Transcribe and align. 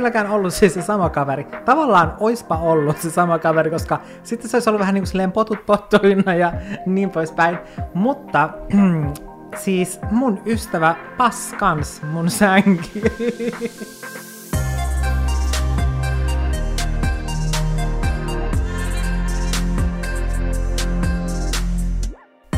kylläkään 0.00 0.30
ollut 0.30 0.54
siis 0.54 0.74
se 0.74 0.82
sama 0.82 1.10
kaveri. 1.10 1.44
Tavallaan 1.64 2.16
oispa 2.20 2.56
ollut 2.56 2.98
se 2.98 3.10
sama 3.10 3.38
kaveri, 3.38 3.70
koska 3.70 4.00
sitten 4.22 4.50
se 4.50 4.56
olisi 4.56 4.70
ollut 4.70 4.80
vähän 4.80 4.94
niin 4.94 5.02
kuin 5.02 5.08
silleen 5.08 5.32
potut 5.32 5.66
pottuina 5.66 6.34
ja 6.34 6.52
niin 6.86 7.10
poispäin. 7.10 7.58
Mutta 7.94 8.48
siis 9.64 10.00
mun 10.10 10.40
ystävä 10.46 10.94
paskans 11.16 12.02
mun 12.12 12.30
sänky. 12.30 13.00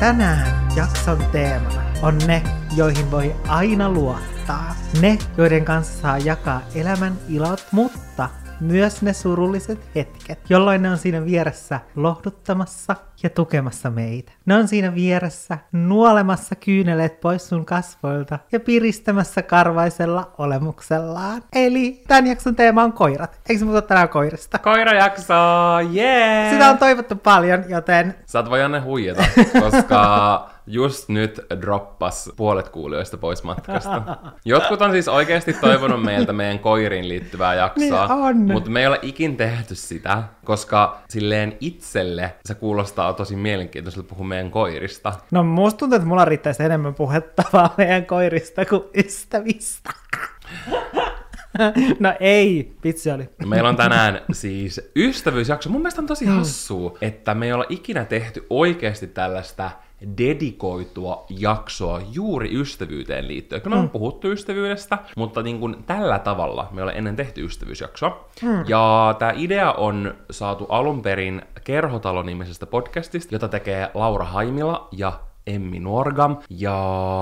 Tänään 0.01 0.47
jakson 0.77 1.19
teemana 1.33 1.83
on 2.03 2.19
ne, 2.27 2.43
joihin 2.77 3.11
voi 3.11 3.35
aina 3.49 3.91
luottaa. 3.91 4.32
Ne, 5.01 5.19
joiden 5.37 5.65
kanssa 5.65 6.01
saa 6.01 6.19
jakaa 6.19 6.63
elämän 6.75 7.13
ilot, 7.29 7.67
mutta 7.71 8.29
myös 8.61 9.03
ne 9.03 9.13
surulliset 9.13 9.89
hetket, 9.95 10.51
jolloin 10.51 10.83
ne 10.83 10.91
on 10.91 10.99
siinä 10.99 11.25
vieressä 11.25 11.81
lohduttamassa 11.97 12.97
ja 13.23 13.31
tukemassa 13.31 13.91
meitä. 13.91 14.33
Ne 14.47 14.55
on 14.57 14.69
siinä 14.69 14.95
vieressä 14.95 15.59
nuolemassa 15.73 16.55
kyyneleet 16.55 17.21
pois 17.21 17.49
sun 17.49 17.65
kasvoilta 17.65 18.39
ja 18.53 18.61
piristämässä 18.61 19.43
karvaisella 19.43 20.31
olemuksellaan. 20.39 21.43
Eli 21.53 22.03
tämän 22.09 22.27
jakson 22.27 22.57
teema 22.57 22.83
on 22.85 22.93
koirat. 22.93 23.41
Eikö 23.49 23.59
se 23.59 23.65
muuta 23.65 23.83
tänään 23.83 24.09
koirista? 24.09 24.59
Koirajakso, 24.59 25.35
jee! 25.91 26.51
Sitä 26.51 26.71
on 26.71 26.79
toivottu 26.79 27.17
paljon, 27.17 27.65
joten 27.69 28.15
Sä 28.27 28.39
et 28.39 28.51
voi 28.51 28.61
Janne 28.61 28.81
huijata, 28.81 29.25
koska 29.63 30.53
just 30.67 31.09
nyt 31.09 31.41
droppas 31.61 32.31
puolet 32.37 32.69
kuulijoista 32.69 33.17
pois 33.17 33.43
matkasta. 33.43 34.03
Jotkut 34.45 34.83
on 34.83 34.93
siis 34.93 35.09
oikeasti 35.09 35.53
toivonut 35.53 36.03
meiltä 36.03 36.33
meidän 36.33 36.59
koiriin 36.59 37.09
liittyvää 37.09 37.55
jaksoa, 37.55 38.33
Niin 38.33 38.53
mutta 38.53 38.71
me 38.71 38.81
ei 38.81 38.87
ole 38.87 38.99
ikin 39.03 39.37
tehty 39.37 39.75
sitä, 39.75 40.23
koska 40.45 40.99
silleen 41.09 41.57
itselle 41.61 42.35
se 42.45 42.55
kuulostaa 42.55 43.12
tosi 43.13 43.37
mielenkiintoiselta 43.37 44.09
puhua 44.09 44.27
meidän 44.27 44.51
koirista. 44.51 45.13
No 45.31 45.43
musta 45.43 45.79
tuntuu, 45.79 45.97
että 45.97 46.09
mulla 46.09 46.25
riittäisi 46.25 46.63
enemmän 46.63 46.95
puhettavaa 46.95 47.75
meidän 47.79 48.07
koirista 48.07 48.65
kuin 48.67 48.83
ystävistä. 48.97 49.91
no 52.01 52.15
ei, 52.21 52.73
vitsi 52.85 53.11
oli. 53.11 53.29
Meillä 53.47 53.69
on 53.69 53.77
tänään 53.77 54.21
siis 54.33 54.91
ystävyysjakso. 54.97 55.71
Mun 55.71 55.81
mielestä 55.81 56.01
on 56.01 56.07
tosi 56.07 56.25
Hmm. 56.27 56.35
hassua, 56.37 56.99
että 57.01 57.35
me 57.35 57.47
ei 57.47 57.53
olla 57.53 57.67
ikinä 57.69 58.05
tehty 58.05 58.47
oikeasti 58.51 59.07
tällaista 59.07 59.71
dedikoitua 60.19 61.25
jaksoa 61.31 62.01
juuri 62.13 62.61
ystävyyteen 62.61 63.29
liittyen. 63.29 63.63
Kyllä 63.63 63.77
me 63.77 63.83
on 63.83 63.91
puhuttu 63.91 64.31
ystävyydestä, 64.33 64.99
mutta 65.17 65.43
niin 65.43 65.61
kuin 65.61 65.77
tällä 65.87 66.19
tavalla 66.19 66.69
me 66.73 66.83
ollaan 66.83 66.97
ennen 66.99 67.17
tehty 67.17 67.45
ystävyysjaksoa. 67.45 68.29
Ja 68.67 69.15
tämä 69.19 69.33
idea 69.37 69.73
on 69.73 70.15
saatu 70.31 70.65
alun 70.65 71.03
perin 71.03 71.43
Kerhotalo-nimisestä 71.65 72.67
podcastista, 72.67 73.35
jota 73.35 73.49
tekee 73.49 73.91
Laura 73.95 74.25
Haimila 74.25 74.89
ja 74.93 75.13
Emmi 75.47 75.81
Norgam. 75.81 76.37
Ja 76.51 76.79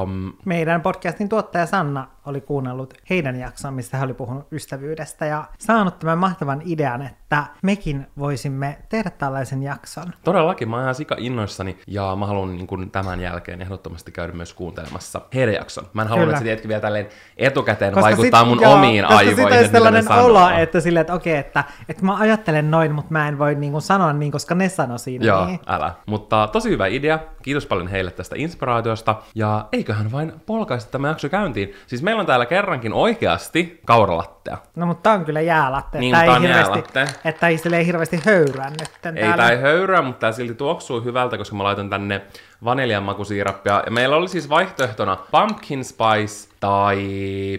mm, 0.06 0.32
Meidän 0.44 0.82
podcastin 0.82 1.28
tuottaja 1.28 1.66
Sanna 1.66 2.06
oli 2.30 2.40
kuunnellut 2.40 2.94
heidän 3.10 3.36
jakson, 3.36 3.74
missä 3.74 3.96
he 3.96 4.04
oli 4.04 4.14
puhunut 4.14 4.46
ystävyydestä 4.52 5.26
ja 5.26 5.44
saanut 5.58 5.98
tämän 5.98 6.18
mahtavan 6.18 6.62
idean, 6.64 7.02
että 7.02 7.44
mekin 7.62 8.06
voisimme 8.18 8.78
tehdä 8.88 9.10
tällaisen 9.10 9.62
jakson. 9.62 10.12
Todellakin, 10.24 10.68
mä 10.68 10.76
oon 10.76 10.82
ihan 10.82 10.94
sika 10.94 11.16
innoissani 11.18 11.78
ja 11.86 12.16
mä 12.16 12.26
haluan 12.26 12.56
niin 12.56 12.66
kuin 12.66 12.90
tämän 12.90 13.20
jälkeen 13.20 13.62
ehdottomasti 13.62 14.12
käydä 14.12 14.32
myös 14.32 14.54
kuuntelemassa 14.54 15.20
heidän 15.34 15.54
jakson. 15.54 15.84
Mä 15.92 16.02
en 16.02 16.08
halua, 16.08 16.24
että 16.24 16.38
se 16.38 16.44
tiedätkö 16.44 16.68
vielä 16.68 16.80
tälleen 16.80 17.08
etukäteen 17.36 17.94
vaikuttaa 17.94 18.40
sit- 18.40 18.48
mun 18.48 18.60
joo, 18.62 18.74
omiin 18.74 19.04
koska 19.04 19.16
aivoihin. 19.16 19.42
Koska 19.44 19.62
ne 19.62 19.69
sellainen 19.69 20.12
olo, 20.12 20.50
että 20.50 20.80
silleen, 20.80 21.00
että 21.00 21.14
okei, 21.14 21.36
että, 21.36 21.64
että 21.88 22.04
mä 22.04 22.16
ajattelen 22.16 22.70
noin, 22.70 22.92
mutta 22.92 23.12
mä 23.12 23.28
en 23.28 23.38
voi 23.38 23.54
niin 23.54 23.72
kuin 23.72 23.82
sanoa 23.82 24.12
niin, 24.12 24.32
koska 24.32 24.54
ne 24.54 24.69
sanoi 24.69 24.98
siinä 24.98 25.24
Joo, 25.24 25.46
niin. 25.46 25.60
älä. 25.66 25.94
Mutta 26.06 26.48
tosi 26.52 26.70
hyvä 26.70 26.86
idea. 26.86 27.19
Kiitos 27.42 27.66
paljon 27.66 27.88
heille 27.88 28.10
tästä 28.10 28.36
inspiraatiosta. 28.38 29.14
Ja 29.34 29.69
eiköhän 29.72 30.12
vain 30.12 30.32
polkaista 30.46 30.90
tämä 30.90 31.08
jakso 31.08 31.28
käyntiin. 31.28 31.74
Siis 31.86 32.02
meillä 32.02 32.19
on 32.20 32.26
täällä 32.26 32.47
kerrankin 32.47 32.92
oikeasti 32.92 33.81
kauralattea. 33.86 34.58
No 34.76 34.86
mutta 34.86 35.03
tää 35.03 35.12
on 35.12 35.25
kyllä 35.25 35.41
jäälatte, 35.41 35.98
Niin, 35.98 36.14
että 36.14 36.26
tää 36.26 36.32
ei 36.32 36.36
on 36.36 36.42
hirveästi, 36.42 36.78
jäälatte. 36.94 37.28
että 37.28 37.48
ei 37.48 37.58
silleen 37.58 37.86
hirveästi 37.86 38.20
höyryä 38.26 38.70
nyt 38.70 39.16
Ei 39.16 39.32
tää 39.36 39.50
ei 39.50 39.60
höyryä, 39.60 40.03
mutta 40.03 40.20
tää 40.20 40.32
silti 40.32 40.54
tuoksuu 40.54 41.00
hyvältä, 41.00 41.38
koska 41.38 41.56
mä 41.56 41.64
laitan 41.64 41.91
tänne 41.91 42.20
vaniljanmakusiirappia. 42.64 43.82
Ja 43.86 43.92
meillä 43.92 44.16
oli 44.16 44.28
siis 44.28 44.48
vaihtoehtona 44.48 45.16
pumpkin 45.31 45.84
spice 45.84 46.48
tai 46.60 47.08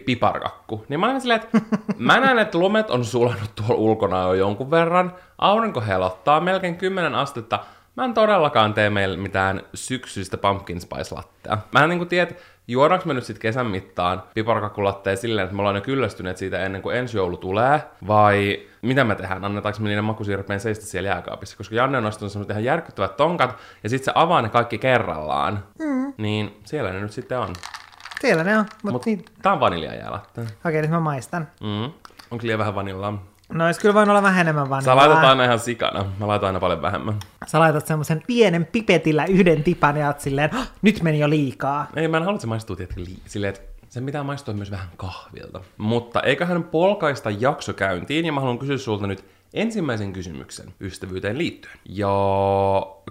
piparkakku. 0.05 0.85
Niin 0.89 0.99
mä 0.99 1.05
olin 1.05 1.21
silleen, 1.21 1.41
että 1.41 1.59
mä 1.97 2.19
näen, 2.19 2.39
että 2.39 2.57
lumet 2.57 2.89
on 2.91 3.05
sulanut 3.05 3.55
tuolla 3.55 3.75
ulkona 3.75 4.21
jo 4.21 4.33
jonkun 4.33 4.71
verran. 4.71 5.15
Aurinko 5.37 5.81
helottaa 5.81 6.39
melkein 6.39 6.75
10 6.77 7.15
astetta. 7.15 7.59
Mä 7.95 8.05
en 8.05 8.13
todellakaan 8.13 8.73
tee 8.73 8.89
meille 8.89 9.17
mitään 9.17 9.61
syksyistä 9.73 10.37
pumpkin 10.37 10.81
spice 10.81 11.15
lattea. 11.15 11.57
Mä 11.71 11.83
en 11.83 11.89
niinku 11.89 12.05
tiedä, 12.05 12.31
juodaanko 12.67 13.05
me 13.05 13.13
nyt 13.13 13.23
sit 13.23 13.39
kesän 13.39 13.65
mittaan 13.67 14.23
piparkakkulatteja 14.33 15.15
silleen, 15.17 15.43
että 15.45 15.55
me 15.55 15.61
ollaan 15.61 15.75
jo 15.75 15.81
kyllästyneet 15.81 16.37
siitä 16.37 16.65
ennen 16.65 16.81
kuin 16.81 16.95
ensi 16.95 17.17
joulu 17.17 17.37
tulee, 17.37 17.81
vai 18.07 18.59
mitä 18.81 19.03
me 19.03 19.15
tehdään? 19.15 19.45
Annetaanko 19.45 19.79
me 19.79 19.87
niiden 19.89 20.03
makusiirappien 20.03 20.59
seistä 20.59 20.85
siellä 20.85 21.09
jääkaapissa? 21.09 21.57
Koska 21.57 21.75
Janne 21.75 21.97
on 21.97 22.05
ostanut 22.05 22.31
semmoset 22.31 22.51
ihan 22.51 22.63
järkyttävät 22.63 23.17
tonkat, 23.17 23.55
ja 23.83 23.89
sitten 23.89 24.05
se 24.05 24.11
avaa 24.15 24.41
ne 24.41 24.49
kaikki 24.49 24.77
kerrallaan. 24.77 25.63
Mm. 25.79 26.13
Niin 26.17 26.59
siellä 26.65 26.91
ne 26.93 26.99
nyt 26.99 27.11
sitten 27.11 27.39
on. 27.39 27.53
Siellä 28.21 28.43
ne 28.43 28.57
on, 28.57 28.65
mutta 28.83 28.91
Mut 28.91 29.05
niin, 29.05 29.25
tää 29.41 29.53
on 29.53 29.59
vaniljajäälatte. 29.59 30.41
okei, 30.65 30.81
nyt 30.81 30.91
mä 30.91 30.99
maistan. 30.99 31.47
Mm. 31.61 31.91
Onko 32.31 32.45
liian 32.47 32.59
vähän 32.59 32.75
vanillaa? 32.75 33.23
No 33.51 33.65
olisi 33.65 33.79
kyllä 33.79 33.93
voinut 33.93 34.09
olla 34.09 34.21
vähän 34.23 34.41
enemmän 34.41 34.65
Sä 34.65 34.69
vanilaa. 34.69 34.95
laitat 34.95 35.23
aina 35.23 35.43
ihan 35.43 35.59
sikana. 35.59 36.05
Mä 36.19 36.27
laitan 36.27 36.47
aina 36.47 36.59
paljon 36.59 36.81
vähemmän. 36.81 37.19
Sä 37.47 37.59
laitat 37.59 37.87
semmoisen 37.87 38.23
pienen 38.27 38.65
pipetillä 38.65 39.25
yhden 39.25 39.63
tipan 39.63 39.97
ja 39.97 40.07
oot 40.07 40.19
silleen, 40.19 40.51
"Hah, 40.51 40.67
nyt 40.81 41.03
meni 41.03 41.19
jo 41.19 41.29
liikaa. 41.29 41.87
Ei, 41.95 42.07
mä 42.07 42.17
en 42.17 42.23
halua, 42.23 42.35
että 42.35 42.41
se 42.41 42.47
maistuu 42.47 42.75
tietenkin 42.75 43.05
lii- 43.05 43.21
silleen, 43.25 43.53
että 43.53 43.61
sen 43.89 44.05
pitää 44.05 44.23
maistua 44.23 44.53
myös 44.53 44.71
vähän 44.71 44.87
kahvilta. 44.97 45.61
Mutta 45.77 46.21
eiköhän 46.21 46.63
polkaista 46.63 47.29
jakso 47.29 47.73
käyntiin, 47.73 48.25
ja 48.25 48.31
mä 48.33 48.39
haluan 48.39 48.59
kysyä 48.59 48.77
sulta 48.77 49.07
nyt 49.07 49.25
ensimmäisen 49.53 50.13
kysymyksen 50.13 50.73
ystävyyteen 50.81 51.37
liittyen. 51.37 51.75
Ja 51.89 52.09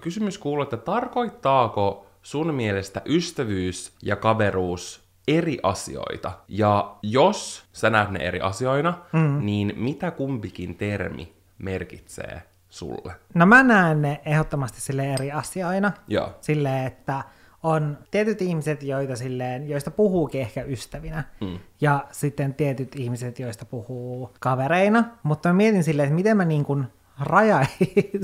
kysymys 0.00 0.39
kuuluu, 0.39 0.62
että 0.62 0.77
tarkoittaako 0.77 2.06
sun 2.23 2.55
mielestä 2.55 3.03
ystävyys 3.06 3.93
ja 4.03 4.17
kaveruus 4.17 5.00
eri 5.39 5.59
asioita? 5.63 6.33
Ja 6.49 6.97
jos 7.03 7.65
sä 7.73 7.91
näet 7.91 8.11
ne 8.11 8.19
eri 8.19 8.41
asioina, 8.41 8.99
mm. 9.13 9.47
niin 9.47 9.73
mitä 9.77 10.11
kumpikin 10.11 10.75
termi 10.75 11.35
merkitsee 11.59 12.43
sulle? 12.69 13.13
No 13.35 13.47
mä 13.47 13.63
näen 13.63 14.03
ne 14.03 14.21
ehdottomasti 14.27 14.81
sille 14.81 15.15
eri 15.15 15.33
asioina. 15.33 15.93
Joo. 16.09 16.35
Silleen, 16.41 16.87
että 16.87 17.25
on 17.63 17.99
tietyt 18.11 18.43
ihmiset, 18.43 18.83
joita 18.83 19.17
silleen, 19.17 19.69
joista 19.69 19.91
puhuukin 19.91 20.41
ehkä 20.41 20.63
ystävinä, 20.63 21.25
mm. 21.41 21.59
ja 21.81 22.05
sitten 22.11 22.55
tietyt 22.55 22.97
ihmiset, 22.97 23.39
joista 23.39 23.65
puhuu 23.65 24.31
kavereina, 24.41 25.05
mutta 25.23 25.49
mä 25.49 25.53
mietin 25.53 25.85
silleen, 25.85 26.07
että 26.07 26.15
miten 26.15 26.37
mä 26.37 26.45
niin 26.45 26.65
kuin 26.65 26.85
rajaisin 27.21 28.21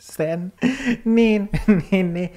sen, 0.00 0.52
niin, 1.04 1.50
niin, 1.90 2.14
niin 2.14 2.32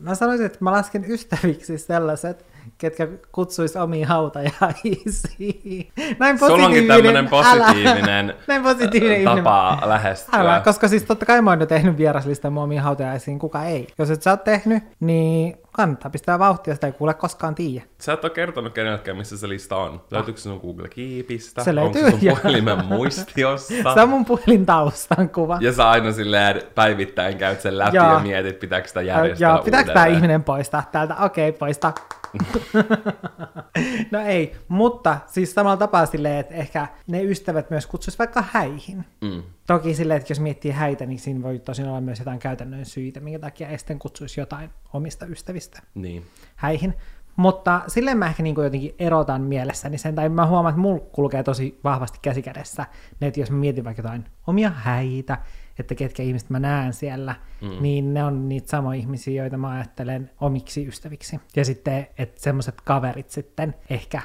mä 0.00 0.14
sanoisin, 0.14 0.46
että 0.46 0.58
mä 0.60 0.72
lasken 0.72 1.04
ystäviksi 1.10 1.78
sellaiset, 1.78 2.46
ketkä 2.78 3.08
kutsuis 3.32 3.76
omiin 3.76 4.06
hautajaisiin. 4.06 5.92
Näin 6.18 6.38
Sulla 6.38 6.66
onkin 6.66 6.86
positiivinen, 6.86 6.88
tämmönen 6.88 7.28
positiivinen 7.28 8.30
älä, 8.30 8.34
näin 8.46 8.62
positiivinen 8.62 9.20
ihminen. 9.20 9.44
tapa 9.44 9.82
lähestyä. 9.84 10.40
Älä, 10.40 10.60
koska 10.64 10.88
siis 10.88 11.02
totta 11.02 11.26
kai 11.26 11.42
mä 11.42 11.50
oon 11.50 11.60
jo 11.60 11.66
tehnyt 11.66 11.98
vieraslistan 11.98 12.52
mun 12.52 12.62
omiin 12.62 12.80
hautajaisiin, 12.80 13.38
kuka 13.38 13.64
ei. 13.64 13.86
Jos 13.98 14.10
et 14.10 14.22
sä 14.22 14.30
oot 14.30 14.44
tehnyt, 14.44 14.82
niin 15.00 15.56
kannattaa 15.72 16.10
pistää 16.10 16.38
vauhtia, 16.38 16.74
sitä 16.74 16.86
ei 16.86 16.92
kuule 16.92 17.14
koskaan 17.14 17.54
tiedä. 17.54 17.84
Sä 18.00 18.12
et 18.12 18.24
ole 18.24 18.32
kertonut 18.32 18.72
kenellekään, 18.72 19.16
missä 19.16 19.36
se 19.36 19.48
lista 19.48 19.76
on. 19.76 20.02
Löytyykö 20.10 20.40
se 20.40 20.42
sun 20.42 20.60
Google 20.60 20.88
Keepistä? 20.88 21.64
Se 21.64 21.70
Onko 21.70 21.82
löytyy, 21.82 22.02
se 22.02 22.10
sun 22.10 22.36
puhelimen 22.42 22.84
muistiossa? 22.84 23.94
Se 23.94 24.00
on 24.00 24.08
mun 24.08 24.24
puhelin 24.24 24.66
taustan 24.66 25.28
kuva. 25.28 25.58
Ja 25.60 25.72
sä 25.72 25.90
aina 25.90 26.12
silleen 26.12 26.62
päivittäin 26.74 27.38
käyt 27.38 27.60
sen 27.60 27.78
läpi 27.78 27.96
Joo. 27.96 28.12
ja 28.12 28.18
mietit, 28.18 28.58
pitääkö 28.60 28.88
sitä 28.88 29.02
järjestää 29.02 29.50
Joo, 29.50 29.62
pitääkö 29.62 29.92
tämä 29.92 30.06
ihminen 30.06 30.44
poistaa 30.44 30.82
täältä? 30.92 31.16
Okei, 31.16 31.48
okay, 31.48 31.58
poista. 31.58 31.92
no 34.12 34.20
ei, 34.20 34.56
mutta 34.68 35.18
siis 35.26 35.54
samalla 35.54 35.76
tapaa 35.76 36.06
silleen, 36.06 36.36
että 36.40 36.54
ehkä 36.54 36.88
ne 37.06 37.22
ystävät 37.22 37.70
myös 37.70 37.86
kutsuisi 37.86 38.18
vaikka 38.18 38.44
häihin. 38.52 39.04
Mm. 39.20 39.42
Toki 39.66 39.94
silleen, 39.94 40.20
että 40.20 40.30
jos 40.30 40.40
miettii 40.40 40.70
häitä, 40.70 41.06
niin 41.06 41.18
siinä 41.18 41.42
voi 41.42 41.58
tosin 41.58 41.88
olla 41.88 42.00
myös 42.00 42.18
jotain 42.18 42.38
käytännön 42.38 42.84
syitä, 42.84 43.20
minkä 43.20 43.38
takia 43.38 43.68
ei 43.68 43.78
sitten 43.78 43.98
kutsuisi 43.98 44.40
jotain 44.40 44.70
omista 44.92 45.26
ystävistä 45.26 45.82
Niin. 45.94 46.26
häihin. 46.56 46.94
Mutta 47.36 47.80
silleen 47.86 48.18
mä 48.18 48.26
ehkä 48.26 48.42
niin 48.42 48.54
kuin 48.54 48.64
jotenkin 48.64 48.94
erotan 48.98 49.42
mielessäni 49.42 49.98
sen, 49.98 50.14
tai 50.14 50.28
mä 50.28 50.46
huomaan, 50.46 50.72
että 50.72 50.80
mulla 50.80 51.04
kulkee 51.12 51.42
tosi 51.42 51.80
vahvasti 51.84 52.18
käsikädessä, 52.22 52.86
että 53.20 53.40
jos 53.40 53.50
mä 53.50 53.56
mietin 53.56 53.84
vaikka 53.84 54.02
jotain 54.02 54.24
omia 54.46 54.70
häitä, 54.70 55.38
että 55.78 55.94
ketkä 55.94 56.22
ihmiset 56.22 56.50
mä 56.50 56.60
näen 56.60 56.92
siellä, 56.92 57.34
mm. 57.60 57.82
niin 57.82 58.14
ne 58.14 58.24
on 58.24 58.48
niitä 58.48 58.70
samoja 58.70 58.98
ihmisiä, 58.98 59.42
joita 59.42 59.56
mä 59.56 59.70
ajattelen 59.70 60.30
omiksi 60.40 60.86
ystäviksi. 60.86 61.40
Ja 61.56 61.64
sitten, 61.64 62.06
että 62.18 62.40
semmoiset 62.40 62.80
kaverit 62.84 63.30
sitten 63.30 63.74
ehkä 63.90 64.22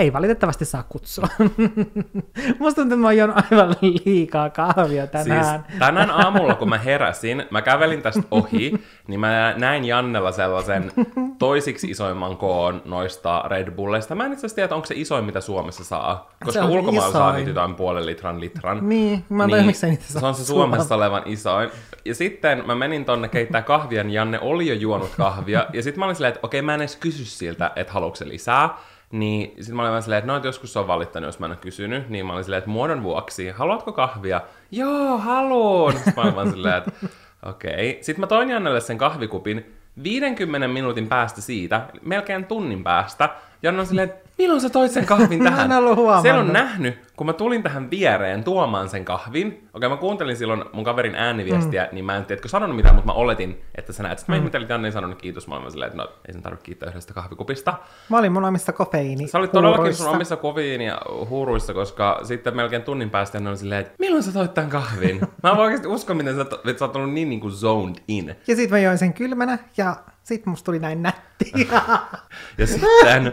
ei 0.00 0.12
valitettavasti 0.12 0.64
saa 0.64 0.82
kutsua. 0.88 1.28
Musta 2.58 2.80
tuntuu, 2.80 2.82
että 2.82 2.96
mä 2.96 3.08
oon 3.08 3.44
aivan 3.52 3.76
liikaa 3.80 4.50
kahvia 4.50 5.06
tänään. 5.06 5.64
Siis 5.68 5.78
tänään 5.78 6.10
aamulla, 6.24 6.54
kun 6.54 6.68
mä 6.68 6.78
heräsin, 6.78 7.44
mä 7.50 7.62
kävelin 7.62 8.02
tästä 8.02 8.22
ohi, 8.30 8.72
niin 9.06 9.20
mä 9.20 9.54
näin 9.56 9.84
Jannella 9.84 10.32
sellaisen 10.32 10.92
toisiksi 11.38 11.90
isoimman 11.90 12.36
koon 12.36 12.82
noista 12.84 13.44
Red 13.46 13.70
Bullista. 13.70 14.14
Mä 14.14 14.26
en 14.26 14.32
itse 14.32 14.40
asiassa 14.40 14.54
tiedä, 14.54 14.74
onko 14.74 14.86
se 14.86 14.94
isoin, 14.96 15.24
mitä 15.24 15.40
Suomessa 15.40 15.84
saa. 15.84 16.30
Koska 16.44 16.64
ulkomailla 16.64 17.12
saa 17.12 17.32
niitä 17.32 17.50
jotain 17.50 17.74
puolen 17.74 18.06
litran 18.06 18.40
litran. 18.40 18.88
Niin, 18.88 19.24
mä 19.28 19.44
en 19.44 19.50
tiedä, 19.50 19.62
miksei 19.62 19.90
niitä 19.90 20.04
saa 20.04 20.20
Se 20.20 20.26
on 20.26 20.34
se 20.34 20.44
Suomessa 20.44 20.94
olevan 20.94 21.22
isoin. 21.26 21.70
Ja 22.04 22.14
sitten 22.14 22.66
mä 22.66 22.74
menin 22.74 23.04
tonne 23.04 23.28
keittää 23.28 23.62
kahvia, 23.62 24.04
niin 24.04 24.14
Janne 24.14 24.38
oli 24.40 24.68
jo 24.68 24.74
juonut 24.74 25.10
kahvia. 25.16 25.66
Ja 25.72 25.82
sitten 25.82 25.98
mä 25.98 26.04
olin 26.04 26.16
silleen, 26.16 26.34
että 26.34 26.46
okei, 26.46 26.62
mä 26.62 26.74
en 26.74 26.80
edes 26.80 26.96
kysy 26.96 27.24
siltä, 27.24 27.70
että 27.76 27.92
haluatko 27.92 28.24
lisää. 28.24 28.78
Niin 29.12 29.54
sitten 29.56 29.76
mä 29.76 29.82
olin 29.82 29.90
vaan 29.90 30.02
silleen, 30.02 30.18
että 30.18 30.32
no, 30.32 30.36
että 30.36 30.48
joskus 30.48 30.72
se 30.72 30.78
on 30.78 30.86
valittanut, 30.86 31.28
jos 31.28 31.38
mä 31.38 31.46
en 31.46 31.52
ole 31.52 31.58
kysynyt. 31.60 32.08
Niin 32.08 32.26
mä 32.26 32.32
olin 32.32 32.44
silleen, 32.44 32.58
että 32.58 32.70
muodon 32.70 33.02
vuoksi, 33.02 33.48
haluatko 33.48 33.92
kahvia? 33.92 34.40
Joo, 34.70 35.18
haluun! 35.18 35.92
Sitten 35.92 36.14
mä 36.16 36.22
olin 36.22 36.34
vaan 36.34 36.50
silleen, 36.50 36.74
että 36.76 36.92
okei. 37.46 37.98
Sitten 38.00 38.20
mä 38.20 38.26
toin 38.26 38.50
Jannelle 38.50 38.80
sen 38.80 38.98
kahvikupin 38.98 39.76
50 40.02 40.68
minuutin 40.68 41.08
päästä 41.08 41.40
siitä, 41.40 41.86
melkein 42.02 42.44
tunnin 42.44 42.84
päästä. 42.84 43.28
Janne 43.62 43.80
on 43.80 43.86
silleen, 43.86 44.08
että 44.08 44.29
milloin 44.40 44.60
sä 44.60 44.70
toit 44.70 44.92
sen 44.92 45.06
kahvin 45.06 45.42
Mä 45.42 45.50
tähän? 45.50 45.72
en 45.72 45.78
ollut 45.78 45.96
huomannut. 45.96 46.22
Siellä 46.22 46.40
on 46.40 46.52
nähnyt, 46.52 46.98
kun 47.16 47.26
mä 47.26 47.32
tulin 47.32 47.62
tähän 47.62 47.90
viereen 47.90 48.44
tuomaan 48.44 48.88
sen 48.88 49.04
kahvin. 49.04 49.68
Okei, 49.74 49.88
mä 49.88 49.96
kuuntelin 49.96 50.36
silloin 50.36 50.64
mun 50.72 50.84
kaverin 50.84 51.14
ääniviestiä, 51.14 51.84
mm. 51.84 51.94
niin 51.94 52.04
mä 52.04 52.16
en 52.16 52.24
tiedätkö 52.24 52.48
sanonut 52.48 52.76
mitään, 52.76 52.94
mutta 52.94 53.12
mä 53.12 53.12
oletin, 53.12 53.62
että 53.74 53.92
sä 53.92 54.02
näet. 54.02 54.18
Sitten 54.18 54.32
mä 54.32 54.36
ihmettelin, 54.36 54.64
että 54.64 54.74
Janne 54.74 54.88
ei 54.88 54.92
sanonut 54.92 55.22
kiitos. 55.22 55.48
Mä 55.48 55.56
olin 55.56 55.70
silleen, 55.70 55.90
että 55.90 56.02
no, 56.02 56.08
ei 56.28 56.32
sen 56.32 56.42
tarvitse 56.42 56.64
kiittää 56.64 56.88
yhdestä 56.88 57.14
kahvikupista. 57.14 57.74
Mä 58.08 58.18
olin 58.18 58.32
mun 58.32 58.44
omissa 58.44 58.72
kofeiini 58.72 59.28
Sä 59.28 59.38
olit 59.38 59.52
todellakin 59.52 59.94
sun 59.94 60.08
omissa 60.08 60.36
koviin 60.36 60.80
ja 60.80 61.00
huuruissa, 61.28 61.74
koska 61.74 62.20
sitten 62.22 62.56
melkein 62.56 62.82
tunnin 62.82 63.10
päästä 63.10 63.40
ne 63.40 63.48
oli 63.48 63.56
silleen, 63.56 63.80
että 63.80 63.94
milloin 63.98 64.22
sä 64.22 64.32
toit 64.32 64.54
tämän 64.54 64.70
kahvin? 64.70 65.20
mä 65.42 65.50
en 65.50 65.56
oikeasti 65.56 65.88
usko, 65.88 66.14
miten 66.14 66.34
sä, 66.34 66.42
että 66.42 66.78
sä 66.78 66.84
oot 66.84 66.96
ollut 66.96 67.12
niin, 67.12 67.28
niin 67.28 67.40
kuin 67.40 67.52
zoned 67.52 67.96
in. 68.08 68.36
Ja 68.46 68.56
sit 68.56 68.70
mä 68.70 68.78
join 68.78 68.98
sen 68.98 69.12
kylmänä, 69.12 69.58
ja 69.76 69.96
sit 70.34 70.46
musta 70.46 70.64
tuli 70.64 70.78
näin 70.78 71.02
nätti. 71.02 71.52
Ja 72.58 72.66
sitten 72.66 73.32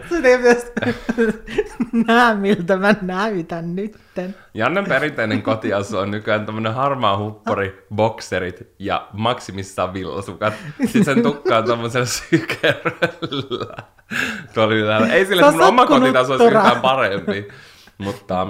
näe, 2.06 2.34
miltä 2.34 2.76
mä 2.76 2.94
näytän 3.02 3.76
nytten. 3.76 4.34
Jannen 4.54 4.84
perinteinen 4.84 5.42
kotiasu 5.42 5.98
on 5.98 6.10
nykyään 6.10 6.46
tämmönen 6.46 6.74
harmaa 6.74 7.18
huppari, 7.18 7.86
bokserit 7.94 8.74
ja 8.78 9.08
maksimissaan 9.12 9.94
villasukat. 9.94 10.54
Sitten 10.84 11.04
sen 11.04 11.22
tukka 11.22 11.58
on 11.58 11.64
tommosella 11.64 12.06
sykeröllä. 12.06 13.08
Tuolla 14.54 14.74
ylhäällä. 14.74 15.08
Ei 15.08 15.26
sille, 15.26 15.42
että 15.42 15.52
mun 15.52 15.62
oma 15.62 15.86
kotitaso 15.86 16.32
olisi 16.32 16.44
yhtään 16.44 16.80
parempi. 16.80 17.48
Mutta 17.98 18.46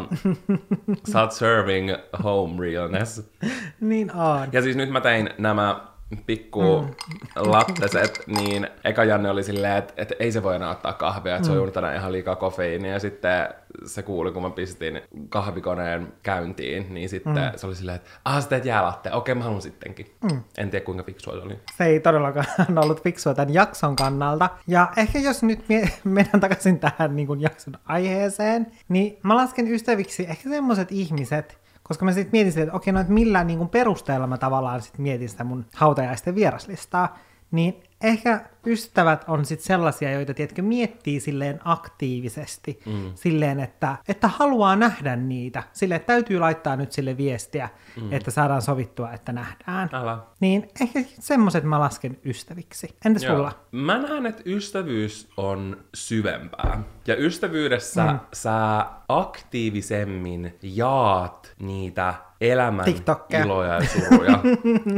sä 1.13 1.21
oot 1.21 1.33
serving 1.33 1.91
home 2.25 2.67
realness. 2.67 3.31
Niin 3.81 4.13
on. 4.13 4.49
Ja 4.53 4.63
siis 4.63 4.77
nyt 4.77 4.91
mä 4.91 5.01
tein 5.01 5.31
nämä 5.39 5.89
pikku 6.27 6.83
mm. 6.83 6.95
latteset, 7.37 8.21
niin 8.27 8.69
eka 8.85 9.05
Janne 9.05 9.31
oli 9.31 9.43
silleen, 9.43 9.77
että, 9.77 9.95
että 9.97 10.15
ei 10.19 10.33
se 10.33 10.43
voi 10.43 10.57
enää 10.57 10.71
ottaa 10.71 10.93
kahvia, 10.93 11.37
että 11.37 11.47
se 11.47 11.53
on 11.53 11.57
juuri 11.57 11.73
tänään 11.73 11.97
ihan 11.97 12.13
liikaa 12.13 12.37
kofeiinia. 12.37 12.93
Ja 12.93 13.01
sitten 13.01 13.49
se 13.87 14.03
kuuli, 14.03 14.33
kun 14.33 14.43
mä 14.43 14.51
pistin 14.51 15.01
kahvikoneen 15.29 16.13
käyntiin, 16.23 16.95
niin 16.95 17.09
sitten 17.09 17.33
mm. 17.33 17.41
se 17.57 17.67
oli 17.67 17.75
silleen, 17.75 17.97
että 17.97 18.11
ah, 18.25 18.43
sä 18.43 18.49
teet 18.49 18.65
jäälatte, 18.65 19.13
okei 19.13 19.35
mä 19.35 19.45
haluan 19.45 19.63
sittenkin. 19.63 20.07
Mm. 20.23 20.41
En 20.59 20.71
tiedä 20.71 20.85
kuinka 20.85 21.03
fiksua 21.03 21.33
se 21.33 21.41
oli. 21.41 21.59
Se 21.77 21.85
ei 21.85 22.01
todellakaan 22.01 22.79
ollut 22.85 23.03
fiksua 23.03 23.35
tämän 23.35 23.55
jakson 23.55 23.97
kannalta. 23.97 24.51
Ja 24.67 24.93
ehkä 24.97 25.19
jos 25.19 25.43
nyt 25.43 25.69
mie- 25.69 25.93
mennään 26.05 26.41
takaisin 26.41 26.79
tähän 26.79 27.17
niin 27.17 27.27
kuin 27.27 27.41
jakson 27.41 27.75
aiheeseen, 27.85 28.67
niin 28.89 29.19
mä 29.23 29.37
lasken 29.37 29.69
ystäviksi 29.69 30.27
ehkä 30.29 30.49
semmoiset 30.49 30.93
ihmiset, 30.93 31.59
koska 31.89 32.05
mä 32.05 32.13
sitten 32.13 32.33
mietin, 32.33 32.63
että 32.63 32.77
okei, 32.77 32.93
no 32.93 33.01
että 33.01 33.13
millä 33.13 33.45
niin 33.45 33.69
perusteella 33.69 34.27
mä 34.27 34.39
tavallaan 34.39 34.83
sit 34.83 34.99
mietin 34.99 35.29
sitä 35.29 35.45
mun 35.45 35.67
hautajaisten 35.75 36.35
vieraslistaa, 36.35 37.19
niin 37.51 37.83
ehkä 38.03 38.45
ystävät 38.67 39.25
on 39.29 39.45
sitten 39.45 39.67
sellaisia, 39.67 40.13
joita 40.13 40.35
tiedätkö, 40.35 40.63
miettii 40.63 41.21
silleen 41.21 41.61
aktiivisesti, 41.65 42.81
mm. 42.87 43.13
silleen, 43.15 43.61
että, 43.61 43.97
että 44.09 44.29
haluaa 44.29 44.77
nähdä 44.77 45.17
niitä, 45.17 45.63
silleen, 45.73 45.97
että 45.97 46.07
täytyy 46.07 46.39
laittaa 46.39 46.77
nyt 46.77 46.93
sille 46.93 47.17
viestiä, 47.17 47.69
mm. 48.01 48.13
että 48.13 48.31
saadaan 48.31 48.63
sovittua, 48.63 49.13
että 49.13 49.33
nähdään. 49.33 49.89
Älä. 49.93 50.19
Niin 50.41 50.69
ehkä 50.81 51.01
semmoset 51.21 51.65
mä 51.65 51.81
lasken 51.81 52.19
ystäviksi. 52.25 52.97
Entäs 53.05 53.23
Joo. 53.23 53.37
sulla? 53.37 53.53
Mä 53.73 53.99
näen, 53.99 54.27
että 54.27 54.43
ystävyys 54.47 55.29
on 55.37 55.77
syvempää. 55.95 56.83
Ja 57.07 57.17
ystävyydessä 57.17 58.07
mm. 58.07 58.19
sä 58.33 58.87
aktiivisemmin 59.09 60.59
jaat 60.63 61.55
niitä 61.59 62.15
elämän 62.41 62.85
TikTokkeja. 62.85 63.45
iloja 63.45 63.75
ja 63.75 63.87
suruja. 63.87 64.41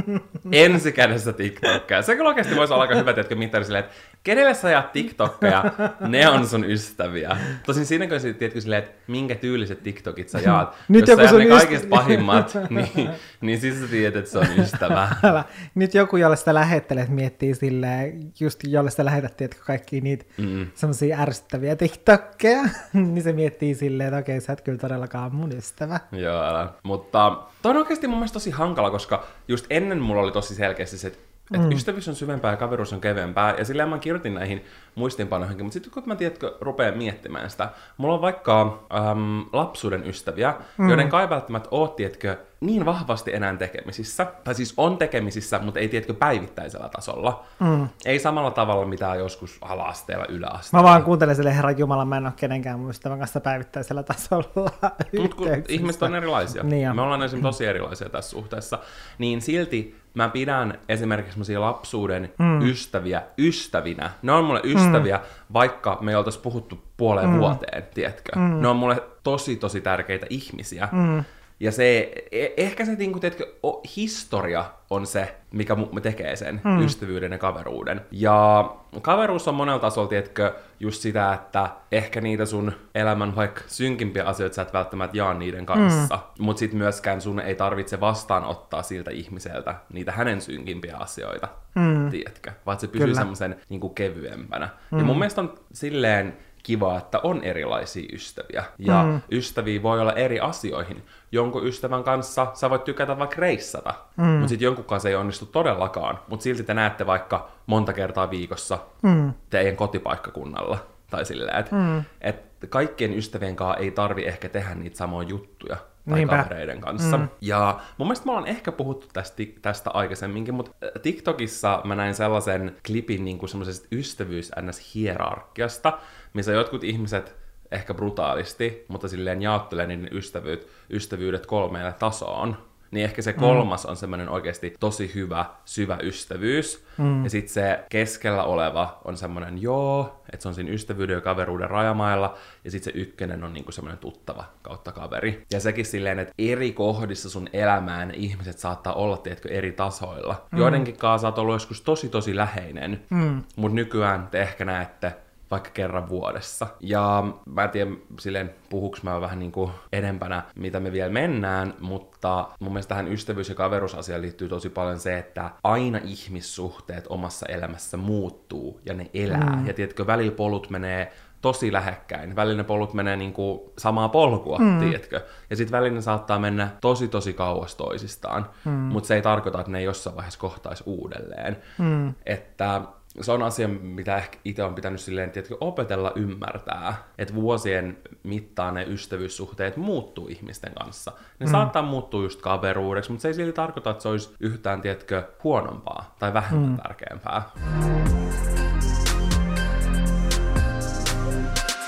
Ensikädessä 0.52 1.32
TikTokkeja. 1.32 2.02
Se 2.02 2.16
kyllä 2.16 2.28
oikeasti 2.28 2.56
voisi 2.56 2.72
olla 2.72 2.82
aika 2.82 2.94
hyvä, 2.94 3.14
että 3.16 3.34
mittari 3.34 3.64
silleen, 3.64 3.84
että 3.84 3.96
kenelle 4.22 4.54
sä 4.54 4.70
jaat 4.70 4.92
TikTokkeja, 4.92 5.64
ne 6.00 6.28
on 6.28 6.46
sun 6.46 6.64
ystäviä. 6.64 7.36
Tosin 7.66 7.86
siinäkö 7.86 8.18
se, 8.18 8.32
tiedätkö 8.32 8.60
silleen, 8.60 8.82
että 8.82 8.94
minkä 9.06 9.34
tyyliset 9.34 9.82
TikTokit 9.82 10.28
sä 10.28 10.38
jaat. 10.38 10.76
Nyt 10.88 11.08
Jos 11.08 11.16
sä 11.16 11.22
joku 11.22 11.22
jaat 11.22 11.30
sun 11.30 11.38
ne 11.38 11.44
ystä- 11.44 11.58
kaikista 11.58 11.88
pahimmat, 11.88 12.52
niin, 12.70 13.10
niin 13.40 13.60
siis 13.60 13.80
sä 13.80 13.86
tiedät, 13.86 14.16
että 14.16 14.30
se 14.30 14.38
on 14.38 14.46
ystävä. 14.58 15.08
Älä. 15.22 15.44
Nyt 15.74 15.94
joku, 15.94 16.16
jolle 16.16 16.36
sitä 16.36 16.54
lähettelet, 16.54 17.08
miettii 17.08 17.54
silleen, 17.54 18.32
just 18.40 18.60
jolle 18.64 18.90
sitä 18.90 19.04
lähetät, 19.04 19.36
tiedätkö, 19.36 19.64
kaikki 19.66 20.00
niitä 20.00 20.24
mm. 20.38 20.66
semmoisia 20.74 21.20
ärsyttäviä 21.20 21.76
TikTokkeja, 21.76 22.62
niin 22.92 23.22
se 23.22 23.32
miettii 23.32 23.74
silleen, 23.74 24.08
että 24.08 24.18
okei, 24.18 24.40
sä 24.40 24.52
et 24.52 24.60
kyllä 24.60 24.78
todellakaan 24.78 25.34
mun 25.34 25.52
ystävä. 25.52 26.00
Joo, 26.12 26.42
älä. 26.44 26.68
Mutta 26.82 27.29
toi 27.62 27.70
on 27.70 27.76
oikeasti 27.76 28.06
mun 28.06 28.18
mielestä 28.18 28.32
tosi 28.32 28.50
hankala, 28.50 28.90
koska 28.90 29.24
just 29.48 29.66
ennen 29.70 29.98
mulla 30.00 30.22
oli 30.22 30.32
tosi 30.32 30.54
selkeästi 30.54 30.98
se, 30.98 31.06
että 31.06 31.29
et 31.54 31.60
mm. 31.60 31.72
ystävyys 31.72 32.08
on 32.08 32.14
syvempää 32.14 32.50
ja 32.50 32.56
kaveruus 32.56 32.92
on 32.92 33.00
keveämpää. 33.00 33.54
Ja 33.58 33.64
silleen 33.64 33.88
mä 33.88 33.98
kirjoitin 33.98 34.34
näihin 34.34 34.64
muistiinpanoihinkin, 34.94 35.64
mutta 35.66 35.72
sitten 35.72 35.92
kun 35.92 36.02
mä 36.06 36.16
tiedätkö, 36.16 36.56
rupean 36.60 36.98
miettimään 36.98 37.50
sitä, 37.50 37.70
mulla 37.96 38.14
on 38.14 38.20
vaikka 38.20 38.82
äm, 39.10 39.44
lapsuuden 39.52 40.06
ystäviä, 40.06 40.54
mm. 40.78 40.88
joiden 40.88 41.08
kai 41.08 41.30
välttämättä 41.30 41.68
oo, 41.72 41.88
tiedätkö, 41.88 42.36
niin 42.60 42.84
vahvasti 42.84 43.34
enää 43.34 43.56
tekemisissä. 43.56 44.26
Tai 44.44 44.54
siis 44.54 44.74
on 44.76 44.98
tekemisissä, 44.98 45.58
mutta 45.58 45.80
ei 45.80 45.88
tiedätkö 45.88 46.14
päivittäisellä 46.14 46.88
tasolla. 46.88 47.44
Mm. 47.60 47.88
Ei 48.04 48.18
samalla 48.18 48.50
tavalla 48.50 48.86
mitä 48.86 49.14
joskus 49.14 49.58
ala-asteella, 49.60 50.26
yläasteella. 50.28 50.82
Mä 50.82 50.90
vaan 50.90 51.04
kuuntelen 51.04 51.36
sille, 51.36 51.56
herra 51.56 51.70
Jumala, 51.70 52.04
mä 52.04 52.16
en 52.16 52.26
ole 52.26 52.32
kenenkään 52.36 52.80
mun 52.80 52.90
ystävän 52.90 53.18
kanssa 53.18 53.40
päivittäisellä 53.40 54.02
tasolla 54.02 54.70
Mut 55.18 55.34
kun 55.34 55.48
ihmiset 55.68 56.02
on 56.02 56.14
erilaisia. 56.14 56.62
Niin 56.62 56.90
on. 56.90 56.96
Me 56.96 57.02
ollaan 57.02 57.22
esimerkiksi 57.22 57.48
tosi 57.48 57.66
erilaisia 57.66 58.08
tässä 58.08 58.30
suhteessa. 58.30 58.78
Niin 59.18 59.40
silti 59.40 59.99
mä 60.14 60.28
pidän 60.28 60.78
esimerkiksi 60.88 61.56
lapsuuden 61.58 62.32
mm. 62.38 62.62
ystäviä 62.62 63.22
ystävinä. 63.38 64.10
Ne 64.22 64.32
on 64.32 64.44
mulle 64.44 64.60
ystäviä, 64.64 65.16
mm. 65.16 65.22
vaikka 65.52 65.98
me 66.00 66.10
ei 66.10 66.16
oltais 66.16 66.38
puhuttu 66.38 66.84
puoleen 66.96 67.30
mm. 67.30 67.38
vuoteen, 67.38 67.82
tiedätkö? 67.94 68.32
Mm. 68.36 68.62
Ne 68.62 68.68
on 68.68 68.76
mulle 68.76 69.02
tosi, 69.22 69.56
tosi 69.56 69.80
tärkeitä 69.80 70.26
ihmisiä. 70.30 70.88
Mm. 70.92 71.24
Ja 71.60 71.72
se, 71.72 72.12
e- 72.32 72.54
ehkä 72.56 72.84
se, 72.84 72.94
niinku, 72.94 73.20
tiedätkö, 73.20 73.46
o, 73.62 73.82
historia 73.96 74.64
on 74.90 75.06
se, 75.06 75.34
mikä 75.52 75.74
mu- 75.74 75.94
me 75.94 76.00
tekee 76.00 76.36
sen 76.36 76.60
mm. 76.64 76.84
ystävyyden 76.84 77.32
ja 77.32 77.38
kaveruuden. 77.38 78.00
Ja 78.10 78.70
kaveruus 79.02 79.48
on 79.48 79.54
monella 79.54 79.78
tasolla, 79.78 80.08
tiedätkö, 80.08 80.54
just 80.80 81.02
sitä, 81.02 81.32
että 81.34 81.70
ehkä 81.92 82.20
niitä 82.20 82.46
sun 82.46 82.72
elämän 82.94 83.36
vaikka 83.36 83.60
synkimpiä 83.66 84.24
asioita 84.24 84.54
sä 84.54 84.62
et 84.62 84.72
välttämättä 84.72 85.16
jaa 85.16 85.34
niiden 85.34 85.66
kanssa. 85.66 86.16
Mm. 86.16 86.44
Mutta 86.44 86.60
sit 86.60 86.72
myöskään 86.72 87.20
sun 87.20 87.40
ei 87.40 87.54
tarvitse 87.54 88.00
vastaanottaa 88.00 88.82
siltä 88.82 89.10
ihmiseltä 89.10 89.74
niitä 89.92 90.12
hänen 90.12 90.40
synkimpiä 90.40 90.96
asioita, 90.96 91.48
mm. 91.74 92.10
tiedätkö? 92.10 92.52
Vaan 92.66 92.80
se 92.80 92.88
pysyy 92.88 93.14
semmoisen 93.14 93.60
niinku 93.68 93.88
kevyempänä. 93.88 94.68
Mm. 94.90 94.98
Ja 94.98 95.04
mun 95.04 95.18
mielestä 95.18 95.40
on 95.40 95.54
silleen 95.72 96.36
kiva, 96.62 96.98
että 96.98 97.20
on 97.22 97.42
erilaisia 97.42 98.08
ystäviä. 98.12 98.64
Ja 98.78 99.02
mm. 99.02 99.20
ystäviä 99.32 99.82
voi 99.82 100.00
olla 100.00 100.12
eri 100.12 100.40
asioihin. 100.40 101.02
Jonkun 101.32 101.66
ystävän 101.66 102.04
kanssa 102.04 102.46
sä 102.54 102.70
voit 102.70 102.84
tykätä 102.84 103.18
vaikka 103.18 103.36
reissata, 103.38 103.94
mm. 104.16 104.24
mutta 104.24 104.48
sitten 104.48 104.66
jonkun 104.66 104.84
kanssa 104.84 105.08
ei 105.08 105.14
onnistu 105.14 105.46
todellakaan. 105.46 106.18
Mutta 106.28 106.44
silti 106.44 106.62
te 106.62 106.74
näette 106.74 107.06
vaikka 107.06 107.48
monta 107.66 107.92
kertaa 107.92 108.30
viikossa 108.30 108.78
mm. 109.02 109.32
teidän 109.50 109.76
kotipaikkakunnalla. 109.76 110.78
Tai 111.10 111.24
silleen, 111.24 111.58
että 111.58 111.76
mm. 111.76 112.04
et 112.20 112.50
kaikkien 112.68 113.18
ystävien 113.18 113.56
kanssa 113.56 113.80
ei 113.80 113.90
tarvi 113.90 114.26
ehkä 114.26 114.48
tehdä 114.48 114.74
niitä 114.74 114.96
samoja 114.96 115.28
juttuja 115.28 115.76
tai 116.08 116.18
Niinpä. 116.18 116.36
kavereiden 116.36 116.80
kanssa. 116.80 117.16
Mm. 117.18 117.28
Ja 117.40 117.80
mun 117.98 118.08
mielestä 118.08 118.26
me 118.26 118.32
ollaan 118.32 118.46
ehkä 118.46 118.72
puhuttu 118.72 119.06
tästä, 119.12 119.42
tästä 119.62 119.90
aikaisemminkin, 119.90 120.54
mutta 120.54 120.72
TikTokissa 121.02 121.80
mä 121.84 121.94
näin 121.94 122.14
sellaisen 122.14 122.76
klipin 122.86 123.24
niin 123.24 123.38
kuin 123.38 123.48
semmoisesta 123.48 123.88
ystävyys 123.92 124.52
hierarkiasta 124.94 125.98
missä 126.34 126.52
jotkut 126.52 126.84
ihmiset 126.84 127.36
ehkä 127.70 127.94
brutaalisti, 127.94 128.84
mutta 128.88 129.08
silleen 129.08 129.42
jaottelee 129.42 129.86
niiden 129.86 130.16
ystävyyt, 130.16 130.68
ystävyydet 130.90 131.46
kolmeen 131.46 131.94
tasoon. 131.94 132.69
Niin 132.90 133.04
ehkä 133.04 133.22
se 133.22 133.32
kolmas 133.32 133.84
mm. 133.84 133.90
on 133.90 133.96
semmoinen 133.96 134.28
oikeasti 134.28 134.74
tosi 134.80 135.10
hyvä, 135.14 135.44
syvä 135.64 135.98
ystävyys. 136.02 136.84
Mm. 136.98 137.24
Ja 137.24 137.30
sitten 137.30 137.54
se 137.54 137.84
keskellä 137.88 138.44
oleva 138.44 139.00
on 139.04 139.16
semmoinen 139.16 139.62
joo, 139.62 140.22
että 140.32 140.42
se 140.42 140.48
on 140.48 140.54
siinä 140.54 140.70
ystävyyden 140.70 141.14
ja 141.14 141.20
kaveruuden 141.20 141.70
rajamailla. 141.70 142.38
Ja 142.64 142.70
sitten 142.70 142.92
se 142.92 142.98
ykkönen 142.98 143.44
on 143.44 143.52
niinku 143.52 143.72
semmoinen 143.72 143.98
tuttava 143.98 144.44
kautta 144.62 144.92
kaveri. 144.92 145.44
Ja 145.52 145.60
sekin 145.60 145.84
silleen, 145.84 146.18
että 146.18 146.34
eri 146.38 146.72
kohdissa 146.72 147.30
sun 147.30 147.48
elämään 147.52 148.10
ihmiset 148.10 148.58
saattaa 148.58 148.92
olla, 148.92 149.16
tiedätkö, 149.16 149.48
eri 149.48 149.72
tasoilla. 149.72 150.46
Mm. 150.52 150.58
Joidenkin 150.58 150.96
kanssa 150.96 151.22
saat 151.22 151.38
olla 151.38 151.54
joskus 151.54 151.80
tosi 151.80 152.08
tosi 152.08 152.36
läheinen, 152.36 153.02
mm. 153.10 153.42
mutta 153.56 153.74
nykyään 153.74 154.28
te 154.30 154.42
ehkä 154.42 154.64
näette, 154.64 155.14
vaikka 155.50 155.70
kerran 155.70 156.08
vuodessa. 156.08 156.66
Ja 156.80 157.24
mä 157.46 157.64
en 157.64 157.70
tiedä 157.70 157.90
silleen, 158.20 158.54
puhuks 158.70 159.02
mä 159.02 159.20
vähän 159.20 159.38
niin 159.38 159.52
kuin 159.52 159.70
edempänä, 159.92 160.42
mitä 160.54 160.80
me 160.80 160.92
vielä 160.92 161.12
mennään, 161.12 161.74
mutta 161.80 162.48
mun 162.60 162.72
mielestä 162.72 162.88
tähän 162.88 163.08
ystävyys- 163.08 163.48
ja 163.48 163.54
kaverusasiaan 163.54 164.22
liittyy 164.22 164.48
tosi 164.48 164.70
paljon 164.70 165.00
se, 165.00 165.18
että 165.18 165.50
aina 165.64 166.00
ihmissuhteet 166.04 167.06
omassa 167.08 167.46
elämässä 167.46 167.96
muuttuu 167.96 168.80
ja 168.86 168.94
ne 168.94 169.10
elää. 169.14 169.56
Mm. 169.56 169.66
Ja 169.66 169.74
tiedätkö, 169.74 170.06
välipolut 170.06 170.70
menee 170.70 171.12
tosi 171.40 171.72
lähekkäin. 171.72 172.36
Välillä 172.36 172.64
polut 172.64 172.94
menee 172.94 173.16
niin 173.16 173.32
kuin 173.32 173.60
samaa 173.78 174.08
polkua, 174.08 174.58
mm. 174.58 174.78
tiedätkö? 174.80 175.20
Ja 175.50 175.56
sitten 175.56 175.78
välillä 175.78 176.00
saattaa 176.00 176.38
mennä 176.38 176.70
tosi 176.80 177.08
tosi 177.08 177.32
kauas 177.32 177.74
toisistaan, 177.74 178.50
mm. 178.64 178.70
mutta 178.70 179.06
se 179.06 179.14
ei 179.14 179.22
tarkoita, 179.22 179.60
että 179.60 179.72
ne 179.72 179.78
ei 179.78 179.84
jossain 179.84 180.16
vaiheessa 180.16 180.40
kohtaisi 180.40 180.84
uudelleen. 180.86 181.56
Mm. 181.78 182.14
Että 182.26 182.82
se 183.24 183.32
on 183.32 183.42
asia, 183.42 183.68
mitä 183.68 184.16
ehkä 184.16 184.38
itse 184.44 184.62
on 184.62 184.74
pitänyt 184.74 185.00
silleen, 185.00 185.30
tiedätkö, 185.30 185.56
opetella 185.60 186.12
ymmärtää, 186.16 186.94
että 187.18 187.34
vuosien 187.34 187.98
mittaan 188.22 188.74
ne 188.74 188.84
ystävyyssuhteet 188.88 189.76
muuttuu 189.76 190.28
ihmisten 190.28 190.72
kanssa. 190.74 191.12
Ne 191.38 191.46
mm. 191.46 191.52
saattaa 191.52 191.82
muuttua 191.82 192.22
just 192.22 192.40
kaveruudeksi, 192.40 193.10
mutta 193.10 193.22
se 193.22 193.28
ei 193.28 193.34
silti 193.34 193.52
tarkoita, 193.52 193.90
että 193.90 194.02
se 194.02 194.08
olisi 194.08 194.34
yhtään, 194.40 194.80
tiedätkö, 194.80 195.22
huonompaa 195.44 196.14
tai 196.18 196.34
vähemmän 196.34 196.70
mm. 196.70 196.76
tärkeämpää. 196.76 197.42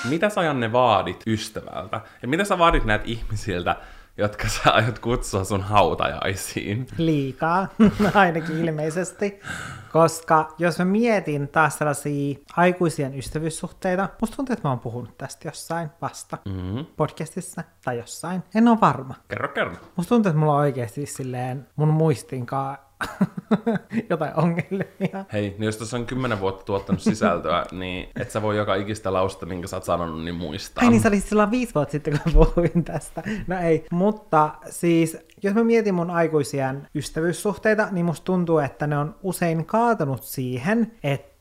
Mitä 0.09 0.29
sä 0.29 0.43
Janne 0.43 0.73
vaadit 0.73 1.23
ystävältä? 1.27 2.01
Ja 2.23 2.29
mitä 2.29 2.45
sä 2.45 2.59
vaadit 2.59 2.85
näitä 2.85 3.05
ihmisiltä, 3.07 3.77
jotka 4.17 4.49
sä 4.49 4.71
aiot 4.71 4.99
kutsua 4.99 5.45
sun 5.45 5.61
hautajaisiin? 5.61 6.87
Liikaa, 6.99 7.69
ainakin 8.15 8.59
ilmeisesti. 8.59 9.41
Koska 9.93 10.55
jos 10.59 10.79
mä 10.79 10.85
mietin 10.85 11.49
taas 11.49 11.79
sellaisia 11.79 12.39
aikuisien 12.57 13.19
ystävyyssuhteita, 13.19 14.09
musta 14.21 14.37
tuntuu, 14.37 14.53
että 14.53 14.69
mä 14.69 14.71
oon 14.71 14.81
puhunut 14.81 15.19
tästä 15.19 15.49
jossain 15.49 15.91
vasta 16.03 16.39
mm-hmm. 16.45 16.87
podcastissa 16.97 17.65
tai 17.85 17.99
jossain. 17.99 18.43
En 18.55 18.69
ole 18.69 18.81
varma. 18.81 19.15
Kerro, 19.29 19.49
kerro. 19.49 19.77
Musta 19.97 20.09
tuntuu, 20.09 20.31
että 20.31 20.39
mulla 20.39 20.53
on 20.55 20.59
oikeasti 20.61 21.07
silleen 21.07 21.69
mun 21.77 21.89
muistinkaan 21.89 22.79
jotain 24.11 24.33
ongelmia. 24.37 25.25
Hei, 25.33 25.43
niin 25.43 25.63
jos 25.63 25.77
tässä 25.77 25.97
on 25.97 26.07
kymmenen 26.07 26.41
vuotta 26.41 26.65
tuottanut 26.65 27.03
sisältöä, 27.03 27.65
niin 27.73 28.09
et 28.21 28.31
sä 28.31 28.43
voi 28.43 28.57
joka 28.57 28.75
ikistä 28.75 29.13
lausta, 29.13 29.47
minkä 29.47 29.69
sä 29.69 29.77
oot 29.77 29.85
sanonut, 29.85 30.25
niin 30.25 30.35
muistaa. 30.35 30.85
Ai 30.85 30.91
niin, 30.91 31.03
se 31.03 31.09
oli 31.09 31.21
silloin 31.21 31.51
viisi 31.51 31.75
vuotta 31.75 31.93
sitten, 31.93 32.21
kun 32.25 32.33
puhuin 32.33 32.85
tästä. 32.85 33.23
No 33.47 33.59
ei, 33.59 33.87
mutta 33.91 34.55
siis 34.71 35.17
jos 35.43 35.55
mä 35.55 35.65
mietin 35.65 35.95
mun 35.95 36.11
aikuisien 36.11 36.89
ystävyyssuhteita, 36.95 37.89
niin 37.91 38.07
musta 38.07 38.25
tuntuu, 38.25 38.59
että 38.59 38.87
ne 38.87 38.99
on 38.99 39.15
usein 39.23 39.67
kaatunut 39.67 40.23
siihen, 40.23 40.93
että 41.03 41.32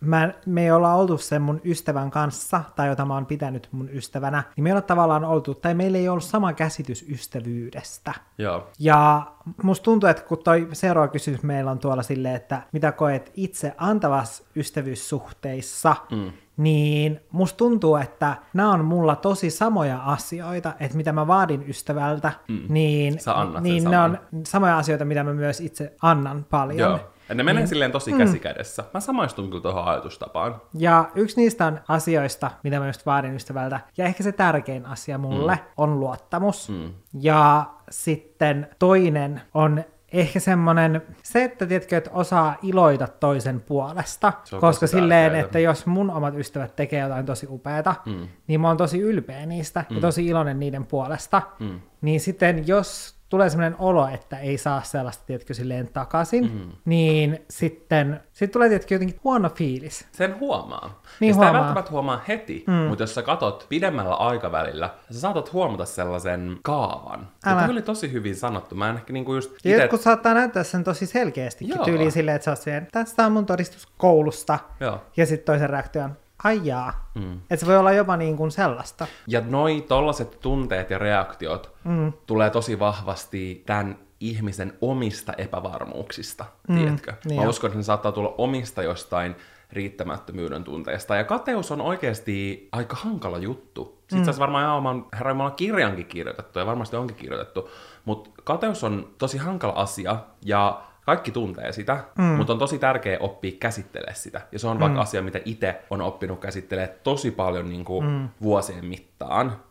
mä, 0.00 0.32
me 0.46 0.62
ei 0.62 0.70
olla 0.70 0.94
oltu 0.94 1.18
sen 1.18 1.42
mun 1.42 1.60
ystävän 1.64 2.10
kanssa, 2.10 2.62
tai 2.76 2.88
jota 2.88 3.04
mä 3.04 3.14
oon 3.14 3.26
pitänyt 3.26 3.68
mun 3.72 3.88
ystävänä, 3.92 4.42
niin 4.56 4.64
me 4.64 4.68
ei 4.68 4.72
olla 4.72 4.82
tavallaan 4.82 5.24
oltu, 5.24 5.54
tai 5.54 5.74
meillä 5.74 5.98
ei 5.98 6.08
ollut 6.08 6.24
sama 6.24 6.52
käsitys 6.52 7.04
ystävyydestä. 7.08 8.14
Joo. 8.38 8.68
Ja 8.78 9.26
musta 9.62 9.84
tuntuu, 9.84 10.08
että 10.08 10.22
kun 10.22 10.38
toi 10.44 10.68
seuraava 10.72 11.08
kysymys 11.08 11.42
meillä 11.42 11.70
on 11.70 11.78
tuolla 11.78 12.02
silleen, 12.02 12.36
että 12.36 12.62
mitä 12.72 12.92
koet 12.92 13.32
itse 13.34 13.74
antavassa 13.78 14.44
ystävyyssuhteissa, 14.56 15.96
mm 16.10 16.32
niin 16.56 17.20
musta 17.32 17.56
tuntuu, 17.56 17.96
että 17.96 18.36
nämä 18.54 18.72
on 18.72 18.84
mulla 18.84 19.16
tosi 19.16 19.50
samoja 19.50 19.98
asioita, 19.98 20.72
että 20.80 20.96
mitä 20.96 21.12
mä 21.12 21.26
vaadin 21.26 21.64
ystävältä, 21.68 22.32
mm. 22.48 22.60
niin, 22.68 23.18
niin 23.60 23.84
ne 23.84 23.98
on 23.98 24.18
samoja 24.44 24.78
asioita, 24.78 25.04
mitä 25.04 25.24
mä 25.24 25.32
myös 25.32 25.60
itse 25.60 25.92
annan 26.02 26.46
paljon. 26.50 26.78
Joo. 26.90 27.00
Ja 27.28 27.34
ne 27.34 27.42
menee 27.42 27.60
niin, 27.60 27.68
silleen 27.68 27.92
tosi 27.92 28.12
mm. 28.12 28.18
käsikädessä. 28.18 28.84
Mä 28.94 29.00
samaistun 29.00 29.48
kyllä 29.48 29.62
tuohon 29.62 29.84
ajatustapaan. 29.84 30.60
Ja 30.74 31.10
yksi 31.14 31.40
niistä 31.40 31.66
on 31.66 31.80
asioista, 31.88 32.50
mitä 32.62 32.80
mä 32.80 32.86
just 32.86 33.06
vaadin 33.06 33.34
ystävältä, 33.34 33.80
ja 33.96 34.04
ehkä 34.04 34.22
se 34.22 34.32
tärkein 34.32 34.86
asia 34.86 35.18
mulle 35.18 35.54
mm. 35.54 35.60
on 35.76 36.00
luottamus. 36.00 36.68
Mm. 36.68 36.92
Ja 37.20 37.66
sitten 37.90 38.68
toinen 38.78 39.40
on 39.54 39.84
ehkä 40.12 40.40
semmoinen, 40.40 41.02
se, 41.22 41.44
että 41.44 41.66
tiedätkö, 41.66 41.96
että 41.96 42.10
osaa 42.12 42.56
iloita 42.62 43.06
toisen 43.06 43.60
puolesta, 43.60 44.32
koska 44.60 44.86
silleen, 44.86 45.24
tärkeää. 45.24 45.44
että 45.44 45.58
jos 45.58 45.86
mun 45.86 46.10
omat 46.10 46.34
ystävät 46.34 46.76
tekee 46.76 47.00
jotain 47.00 47.26
tosi 47.26 47.46
upeata, 47.50 47.94
mm. 48.06 48.28
niin 48.46 48.60
mä 48.60 48.68
oon 48.68 48.76
tosi 48.76 49.00
ylpeä 49.00 49.46
niistä 49.46 49.84
mm. 49.90 49.96
ja 49.96 50.00
tosi 50.00 50.26
iloinen 50.26 50.60
niiden 50.60 50.86
puolesta, 50.86 51.42
mm. 51.58 51.80
niin 52.00 52.20
sitten 52.20 52.66
jos 52.66 53.15
tulee 53.28 53.50
sellainen 53.50 53.76
olo, 53.78 54.08
että 54.08 54.38
ei 54.38 54.58
saa 54.58 54.82
sellaista, 54.82 55.24
tiedätkö, 55.26 55.54
silleen 55.54 55.88
takaisin, 55.88 56.52
mm. 56.52 56.72
niin 56.84 57.38
sitten 57.50 58.20
sit 58.32 58.52
tulee, 58.52 58.68
tiedätkö, 58.68 58.94
jotenkin 58.94 59.20
huono 59.24 59.50
fiilis. 59.50 60.06
Sen 60.12 60.40
huomaa. 60.40 61.02
Niin 61.20 61.28
ja 61.28 61.34
sitä 61.34 61.44
huomaa. 61.44 61.60
ei 61.60 61.64
välttämättä 61.64 61.90
huomaa 61.90 62.24
heti, 62.28 62.64
mm. 62.66 62.72
mutta 62.72 63.02
jos 63.02 63.14
sä 63.14 63.22
katot 63.22 63.66
pidemmällä 63.68 64.14
aikavälillä, 64.14 64.90
sä 65.10 65.20
saatat 65.20 65.52
huomata 65.52 65.84
sellaisen 65.84 66.58
kaavan. 66.62 67.28
Älä. 67.46 67.62
Ja 67.62 67.68
oli 67.68 67.82
tosi 67.82 68.12
hyvin 68.12 68.36
sanottu. 68.36 68.74
Mä 68.74 68.90
en 68.90 68.96
ehkä 68.96 69.12
niinku 69.12 69.34
just 69.34 69.52
ite... 69.64 69.82
Jotkut 69.82 70.00
saattaa 70.00 70.34
näyttää 70.34 70.64
sen 70.64 70.84
tosi 70.84 71.06
selkeästi. 71.06 71.64
Tyyliin 71.84 72.12
silleen, 72.12 72.34
että 72.34 72.44
sä 72.44 72.50
oot 72.50 72.60
siihen, 72.60 72.88
tästä 72.92 73.26
on 73.26 73.32
mun 73.32 73.46
todistus 73.46 73.88
koulusta. 73.96 74.58
Joo. 74.80 75.00
Ja 75.16 75.26
sitten 75.26 75.46
toisen 75.46 75.70
reaktion, 75.70 76.16
ai 76.44 76.60
jaa. 76.64 77.10
Mm. 77.14 77.34
Että 77.34 77.56
se 77.56 77.66
voi 77.66 77.76
olla 77.76 77.92
jopa 77.92 78.16
niin 78.16 78.36
kuin 78.36 78.50
sellaista. 78.50 79.06
Ja 79.26 79.40
noi 79.40 79.84
tollaset 79.88 80.40
tunteet 80.40 80.90
ja 80.90 80.98
reaktiot 80.98 81.74
mm. 81.84 82.12
tulee 82.26 82.50
tosi 82.50 82.78
vahvasti 82.78 83.62
tämän 83.66 83.98
ihmisen 84.20 84.72
omista 84.80 85.32
epävarmuuksista, 85.38 86.44
mm. 86.68 86.76
tiedätkö? 86.76 87.14
Niin 87.24 87.36
Mä 87.40 87.44
jo. 87.44 87.50
uskon, 87.50 87.68
että 87.68 87.78
ne 87.78 87.82
saattaa 87.82 88.12
tulla 88.12 88.34
omista 88.38 88.82
jostain 88.82 89.36
riittämättömyyden 89.72 90.64
tunteesta. 90.64 91.16
Ja 91.16 91.24
kateus 91.24 91.72
on 91.72 91.80
oikeasti 91.80 92.68
aika 92.72 92.96
hankala 92.96 93.38
juttu. 93.38 94.02
Sitten 94.10 94.34
mm. 94.34 94.38
varmaan 94.38 94.64
ihan 94.64 94.76
oman 94.76 95.06
herran 95.14 95.52
kirjankin 95.56 96.06
kirjoitettu, 96.06 96.58
ja 96.58 96.66
varmasti 96.66 96.96
onkin 96.96 97.16
kirjoitettu, 97.16 97.70
mutta 98.04 98.30
kateus 98.44 98.84
on 98.84 99.08
tosi 99.18 99.38
hankala 99.38 99.72
asia, 99.72 100.16
ja 100.44 100.82
kaikki 101.06 101.30
tuntee 101.30 101.72
sitä, 101.72 102.04
mm. 102.18 102.24
mutta 102.24 102.52
on 102.52 102.58
tosi 102.58 102.78
tärkeää 102.78 103.18
oppia 103.20 103.52
käsittelemään 103.60 104.16
sitä. 104.16 104.40
Ja 104.52 104.58
se 104.58 104.66
on 104.66 104.76
mm. 104.76 104.80
vaikka 104.80 105.00
asia, 105.00 105.22
mitä 105.22 105.40
itse 105.44 105.82
on 105.90 106.02
oppinut 106.02 106.40
käsittelemään 106.40 106.96
tosi 107.02 107.30
paljon 107.30 107.68
niin 107.68 107.84
kuin 107.84 108.06
mm. 108.06 108.28
vuosien 108.42 108.84
mittaan. 108.84 109.15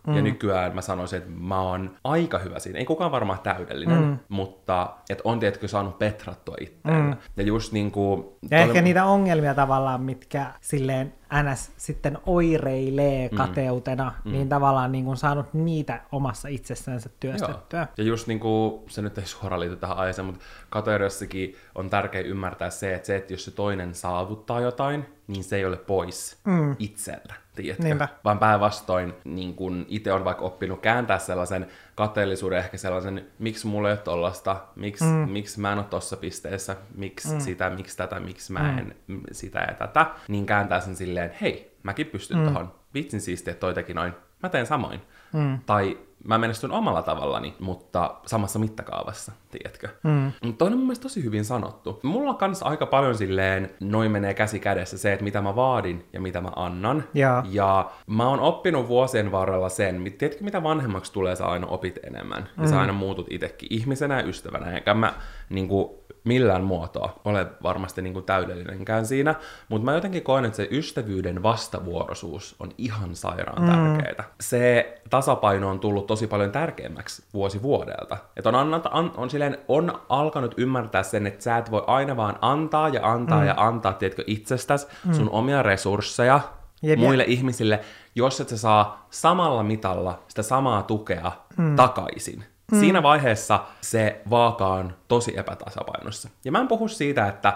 Mm. 0.07 0.15
Ja 0.15 0.21
nykyään 0.21 0.75
mä 0.75 0.81
sanoisin, 0.81 1.17
että 1.17 1.31
mä 1.39 1.61
oon 1.61 1.97
aika 2.03 2.39
hyvä 2.39 2.59
siinä. 2.59 2.79
Ei 2.79 2.85
kukaan 2.85 3.11
varmaan 3.11 3.39
täydellinen, 3.39 4.03
mm. 4.03 4.19
mutta 4.29 4.95
että 5.09 5.21
on 5.25 5.39
tietenkin 5.39 5.69
saanut 5.69 5.99
petrattua 5.99 6.55
itseään. 6.61 7.05
Mm. 7.05 7.17
Ja 7.37 7.43
just 7.43 7.73
niin 7.73 7.91
kuin... 7.91 8.25
Ja 8.51 8.57
ehkä 8.57 8.81
niitä 8.81 9.05
ongelmia 9.05 9.53
tavallaan, 9.53 10.01
mitkä 10.01 10.53
silleen 10.61 11.13
NS 11.43 11.71
sitten 11.77 12.17
oireilee 12.25 13.29
mm. 13.31 13.37
kateutena, 13.37 14.13
mm. 14.23 14.31
niin 14.31 14.49
tavallaan 14.49 14.91
niin 14.91 15.05
kuin 15.05 15.17
saanut 15.17 15.53
niitä 15.53 16.01
omassa 16.11 16.47
itsessänsä 16.47 17.09
työstettyä. 17.19 17.79
Joo. 17.79 17.87
Ja 17.97 18.03
just 18.03 18.27
niin 18.27 18.39
kuin, 18.39 18.81
se 18.87 19.01
nyt 19.01 19.17
ei 19.17 19.25
suoraan 19.25 19.59
liity 19.59 19.75
tähän 19.75 19.97
aiheeseen, 19.97 20.25
mutta 20.25 20.41
kateudessakin 20.69 21.55
on 21.75 21.89
tärkeää 21.89 22.23
ymmärtää 22.23 22.69
se, 22.69 22.95
että 22.95 23.07
se, 23.07 23.15
että 23.15 23.33
jos 23.33 23.45
se 23.45 23.51
toinen 23.51 23.95
saavuttaa 23.95 24.61
jotain, 24.61 25.05
niin 25.27 25.43
se 25.43 25.55
ei 25.55 25.65
ole 25.65 25.77
pois 25.77 26.37
mm. 26.43 26.75
itseltä, 26.79 27.33
tiedätkö? 27.55 27.83
Niinpä. 27.83 28.07
Vaan 28.23 28.39
päinvastoin 28.39 29.13
niin 29.23 29.55
kun 29.55 29.85
itse 29.89 30.13
on 30.13 30.25
vaikka 30.25 30.45
oppinut 30.45 30.81
kääntää 30.81 31.19
sellaisen 31.19 31.67
kateellisuuden, 31.95 32.59
ehkä 32.59 32.77
sellaisen, 32.77 33.27
miksi 33.39 33.67
mulla 33.67 33.89
ei 33.89 33.93
ole 33.93 33.97
tollasta, 33.97 34.61
miksi, 34.75 35.03
mm. 35.03 35.09
miksi 35.11 35.59
mä 35.59 35.71
en 35.71 35.77
ole 35.77 35.85
tossa 35.89 36.17
pisteessä, 36.17 36.75
miksi 36.95 37.33
mm. 37.33 37.39
sitä, 37.39 37.69
miksi 37.69 37.97
tätä, 37.97 38.19
miksi 38.19 38.53
mä 38.53 38.59
mm. 38.59 38.77
en 38.77 38.95
mm. 39.07 39.21
sitä 39.31 39.59
ja 39.59 39.73
tätä, 39.73 40.05
niin 40.27 40.45
kääntää 40.45 40.79
sen 40.79 40.95
silleen, 40.95 41.31
hei, 41.41 41.77
mäkin 41.83 42.07
pystyn 42.07 42.37
mm. 42.37 42.45
tohon, 42.45 42.75
vitsin 42.93 43.21
siistiä, 43.21 43.51
että 43.51 43.59
toi 43.61 43.73
teki 43.73 43.93
noin, 43.93 44.13
mä 44.43 44.49
teen 44.49 44.65
samoin. 44.65 45.01
Mm. 45.33 45.59
Tai 45.65 45.97
mä 46.25 46.37
menestyn 46.37 46.71
omalla 46.71 47.01
tavallani, 47.01 47.55
mutta 47.59 48.15
samassa 48.25 48.59
mittakaavassa, 48.59 49.31
tiedätkö? 49.51 49.89
Mm. 50.03 50.31
Mutta 50.43 50.65
on 50.65 50.71
mun 50.71 50.81
mielestä 50.81 51.03
tosi 51.03 51.23
hyvin 51.23 51.45
sanottu. 51.45 51.99
Mulla 52.03 52.29
on 52.29 52.37
kans 52.37 52.63
aika 52.63 52.85
paljon 52.85 53.15
silleen, 53.15 53.71
noin 53.79 54.11
menee 54.11 54.33
käsi 54.33 54.59
kädessä 54.59 54.97
se, 54.97 55.13
että 55.13 55.23
mitä 55.23 55.41
mä 55.41 55.55
vaadin 55.55 56.05
ja 56.13 56.21
mitä 56.21 56.41
mä 56.41 56.51
annan. 56.55 57.03
Ja, 57.13 57.43
ja 57.49 57.91
mä 58.07 58.27
oon 58.29 58.39
oppinut 58.39 58.87
vuosien 58.87 59.31
varrella 59.31 59.69
sen, 59.69 60.13
tiedätkö 60.17 60.43
mitä 60.43 60.63
vanhemmaksi 60.63 61.13
tulee, 61.13 61.35
sä 61.35 61.45
aina 61.45 61.67
opit 61.67 61.99
enemmän. 62.03 62.49
Ja 62.57 62.63
mm. 62.63 62.69
sä 62.69 62.79
aina 62.79 62.93
muutut 62.93 63.27
itsekin 63.29 63.67
ihmisenä 63.71 64.19
ja 64.21 64.27
ystävänä. 64.27 64.71
Eikä 64.71 64.93
mä 64.93 65.13
niinku, 65.49 66.05
millään 66.23 66.63
muotoa 66.63 67.21
ole 67.25 67.47
varmasti 67.63 68.01
niin 68.01 68.13
kuin 68.13 68.25
täydellinenkään 68.25 69.05
siinä, 69.05 69.35
mutta 69.69 69.85
mä 69.85 69.93
jotenkin 69.93 70.23
koen, 70.23 70.45
että 70.45 70.55
se 70.57 70.67
ystävyyden 70.71 71.43
vastavuoroisuus 71.43 72.55
on 72.59 72.71
ihan 72.77 73.15
sairaan 73.15 73.61
mm. 73.61 73.67
tärkeää. 73.67 74.29
Se 74.41 74.93
tasapaino 75.09 75.69
on 75.69 75.79
tullut 75.79 76.07
tosi 76.15 76.27
paljon 76.27 76.51
tärkeämmäksi 76.51 77.23
vuosi 77.33 77.61
vuodelta. 77.61 78.17
Että 78.37 78.49
on, 78.49 78.55
annata, 78.55 78.89
an, 78.93 79.11
on, 79.17 79.29
silleen, 79.29 79.57
on 79.67 80.01
alkanut 80.09 80.53
ymmärtää 80.57 81.03
sen, 81.03 81.27
että 81.27 81.43
sä 81.43 81.57
et 81.57 81.71
voi 81.71 81.83
aina 81.87 82.17
vaan 82.17 82.37
antaa 82.41 82.89
ja 82.89 83.11
antaa 83.11 83.39
mm. 83.39 83.47
ja 83.47 83.53
antaa, 83.57 83.93
tiedätkö, 83.93 84.23
itsestäsi 84.27 84.87
mm. 85.05 85.13
sun 85.13 85.29
omia 85.29 85.63
resursseja 85.63 86.39
Jep, 86.81 86.99
muille 86.99 87.23
jep. 87.23 87.31
ihmisille, 87.31 87.79
jos 88.15 88.41
et 88.41 88.49
sä 88.49 88.57
saa 88.57 89.07
samalla 89.09 89.63
mitalla 89.63 90.23
sitä 90.27 90.43
samaa 90.43 90.83
tukea 90.83 91.31
mm. 91.57 91.75
takaisin. 91.75 92.43
Mm. 92.71 92.79
Siinä 92.79 93.03
vaiheessa 93.03 93.59
se 93.81 94.21
vaaka 94.29 94.67
on 94.67 94.93
tosi 95.07 95.37
epätasapainossa. 95.37 96.29
Ja 96.45 96.51
mä 96.51 96.59
en 96.59 96.67
puhu 96.67 96.87
siitä, 96.87 97.27
että 97.27 97.53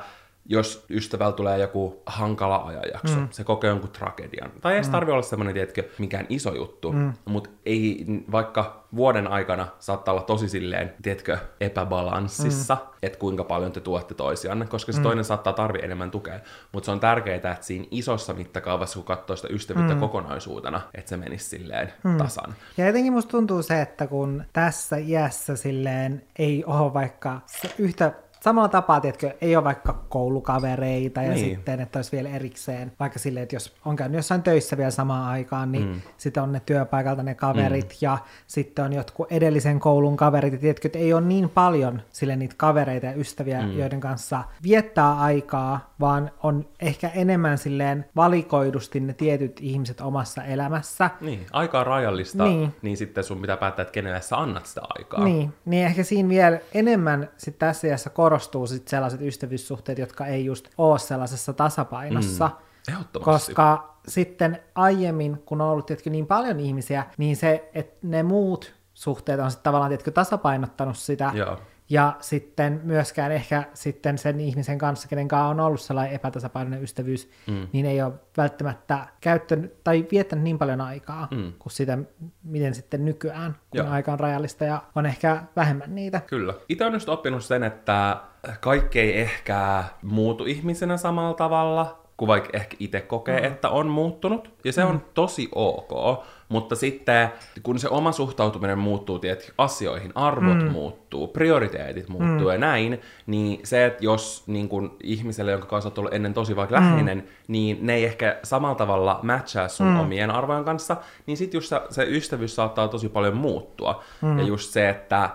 jos 0.52 0.86
ystävällä 0.90 1.32
tulee 1.32 1.58
joku 1.58 2.02
hankala 2.06 2.56
ajanjakso, 2.56 3.16
mm. 3.16 3.28
se 3.32 3.44
kokee 3.44 3.70
jonkun 3.70 3.90
tragedian. 3.90 4.52
Tai 4.62 4.72
ei 4.72 4.78
edes 4.78 4.88
mm. 4.88 4.92
tarvitse 4.92 5.14
olla 5.14 5.22
semmoinen, 5.22 5.54
tiedätkö, 5.54 5.84
mikään 5.98 6.26
iso 6.30 6.56
juttu, 6.56 6.92
mm. 6.92 7.14
mutta 7.26 7.50
ei, 7.66 8.06
vaikka 8.32 8.84
vuoden 8.96 9.28
aikana 9.28 9.68
saattaa 9.80 10.14
olla 10.14 10.24
tosi 10.24 10.50
silleen, 10.50 10.94
tiedätkö, 11.02 11.38
epäbalanssissa, 11.60 12.76
mm. 12.76 12.98
että 13.04 13.20
kuinka 13.20 13.44
paljon 13.44 13.72
te 13.72 13.80
tuotte 13.80 14.14
toisianne, 14.14 14.66
koska 14.66 14.92
se 14.92 15.00
mm. 15.00 15.04
toinen 15.04 15.26
saattaa 15.26 15.54
tarvitse 15.54 15.86
enemmän 15.86 16.12
tukea. 16.12 16.40
Mutta 16.72 16.86
se 16.86 16.92
on 16.92 17.00
tärkeää, 17.00 17.36
että 17.36 17.58
siinä 17.62 17.86
isossa 17.92 18.34
mittakaavassa, 18.34 18.96
kun 18.96 19.06
katsoo 19.06 19.36
sitä 19.36 19.54
ystävyyttä 19.54 19.94
mm. 19.94 20.00
kokonaisuutena, 20.00 20.82
että 20.94 21.10
se 21.10 21.18
menisi 21.18 21.46
silleen 21.46 21.94
mm. 22.04 22.18
tasan. 22.18 22.56
Ja 22.78 22.88
jotenkin 22.88 23.14
musta 23.14 23.32
tuntuu 23.32 23.64
se, 23.64 23.82
että 23.82 24.08
kun 24.08 24.44
tässä 24.54 24.98
iässä 24.98 25.56
silleen 25.56 26.24
ei 26.40 26.64
ole 26.66 26.94
vaikka 26.94 27.42
yhtä 27.80 28.14
samalla 28.40 28.70
tapaa, 28.70 29.02
tiedätkö, 29.02 29.34
ei 29.42 29.56
ole 29.56 29.64
vaikka 29.64 29.94
koulukavereita 30.10 31.22
ja 31.22 31.34
niin. 31.34 31.56
sitten, 31.56 31.80
että 31.80 32.00
olisi 32.00 32.12
vielä 32.12 32.30
erikseen, 32.30 32.92
vaikka 33.00 33.20
silleen, 33.20 33.44
että 33.44 33.56
jos 33.56 33.76
on 33.86 33.96
käynyt 33.96 34.16
jossain 34.16 34.44
töissä 34.44 34.78
vielä 34.78 34.92
samaan 34.92 35.30
aikaan, 35.30 35.72
niin 35.72 35.88
mm. 35.88 36.02
sitten 36.18 36.44
on 36.44 36.52
ne 36.52 36.62
työpaikalta 36.66 37.24
ne 37.24 37.36
kaverit 37.36 37.90
mm. 37.90 37.98
ja 38.02 38.18
sitten 38.48 38.86
on 38.86 38.94
jotkut 38.94 39.32
edellisen 39.32 39.80
koulun 39.80 40.18
kaverit, 40.18 40.54
ja 40.54 40.60
tiedätkö, 40.60 40.88
että 40.88 41.00
ei 41.00 41.14
ole 41.14 41.22
niin 41.22 41.50
paljon 41.50 42.02
sille 42.12 42.36
niitä 42.36 42.56
kavereita 42.58 43.06
ja 43.06 43.14
ystäviä, 43.14 43.62
mm. 43.62 43.78
joiden 43.78 44.00
kanssa 44.00 44.44
viettää 44.64 45.20
aikaa, 45.20 45.94
vaan 46.00 46.32
on 46.44 46.66
ehkä 46.80 47.10
enemmän 47.16 47.58
silleen 47.58 48.06
valikoidusti 48.16 49.00
ne 49.00 49.14
tietyt 49.14 49.60
ihmiset 49.62 50.02
omassa 50.02 50.44
elämässä. 50.44 51.10
Niin, 51.22 51.46
aika 51.52 51.80
on 51.80 51.88
rajallista, 51.88 52.44
niin, 52.44 52.76
niin 52.82 52.98
sitten 52.98 53.24
sun 53.24 53.42
pitää 53.42 53.58
päättää, 53.58 53.82
että 53.84 53.92
kenelle 53.92 54.22
sä 54.22 54.38
annat 54.38 54.66
sitä 54.66 54.82
aikaa. 54.98 55.24
Niin, 55.24 55.54
niin 55.66 55.86
ehkä 55.86 56.04
siinä 56.04 56.30
vielä 56.30 56.60
enemmän 56.74 57.30
sitten 57.38 57.68
tässä 57.68 57.88
iässä 57.88 58.10
korostuu 58.30 58.68
sit 58.68 58.88
sellaiset 58.88 59.22
ystävyyssuhteet, 59.22 59.98
jotka 59.98 60.26
ei 60.26 60.46
just 60.46 60.70
ole 60.78 61.00
sellaisessa 61.00 61.54
tasapainossa. 61.54 62.50
Mm, 62.90 63.22
koska 63.22 63.96
sitten 64.08 64.60
aiemmin, 64.76 65.44
kun 65.46 65.62
on 65.62 65.70
ollut 65.70 65.86
tietenkin 65.86 66.12
niin 66.12 66.28
paljon 66.28 66.60
ihmisiä, 66.60 67.06
niin 67.18 67.36
se, 67.36 67.70
että 67.74 68.08
ne 68.08 68.24
muut 68.24 68.74
suhteet 68.94 69.40
on 69.40 69.52
sitten 69.52 69.64
tavallaan 69.64 69.90
tietenkin 69.90 70.14
tasapainottanut 70.14 70.98
sitä. 70.98 71.32
Joo. 71.34 71.58
Ja 71.90 72.16
sitten 72.20 72.82
myöskään 72.84 73.32
ehkä 73.32 73.64
sitten 73.74 74.18
sen 74.18 74.40
ihmisen 74.40 74.78
kanssa, 74.78 75.08
kenen 75.08 75.28
kanssa 75.28 75.46
on 75.46 75.60
ollut 75.60 75.82
sellainen 75.82 76.16
epätasapainoinen 76.16 76.84
ystävyys, 76.84 77.30
mm. 77.48 77.68
niin 77.74 77.86
ei 77.86 78.02
ole 78.02 78.14
välttämättä 78.38 79.08
käyttänyt 79.22 79.84
tai 79.84 80.06
viettänyt 80.12 80.44
niin 80.44 80.58
paljon 80.58 80.82
aikaa 80.82 81.28
mm. 81.32 81.54
kuin 81.60 81.74
sitä, 81.74 81.98
miten 82.44 82.76
sitten 82.76 83.06
nykyään, 83.06 83.56
kun 83.70 83.78
Joo. 83.78 83.90
aika 83.90 84.14
on 84.14 84.20
rajallista 84.20 84.66
ja 84.66 84.84
on 84.96 85.06
ehkä 85.06 85.44
vähemmän 85.56 85.96
niitä. 85.96 86.22
Kyllä. 86.28 86.54
Itse 86.70 86.84
olen 86.84 86.94
just 86.94 87.10
oppinut 87.10 87.46
sen, 87.46 87.64
että 87.64 88.18
kaikki 88.60 89.00
ei 89.00 89.22
ehkä 89.22 89.84
muutu 90.02 90.46
ihmisenä 90.46 90.98
samalla 90.98 91.34
tavalla, 91.34 92.00
kuin 92.18 92.28
vaikka 92.28 92.50
ehkä 92.54 92.78
itse 92.80 93.02
kokee, 93.02 93.40
mm. 93.40 93.46
että 93.46 93.70
on 93.70 93.88
muuttunut. 93.88 94.54
Ja 94.64 94.74
se 94.74 94.84
mm. 94.84 94.90
on 94.90 95.02
tosi 95.14 95.50
ok. 95.56 96.24
Mutta 96.50 96.76
sitten, 96.76 97.30
kun 97.64 97.80
se 97.80 97.90
oma 97.90 98.12
suhtautuminen 98.12 98.80
muuttuu 98.80 99.20
tiedät, 99.20 99.52
asioihin, 99.58 100.12
arvot 100.16 100.58
mm. 100.58 100.72
muuttuu, 100.72 101.28
prioriteetit 101.28 102.10
muuttuu 102.10 102.48
mm. 102.48 102.52
ja 102.52 102.58
näin, 102.58 103.02
niin 103.28 103.60
se, 103.64 103.86
että 103.86 104.06
jos 104.06 104.44
niin 104.48 104.70
kun, 104.70 104.98
ihmiselle, 105.04 105.52
jonka 105.52 105.68
kanssa 105.68 105.88
olet 105.88 105.98
ollut 105.98 106.14
ennen 106.14 106.34
tosi 106.34 106.56
vaikka 106.56 106.80
mm. 106.80 106.86
läheinen, 106.86 107.28
niin 107.48 107.78
ne 107.82 107.94
ei 107.94 108.06
ehkä 108.06 108.40
samalla 108.44 108.76
tavalla 108.76 109.20
matchaa 109.24 109.68
sun 109.68 109.88
mm. 109.88 110.00
omien 110.00 110.32
arvojen 110.32 110.66
kanssa, 110.66 110.98
niin 111.26 111.38
sitten 111.38 111.58
just 111.58 111.70
se, 111.70 111.82
se 111.90 112.04
ystävyys 112.04 112.56
saattaa 112.56 112.88
tosi 112.88 113.10
paljon 113.10 113.38
muuttua. 113.38 114.04
Mm. 114.22 114.40
Ja 114.40 114.46
just 114.46 114.72
se, 114.72 114.90
että 114.90 115.30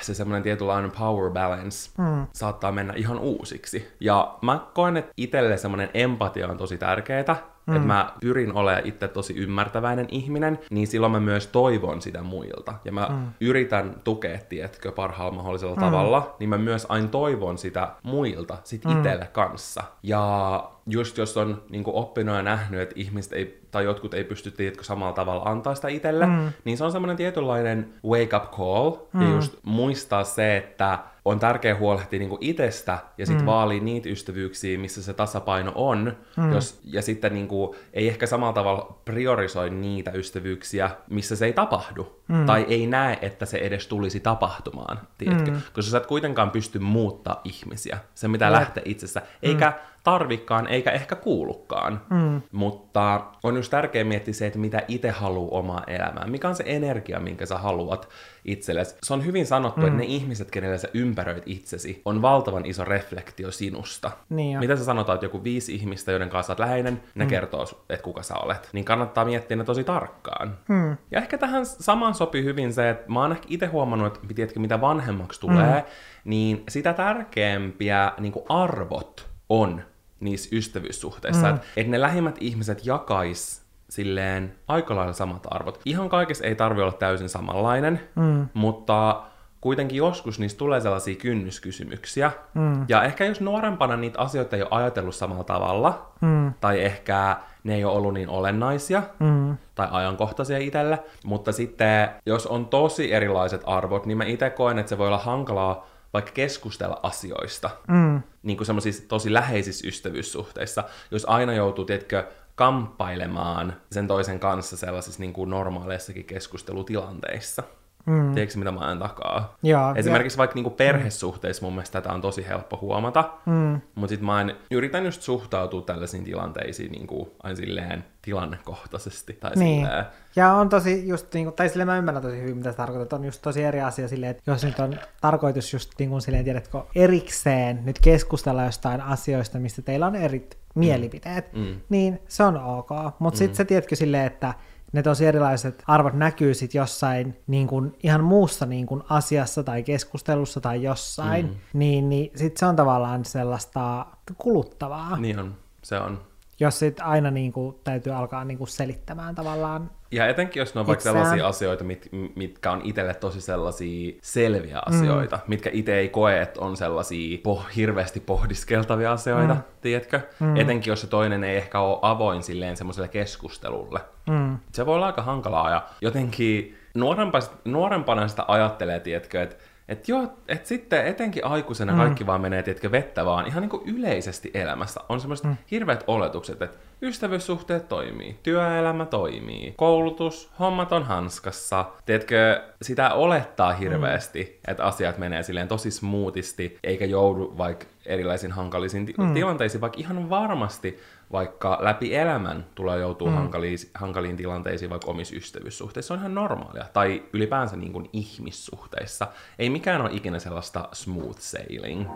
se 0.00 0.14
semmoinen 0.14 0.42
tietynlainen 0.42 0.90
power 0.90 1.30
balance 1.30 1.90
mm. 1.98 2.26
saattaa 2.32 2.72
mennä 2.72 2.92
ihan 2.96 3.18
uusiksi. 3.18 3.88
Ja 4.00 4.38
mä 4.42 4.60
koen, 4.74 4.96
että 4.96 5.12
itselle 5.16 5.56
semmoinen 5.56 5.90
empatia 5.94 6.48
on 6.48 6.58
tosi 6.58 6.78
tärkeää, 6.78 7.55
mm. 7.66 7.76
että 7.76 7.86
mä 7.86 8.12
pyrin 8.20 8.52
olemaan 8.52 8.86
itse 8.86 9.08
tosi 9.08 9.34
ymmärtäväinen 9.36 10.06
ihminen, 10.10 10.58
niin 10.70 10.86
silloin 10.86 11.12
mä 11.12 11.20
myös 11.20 11.46
toivon 11.46 12.02
sitä 12.02 12.22
muilta. 12.22 12.74
Ja 12.84 12.92
mä 12.92 13.06
mm. 13.10 13.26
yritän 13.40 13.94
tukea, 14.04 14.38
tietkö, 14.48 14.92
parhaalla 14.92 15.36
mahdollisella 15.36 15.74
mm. 15.74 15.80
tavalla, 15.80 16.36
niin 16.38 16.48
mä 16.48 16.58
myös 16.58 16.86
aina 16.88 17.08
toivon 17.08 17.58
sitä 17.58 17.88
muilta, 18.02 18.58
sit 18.64 18.84
mm. 18.84 18.92
itselle 18.96 19.26
kanssa. 19.32 19.82
Ja 20.02 20.64
just 20.86 21.18
jos 21.18 21.36
on 21.36 21.62
niin 21.70 21.84
oppinut 21.86 22.36
ja 22.36 22.42
nähnyt, 22.42 22.80
että 22.80 22.94
ihmiset 22.98 23.32
ei, 23.32 23.62
tai 23.70 23.84
jotkut 23.84 24.14
ei 24.14 24.24
pysty 24.24 24.50
tiedätkö, 24.50 24.84
samalla 24.84 25.12
tavalla 25.12 25.50
antaa 25.50 25.74
sitä 25.74 25.88
itselle, 25.88 26.26
mm. 26.26 26.52
niin 26.64 26.78
se 26.78 26.84
on 26.84 26.92
semmoinen 26.92 27.16
tietynlainen 27.16 27.94
wake 28.04 28.36
up 28.36 28.50
call, 28.50 28.90
mm. 29.12 29.22
ja 29.22 29.28
just 29.34 29.54
muistaa 29.62 30.24
se, 30.24 30.56
että 30.56 30.98
on 31.26 31.38
tärkeää 31.38 31.78
huolehtia 31.78 32.18
niin 32.18 32.38
itsestä 32.40 32.98
ja 33.18 33.26
sitten 33.26 33.42
mm. 33.42 33.46
vaalia 33.46 33.82
niitä 33.82 34.08
ystävyyksiä, 34.08 34.78
missä 34.78 35.02
se 35.02 35.14
tasapaino 35.14 35.72
on, 35.74 36.16
mm. 36.36 36.52
jos, 36.52 36.80
ja 36.84 37.02
sitten 37.02 37.34
niin 37.34 37.48
kuin, 37.48 37.76
ei 37.92 38.08
ehkä 38.08 38.26
samalla 38.26 38.52
tavalla 38.52 39.00
priorisoi 39.04 39.70
niitä 39.70 40.10
ystävyyksiä, 40.10 40.90
missä 41.10 41.36
se 41.36 41.46
ei 41.46 41.52
tapahdu, 41.52 42.22
mm. 42.28 42.46
tai 42.46 42.66
ei 42.68 42.86
näe, 42.86 43.18
että 43.22 43.46
se 43.46 43.58
edes 43.58 43.86
tulisi 43.86 44.20
tapahtumaan, 44.20 45.00
tiedätkö? 45.18 45.50
Mm. 45.50 45.60
Koska 45.72 45.90
sä 45.90 45.96
et 45.96 46.06
kuitenkaan 46.06 46.50
pysty 46.50 46.78
muuttaa 46.78 47.40
ihmisiä, 47.44 47.98
se 48.14 48.28
mitä 48.28 48.52
lähtee 48.52 48.82
itsessä, 48.86 49.22
eikä 49.42 49.70
mm 49.70 49.95
tarvikkaan 50.06 50.66
eikä 50.66 50.90
ehkä 50.90 51.16
kuulukaan. 51.16 52.00
Mm. 52.10 52.42
Mutta 52.52 53.26
on 53.42 53.56
just 53.56 53.70
tärkeää 53.70 54.04
miettiä 54.04 54.34
se, 54.34 54.46
että 54.46 54.58
mitä 54.58 54.82
itse 54.88 55.10
haluaa 55.10 55.58
omaa 55.58 55.84
elämään. 55.86 56.30
Mikä 56.30 56.48
on 56.48 56.54
se 56.54 56.64
energia, 56.66 57.20
minkä 57.20 57.46
sä 57.46 57.58
haluat 57.58 58.08
itsellesi. 58.44 58.96
Se 59.02 59.14
on 59.14 59.26
hyvin 59.26 59.46
sanottu, 59.46 59.80
mm. 59.80 59.86
että 59.86 59.98
ne 59.98 60.04
ihmiset, 60.04 60.50
kenelle 60.50 60.78
sä 60.78 60.88
ympäröit 60.94 61.42
itsesi, 61.46 62.02
on 62.04 62.22
valtavan 62.22 62.66
iso 62.66 62.84
reflektio 62.84 63.50
sinusta. 63.50 64.10
Niin 64.28 64.58
mitä 64.58 64.76
sä 64.76 64.84
sanotaan, 64.84 65.16
että 65.16 65.26
joku 65.26 65.44
viisi 65.44 65.74
ihmistä, 65.74 66.12
joiden 66.12 66.28
kanssa 66.28 66.52
olet 66.52 66.58
läheinen, 66.60 67.02
ne 67.14 67.24
mm. 67.24 67.30
kertoo, 67.30 67.66
että 67.88 68.04
kuka 68.04 68.22
sä 68.22 68.34
olet. 68.34 68.68
Niin 68.72 68.84
kannattaa 68.84 69.24
miettiä 69.24 69.56
ne 69.56 69.64
tosi 69.64 69.84
tarkkaan. 69.84 70.58
Mm. 70.68 70.96
Ja 71.10 71.18
ehkä 71.18 71.38
tähän 71.38 71.66
samaan 71.66 72.14
sopii 72.14 72.44
hyvin 72.44 72.72
se, 72.72 72.90
että 72.90 73.12
mä 73.12 73.20
oon 73.20 73.32
ehkä 73.32 73.46
itse 73.48 73.66
huomannut, 73.66 74.14
että 74.14 74.34
tiedätkö, 74.34 74.60
mitä 74.60 74.80
vanhemmaksi 74.80 75.40
tulee, 75.40 75.80
mm. 75.80 75.86
niin 76.24 76.62
sitä 76.68 76.92
tärkeämpiä 76.92 78.12
niin 78.18 78.32
arvot 78.48 79.26
on 79.48 79.82
niissä 80.20 80.56
ystävyyssuhteissa. 80.56 81.46
Mm. 81.46 81.54
Että 81.54 81.66
et 81.76 81.88
ne 81.88 82.00
lähimmät 82.00 82.36
ihmiset 82.40 82.86
jakais 82.86 83.66
silleen 83.88 84.54
aika 84.68 84.96
lailla 84.96 85.12
samat 85.12 85.46
arvot. 85.50 85.80
Ihan 85.84 86.08
kaikessa 86.08 86.44
ei 86.44 86.54
tarvi 86.54 86.82
olla 86.82 86.92
täysin 86.92 87.28
samanlainen, 87.28 88.00
mm. 88.14 88.46
mutta 88.54 89.22
kuitenkin 89.60 89.98
joskus 89.98 90.38
niistä 90.38 90.58
tulee 90.58 90.80
sellaisia 90.80 91.14
kynnyskysymyksiä. 91.16 92.32
Mm. 92.54 92.84
Ja 92.88 93.02
ehkä 93.02 93.24
jos 93.24 93.40
nuorempana 93.40 93.96
niitä 93.96 94.20
asioita 94.20 94.56
ei 94.56 94.62
ole 94.62 94.70
ajatellut 94.70 95.14
samalla 95.14 95.44
tavalla, 95.44 96.12
mm. 96.20 96.54
tai 96.60 96.84
ehkä 96.84 97.36
ne 97.64 97.74
ei 97.74 97.84
ole 97.84 97.96
ollut 97.96 98.14
niin 98.14 98.28
olennaisia, 98.28 99.02
mm. 99.18 99.56
tai 99.74 99.88
ajankohtaisia 99.90 100.58
itselle, 100.58 100.98
mutta 101.24 101.52
sitten 101.52 102.08
jos 102.26 102.46
on 102.46 102.66
tosi 102.66 103.12
erilaiset 103.12 103.62
arvot, 103.66 104.06
niin 104.06 104.18
mä 104.18 104.24
itse 104.24 104.50
koen, 104.50 104.78
että 104.78 104.90
se 104.90 104.98
voi 104.98 105.06
olla 105.06 105.18
hankalaa 105.18 105.86
vaikka 106.12 106.32
keskustella 106.32 107.00
asioista, 107.02 107.70
mm. 107.88 108.22
niin 108.42 108.56
kuin 108.56 108.66
semmoisissa 108.66 109.08
tosi 109.08 109.32
läheisissä 109.32 109.88
ystävyyssuhteissa, 109.88 110.84
jos 111.10 111.24
aina 111.24 111.52
joutuu, 111.52 111.84
tiedätkö, 111.84 112.26
kamppailemaan 112.54 113.76
sen 113.92 114.08
toisen 114.08 114.40
kanssa 114.40 114.76
sellaisissa 114.76 115.20
niin 115.20 115.32
kuin 115.32 115.50
normaaleissakin 115.50 116.24
keskustelutilanteissa. 116.24 117.62
Mm. 118.06 118.34
Tiedätkö, 118.34 118.58
mitä 118.58 118.70
mä 118.70 118.80
ajan 118.80 118.98
takaa? 118.98 119.56
Joo, 119.62 119.94
Esimerkiksi 119.94 120.36
ja... 120.36 120.38
vaikka 120.38 120.54
niinku 120.54 120.70
perhesuhteissa 120.70 121.64
mun 121.64 121.72
mielestä 121.72 122.00
tätä 122.00 122.14
on 122.14 122.20
tosi 122.20 122.48
helppo 122.48 122.78
huomata, 122.80 123.30
mm. 123.46 123.80
mutta 123.94 124.08
sitten 124.08 124.26
mä 124.26 124.40
en, 124.40 124.56
yritän 124.70 125.04
just 125.04 125.22
suhtautua 125.22 125.82
tällaisiin 125.82 126.24
tilanteisiin 126.24 126.92
niinku 126.92 127.36
aina 127.42 127.56
silleen 127.56 128.04
tilannekohtaisesti. 128.26 129.32
Tai 129.32 129.50
niin. 129.56 129.84
silleen. 129.84 130.04
Ja 130.36 130.52
on 130.52 130.68
tosi 130.68 131.08
just, 131.08 131.34
niin 131.34 131.44
kuin, 131.46 131.54
tai 131.54 131.68
silleen 131.68 131.86
mä 131.86 131.98
ymmärrän 131.98 132.22
tosi 132.22 132.40
hyvin, 132.40 132.56
mitä 132.56 132.70
sä 132.70 132.76
tarkoitat. 132.76 133.12
On 133.12 133.24
just 133.24 133.42
tosi 133.42 133.62
eri 133.62 133.80
asia 133.80 134.08
silleen, 134.08 134.30
että 134.30 134.50
jos 134.50 134.64
nyt 134.64 134.78
on 134.78 134.98
tarkoitus 135.20 135.72
just 135.72 135.90
niin 135.98 136.10
kuin 136.10 136.22
silleen, 136.22 136.44
tiedätkö, 136.44 136.82
erikseen 136.94 137.80
nyt 137.84 137.98
keskustella 137.98 138.64
jostain 138.64 139.00
asioista, 139.00 139.58
mistä 139.58 139.82
teillä 139.82 140.06
on 140.06 140.16
eri 140.16 140.48
mielipiteet, 140.74 141.52
mm. 141.52 141.60
mm. 141.60 141.80
niin 141.88 142.18
se 142.28 142.42
on 142.42 142.56
ok. 142.56 142.90
Mutta 143.18 143.36
mm. 143.36 143.38
sitten 143.38 143.56
sä 143.56 143.64
tiedätkö 143.64 143.96
silleen, 143.96 144.26
että 144.26 144.54
ne 144.92 145.02
tosi 145.02 145.26
erilaiset 145.26 145.82
arvot 145.86 146.14
näkyy 146.14 146.54
sit 146.54 146.74
jossain 146.74 147.36
niin 147.46 147.66
kuin 147.66 147.96
ihan 148.02 148.24
muussa 148.24 148.66
niin 148.66 148.86
kuin 148.86 149.02
asiassa 149.08 149.62
tai 149.62 149.82
keskustelussa 149.82 150.60
tai 150.60 150.82
jossain, 150.82 151.46
mm. 151.46 151.54
niin, 151.72 152.08
niin 152.08 152.30
sitten 152.34 152.58
se 152.58 152.66
on 152.66 152.76
tavallaan 152.76 153.24
sellaista 153.24 154.06
kuluttavaa. 154.38 155.18
Niin 155.18 155.38
on, 155.38 155.54
se 155.82 155.98
on. 155.98 156.20
Jos 156.60 156.78
sit 156.78 157.00
aina 157.00 157.30
niin 157.30 157.52
kuin, 157.52 157.76
täytyy 157.84 158.12
alkaa 158.12 158.44
niin 158.44 158.58
kuin, 158.58 158.68
selittämään 158.68 159.34
tavallaan. 159.34 159.90
Ja 160.10 160.26
etenkin 160.26 160.60
jos 160.60 160.74
ne 160.74 160.80
on 160.80 160.86
vaikka 160.86 161.00
Itseään. 161.00 161.16
sellaisia 161.16 161.46
asioita, 161.46 161.84
mit, 161.84 162.08
mitkä 162.36 162.70
on 162.70 162.80
itselle 162.84 163.14
tosi 163.14 163.40
sellaisia 163.40 164.18
selviä 164.22 164.82
asioita, 164.86 165.36
mm. 165.36 165.42
mitkä 165.46 165.70
itse 165.72 165.94
ei 165.94 166.08
koe, 166.08 166.42
että 166.42 166.60
on 166.60 166.76
sellaisia 166.76 167.38
poh- 167.38 167.74
hirveästi 167.76 168.20
pohdiskeltavia 168.20 169.12
asioita, 169.12 169.54
mm. 169.54 169.62
tiedätkö? 169.80 170.20
Mm. 170.40 170.56
Etenkin 170.56 170.90
jos 170.90 171.00
se 171.00 171.06
toinen 171.06 171.44
ei 171.44 171.56
ehkä 171.56 171.80
ole 171.80 171.98
avoin 172.02 172.42
silleen 172.42 172.76
semmoiselle 172.76 173.08
keskustelulle. 173.08 174.00
Mm. 174.30 174.58
Se 174.72 174.86
voi 174.86 174.94
olla 174.94 175.06
aika 175.06 175.22
hankalaa 175.22 175.70
ja 175.70 175.82
jotenkin 176.00 176.78
nuorempana, 176.94 177.44
nuorempana 177.64 178.28
sitä 178.28 178.44
ajattelee, 178.48 179.00
tiedätkö, 179.00 179.42
että 179.42 179.56
et 179.88 180.08
joo, 180.08 180.32
et 180.48 180.66
sitten 180.66 181.06
etenkin 181.06 181.44
aikuisena 181.44 181.92
mm. 181.92 181.98
kaikki 181.98 182.26
vaan 182.26 182.40
menee, 182.40 182.62
tiedätkö, 182.62 182.90
vettä 182.90 183.24
vaan 183.24 183.46
ihan 183.46 183.60
niin 183.62 183.70
kuin 183.70 183.82
yleisesti 183.86 184.50
elämässä. 184.54 185.00
On 185.08 185.20
semmoiset 185.20 185.46
mm. 185.46 185.56
hirveät 185.70 186.04
oletukset, 186.06 186.62
että 186.62 186.78
ystävyyssuhteet 187.02 187.88
toimii, 187.88 188.38
työelämä 188.42 189.06
toimii, 189.06 189.74
koulutus, 189.76 190.50
hommat 190.58 190.92
on 190.92 191.02
hanskassa. 191.02 191.84
Tiedätkö, 192.06 192.62
sitä 192.82 193.14
olettaa 193.14 193.72
hirveästi, 193.72 194.42
mm. 194.42 194.70
että 194.70 194.84
asiat 194.84 195.18
menee 195.18 195.42
silleen 195.42 195.68
tosi 195.68 195.90
smoothisti, 195.90 196.78
eikä 196.84 197.04
joudu 197.04 197.54
vaikka 197.58 197.86
erilaisiin 198.06 198.52
hankalisiin 198.52 199.06
ti- 199.06 199.14
mm. 199.18 199.34
tilanteisiin, 199.34 199.80
vaikka 199.80 200.00
ihan 200.00 200.30
varmasti 200.30 201.00
vaikka 201.32 201.78
läpi 201.80 202.14
elämän 202.14 202.66
tulee 202.74 202.98
joutua 202.98 203.28
mm. 203.28 203.34
hankaliin, 203.34 203.78
hankaliin 203.94 204.36
tilanteisiin 204.36 204.90
vaikka 204.90 205.10
omissa 205.10 205.36
ystävyyssuhteissa. 205.36 206.06
Se 206.06 206.12
on 206.12 206.18
ihan 206.18 206.34
normaalia. 206.34 206.84
Tai 206.92 207.22
ylipäänsä 207.32 207.76
niin 207.76 207.92
kuin 207.92 208.10
ihmissuhteissa. 208.12 209.26
Ei 209.58 209.70
mikään 209.70 210.00
ole 210.00 210.10
ikinä 210.12 210.38
sellaista 210.38 210.88
smooth 210.92 211.38
sailing. 211.38 212.06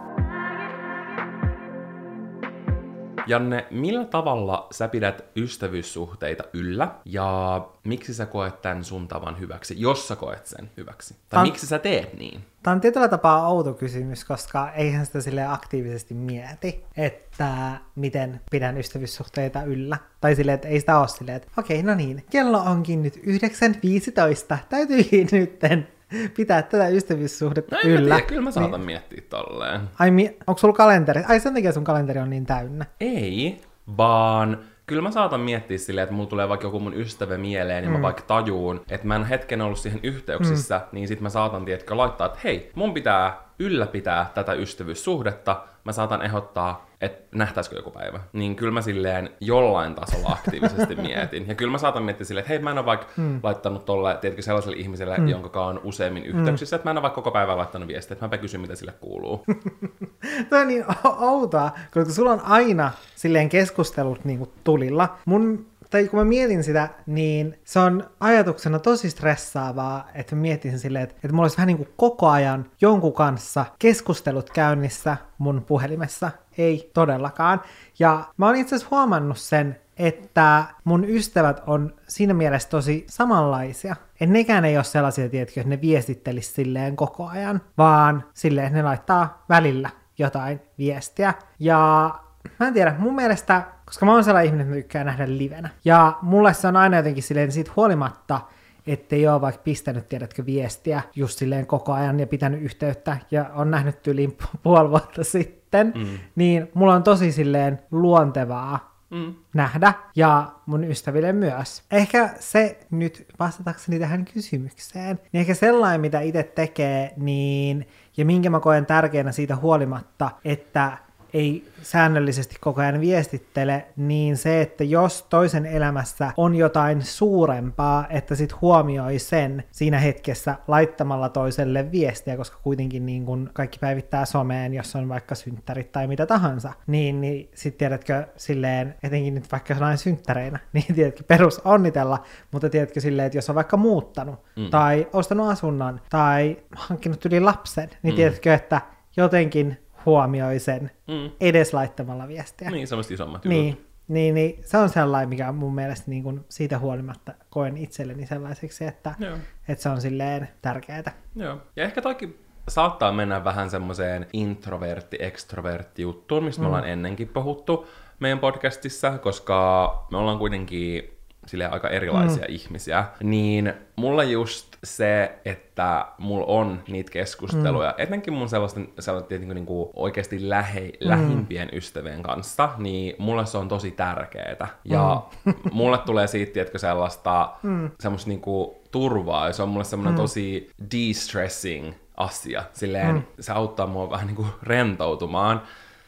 Janne, 3.30 3.66
millä 3.70 4.04
tavalla 4.04 4.66
sä 4.72 4.88
pidät 4.88 5.24
ystävyyssuhteita 5.36 6.44
yllä 6.52 6.94
ja 7.04 7.60
miksi 7.84 8.14
sä 8.14 8.26
koet 8.26 8.62
tämän 8.62 8.84
sun 8.84 9.08
tavan 9.08 9.40
hyväksi, 9.40 9.74
jos 9.78 10.08
sä 10.08 10.16
koet 10.16 10.46
sen 10.46 10.70
hyväksi? 10.76 11.16
Tai 11.28 11.40
An- 11.40 11.46
miksi 11.46 11.66
sä 11.66 11.78
teet 11.78 12.18
niin? 12.18 12.44
Tämä 12.62 12.74
on 12.74 12.80
tietyllä 12.80 13.08
tapaa 13.08 13.48
outo 13.48 13.74
kysymys, 13.74 14.24
koska 14.24 14.72
eihän 14.72 15.06
sitä 15.06 15.20
sille 15.20 15.46
aktiivisesti 15.46 16.14
mieti, 16.14 16.84
että 16.96 17.76
miten 17.94 18.40
pidän 18.50 18.78
ystävyyssuhteita 18.78 19.62
yllä. 19.62 19.96
Tai 20.20 20.34
silleen, 20.34 20.54
että 20.54 20.68
ei 20.68 20.80
sitä 20.80 20.98
ole 20.98 21.08
silleen, 21.08 21.36
että 21.36 21.48
okei, 21.58 21.82
no 21.82 21.94
niin, 21.94 22.24
kello 22.30 22.58
onkin 22.58 23.02
nyt 23.02 23.16
9.15, 23.16 24.56
täytyy 24.68 25.04
nytten 25.32 25.88
pitää 26.36 26.62
tätä 26.62 26.88
ystävyyssuhdetta 26.88 27.76
No 27.76 27.82
yllä. 27.84 28.14
tiedä, 28.14 28.28
kyllä 28.28 28.42
mä 28.42 28.50
saatan 28.50 28.80
niin. 28.80 28.86
miettiä 28.86 29.22
tolleen. 29.28 29.80
Ai, 29.98 30.10
mi- 30.10 30.36
onko 30.46 30.58
sulla 30.58 30.74
kalenteri? 30.74 31.22
Ai 31.28 31.40
sen 31.40 31.54
takia 31.54 31.72
sun 31.72 31.84
kalenteri 31.84 32.20
on 32.20 32.30
niin 32.30 32.46
täynnä. 32.46 32.86
Ei, 33.00 33.60
vaan 33.96 34.58
kyllä 34.86 35.02
mä 35.02 35.10
saatan 35.10 35.40
miettiä 35.40 35.78
silleen, 35.78 36.02
että 36.02 36.14
mulla 36.14 36.28
tulee 36.28 36.48
vaikka 36.48 36.66
joku 36.66 36.80
mun 36.80 36.94
ystävä 36.94 37.38
mieleen, 37.38 37.82
niin 37.82 37.90
mm. 37.90 37.96
mä 37.98 38.02
vaikka 38.02 38.22
tajuun, 38.22 38.80
että 38.88 39.06
mä 39.06 39.16
en 39.16 39.24
hetken 39.24 39.60
ollut 39.60 39.78
siihen 39.78 40.00
yhteyksissä, 40.02 40.78
mm. 40.78 40.84
niin 40.92 41.08
sit 41.08 41.20
mä 41.20 41.28
saatan, 41.30 41.64
tiedätkö, 41.64 41.96
laittaa, 41.96 42.26
että 42.26 42.38
hei, 42.44 42.70
mun 42.74 42.94
pitää 42.94 43.36
ylläpitää 43.58 44.30
tätä 44.34 44.52
ystävyyssuhdetta, 44.52 45.64
mä 45.84 45.92
saatan 45.92 46.22
ehdottaa, 46.22 46.86
että 47.00 47.36
nähtäisikö 47.38 47.76
joku 47.76 47.90
päivä. 47.90 48.20
Niin 48.32 48.56
kyllä 48.56 48.72
mä 48.72 48.82
silleen 48.82 49.30
jollain 49.40 49.94
tasolla 49.94 50.28
aktiivisesti 50.28 50.94
mietin. 51.06 51.48
Ja 51.48 51.54
kyllä 51.54 51.72
mä 51.72 51.78
saatan 51.78 52.02
miettiä 52.02 52.24
silleen, 52.24 52.42
että 52.42 52.48
hei, 52.48 52.58
mä 52.58 52.70
en 52.70 52.78
ole 52.78 52.86
vaikka 52.86 53.06
mm. 53.16 53.40
laittanut 53.42 53.84
tolle, 53.84 54.18
tiedätkö, 54.20 54.42
sellaiselle 54.42 54.76
ihmiselle, 54.76 55.18
mm. 55.18 55.28
jonka 55.28 55.66
on 55.66 55.80
useammin 55.84 56.24
yhteyksissä, 56.24 56.76
mm. 56.76 56.78
että 56.78 56.86
mä 56.86 56.90
en 56.90 56.96
ole 56.96 57.02
vaikka 57.02 57.14
koko 57.14 57.30
päivän 57.30 57.58
laittanut 57.58 57.88
viestiä, 57.88 58.14
että 58.14 58.24
mäpä 58.24 58.38
kysyn, 58.38 58.60
mitä 58.60 58.74
sille 58.74 58.92
kuuluu. 59.00 59.44
Tämä 60.50 60.62
on 60.62 60.68
niin 60.68 60.84
outoa, 61.18 61.70
koska 61.94 62.12
sulla 62.12 62.32
on 62.32 62.40
aina 62.44 62.90
silleen 63.16 63.48
keskustelut 63.48 64.24
niin 64.24 64.38
kuin 64.38 64.50
tulilla. 64.64 65.16
Mun, 65.24 65.66
tai 65.90 66.08
kun 66.08 66.18
mä 66.18 66.24
mietin 66.24 66.64
sitä, 66.64 66.88
niin 67.06 67.58
se 67.64 67.78
on 67.78 68.10
ajatuksena 68.20 68.78
tosi 68.78 69.10
stressaavaa, 69.10 70.08
että 70.14 70.36
mä 70.36 70.40
mietin 70.40 70.78
silleen, 70.78 71.04
että, 71.04 71.16
että 71.16 71.32
mulla 71.32 71.44
olisi 71.44 71.56
vähän 71.56 71.66
niin 71.66 71.76
kuin 71.76 71.88
koko 71.96 72.28
ajan 72.28 72.66
jonkun 72.80 73.12
kanssa 73.12 73.66
keskustelut 73.78 74.50
käynnissä 74.50 75.16
mun 75.38 75.64
puhelimessa. 75.66 76.30
Ei 76.58 76.90
todellakaan. 76.94 77.60
Ja 77.98 78.24
mä 78.36 78.46
oon 78.46 78.56
itse 78.56 78.76
asiassa 78.76 78.96
huomannut 78.96 79.38
sen, 79.38 79.76
että 79.96 80.64
mun 80.84 81.04
ystävät 81.04 81.62
on 81.66 81.94
siinä 82.08 82.34
mielessä 82.34 82.68
tosi 82.68 83.04
samanlaisia. 83.08 83.96
Että 84.20 84.32
nekään 84.32 84.64
ei 84.64 84.76
ole 84.76 84.84
sellaisia, 84.84 85.28
tiedätkö, 85.28 85.60
että 85.60 85.68
ne 85.70 85.80
viestittelis 85.80 86.54
silleen 86.54 86.96
koko 86.96 87.26
ajan, 87.26 87.60
vaan 87.78 88.24
silleen, 88.34 88.66
että 88.66 88.78
ne 88.78 88.82
laittaa 88.82 89.44
välillä 89.48 89.90
jotain 90.18 90.60
viestiä. 90.78 91.34
Ja 91.58 92.14
mä 92.60 92.66
en 92.66 92.74
tiedä, 92.74 92.94
mun 92.98 93.14
mielestä, 93.14 93.62
koska 93.90 94.06
mä 94.06 94.12
oon 94.12 94.24
sellainen 94.24 94.46
ihminen, 94.46 94.66
että 94.66 94.76
mä 94.76 94.82
tykkään 94.82 95.06
nähdä 95.06 95.24
livenä. 95.28 95.68
Ja 95.84 96.18
mulle 96.22 96.54
se 96.54 96.68
on 96.68 96.76
aina 96.76 96.96
jotenkin 96.96 97.22
silleen 97.22 97.52
siitä 97.52 97.70
huolimatta, 97.76 98.40
ettei 98.86 99.28
ole 99.28 99.40
vaikka 99.40 99.62
pistänyt, 99.62 100.08
tiedätkö, 100.08 100.46
viestiä 100.46 101.02
just 101.16 101.38
silleen 101.38 101.66
koko 101.66 101.92
ajan 101.92 102.20
ja 102.20 102.26
pitänyt 102.26 102.62
yhteyttä 102.62 103.16
ja 103.30 103.50
on 103.54 103.70
nähnyt 103.70 104.06
yli 104.06 104.36
puoli 104.62 104.90
vuotta 104.90 105.24
sitten, 105.24 105.92
mm. 105.96 106.18
niin 106.36 106.68
mulla 106.74 106.94
on 106.94 107.02
tosi 107.02 107.32
silleen 107.32 107.78
luontevaa 107.90 109.00
mm. 109.10 109.34
nähdä 109.54 109.92
ja 110.16 110.52
mun 110.66 110.84
ystäville 110.84 111.32
myös. 111.32 111.82
Ehkä 111.90 112.30
se 112.38 112.80
nyt 112.90 113.26
vastatakseni 113.38 113.98
tähän 113.98 114.24
kysymykseen, 114.24 115.20
niin 115.32 115.40
ehkä 115.40 115.54
sellainen, 115.54 116.00
mitä 116.00 116.20
itse 116.20 116.42
tekee, 116.42 117.12
niin 117.16 117.88
ja 118.16 118.24
minkä 118.24 118.50
mä 118.50 118.60
koen 118.60 118.86
tärkeänä 118.86 119.32
siitä 119.32 119.56
huolimatta, 119.56 120.30
että 120.44 120.98
ei 121.34 121.64
säännöllisesti 121.82 122.56
koko 122.60 122.80
ajan 122.80 123.00
viestittele, 123.00 123.86
niin 123.96 124.36
se, 124.36 124.60
että 124.60 124.84
jos 124.84 125.26
toisen 125.30 125.66
elämässä 125.66 126.32
on 126.36 126.54
jotain 126.54 127.02
suurempaa, 127.02 128.06
että 128.10 128.34
sit 128.34 128.60
huomioi 128.60 129.18
sen 129.18 129.64
siinä 129.72 129.98
hetkessä 129.98 130.54
laittamalla 130.68 131.28
toiselle 131.28 131.92
viestiä, 131.92 132.36
koska 132.36 132.58
kuitenkin 132.62 133.06
niin 133.06 133.26
kun 133.26 133.50
kaikki 133.52 133.78
päivittää 133.78 134.24
someen, 134.24 134.74
jos 134.74 134.96
on 134.96 135.08
vaikka 135.08 135.34
synttärit 135.34 135.92
tai 135.92 136.06
mitä 136.06 136.26
tahansa, 136.26 136.72
niin, 136.86 137.20
niin 137.20 137.50
sit 137.54 137.78
tiedätkö 137.78 138.26
silleen, 138.36 138.94
etenkin 139.02 139.34
nyt 139.34 139.52
vaikka 139.52 139.74
jonain 139.74 139.98
synttäreinä, 139.98 140.58
niin 140.72 140.94
tiedätkö 140.94 141.24
perus 141.24 141.58
onnitella, 141.64 142.24
mutta 142.52 142.70
tiedätkö 142.70 143.00
silleen, 143.00 143.26
että 143.26 143.38
jos 143.38 143.50
on 143.50 143.56
vaikka 143.56 143.76
muuttanut 143.76 144.38
mm. 144.56 144.70
tai 144.70 145.06
ostanut 145.12 145.50
asunnon 145.50 146.00
tai 146.10 146.56
hankkinut 146.76 147.24
yli 147.26 147.40
lapsen, 147.40 147.90
niin 148.02 148.14
mm. 148.14 148.16
tiedätkö, 148.16 148.54
että 148.54 148.80
jotenkin 149.16 149.78
huomioi 150.06 150.58
sen 150.58 150.90
mm. 151.08 151.30
edes 151.40 151.74
laittamalla 151.74 152.28
viestiä. 152.28 152.70
Niin, 152.70 152.86
semmoista 152.86 153.14
isommat 153.14 153.44
niin, 153.44 153.68
jutut. 153.68 153.86
niin, 154.08 154.34
niin, 154.34 154.58
se 154.64 154.78
on 154.78 154.88
sellainen, 154.88 155.28
mikä 155.28 155.52
mun 155.52 155.74
mielestä 155.74 156.10
niin 156.10 156.22
kuin 156.22 156.44
siitä 156.48 156.78
huolimatta 156.78 157.32
koen 157.50 157.76
itselleni 157.76 158.26
sellaiseksi, 158.26 158.84
että, 158.84 159.14
Joo. 159.18 159.36
että 159.68 159.82
se 159.82 159.88
on 159.88 160.00
silleen 160.00 160.48
tärkeää. 160.62 161.12
Joo. 161.36 161.58
Ja 161.76 161.84
ehkä 161.84 162.02
toikin 162.02 162.38
saattaa 162.68 163.12
mennä 163.12 163.44
vähän 163.44 163.70
semmoiseen 163.70 164.26
introvertti-extrovertti 164.32 166.02
juttuun, 166.02 166.44
mistä 166.44 166.60
mm. 166.60 166.64
me 166.64 166.66
ollaan 166.66 166.88
ennenkin 166.88 167.28
puhuttu 167.28 167.86
meidän 168.20 168.38
podcastissa, 168.38 169.18
koska 169.18 170.06
me 170.10 170.18
ollaan 170.18 170.38
kuitenkin 170.38 171.19
sille 171.46 171.66
aika 171.66 171.88
erilaisia 171.88 172.44
mm. 172.48 172.54
ihmisiä, 172.54 173.04
niin 173.22 173.72
mulla 173.96 174.24
just 174.24 174.76
se, 174.84 175.38
että 175.44 176.06
mulla 176.18 176.46
on 176.46 176.82
niitä 176.88 177.10
keskusteluja, 177.10 177.94
mm. 177.98 178.02
etenkin 178.02 178.32
mun 178.32 178.48
sellaisten, 178.48 178.88
sellaisten 178.98 179.48
niin 179.48 179.66
kuin 179.66 179.90
oikeasti 179.94 180.48
lähe, 180.48 180.80
mm. 180.80 180.92
lähimpien 181.00 181.68
ystävien 181.72 182.22
kanssa, 182.22 182.68
niin 182.78 183.14
mulle 183.18 183.46
se 183.46 183.58
on 183.58 183.68
tosi 183.68 183.90
tärkeetä. 183.90 184.68
Ja 184.84 185.22
mm. 185.44 185.54
mulle 185.72 185.98
tulee 185.98 186.26
siitä, 186.26 186.52
tiedätkö, 186.52 186.78
sellaista 186.78 187.50
mm. 187.62 187.90
semmoista 188.00 188.28
niin 188.28 188.40
kuin 188.40 188.70
turvaa, 188.90 189.46
ja 189.46 189.52
se 189.52 189.62
on 189.62 189.68
mulle 189.68 189.84
semmoinen 189.84 190.14
mm. 190.14 190.22
tosi 190.22 190.70
de-stressing 190.90 191.92
asia. 192.16 192.62
Silleen 192.72 193.14
mm. 193.14 193.22
se 193.40 193.52
auttaa 193.52 193.86
mua 193.86 194.10
vähän 194.10 194.26
niin 194.26 194.36
kuin 194.36 194.48
rentoutumaan. 194.62 195.62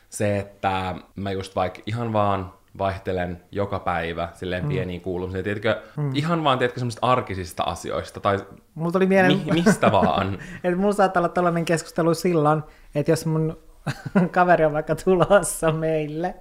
Se, 0.08 0.38
että 0.38 0.94
mä 1.16 1.32
just 1.32 1.56
vaikka 1.56 1.80
ihan 1.86 2.12
vaan 2.12 2.52
vaihtelen 2.78 3.42
joka 3.50 3.78
päivä 3.78 4.28
silleen 4.34 4.62
mm. 4.62 4.68
pieniä 4.68 5.00
kuulumisia, 5.00 5.42
tiedätkö, 5.42 5.82
mm. 5.96 6.10
ihan 6.14 6.44
vaan 6.44 6.58
tiedätkö 6.58 6.80
semmoisista 6.80 7.06
arkisista 7.06 7.62
asioista, 7.62 8.20
tai 8.20 8.38
Mulla 8.74 8.92
tuli 8.92 9.06
mieleen, 9.06 9.40
mi- 9.44 9.62
mistä 9.62 9.92
vaan. 9.92 10.38
että 10.64 10.78
mulla 10.78 10.92
saattaa 10.92 11.20
olla 11.20 11.28
tällainen 11.28 11.64
keskustelu 11.64 12.14
silloin, 12.14 12.62
että 12.94 13.12
jos 13.12 13.26
mun 13.26 13.58
kaveri 14.30 14.64
on 14.64 14.72
vaikka 14.72 14.94
tulossa 14.94 15.72
meille, 15.72 16.34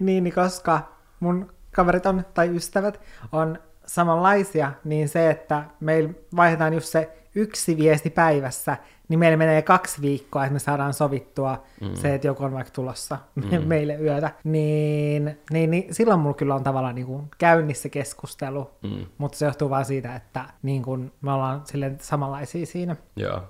niin, 0.00 0.24
niin 0.24 0.34
koska 0.34 0.80
mun 1.20 1.52
kaverit 1.72 2.06
on, 2.06 2.24
tai 2.34 2.56
ystävät 2.56 3.00
on 3.32 3.58
samanlaisia, 3.86 4.72
niin 4.84 5.08
se, 5.08 5.30
että 5.30 5.64
meillä 5.80 6.10
vaihdetaan 6.36 6.74
just 6.74 6.86
se 6.86 7.23
yksi 7.34 7.76
viesti 7.76 8.10
päivässä, 8.10 8.76
niin 9.08 9.18
meillä 9.18 9.36
menee 9.36 9.62
kaksi 9.62 10.02
viikkoa, 10.02 10.44
että 10.44 10.52
me 10.52 10.58
saadaan 10.58 10.94
sovittua 10.94 11.62
mm. 11.80 11.94
se, 11.94 12.14
että 12.14 12.26
joku 12.26 12.44
on 12.44 12.52
vaikka 12.52 12.72
tulossa 12.72 13.18
mm. 13.34 13.62
meille 13.66 13.94
yötä, 13.94 14.30
niin, 14.44 15.38
niin, 15.50 15.70
niin 15.70 15.94
silloin 15.94 16.20
mulla 16.20 16.34
kyllä 16.34 16.54
on 16.54 16.64
tavallaan 16.64 16.94
niin 16.94 17.06
kuin 17.06 17.22
käynnissä 17.38 17.88
keskustelu, 17.88 18.70
mm. 18.82 19.06
mutta 19.18 19.38
se 19.38 19.44
johtuu 19.44 19.70
vaan 19.70 19.84
siitä, 19.84 20.16
että 20.16 20.44
niin 20.62 20.82
kuin 20.82 21.12
me 21.20 21.32
ollaan 21.32 21.62
silleen 21.64 21.98
samanlaisia 22.00 22.66
siinä. 22.66 22.96
Joo. 23.16 23.42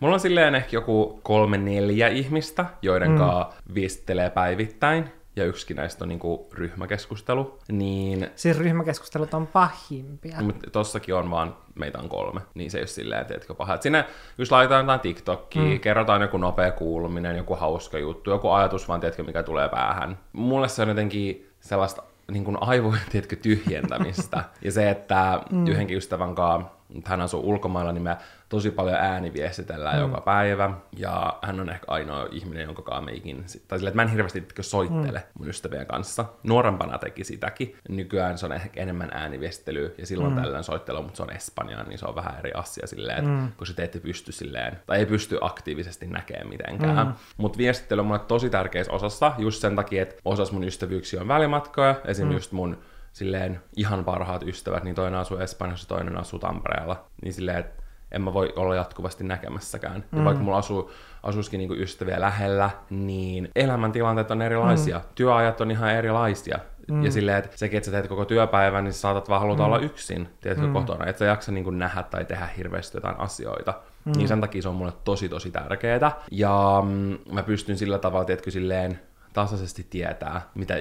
Mulla 0.00 0.14
on 0.14 0.20
silleen 0.20 0.54
ehkä 0.54 0.76
joku 0.76 1.20
kolme 1.22 1.58
neljä 1.58 2.08
ihmistä, 2.08 2.66
joiden 2.82 3.10
mm. 3.10 3.18
kanssa 3.18 3.52
viestittelee 3.74 4.30
päivittäin. 4.30 5.21
Ja 5.36 5.44
yksikin 5.44 5.76
näistä 5.76 6.04
on 6.04 6.08
niinku 6.08 6.48
ryhmäkeskustelu, 6.52 7.58
niin 7.68 8.30
Siis 8.36 8.58
ryhmäkeskustelut 8.58 9.34
on 9.34 9.46
pahimpia. 9.46 10.42
mutta 10.42 10.70
tossakin 10.70 11.14
on 11.14 11.30
vaan, 11.30 11.56
meitä 11.74 11.98
on 11.98 12.08
kolme, 12.08 12.40
niin 12.54 12.70
se 12.70 12.78
ei 12.78 12.82
ole 12.82 12.86
silleen, 12.86 13.26
teetkö 13.26 13.54
paha. 13.54 13.74
Et 13.74 13.82
sinne 13.82 14.04
just 14.38 14.52
laitetaan 14.52 14.84
jotain 14.84 15.00
TikTokia, 15.00 15.62
mm. 15.62 15.80
kerrotaan 15.80 16.22
joku 16.22 16.38
nopea 16.38 16.72
kuuluminen, 16.72 17.36
joku 17.36 17.54
hauska 17.54 17.98
juttu, 17.98 18.30
joku 18.30 18.50
ajatus 18.50 18.88
vaan, 18.88 19.00
tiedätkö, 19.00 19.22
mikä 19.22 19.42
tulee 19.42 19.68
päähän. 19.68 20.18
Mulle 20.32 20.68
se 20.68 20.82
on 20.82 20.88
jotenkin 20.88 21.50
sellaista 21.60 22.02
niin 22.30 22.44
kuin 22.44 22.58
aivojen, 22.60 23.02
tiedätkö, 23.10 23.36
tyhjentämistä. 23.36 24.44
ja 24.64 24.72
se, 24.72 24.90
että 24.90 25.40
mm. 25.50 25.66
yhdenkin 25.66 25.96
ystävän 25.96 26.34
kanssa, 26.34 26.70
hän 27.04 27.20
asuu 27.20 27.48
ulkomailla, 27.48 27.92
niin 27.92 28.02
me 28.02 28.16
tosi 28.48 28.70
paljon 28.70 28.96
ääniviestitellään 28.96 29.96
mm. 29.96 30.02
joka 30.02 30.20
päivä. 30.20 30.70
Ja 30.96 31.38
hän 31.42 31.60
on 31.60 31.70
ehkä 31.70 31.84
ainoa 31.88 32.28
ihminen, 32.30 32.64
jonka 32.64 32.82
kanssa 32.82 33.00
me 33.04 33.12
ikin, 33.12 33.44
tai 33.68 33.78
sille, 33.78 33.88
että 33.88 33.96
mä 33.96 34.02
en 34.02 34.08
hirveästi 34.08 34.46
soittele 34.60 35.18
mm. 35.18 35.24
mun 35.38 35.48
ystävien 35.48 35.86
kanssa. 35.86 36.24
Nuorempana 36.42 36.98
teki 36.98 37.24
sitäkin. 37.24 37.76
Nykyään 37.88 38.38
se 38.38 38.46
on 38.46 38.52
ehkä 38.52 38.82
enemmän 38.82 39.10
ääniviestelyä, 39.12 39.90
ja 39.98 40.06
silloin 40.06 40.34
mm. 40.34 40.42
tällöin 40.42 40.64
soittelu, 40.64 41.02
mutta 41.02 41.16
se 41.16 41.22
on 41.22 41.32
Espanjaa, 41.32 41.82
niin 41.82 41.98
se 41.98 42.06
on 42.06 42.14
vähän 42.14 42.38
eri 42.38 42.52
asia 42.54 42.86
silleen, 42.86 43.18
että 43.18 43.30
mm. 43.30 43.52
kun 43.56 43.66
te 43.76 43.84
ette 43.84 44.00
pysty 44.00 44.32
silleen, 44.32 44.78
tai 44.86 44.98
ei 44.98 45.06
pysty 45.06 45.38
aktiivisesti 45.40 46.06
näkemään 46.06 46.48
mitenkään. 46.48 47.06
Mm. 47.06 47.12
Mutta 47.36 47.58
viestittely 47.58 48.00
on 48.00 48.06
mulle 48.06 48.18
tosi 48.18 48.50
tärkeässä 48.50 48.92
osassa, 48.92 49.32
just 49.38 49.60
sen 49.60 49.76
takia, 49.76 50.02
että 50.02 50.14
osas 50.24 50.52
mun 50.52 50.64
ystävyyksiä 50.64 51.20
on 51.20 51.28
välimatkoja, 51.28 51.94
esim. 52.04 52.26
Mm. 52.26 52.32
just 52.32 52.52
mun 52.52 52.78
silleen 53.12 53.60
ihan 53.76 54.04
parhaat 54.04 54.42
ystävät, 54.42 54.84
niin 54.84 54.94
toinen 54.94 55.20
asuu 55.20 55.38
Espanjassa, 55.38 55.88
toinen 55.88 56.18
asuu 56.18 56.38
Tampereella. 56.38 57.04
Niin 57.22 57.34
silleen, 57.34 57.58
että 57.58 57.82
en 58.12 58.22
mä 58.22 58.34
voi 58.34 58.52
olla 58.56 58.74
jatkuvasti 58.74 59.24
näkemässäkään. 59.24 60.04
Mm. 60.10 60.18
Ja 60.18 60.24
vaikka 60.24 60.42
mulla 60.42 60.58
asuu, 60.58 60.90
asuisikin 61.22 61.58
niinku 61.58 61.74
ystäviä 61.74 62.20
lähellä, 62.20 62.70
niin 62.90 63.48
elämäntilanteet 63.56 64.30
on 64.30 64.42
erilaisia. 64.42 64.98
Mm. 64.98 65.04
Työajat 65.14 65.60
on 65.60 65.70
ihan 65.70 65.90
erilaisia. 65.90 66.58
Mm. 66.88 67.04
Ja 67.04 67.12
silleen, 67.12 67.38
että 67.38 67.56
sekin, 67.56 67.76
että 67.76 67.84
sä 67.84 67.92
teet 67.92 68.08
koko 68.08 68.24
työpäivän, 68.24 68.84
niin 68.84 68.92
sä 68.92 69.00
saatat 69.00 69.28
vaan 69.28 69.40
haluta 69.40 69.62
mm. 69.62 69.66
olla 69.66 69.78
yksin, 69.78 70.28
tiedätkö, 70.40 70.66
mm. 70.66 70.72
kotona. 70.72 71.06
Että 71.06 71.18
sä 71.18 71.24
jaksa 71.24 71.52
niin 71.52 71.78
nähdä 71.78 72.02
tai 72.02 72.24
tehdä 72.24 72.46
hirveästi 72.56 72.96
jotain 72.96 73.20
asioita. 73.20 73.74
Mm. 74.04 74.12
Niin 74.16 74.28
sen 74.28 74.40
takia 74.40 74.62
se 74.62 74.68
on 74.68 74.74
mulle 74.74 74.92
tosi, 75.04 75.28
tosi 75.28 75.50
tärkeää. 75.50 76.12
Ja 76.30 76.82
mm, 76.86 77.18
mä 77.32 77.42
pystyn 77.42 77.78
sillä 77.78 77.98
tavalla, 77.98 78.24
tiedätkö, 78.24 78.50
silleen 78.50 79.00
tasaisesti 79.32 79.86
tietää, 79.90 80.42
mitä 80.54 80.74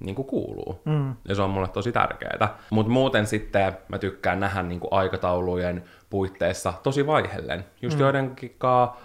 niin 0.00 0.14
kuin 0.14 0.26
kuuluu. 0.26 0.80
Mm. 0.84 1.14
Ja 1.28 1.34
se 1.34 1.42
on 1.42 1.50
mulle 1.50 1.68
tosi 1.68 1.92
tärkeää. 1.92 2.58
Mutta 2.70 2.92
muuten 2.92 3.26
sitten 3.26 3.76
mä 3.88 3.98
tykkään 3.98 4.40
nähdä 4.40 4.62
niin 4.62 4.80
kuin 4.80 4.92
aikataulujen 4.92 5.84
puitteissa 6.10 6.72
tosi 6.82 7.06
vaihellen. 7.06 7.64
Just 7.82 7.96
mm. 7.96 8.00
joidenkin 8.00 8.56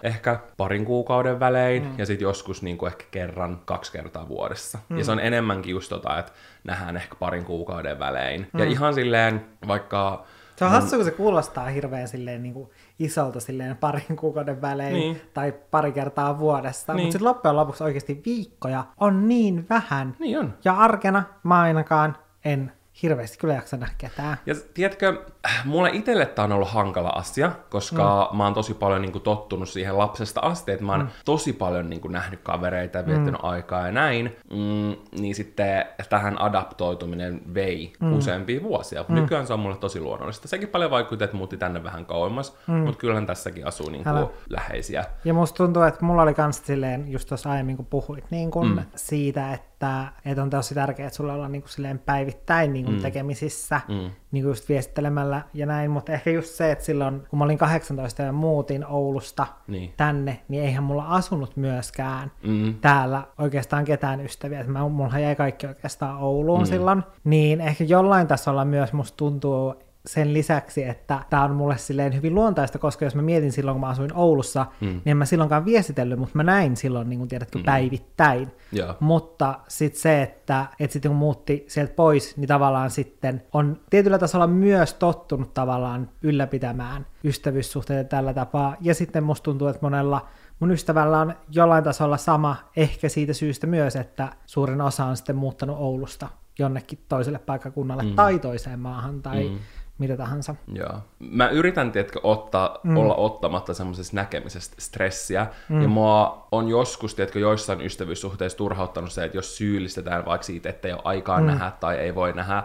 ehkä 0.02 0.38
parin 0.56 0.84
kuukauden 0.84 1.40
välein 1.40 1.82
mm. 1.82 1.94
ja 1.98 2.06
sitten 2.06 2.26
joskus 2.26 2.62
niin 2.62 2.78
kuin 2.78 2.92
ehkä 2.92 3.04
kerran, 3.10 3.60
kaksi 3.64 3.92
kertaa 3.92 4.28
vuodessa. 4.28 4.78
Mm. 4.88 4.98
Ja 4.98 5.04
se 5.04 5.12
on 5.12 5.20
enemmänkin 5.20 5.70
just 5.70 5.88
tota, 5.88 6.18
että 6.18 6.32
nähdään 6.64 6.96
ehkä 6.96 7.14
parin 7.18 7.44
kuukauden 7.44 7.98
välein. 7.98 8.48
Mm. 8.52 8.60
Ja 8.60 8.66
ihan 8.66 8.94
silleen, 8.94 9.44
vaikka... 9.68 10.24
Se 10.56 10.64
on 10.64 10.70
mun... 10.70 10.80
hassu, 10.80 10.96
kun 10.96 11.04
se 11.04 11.10
kuulostaa 11.10 11.66
hirveän 11.66 12.08
silleen 12.08 12.42
niin 12.42 12.54
kuin 12.54 12.70
isolta 12.98 13.40
silleen 13.40 13.76
parin 13.76 14.16
kuukauden 14.20 14.62
välein 14.62 14.94
niin. 14.94 15.20
tai 15.34 15.52
pari 15.70 15.92
kertaa 15.92 16.38
vuodessa. 16.38 16.94
Niin. 16.94 17.04
Mutta 17.04 17.12
sitten 17.12 17.28
loppujen 17.28 17.56
lopuksi 17.56 17.84
oikeasti 17.84 18.22
viikkoja 18.26 18.84
on 19.00 19.28
niin 19.28 19.66
vähän. 19.70 20.16
Niin 20.18 20.38
on. 20.38 20.54
Ja 20.64 20.76
arkena 20.76 21.22
mä 21.42 21.60
ainakaan 21.60 22.16
en 22.44 22.72
hirveästi 23.02 23.38
kyllä 23.38 23.54
jaksa 23.54 23.76
nähdä 23.76 23.94
ketään. 23.98 24.36
Ja 24.46 24.54
tiedätkö, 24.74 25.24
mulle 25.64 25.90
itselle 25.92 26.26
tämä 26.26 26.44
on 26.44 26.52
ollut 26.52 26.70
hankala 26.70 27.08
asia, 27.08 27.52
koska 27.70 28.28
mm. 28.32 28.36
mä 28.36 28.44
oon 28.44 28.54
tosi 28.54 28.74
paljon 28.74 29.02
niin 29.02 29.12
kuin, 29.12 29.22
tottunut 29.22 29.68
siihen 29.68 29.98
lapsesta 29.98 30.40
asti, 30.40 30.72
että 30.72 30.84
mä 30.84 30.92
oon 30.92 31.00
mm. 31.00 31.08
tosi 31.24 31.52
paljon 31.52 31.90
niin 31.90 32.00
kuin, 32.00 32.12
nähnyt 32.12 32.40
kavereita 32.42 32.98
ja 32.98 33.06
viettänyt 33.06 33.42
mm. 33.42 33.48
aikaa 33.48 33.86
ja 33.86 33.92
näin, 33.92 34.36
mm, 34.50 35.20
niin 35.20 35.34
sitten 35.34 35.84
tähän 36.08 36.40
adaptoituminen 36.40 37.40
vei 37.54 37.92
mm. 38.00 38.12
useampia 38.16 38.62
vuosia. 38.62 39.04
Mm. 39.08 39.14
Nykyään 39.14 39.46
se 39.46 39.52
on 39.52 39.60
mulle 39.60 39.76
tosi 39.76 40.00
luonnollista. 40.00 40.48
Sekin 40.48 40.68
paljon 40.68 40.90
vaikuttaa, 40.90 41.24
että 41.24 41.36
muutti 41.36 41.56
tänne 41.56 41.84
vähän 41.84 42.06
kauemmas, 42.06 42.56
mm. 42.66 42.74
mutta 42.74 42.98
kyllähän 42.98 43.26
tässäkin 43.26 43.66
asuu 43.66 43.90
niin 43.90 44.04
kuin, 44.04 44.28
läheisiä. 44.50 45.04
Ja 45.24 45.34
musta 45.34 45.56
tuntuu, 45.56 45.82
että 45.82 46.04
mulla 46.04 46.22
oli 46.22 46.34
kans 46.34 46.62
silleen, 46.66 47.12
just 47.12 47.28
tuossa 47.28 47.50
aiemmin 47.50 47.76
kun 47.76 47.86
puhuit, 47.86 48.24
niin 48.30 48.50
kun 48.50 48.68
mm. 48.68 48.84
siitä, 48.94 49.52
että 49.52 49.71
että, 49.82 50.12
että 50.30 50.42
on 50.42 50.50
tosi 50.50 50.74
tärkeää, 50.74 51.06
että 51.06 51.16
sulla 51.16 51.32
ollaan 51.32 51.52
niin 51.52 51.62
kuin 51.62 51.70
silleen 51.70 51.98
päivittäin 51.98 52.72
niin 52.72 52.84
kuin 52.84 52.96
mm. 52.96 53.02
tekemisissä, 53.02 53.80
mm. 53.88 53.94
niin 54.32 54.44
kuin 54.44 54.50
just 54.50 54.68
viestittelemällä 54.68 55.42
ja 55.54 55.66
näin, 55.66 55.90
mutta 55.90 56.12
ehkä 56.12 56.30
just 56.30 56.48
se, 56.48 56.72
että 56.72 56.84
silloin 56.84 57.22
kun 57.30 57.38
mä 57.38 57.44
olin 57.44 57.58
18 57.58 58.22
ja 58.22 58.32
muutin 58.32 58.86
Oulusta 58.86 59.46
niin. 59.66 59.92
tänne, 59.96 60.40
niin 60.48 60.64
eihän 60.64 60.84
mulla 60.84 61.04
asunut 61.04 61.56
myöskään 61.56 62.32
mm. 62.42 62.74
täällä 62.80 63.22
oikeastaan 63.38 63.84
ketään 63.84 64.20
ystäviä, 64.20 64.60
että 64.60 64.72
mä, 64.72 64.88
mulla 64.88 65.18
jäi 65.18 65.36
kaikki 65.36 65.66
oikeastaan 65.66 66.18
Ouluun 66.18 66.60
mm. 66.60 66.66
silloin, 66.66 67.02
niin 67.24 67.60
ehkä 67.60 67.84
jollain 67.84 68.26
tasolla 68.26 68.64
myös 68.64 68.92
musta 68.92 69.16
tuntuu, 69.16 69.74
sen 70.06 70.34
lisäksi, 70.34 70.84
että 70.84 71.20
tämä 71.30 71.44
on 71.44 71.54
mulle 71.54 71.78
silleen 71.78 72.14
hyvin 72.14 72.34
luontaista, 72.34 72.78
koska 72.78 73.04
jos 73.04 73.14
mä 73.14 73.22
mietin 73.22 73.52
silloin, 73.52 73.74
kun 73.74 73.80
mä 73.80 73.88
asuin 73.88 74.14
Oulussa, 74.14 74.66
mm. 74.80 74.86
niin 74.86 75.02
en 75.06 75.16
mä 75.16 75.24
silloinkaan 75.24 75.64
viestitellyt, 75.64 76.18
mutta 76.18 76.36
mä 76.36 76.42
näin 76.42 76.76
silloin, 76.76 77.08
niin 77.08 77.18
kuin 77.18 77.28
tiedätkö, 77.28 77.58
mm. 77.58 77.64
päivittäin. 77.64 78.52
Yeah. 78.76 78.96
Mutta 79.00 79.58
sitten 79.68 80.00
se, 80.00 80.22
että, 80.22 80.66
että 80.80 80.92
sitten 80.92 81.10
kun 81.10 81.18
muutti 81.18 81.64
sieltä 81.68 81.94
pois, 81.94 82.36
niin 82.36 82.48
tavallaan 82.48 82.90
sitten 82.90 83.42
on 83.52 83.80
tietyllä 83.90 84.18
tasolla 84.18 84.46
myös 84.46 84.94
tottunut 84.94 85.54
tavallaan 85.54 86.10
ylläpitämään 86.22 87.06
ystävyyssuhteita 87.24 88.08
tällä 88.08 88.34
tapaa. 88.34 88.76
Ja 88.80 88.94
sitten 88.94 89.24
musta 89.24 89.44
tuntuu, 89.44 89.68
että 89.68 89.82
monella 89.82 90.28
mun 90.60 90.70
ystävällä 90.70 91.20
on 91.20 91.34
jollain 91.50 91.84
tasolla 91.84 92.16
sama, 92.16 92.56
ehkä 92.76 93.08
siitä 93.08 93.32
syystä 93.32 93.66
myös, 93.66 93.96
että 93.96 94.32
suurin 94.46 94.80
osa 94.80 95.04
on 95.04 95.16
sitten 95.16 95.36
muuttanut 95.36 95.76
Oulusta 95.78 96.28
jonnekin 96.58 96.98
toiselle 97.08 97.38
paikkakunnalle 97.38 98.02
mm. 98.02 98.14
tai 98.14 98.38
toiseen 98.38 98.80
maahan 98.80 99.22
tai 99.22 99.48
mm 99.48 99.58
mitä 99.98 100.16
tahansa. 100.16 100.54
Joo. 100.72 101.00
Mä 101.18 101.48
yritän, 101.48 101.92
tiedätkö, 101.92 102.20
ottaa, 102.22 102.78
mm. 102.82 102.96
olla 102.96 103.14
ottamatta 103.14 103.74
semmoisesta 103.74 104.16
näkemisestä 104.16 104.76
stressiä, 104.78 105.46
mm. 105.68 105.82
ja 105.82 105.88
mua 105.88 106.48
on 106.52 106.68
joskus, 106.68 107.14
tiedätkö, 107.14 107.38
joissain 107.38 107.80
ystävyyssuhteissa 107.80 108.58
turhauttanut 108.58 109.12
se, 109.12 109.24
että 109.24 109.38
jos 109.38 109.56
syyllistetään 109.56 110.24
vaikka 110.24 110.44
siitä, 110.44 110.68
että 110.68 110.88
ei 110.88 110.94
ole 110.94 111.02
aikaa 111.04 111.40
mm. 111.40 111.46
nähdä 111.46 111.72
tai 111.80 111.96
ei 111.96 112.14
voi 112.14 112.32
nähdä 112.32 112.56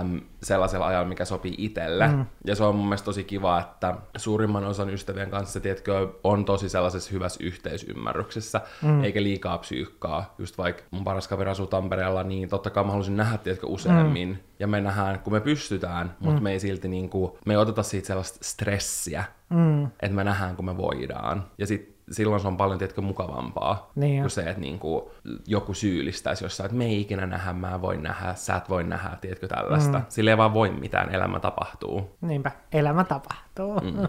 äm, 0.00 0.20
sellaisella 0.44 0.86
ajalla, 0.86 1.08
mikä 1.08 1.24
sopii 1.24 1.54
itselle. 1.58 2.08
Mm. 2.08 2.26
Ja 2.46 2.56
se 2.56 2.64
on 2.64 2.76
mun 2.76 2.86
mielestä 2.86 3.04
tosi 3.04 3.24
kiva, 3.24 3.60
että 3.60 3.94
suurimman 4.16 4.64
osan 4.64 4.90
ystävien 4.90 5.30
kanssa, 5.30 5.60
tiedätkö, 5.60 6.08
on 6.24 6.44
tosi 6.44 6.68
sellaisessa 6.68 7.10
hyvässä 7.12 7.44
yhteisymmärryksessä, 7.44 8.60
mm. 8.82 9.04
eikä 9.04 9.22
liikaa 9.22 9.58
psyykkaa. 9.58 10.34
Just 10.38 10.58
vaikka 10.58 10.82
mun 10.90 11.04
paras 11.04 11.28
kaveri 11.28 11.50
asuu 11.50 11.66
Tampereella, 11.66 12.22
niin 12.22 12.48
totta 12.48 12.70
kai 12.70 12.84
mä 12.84 12.90
haluaisin 12.90 13.16
nähdä, 13.16 13.38
tiedätkö, 13.38 13.66
useammin. 13.66 14.28
Mm. 14.28 14.36
Ja 14.58 14.66
me 14.66 14.80
nähdään, 14.80 15.18
kun 15.18 15.32
me 15.32 15.40
pystytään, 15.40 16.06
mm. 16.06 16.26
mutta 16.26 16.40
me 16.40 16.52
ei 16.52 16.60
silti 16.60 16.88
niin 16.88 17.10
kuin, 17.10 17.32
me 17.46 17.52
ei 17.54 17.56
oteta 17.58 17.82
siitä 17.82 18.06
sellaista 18.06 18.38
stressiä, 18.42 19.24
mm. 19.50 19.84
että 19.84 20.16
me 20.16 20.24
nähdään, 20.24 20.56
kun 20.56 20.64
me 20.64 20.76
voidaan. 20.76 21.44
Ja 21.58 21.66
sitten 21.66 21.93
silloin 22.10 22.40
se 22.40 22.48
on 22.48 22.56
paljon, 22.56 22.78
tiedätkö, 22.78 23.00
mukavampaa 23.00 23.90
niin 23.94 24.20
kuin 24.20 24.30
se, 24.30 24.42
että 24.42 24.60
niin 24.60 24.78
kuin, 24.78 25.04
joku 25.46 25.74
syyllistäisi 25.74 26.44
jossain, 26.44 26.64
että 26.66 26.78
me 26.78 26.84
ei 26.84 27.00
ikinä 27.00 27.26
nähdä, 27.26 27.52
mä 27.52 27.82
voin 27.82 28.02
nähdä, 28.02 28.34
sä 28.34 28.56
et 28.56 28.68
voi 28.68 28.84
nähdä, 28.84 29.18
tiedätkö, 29.20 29.48
tällaista. 29.48 29.98
Mm. 29.98 30.04
Sillä 30.08 30.30
ei 30.30 30.36
vaan 30.36 30.54
voi 30.54 30.70
mitään, 30.70 31.14
elämä 31.14 31.40
tapahtuu. 31.40 32.16
Niinpä, 32.20 32.50
elämä 32.72 33.04
tapahtuu. 33.04 33.43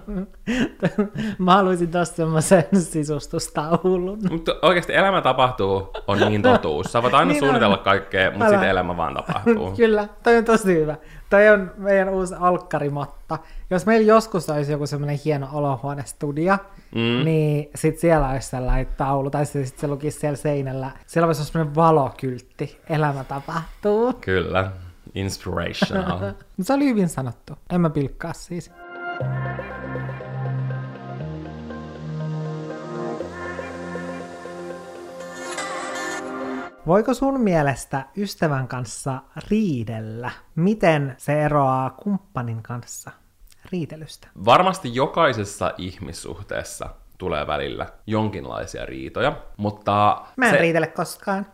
Mm. 0.07 0.27
mä 1.45 1.55
haluaisin 1.55 1.91
tosta 1.91 2.15
semmoisen 2.15 2.63
sisustustaulun. 2.73 4.19
Mutta 4.29 4.55
oikeasti 4.61 4.95
elämä 4.95 5.21
tapahtuu 5.21 5.91
on 6.07 6.19
niin 6.19 6.41
totuus. 6.41 6.91
Sä 6.91 7.03
voit 7.03 7.13
aina 7.13 7.31
niin 7.31 7.39
suunnitella 7.39 7.77
on. 7.77 7.83
kaikkea, 7.83 8.31
mutta 8.31 8.49
sitten 8.49 8.69
elämä 8.69 8.97
vaan 8.97 9.13
tapahtuu. 9.13 9.71
Kyllä, 9.77 10.07
toi 10.23 10.37
on 10.37 10.45
tosi 10.45 10.75
hyvä. 10.75 10.95
Toi 11.29 11.49
on 11.49 11.71
meidän 11.77 12.09
uusi 12.09 12.35
alkkarimatta. 12.39 13.37
Jos 13.69 13.85
meillä 13.85 14.07
joskus 14.07 14.49
olisi 14.49 14.71
joku 14.71 14.87
semmoinen 14.87 15.19
hieno 15.25 15.47
olohuonestudio, 15.53 16.57
mm. 16.95 17.25
niin 17.25 17.69
sit 17.75 17.99
siellä 17.99 18.29
olisi 18.29 18.49
sellainen 18.49 18.87
taulu, 18.97 19.29
tai 19.29 19.45
sitten 19.45 19.79
se 19.79 19.87
lukisi 19.87 20.19
siellä 20.19 20.37
seinällä. 20.37 20.91
Siellä 21.07 21.25
olla 21.25 21.33
semmoinen 21.33 21.75
valokyltti. 21.75 22.81
Elämä 22.89 23.23
tapahtuu. 23.23 24.13
Kyllä. 24.13 24.71
Inspirational. 25.15 26.19
se 26.61 26.73
oli 26.73 26.85
hyvin 26.85 27.09
sanottu. 27.09 27.53
En 27.69 27.81
mä 27.81 27.89
pilkkaa 27.89 28.33
siis. 28.33 28.71
Voiko 36.87 37.13
sun 37.13 37.41
mielestä 37.41 38.05
ystävän 38.17 38.67
kanssa 38.67 39.21
riidellä? 39.49 40.31
Miten 40.55 41.15
se 41.17 41.43
eroaa 41.43 41.89
kumppanin 41.89 42.63
kanssa 42.63 43.11
riitelystä? 43.71 44.27
Varmasti 44.45 44.95
jokaisessa 44.95 45.73
ihmissuhteessa 45.77 46.89
tulee 47.17 47.47
välillä 47.47 47.85
jonkinlaisia 48.07 48.85
riitoja, 48.85 49.33
mutta... 49.57 50.21
Mä 50.37 50.45
en 50.45 50.51
se, 50.51 50.57
riitele 50.57 50.87
koskaan. 50.87 51.45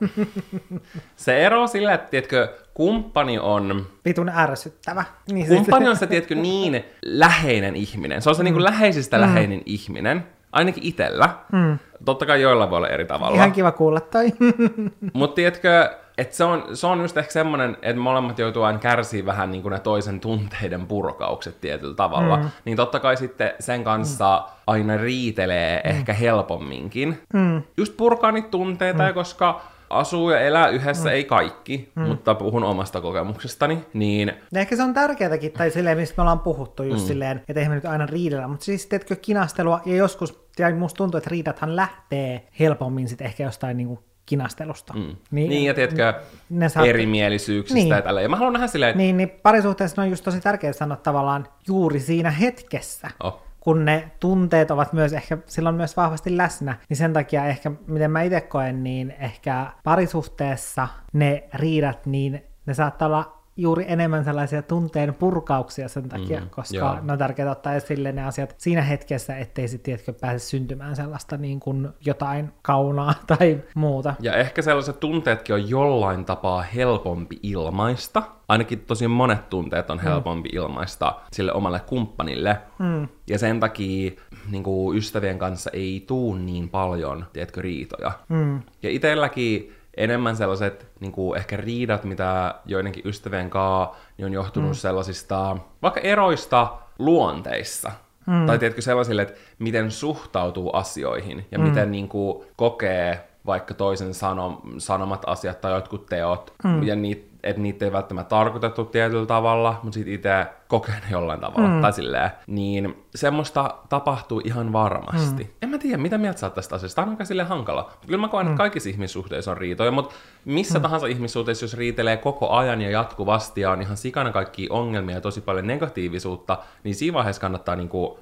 se 1.15 1.45
ero 1.45 1.67
sillä, 1.67 1.93
että 1.93 2.10
tiedätkö, 2.10 2.58
kumppani 2.74 3.39
on... 3.39 3.88
Vitun 4.06 4.30
ärsyttävä. 4.30 5.04
Niin 5.32 5.47
kumppani 5.47 5.88
on 5.88 5.97
se, 5.97 6.08
tiedätkö, 6.08 6.36
niin 6.36 6.86
läheinen 7.06 7.76
ihminen. 7.76 8.21
Se 8.21 8.30
on 8.30 8.36
se 8.36 8.41
mm. 8.41 8.45
niin 8.45 8.54
kuin 8.54 8.63
läheisistä 8.63 9.17
mm. 9.17 9.21
läheinen 9.21 9.62
ihminen, 9.65 10.28
ainakin 10.52 10.84
itellä. 10.84 11.30
Mm. 11.52 11.80
Totta 12.06 12.26
kai 12.26 12.41
joilla 12.41 12.69
voi 12.69 12.78
olla 12.78 12.89
eri 12.89 13.06
tavalla. 13.06 13.36
Ihan 13.36 13.52
kiva 13.52 13.71
kuulla 13.71 14.00
toi. 14.00 14.32
Mutta 15.13 15.36
tiedätkö, 15.36 15.95
et 16.21 16.34
se, 16.34 16.43
on, 16.43 16.63
se 16.73 16.88
on 16.88 17.01
just 17.01 17.17
ehkä 17.17 17.31
semmoinen, 17.31 17.77
että 17.81 18.01
molemmat 18.01 18.39
joutuu 18.39 18.63
aina 18.63 18.79
kärsiä 18.79 19.25
vähän 19.25 19.51
niin 19.51 19.62
kuin 19.62 19.71
ne 19.71 19.79
toisen 19.79 20.19
tunteiden 20.19 20.88
purkaukset 20.88 21.62
tietyllä 21.62 21.95
tavalla. 21.95 22.38
Mm. 22.38 22.49
Niin 22.65 22.77
totta 22.77 22.99
kai 22.99 23.17
sitten 23.17 23.53
sen 23.60 23.84
kanssa 23.84 24.43
mm. 24.47 24.53
aina 24.67 24.97
riitelee 24.97 25.81
mm. 25.84 25.89
ehkä 25.89 26.13
helpomminkin. 26.13 27.21
Mm. 27.34 27.62
Just 27.77 27.97
purkaa 27.97 28.31
niitä 28.31 28.49
tunteita, 28.49 29.07
mm. 29.07 29.13
koska 29.13 29.62
asuu 29.89 30.29
ja 30.29 30.39
elää 30.39 30.67
yhdessä, 30.67 31.10
mm. 31.10 31.15
ei 31.15 31.23
kaikki, 31.23 31.91
mm. 31.95 32.01
mutta 32.01 32.36
puhun 32.36 32.63
omasta 32.63 33.01
kokemuksestani, 33.01 33.86
niin... 33.93 34.34
Ja 34.51 34.62
ehkä 34.62 34.75
se 34.75 34.84
on 34.84 34.93
tärkeätäkin, 34.93 35.51
tai 35.51 35.71
silleen, 35.71 35.97
mistä 35.97 36.13
me 36.17 36.21
ollaan 36.21 36.39
puhuttu 36.39 36.84
just 36.84 37.03
mm. 37.03 37.07
silleen, 37.07 37.38
että 37.47 37.60
eihän 37.60 37.71
me 37.71 37.75
nyt 37.75 37.86
aina 37.86 38.05
riidellä, 38.05 38.47
mutta 38.47 38.65
siis 38.65 38.86
teetkö 38.86 39.15
kinastelua, 39.15 39.81
ja 39.86 39.95
joskus, 39.95 40.45
ja 40.60 40.75
musta 40.75 40.97
tuntuu, 40.97 41.17
että 41.17 41.29
riidathan 41.29 41.75
lähtee 41.75 42.47
helpommin 42.60 43.07
sitten 43.07 43.27
ehkä 43.27 43.43
jostain 43.43 43.77
niinku 43.77 44.11
kinastelusta. 44.32 44.94
Mm. 44.94 45.15
Niin, 45.32 45.50
niin, 45.50 45.63
ja 45.63 45.74
tiedätkö, 45.74 46.13
ne 46.50 46.70
saat... 46.70 46.88
erimielisyyksistä 46.88 47.76
niin. 47.76 47.89
ja 47.89 48.02
tällä. 48.02 48.22
Ja 48.22 48.30
mä 48.30 48.36
haluan 48.36 48.54
nähdä 48.54 48.67
silleen... 48.67 48.98
Niin, 48.98 49.17
niin 49.17 49.30
parisuhteessa 49.30 50.02
on 50.02 50.10
just 50.10 50.24
tosi 50.24 50.41
tärkeää 50.41 50.74
sanoa 50.74 50.98
tavallaan 50.98 51.48
juuri 51.67 52.00
siinä 52.00 52.32
hetkessä. 52.32 53.12
Oh 53.24 53.41
kun 53.60 53.86
ne 53.86 54.12
tunteet 54.20 54.72
ovat 54.72 54.94
myös 54.94 55.13
ehkä 55.13 55.38
silloin 55.46 55.76
myös 55.76 55.98
vahvasti 55.98 56.38
läsnä, 56.38 56.78
niin 56.89 56.98
sen 56.98 57.13
takia 57.13 57.46
ehkä, 57.46 57.72
miten 57.88 58.12
mä 58.12 58.22
itse 58.22 58.41
koen, 58.41 58.84
niin 58.84 59.15
ehkä 59.20 59.72
parisuhteessa 59.84 60.88
ne 61.13 61.44
riidat, 61.54 62.06
niin 62.06 62.44
ne 62.65 62.74
saattaa 62.74 63.06
olla 63.06 63.40
juuri 63.62 63.86
enemmän 63.88 64.24
sellaisia 64.24 64.62
tunteen 64.62 65.13
purkauksia 65.13 65.88
sen 65.88 66.10
takia, 66.10 66.39
mm, 66.39 66.50
koska 66.50 66.78
joo. 66.78 66.97
ne 67.02 67.12
on 67.12 67.17
tärkeää 67.17 67.52
ottaa 67.52 67.74
esille 67.74 68.12
ne 68.12 68.24
asiat 68.24 68.56
siinä 68.58 68.82
hetkessä, 68.82 69.38
ettei 69.38 69.67
sitten 69.67 69.84
tiedätkö, 69.84 70.13
pääse 70.21 70.39
syntymään 70.39 70.95
sellaista 70.95 71.38
niin 71.38 71.60
kuin 71.60 71.89
jotain 72.06 72.52
kaunaa 72.62 73.13
tai 73.38 73.60
muuta. 73.76 74.15
Ja 74.19 74.34
ehkä 74.34 74.62
sellaiset 74.62 75.00
tunteetkin 75.00 75.56
on 75.56 75.69
jollain 75.69 76.26
tapaa 76.26 76.62
helpompi 76.62 77.39
ilmaista. 77.43 78.24
Ainakin 78.47 78.80
tosi 78.80 79.08
monet 79.08 79.50
tunteet 79.50 79.89
on 79.89 79.97
mm. 79.97 80.04
helpompi 80.04 80.50
mm. 80.50 80.58
ilmaista 80.58 81.15
sille 81.32 81.54
omalle 81.54 81.80
kumppanille. 81.80 82.58
Mm. 82.80 83.08
Ja 83.28 83.39
sen 83.39 83.60
takia 83.60 84.12
niin 84.52 84.63
kuin 84.63 84.97
ystävien 84.97 85.39
kanssa 85.39 85.69
ei 85.74 86.04
tuu 86.08 86.36
niin 86.36 86.69
paljon, 86.69 87.26
tiedätkö, 87.34 87.62
riitoja. 87.62 88.12
Mm. 88.30 88.62
Ja 88.84 88.89
itselläkin 88.89 89.74
enemmän 89.97 90.36
sellaiset 90.36 90.88
niin 90.99 91.12
kuin 91.12 91.38
ehkä 91.38 91.58
riidat, 91.58 92.04
mitä 92.04 92.56
joidenkin 92.65 93.08
ystävien 93.08 93.49
kanssa 93.49 93.95
niin 94.17 94.25
on 94.25 94.34
johtunut 94.34 94.69
mm. 94.69 94.75
sellaisista 94.75 95.58
vaikka 95.82 95.99
eroista 95.99 96.73
luonteissa. 96.99 97.91
Mm. 98.27 98.45
Tai 98.45 98.60
tiedätkö 98.60 98.82
sellaisille, 98.82 99.21
että 99.21 99.39
miten 99.60 99.91
suhtautuu 99.91 100.69
asioihin 100.73 101.45
ja 101.51 101.60
mm. 101.60 101.65
miten 101.65 101.91
niin 101.91 102.10
kuin, 102.10 102.43
kokee 102.56 103.27
vaikka 103.45 103.73
toisen 103.73 104.13
sano, 104.13 104.62
sanomat 104.77 105.23
asiat 105.27 105.62
tai 105.62 105.71
jotkut 105.71 106.06
teot 106.06 106.54
mm. 106.63 106.84
ja 106.84 106.95
niitä 106.95 107.31
että 107.43 107.62
niitä 107.62 107.86
ei 107.86 107.91
välttämättä 107.91 108.30
tarkoitettu 108.30 108.86
tietyllä 108.86 109.25
tavalla, 109.25 109.80
mutta 109.84 109.93
sitten 109.93 110.13
itse 110.13 110.45
kokee 110.67 110.95
ne 110.95 111.12
jollain 111.12 111.39
tavalla, 111.39 111.69
mm. 111.69 111.82
tai 111.82 111.93
silleen, 111.93 112.32
niin 112.47 113.04
semmoista 113.15 113.75
tapahtuu 113.89 114.41
ihan 114.45 114.73
varmasti. 114.73 115.43
Mm. 115.43 115.49
En 115.62 115.69
mä 115.69 115.77
tiedä, 115.77 115.97
mitä 115.97 116.17
mieltä 116.17 116.39
sä 116.39 116.45
oot 116.45 116.54
tästä 116.54 116.75
asiasta, 116.75 116.95
tämä 116.95 117.06
on 117.06 117.12
aika 117.12 117.25
silleen 117.25 117.47
hankala. 117.47 117.91
Kyllä 118.06 118.21
mä 118.21 118.27
koen, 118.27 118.45
mm. 118.45 118.51
että 118.51 118.58
kaikissa 118.58 118.89
ihmissuhteissa 118.89 119.51
on 119.51 119.58
riitoja, 119.58 119.91
mutta 119.91 120.15
missä 120.45 120.80
mm. 120.80 120.84
tahansa 120.84 121.08
ihmissuhteissa, 121.08 121.63
jos 121.63 121.77
riitelee 121.77 122.17
koko 122.17 122.49
ajan 122.49 122.82
ja 122.82 122.89
jatkuvasti 122.89 123.62
ja 123.62 123.71
on 123.71 123.82
ihan 123.82 123.97
sikana 123.97 124.32
kaikki 124.32 124.67
ongelmia 124.69 125.15
ja 125.15 125.21
tosi 125.21 125.41
paljon 125.41 125.67
negatiivisuutta, 125.67 126.58
niin 126.84 126.95
siinä 126.95 127.13
vaiheessa 127.13 127.41
kannattaa 127.41 127.75
niinku 127.75 128.17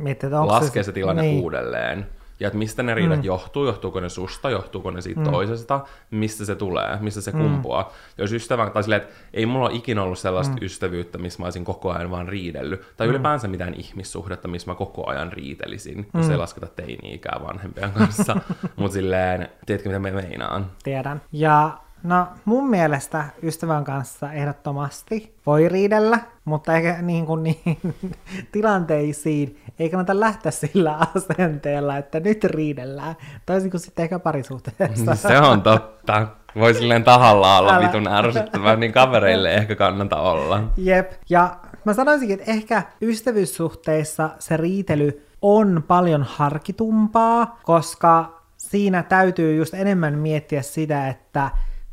laskea 0.45 0.83
se 0.83 0.91
tilanne 0.91 1.21
niin. 1.21 1.43
uudelleen 1.43 2.18
ja 2.39 2.47
että 2.47 2.57
mistä 2.57 2.83
ne 2.83 2.95
riidat 2.95 3.17
mm. 3.17 3.23
johtuu, 3.23 3.65
johtuuko 3.65 3.99
ne 3.99 4.09
susta, 4.09 4.49
johtuuko 4.49 4.91
ne 4.91 5.01
siitä 5.01 5.21
mm. 5.21 5.31
toisesta, 5.31 5.79
mistä 6.11 6.45
se 6.45 6.55
tulee, 6.55 6.97
mistä 7.01 7.21
se 7.21 7.31
mm. 7.31 7.37
kumpuaa. 7.37 7.93
Jos 8.17 8.33
ystävä, 8.33 8.69
tai 8.69 8.83
silleen, 8.83 9.01
että 9.01 9.13
ei 9.33 9.45
mulla 9.45 9.69
ole 9.69 9.75
ikinä 9.75 10.03
ollut 10.03 10.19
sellaista 10.19 10.55
mm. 10.55 10.65
ystävyyttä, 10.65 11.17
missä 11.17 11.39
mä 11.39 11.45
olisin 11.45 11.65
koko 11.65 11.91
ajan 11.91 12.11
vaan 12.11 12.27
riidellyt, 12.27 12.81
tai 12.97 13.07
mm. 13.07 13.11
ylipäänsä 13.11 13.47
mitään 13.47 13.73
ihmissuhdetta, 13.73 14.47
missä 14.47 14.71
mä 14.71 14.75
koko 14.75 15.09
ajan 15.09 15.33
riitelisin, 15.33 15.97
mm. 15.97 16.19
jos 16.19 16.29
ei 16.29 16.37
lasketa 16.37 16.67
teini-ikää 16.67 17.39
vanhempien 17.47 17.91
kanssa. 17.91 18.35
Mutta 18.75 18.93
silleen, 18.93 19.49
tiedätkö 19.65 19.89
mitä 19.89 19.99
me 19.99 20.11
meinaan? 20.11 20.71
Tiedän. 20.83 21.21
Ja 21.31 21.77
No 22.03 22.27
mun 22.45 22.69
mielestä 22.69 23.25
ystävän 23.43 23.83
kanssa 23.83 24.33
ehdottomasti 24.33 25.35
voi 25.45 25.69
riidellä, 25.69 26.19
mutta 26.45 26.75
eikä 26.75 27.01
niin 27.01 27.25
kuin 27.25 27.43
niin, 27.43 27.79
tilanteisiin 28.51 29.61
ei 29.79 29.89
kannata 29.89 30.19
lähteä 30.19 30.51
sillä 30.51 30.97
asenteella, 31.15 31.97
että 31.97 32.19
nyt 32.19 32.43
riidellään. 32.43 33.15
Toisin 33.45 33.71
kuin 33.71 33.81
sitten 33.81 34.03
ehkä 34.03 34.19
parisuhteessa. 34.19 35.15
Se 35.29 35.37
on 35.39 35.61
totta. 35.61 36.27
Voi 36.55 36.73
silleen 36.73 37.03
tahalla 37.03 37.57
olla 37.57 37.75
Älä. 37.75 37.87
vitun 37.87 38.07
ärsyttävää, 38.07 38.75
niin 38.75 38.91
kavereille 38.91 39.53
ehkä 39.53 39.75
kannata 39.75 40.21
olla. 40.21 40.63
Jep, 40.77 41.11
ja 41.29 41.55
mä 41.85 41.93
sanoisinkin, 41.93 42.39
että 42.39 42.51
ehkä 42.51 42.83
ystävyyssuhteissa 43.01 44.29
se 44.39 44.57
riitely 44.57 45.25
on 45.41 45.83
paljon 45.87 46.23
harkitumpaa, 46.23 47.59
koska 47.63 48.41
siinä 48.57 49.03
täytyy 49.03 49.55
just 49.55 49.73
enemmän 49.73 50.17
miettiä 50.17 50.61
sitä, 50.61 51.07
että 51.07 51.49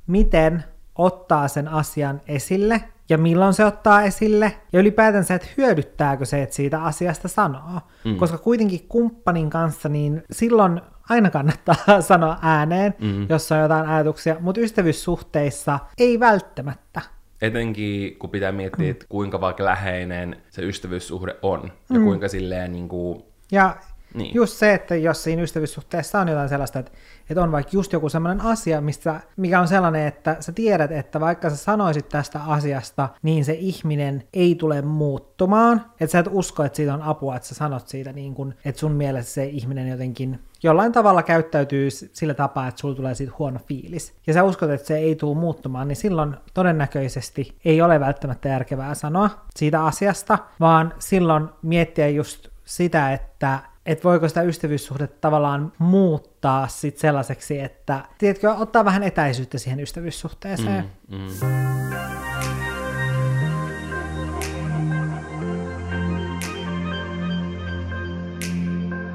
miten 0.06 0.64
ottaa 0.94 1.48
sen 1.48 1.68
asian 1.68 2.20
esille 2.28 2.84
ja 3.08 3.18
milloin 3.18 3.54
se 3.54 3.64
ottaa 3.64 4.02
esille 4.02 4.52
ja 4.72 4.80
ylipäätänsä, 4.80 5.34
että 5.34 5.48
hyödyttääkö 5.56 6.24
se, 6.24 6.42
että 6.42 6.54
siitä 6.54 6.82
asiasta 6.82 7.28
sanoo. 7.28 7.80
Mm. 8.04 8.16
Koska 8.16 8.38
kuitenkin 8.38 8.86
kumppanin 8.88 9.50
kanssa, 9.50 9.88
niin 9.88 10.22
silloin 10.30 10.80
aina 11.08 11.30
kannattaa 11.30 11.76
sanoa 12.00 12.38
ääneen, 12.42 12.94
mm. 12.98 13.26
jos 13.28 13.52
on 13.52 13.58
jotain 13.58 13.88
ajatuksia, 13.88 14.36
mutta 14.40 14.60
ystävyyssuhteissa 14.60 15.78
ei 15.98 16.20
välttämättä. 16.20 17.00
Etenkin 17.42 18.18
kun 18.18 18.30
pitää 18.30 18.52
miettiä, 18.52 18.90
että 18.90 19.06
kuinka 19.08 19.40
vaikka 19.40 19.64
läheinen 19.64 20.36
se 20.50 20.62
ystävyyssuhde 20.62 21.36
on 21.42 21.72
ja 21.90 21.98
mm. 21.98 22.04
kuinka 22.04 22.28
silleen 22.28 22.72
niin 22.72 22.88
kuin... 22.88 23.22
Ja 23.52 23.76
niin. 24.16 24.34
Just 24.34 24.56
se, 24.56 24.74
että 24.74 24.96
jos 24.96 25.24
siinä 25.24 25.42
ystävyyssuhteessa 25.42 26.20
on 26.20 26.28
jotain 26.28 26.48
sellaista, 26.48 26.78
että, 26.78 26.92
että 27.30 27.42
on 27.42 27.52
vaikka 27.52 27.70
just 27.72 27.92
joku 27.92 28.08
sellainen 28.08 28.46
asia, 28.46 28.80
mistä, 28.80 29.20
mikä 29.36 29.60
on 29.60 29.68
sellainen, 29.68 30.06
että 30.06 30.36
sä 30.40 30.52
tiedät, 30.52 30.92
että 30.92 31.20
vaikka 31.20 31.50
sä 31.50 31.56
sanoisit 31.56 32.08
tästä 32.08 32.40
asiasta, 32.46 33.08
niin 33.22 33.44
se 33.44 33.52
ihminen 33.52 34.24
ei 34.32 34.54
tule 34.54 34.82
muuttumaan. 34.82 35.86
Että 36.00 36.12
sä 36.12 36.18
et 36.18 36.28
usko, 36.30 36.64
että 36.64 36.76
siitä 36.76 36.94
on 36.94 37.02
apua, 37.02 37.36
että 37.36 37.48
sä 37.48 37.54
sanot 37.54 37.88
siitä, 37.88 38.12
niin 38.12 38.34
kun, 38.34 38.54
että 38.64 38.78
sun 38.78 38.92
mielestä 38.92 39.32
se 39.32 39.44
ihminen 39.44 39.88
jotenkin 39.88 40.38
jollain 40.62 40.92
tavalla 40.92 41.22
käyttäytyy 41.22 41.90
sillä 41.90 42.34
tapaa, 42.34 42.68
että 42.68 42.80
sulla 42.80 42.94
tulee 42.94 43.14
siitä 43.14 43.32
huono 43.38 43.60
fiilis. 43.68 44.14
Ja 44.26 44.32
sä 44.32 44.44
uskot, 44.44 44.70
että 44.70 44.86
se 44.86 44.96
ei 44.96 45.16
tule 45.16 45.38
muuttumaan, 45.38 45.88
niin 45.88 45.96
silloin 45.96 46.36
todennäköisesti 46.54 47.56
ei 47.64 47.82
ole 47.82 48.00
välttämättä 48.00 48.48
järkevää 48.48 48.94
sanoa 48.94 49.30
siitä 49.56 49.84
asiasta, 49.84 50.38
vaan 50.60 50.94
silloin 50.98 51.48
miettiä 51.62 52.08
just 52.08 52.48
sitä, 52.64 53.12
että 53.12 53.58
että 53.86 54.04
voiko 54.04 54.28
sitä 54.28 54.42
ystävyyssuhdetta 54.42 55.16
tavallaan 55.20 55.72
muuttaa 55.78 56.68
sit 56.68 56.98
sellaiseksi, 56.98 57.60
että 57.60 58.04
tiedätkö, 58.18 58.52
ottaa 58.52 58.84
vähän 58.84 59.02
etäisyyttä 59.02 59.58
siihen 59.58 59.80
ystävyyssuhteeseen. 59.80 60.90
Mm, 61.08 61.18
mm. 61.18 61.28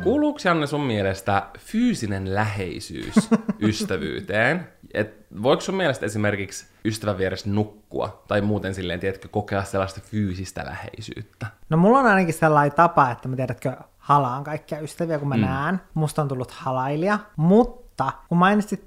Kuuluuko 0.04 0.40
Janne 0.44 0.68
sun 0.68 0.82
mielestä 0.82 1.44
fyysinen 1.60 2.36
läheisyys 2.36 3.16
ystävyyteen? 3.70 4.68
Et 4.94 5.26
voiko 5.44 5.62
sun 5.62 5.76
mielestä 5.76 6.06
esimerkiksi 6.06 6.66
ystävän 6.86 7.18
vieressä 7.18 7.50
nukkua 7.50 8.24
tai 8.28 8.42
muuten 8.42 8.76
silleen, 8.76 9.00
tiedätkö, 9.00 9.28
kokea 9.28 9.64
sellaista 9.64 10.02
fyysistä 10.02 10.66
läheisyyttä? 10.66 11.48
No 11.70 11.78
mulla 11.78 12.00
on 12.00 12.06
ainakin 12.06 12.34
sellainen 12.34 12.76
tapa, 12.76 13.12
että 13.12 13.28
mä 13.28 13.36
tiedätkö, 13.36 13.78
halaan 14.12 14.44
kaikkia 14.44 14.80
ystäviä, 14.80 15.20
kun 15.20 15.28
mä 15.28 15.36
mm. 15.36 15.42
näen. 15.42 15.82
Musta 15.94 16.22
on 16.22 16.28
tullut 16.28 16.52
halailija, 16.52 17.20
mutta 17.36 18.12
kun 18.30 18.38
mainitsit 18.38 18.84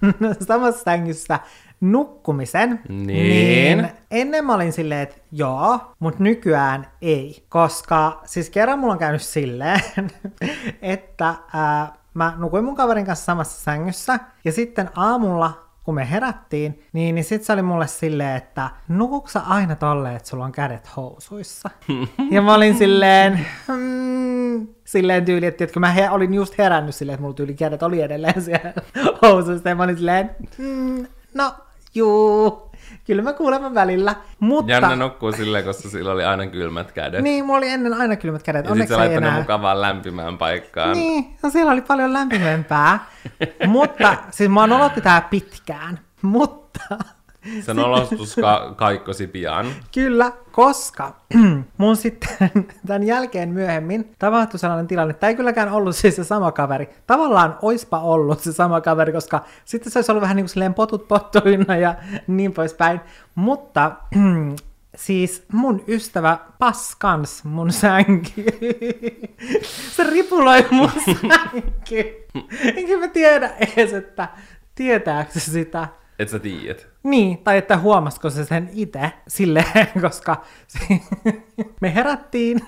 samassa 0.48 0.84
sängyssä 0.84 1.38
nukkumisen, 1.80 2.80
niin. 2.88 3.06
niin 3.06 3.88
ennen 4.10 4.44
mä 4.44 4.54
olin 4.54 4.72
silleen, 4.72 5.00
että 5.00 5.16
joo, 5.32 5.80
mutta 5.98 6.22
nykyään 6.22 6.86
ei. 7.02 7.46
Koska 7.48 8.20
siis 8.24 8.50
kerran 8.50 8.78
mulla 8.78 8.92
on 8.92 8.98
käynyt 8.98 9.22
silleen, 9.22 9.80
että 10.82 11.34
ää, 11.54 11.92
mä 12.14 12.32
nukuin 12.36 12.64
mun 12.64 12.76
kaverin 12.76 13.06
kanssa 13.06 13.24
samassa 13.24 13.60
sängyssä, 13.60 14.18
ja 14.44 14.52
sitten 14.52 14.90
aamulla 14.96 15.67
kun 15.88 15.94
me 15.94 16.10
herättiin, 16.10 16.82
niin, 16.92 17.14
niin 17.14 17.24
sit 17.24 17.44
se 17.44 17.52
oli 17.52 17.62
mulle 17.62 17.86
silleen, 17.86 18.36
että 18.36 18.70
nukuksa 18.88 19.40
aina 19.40 19.76
tolleen, 19.76 20.16
että 20.16 20.28
sulla 20.28 20.44
on 20.44 20.52
kädet 20.52 20.96
housuissa. 20.96 21.70
ja 22.30 22.42
mä 22.42 22.54
olin 22.54 22.78
silleen, 22.78 23.46
mm, 23.68 24.66
silleen 24.84 25.24
tyyli, 25.24 25.46
että 25.46 25.66
kun 25.66 25.80
mä 25.80 25.92
he, 25.92 26.10
olin 26.10 26.34
just 26.34 26.58
herännyt 26.58 26.94
silleen, 26.94 27.14
että 27.14 27.22
mulla 27.22 27.34
tyyli 27.34 27.54
kädet 27.54 27.82
oli 27.82 28.00
edelleen 28.00 28.42
siellä 28.42 28.72
housuissa, 29.22 29.68
ja 29.68 29.74
mä 29.74 29.82
olin 29.82 29.96
silleen, 29.96 30.30
mm, 30.58 31.06
no 31.34 31.54
juu, 31.94 32.67
Kyllä 33.08 33.22
mä 33.22 33.32
kuulemma 33.32 33.74
välillä. 33.74 34.14
Mutta... 34.40 34.72
Janne 34.72 34.96
nukkuu 34.96 35.32
silleen, 35.32 35.64
koska 35.64 35.88
sillä 35.88 36.12
oli 36.12 36.24
aina 36.24 36.46
kylmät 36.46 36.92
kädet. 36.92 37.22
Niin, 37.22 37.44
mulla 37.44 37.58
oli 37.58 37.68
ennen 37.68 37.94
aina 37.94 38.16
kylmät 38.16 38.42
kädet. 38.42 38.66
Ja 38.66 38.74
sitten 38.74 38.98
se 38.98 39.14
enää. 39.14 39.38
mukavaan 39.38 39.80
lämpimään 39.80 40.38
paikkaan. 40.38 40.92
Niin, 40.92 41.36
no 41.42 41.50
siellä 41.50 41.72
oli 41.72 41.80
paljon 41.80 42.12
lämpimämpää. 42.12 42.98
mutta, 43.66 44.16
siis 44.30 44.50
mä 44.50 44.64
olotti 44.64 45.00
tää 45.00 45.20
pitkään. 45.20 45.98
Mutta 46.22 46.80
Se 47.66 47.74
nolostus 47.74 48.34
ka- 48.34 48.74
kaikkosi 48.76 49.26
pian. 49.26 49.66
Kyllä, 49.94 50.32
koska 50.52 51.14
mun 51.78 51.96
sitten 51.96 52.50
tämän 52.86 53.02
jälkeen 53.02 53.48
myöhemmin 53.48 54.14
tapahtui 54.18 54.58
sellainen 54.58 54.86
tilanne, 54.86 55.10
että 55.10 55.20
tämä 55.20 55.28
ei 55.28 55.36
kylläkään 55.36 55.72
ollut 55.72 55.96
siis 55.96 56.16
se 56.16 56.24
sama 56.24 56.52
kaveri. 56.52 56.88
Tavallaan 57.06 57.58
oispa 57.62 58.00
ollut 58.00 58.40
se 58.40 58.52
sama 58.52 58.80
kaveri, 58.80 59.12
koska 59.12 59.44
sitten 59.64 59.92
se 59.92 59.98
olisi 59.98 60.12
ollut 60.12 60.22
vähän 60.22 60.36
niin 60.36 60.44
kuin 60.44 60.50
silleen 60.50 60.74
potut 60.74 61.08
pottuina 61.08 61.76
ja 61.76 61.94
niin 62.26 62.52
poispäin. 62.52 63.00
Mutta 63.34 63.92
siis 64.96 65.44
mun 65.52 65.84
ystävä 65.88 66.38
paskans 66.58 67.44
mun 67.44 67.72
sänky. 67.72 68.44
se 69.96 70.04
ripuloi 70.04 70.66
mun 70.70 70.90
sänky. 71.04 72.26
Enkä 72.76 72.98
mä 72.98 73.08
tiedä 73.08 73.50
edes, 73.60 73.92
että 73.92 74.28
tietääkö 74.74 75.32
se 75.32 75.50
sitä. 75.50 75.88
Et 76.18 76.28
sä 76.28 76.38
tiedät. 76.38 76.86
Niin, 77.02 77.38
tai 77.38 77.58
että 77.58 77.78
huomasiko 77.78 78.30
se 78.30 78.44
sen 78.44 78.70
itse 78.72 79.12
silleen, 79.28 79.88
koska 80.00 80.42
me 81.80 81.94
herättiin 81.94 82.60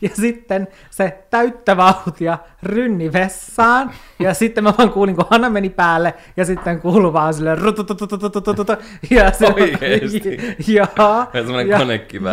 ja 0.00 0.08
sitten 0.12 0.68
se 0.90 1.24
täyttä 1.30 1.76
vauhtia 1.76 2.38
rynni 2.62 3.12
vessaan, 3.12 3.90
ja 4.18 4.34
sitten 4.34 4.64
mä 4.64 4.74
vaan 4.78 4.90
kuulin, 4.90 5.16
kun 5.16 5.24
Hanna 5.30 5.50
meni 5.50 5.70
päälle, 5.70 6.14
ja 6.36 6.44
sitten 6.44 6.80
kuuluu 6.80 7.12
vaan 7.12 7.34
silleen 7.34 7.58
ja 9.10 9.30
se... 9.32 9.46
Oikeesti? 9.46 10.38
Joo. 10.74 10.86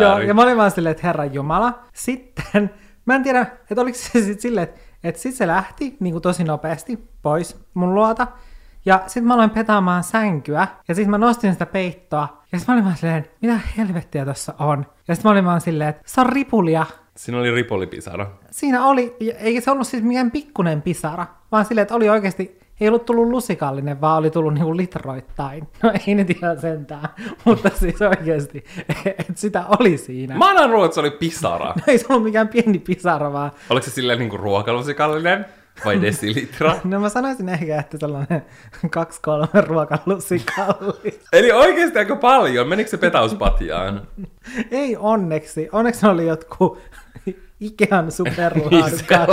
ja, 0.00 0.22
ja 0.22 0.34
mä 0.34 0.42
olin 0.42 0.56
vaan 0.56 0.70
silleen, 0.70 0.90
että 0.90 1.06
herra 1.06 1.24
Jumala. 1.24 1.78
Sitten, 1.92 2.70
mä 3.04 3.14
en 3.14 3.22
tiedä, 3.22 3.46
että 3.70 3.80
oliko 3.80 3.98
se 3.98 4.20
sitten 4.20 4.40
silleen, 4.40 4.64
että, 4.64 4.80
että 5.04 5.20
sitten 5.20 5.38
se 5.38 5.46
lähti 5.46 5.96
niin 6.00 6.12
kuin 6.14 6.22
tosi 6.22 6.44
nopeasti 6.44 6.98
pois 7.22 7.56
mun 7.74 7.94
luota, 7.94 8.26
ja 8.84 9.02
sitten 9.06 9.24
mä 9.24 9.34
aloin 9.34 9.50
petaamaan 9.50 10.04
sänkyä, 10.04 10.66
ja 10.88 10.94
sitten 10.94 11.10
mä 11.10 11.18
nostin 11.18 11.52
sitä 11.52 11.66
peittoa, 11.66 12.42
ja 12.52 12.58
sitten 12.58 12.72
mä 12.72 12.76
olin 12.76 12.84
vaan 12.84 12.96
silleen, 12.96 13.26
mitä 13.42 13.60
helvettiä 13.78 14.24
tossa 14.24 14.54
on? 14.58 14.86
Ja 15.08 15.14
sitten 15.14 15.28
mä 15.28 15.32
olin 15.32 15.44
vaan 15.44 15.60
silleen, 15.60 15.90
että 15.90 16.02
se 16.06 16.20
on 16.20 16.26
ripulia. 16.26 16.86
Siinä 17.16 17.38
oli 17.38 17.50
ripolipisara. 17.50 18.30
Siinä 18.50 18.84
oli, 18.86 19.16
eikä 19.38 19.60
se 19.60 19.70
ollut 19.70 19.86
siis 19.86 20.02
mikään 20.02 20.30
pikkunen 20.30 20.82
pisara, 20.82 21.26
vaan 21.52 21.64
silleen, 21.64 21.82
että 21.82 21.94
oli 21.94 22.08
oikeasti, 22.10 22.60
ei 22.80 22.88
ollut 22.88 23.04
tullut 23.04 23.28
lusikallinen, 23.28 24.00
vaan 24.00 24.18
oli 24.18 24.30
tullut 24.30 24.54
niinku 24.54 24.76
litroittain. 24.76 25.68
No 25.82 25.92
ei 26.06 26.14
nyt 26.14 26.30
ihan 26.30 26.60
sentään, 26.60 27.08
mutta 27.44 27.70
siis 27.74 28.02
oikeasti, 28.02 28.64
että 29.18 29.32
sitä 29.34 29.64
oli 29.78 29.96
siinä. 29.96 30.36
Mä 30.38 30.48
annan 30.48 30.70
ruoat, 30.70 30.84
että 30.84 30.94
se 30.94 31.00
oli 31.00 31.10
pisara. 31.10 31.66
No 31.66 31.82
ei 31.86 31.98
se 31.98 32.06
ollut 32.08 32.24
mikään 32.24 32.48
pieni 32.48 32.78
pisara, 32.78 33.32
vaan 33.32 33.50
Oliko 33.70 33.84
se 33.84 33.90
silleen 33.90 34.18
niinku 34.18 34.36
ruokalusikallinen 34.36 35.46
vai 35.84 36.02
desilitra? 36.02 36.76
No 36.84 37.00
mä 37.00 37.08
sanoisin 37.08 37.48
ehkä, 37.48 37.80
että 37.80 37.98
sellainen 37.98 38.42
kaksi-kolme 38.90 39.60
ruokalusikalli. 39.60 41.20
Eli 41.32 41.52
oikeasti 41.52 41.98
aika 41.98 42.16
paljon. 42.16 42.68
Menikö 42.68 42.90
se 42.90 42.96
petauspatjaan? 42.96 44.06
Ei 44.70 44.96
onneksi. 44.96 45.68
Onneksi 45.72 46.02
ne 46.02 46.08
oli 46.12 46.26
jotkut 46.26 46.78
Ikean 47.66 48.12
superlaadukkaat. 48.12 49.28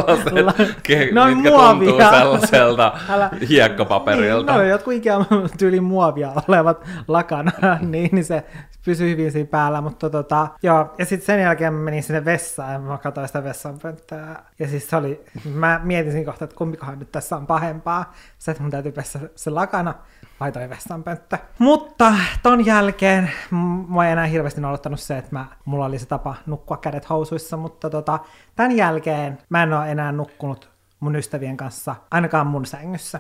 ke- 0.84 1.14
Ne 1.14 1.22
on 1.22 1.34
mitkä 1.38 1.50
tuntuu 1.50 1.88
muovia. 1.88 2.10
sellaiselta 2.10 2.94
Älä- 3.10 3.30
hiekkapaperilta. 3.50 4.52
Niin, 4.52 4.62
no 4.62 4.68
jotkut 4.70 4.94
Ikean 4.94 5.26
tyylin 5.58 5.84
muovia 5.84 6.32
olevat 6.48 6.86
lakana, 7.08 7.52
niin, 7.92 8.10
niin 8.12 8.26
se 8.26 8.44
pysyy 8.86 9.10
hyvin 9.12 9.32
siinä 9.32 9.48
päällä, 9.52 9.82
mutta 9.82 10.10
tota, 10.10 10.48
joo, 10.64 10.94
ja 10.98 11.06
sitten 11.06 11.26
sen 11.26 11.42
jälkeen 11.42 11.74
mä 11.74 11.80
menin 11.84 12.04
sinne 12.04 12.26
vessaan 12.26 12.74
ja 12.74 12.80
mä 12.80 12.98
katsoin 12.98 13.28
sitä 13.28 13.44
vessanpönttöä, 13.44 14.36
ja 14.60 14.68
siis 14.68 14.90
se 14.90 14.96
oli, 14.96 15.26
mä 15.54 15.80
mietin 15.84 16.12
siinä 16.12 16.26
kohtaa, 16.26 16.44
että 16.46 16.56
kumpikohan 16.58 17.00
nyt 17.00 17.12
tässä 17.12 17.36
on 17.36 17.48
pahempaa, 17.48 18.14
se, 18.40 18.52
että 18.52 18.64
mun 18.64 18.72
täytyy 18.72 18.92
pessä 18.92 19.20
se 19.36 19.50
lakana 19.50 19.94
vai 20.40 20.52
toi 20.52 20.70
vessanpönttö. 20.70 21.38
Mutta 21.60 22.14
ton 22.44 22.66
jälkeen 22.66 23.32
m- 23.52 23.56
mua 23.88 24.06
ei 24.06 24.12
enää 24.12 24.26
hirveästi 24.26 24.62
nolottanut 24.62 25.00
se, 25.00 25.18
että 25.18 25.32
mä, 25.32 25.46
mulla 25.66 25.86
oli 25.86 26.00
se 26.00 26.06
tapa 26.06 26.36
nukkua 26.46 26.78
kädet 26.78 27.10
housuissa, 27.10 27.58
mutta 27.58 27.90
tota, 27.90 28.20
tämän 28.56 28.72
jälkeen 28.78 29.38
mä 29.50 29.64
en 29.64 29.74
ole 29.74 29.92
enää 29.92 30.12
nukkunut 30.12 30.70
mun 31.00 31.16
ystävien 31.16 31.58
kanssa, 31.58 31.96
ainakaan 32.12 32.48
mun 32.48 32.66
sängyssä. 32.66 33.20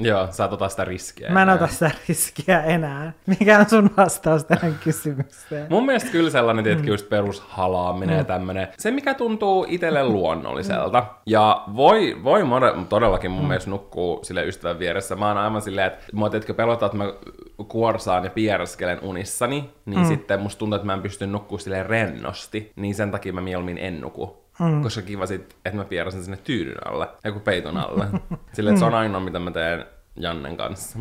Joo, 0.00 0.28
sä 0.30 0.44
et 0.44 0.52
ota 0.52 0.68
sitä 0.68 0.84
riskiä. 0.84 1.30
Mä 1.30 1.42
en 1.42 1.48
enää. 1.48 1.54
ota 1.54 1.66
sitä 1.66 1.90
riskiä 2.08 2.62
enää. 2.62 3.12
Mikä 3.26 3.58
on 3.58 3.68
sun 3.68 3.90
vastaus 3.96 4.44
tähän 4.44 4.74
kysymykseen? 4.84 5.66
Mun 5.70 5.86
mielestä 5.86 6.10
kyllä 6.10 6.30
sellainen, 6.30 6.62
Mm. 6.62 6.64
tietenkin 6.64 6.90
just 6.92 7.08
perushalaaminen 7.08 8.16
ja 8.18 8.24
tämmönen. 8.24 8.68
Se, 8.78 8.90
mikä 8.90 9.14
tuntuu 9.14 9.66
itselle 9.68 10.04
luonnolliselta. 10.04 11.06
Ja 11.26 11.62
voi, 11.76 12.16
voi 12.24 12.40
todellakin 12.88 13.30
Mm. 13.30 13.34
mun 13.36 13.48
mielestä 13.48 13.70
nukkuu 13.70 14.24
sille 14.24 14.44
ystävän 14.46 14.78
vieressä. 14.78 15.16
Mä 15.16 15.28
oon 15.28 15.38
aivan 15.38 15.62
silleen, 15.62 15.86
että 15.86 15.98
mua 16.12 16.30
tiedätkö 16.30 16.54
pelottaa, 16.54 16.86
että 16.86 16.98
mä 16.98 17.04
kuorsaan 17.68 18.24
ja 18.24 18.30
piereskelen 18.30 18.98
unissani. 19.02 19.70
Niin 19.86 20.00
mm. 20.00 20.06
sitten 20.06 20.40
musta 20.40 20.58
tuntuu, 20.58 20.76
että 20.76 20.86
mä 20.86 20.94
en 20.94 21.02
pysty 21.02 21.26
nukkuu 21.26 21.58
silleen 21.58 21.86
rennosti. 21.86 22.72
Niin 22.76 22.94
sen 22.94 23.10
takia 23.10 23.32
mä 23.32 23.40
mieluummin 23.40 23.78
en 23.78 24.00
nuku. 24.00 24.40
Mm. 24.60 24.82
Koska 24.82 25.02
kiva 25.02 25.26
sit, 25.26 25.56
että 25.64 25.76
mä 25.78 25.84
pieräsen 25.84 26.24
sinne 26.24 26.36
tyynyn 26.36 26.86
alle, 26.86 27.08
joku 27.24 27.40
peiton 27.40 27.76
alle. 27.76 28.06
Silleen, 28.52 28.74
että 28.74 28.78
se 28.80 28.84
on 28.86 28.94
ainoa, 28.94 29.20
mitä 29.20 29.38
mä 29.38 29.50
teen 29.50 29.84
Jannen 30.16 30.56
kanssa. 30.56 30.98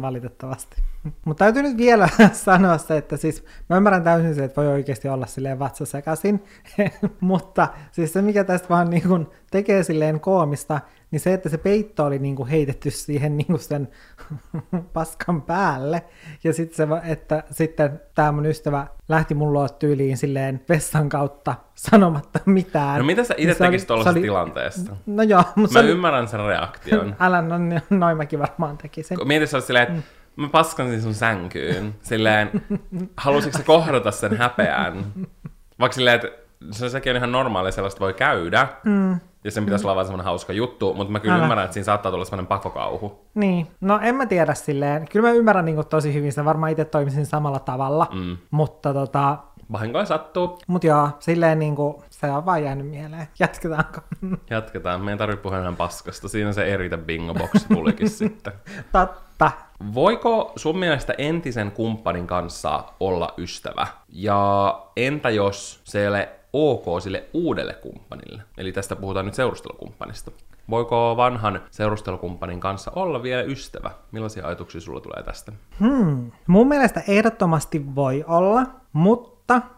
Valitettavasti. 0.00 0.82
Mutta 1.24 1.44
täytyy 1.44 1.62
nyt 1.62 1.76
vielä 1.76 2.08
sanoa 2.32 2.78
se, 2.78 2.96
että 2.96 3.16
siis 3.16 3.44
mä 3.70 3.76
ymmärrän 3.76 4.02
täysin 4.04 4.34
se, 4.34 4.44
että 4.44 4.60
voi 4.60 4.68
oikeasti 4.72 5.08
olla 5.08 5.26
silleen 5.26 5.58
vatsa 5.58 5.86
sekaisin, 5.86 6.44
mutta 7.20 7.68
siis 7.92 8.12
se 8.12 8.22
mikä 8.22 8.44
tästä 8.44 8.68
vaan 8.68 8.90
niin 8.90 9.02
kuin 9.08 9.26
tekee 9.50 9.82
silleen 9.82 10.20
koomista, 10.20 10.80
niin 11.10 11.20
se, 11.20 11.32
että 11.34 11.48
se 11.48 11.58
peitto 11.58 12.04
oli 12.04 12.18
niin 12.18 12.36
kuin 12.36 12.48
heitetty 12.48 12.90
siihen 12.90 13.36
niin 13.36 13.46
kuin 13.46 13.58
sen 13.58 13.88
paskan 14.92 15.42
päälle, 15.42 16.02
ja 16.44 16.52
sitten 16.52 16.76
se, 16.76 17.10
että 17.12 17.42
sitten 17.50 18.00
tämä 18.14 18.32
mun 18.32 18.46
ystävä 18.46 18.86
lähti 19.08 19.34
mun 19.34 19.52
luo 19.52 19.68
tyyliin 19.68 20.16
silleen 20.16 20.60
vessan 20.68 21.08
kautta 21.08 21.54
sanomatta 21.74 22.38
mitään. 22.46 22.98
No 22.98 23.04
mitä 23.04 23.24
sä 23.24 23.34
itse 23.36 23.52
Niin 23.52 23.58
tekisit 23.58 23.80
se 23.80 23.86
tuollaisessa 23.86 24.18
oli- 24.18 24.22
tilanteessa? 24.22 24.96
No 25.06 25.22
joo, 25.22 25.44
mutta 25.56 25.78
Mä 25.78 25.82
se 25.82 25.88
ymmärrän 25.90 26.28
sen 26.28 26.40
reaktion. 26.46 27.16
älä, 27.20 27.42
no, 27.42 27.54
noin 27.90 28.16
mäkin 28.16 28.38
varmaan 28.38 28.78
tekisin. 28.78 29.18
Mieti, 29.24 29.54
olisi 29.56 29.66
silleen, 29.66 29.88
että 29.88 30.02
mä 30.36 30.48
paskansin 30.48 31.02
sun 31.02 31.14
sänkyyn. 31.14 31.94
Silleen, 32.02 32.50
halusitko 33.16 33.58
sä 33.58 33.64
kohdata 33.64 34.10
sen 34.10 34.36
häpeän? 34.36 35.04
Vaikka 35.80 35.94
silleen, 35.94 36.14
että 36.14 36.28
se 36.70 36.88
sekin 36.88 37.10
on 37.10 37.16
ihan 37.16 37.32
normaali, 37.32 37.72
sellaista 37.72 38.00
voi 38.00 38.14
käydä. 38.14 38.68
Mm. 38.84 39.20
Ja 39.44 39.50
sen 39.50 39.64
pitäisi 39.64 39.86
olla 39.86 39.94
vaan 39.94 40.06
semmoinen 40.06 40.24
hauska 40.24 40.52
juttu, 40.52 40.94
mutta 40.94 41.12
mä 41.12 41.20
kyllä 41.20 41.34
Älä. 41.34 41.42
ymmärrän, 41.42 41.64
että 41.64 41.74
siinä 41.74 41.84
saattaa 41.84 42.12
tulla 42.12 42.24
semmoinen 42.24 42.46
pakokauhu. 42.46 43.26
Niin, 43.34 43.66
no 43.80 44.00
en 44.02 44.14
mä 44.14 44.26
tiedä 44.26 44.54
silleen. 44.54 45.08
Kyllä 45.08 45.28
mä 45.28 45.34
ymmärrän 45.34 45.64
niin 45.64 45.86
tosi 45.86 46.14
hyvin, 46.14 46.32
sitä 46.32 46.44
varmaan 46.44 46.72
itse 46.72 46.84
toimisin 46.84 47.26
samalla 47.26 47.58
tavalla, 47.58 48.08
mm. 48.12 48.36
mutta 48.50 48.92
tota, 48.94 49.38
Vahinkoja 49.72 50.04
sattuu. 50.04 50.58
mut 50.66 50.84
joo, 50.84 51.08
silleen 51.18 51.58
niin 51.58 51.76
kuin, 51.76 51.94
se 52.10 52.26
on 52.30 52.46
vaan 52.46 52.64
jäänyt 52.64 52.86
mieleen. 52.90 53.28
Jatketaanko? 53.38 54.00
Jatketaan. 54.50 55.00
Meidän 55.00 55.18
tarvitsee 55.18 55.42
puhua 55.42 55.58
enää 55.58 55.72
paskasta. 55.72 56.28
Siinä 56.28 56.52
se 56.52 56.64
eritä 56.74 56.98
bingo 56.98 57.34
box 57.34 57.66
tulikin 57.72 58.10
sitten. 58.20 58.52
Totta. 58.92 59.50
Voiko 59.94 60.52
sun 60.56 60.78
mielestä 60.78 61.14
entisen 61.18 61.72
kumppanin 61.72 62.26
kanssa 62.26 62.84
olla 63.00 63.34
ystävä? 63.38 63.86
Ja 64.08 64.82
entä 64.96 65.30
jos 65.30 65.80
se 65.84 66.00
ei 66.00 66.08
ole 66.08 66.28
ok 66.52 66.84
sille 67.02 67.24
uudelle 67.32 67.74
kumppanille? 67.74 68.42
Eli 68.58 68.72
tästä 68.72 68.96
puhutaan 68.96 69.26
nyt 69.26 69.34
seurustelukumppanista. 69.34 70.30
Voiko 70.70 71.14
vanhan 71.16 71.60
seurustelukumppanin 71.70 72.60
kanssa 72.60 72.92
olla 72.94 73.22
vielä 73.22 73.42
ystävä? 73.42 73.90
Millaisia 74.12 74.46
ajatuksia 74.46 74.80
sulla 74.80 75.00
tulee 75.00 75.22
tästä? 75.22 75.52
Hmm. 75.80 76.30
Mun 76.46 76.68
mielestä 76.68 77.02
ehdottomasti 77.08 77.94
voi 77.94 78.24
olla, 78.28 78.66
mutta 78.92 79.31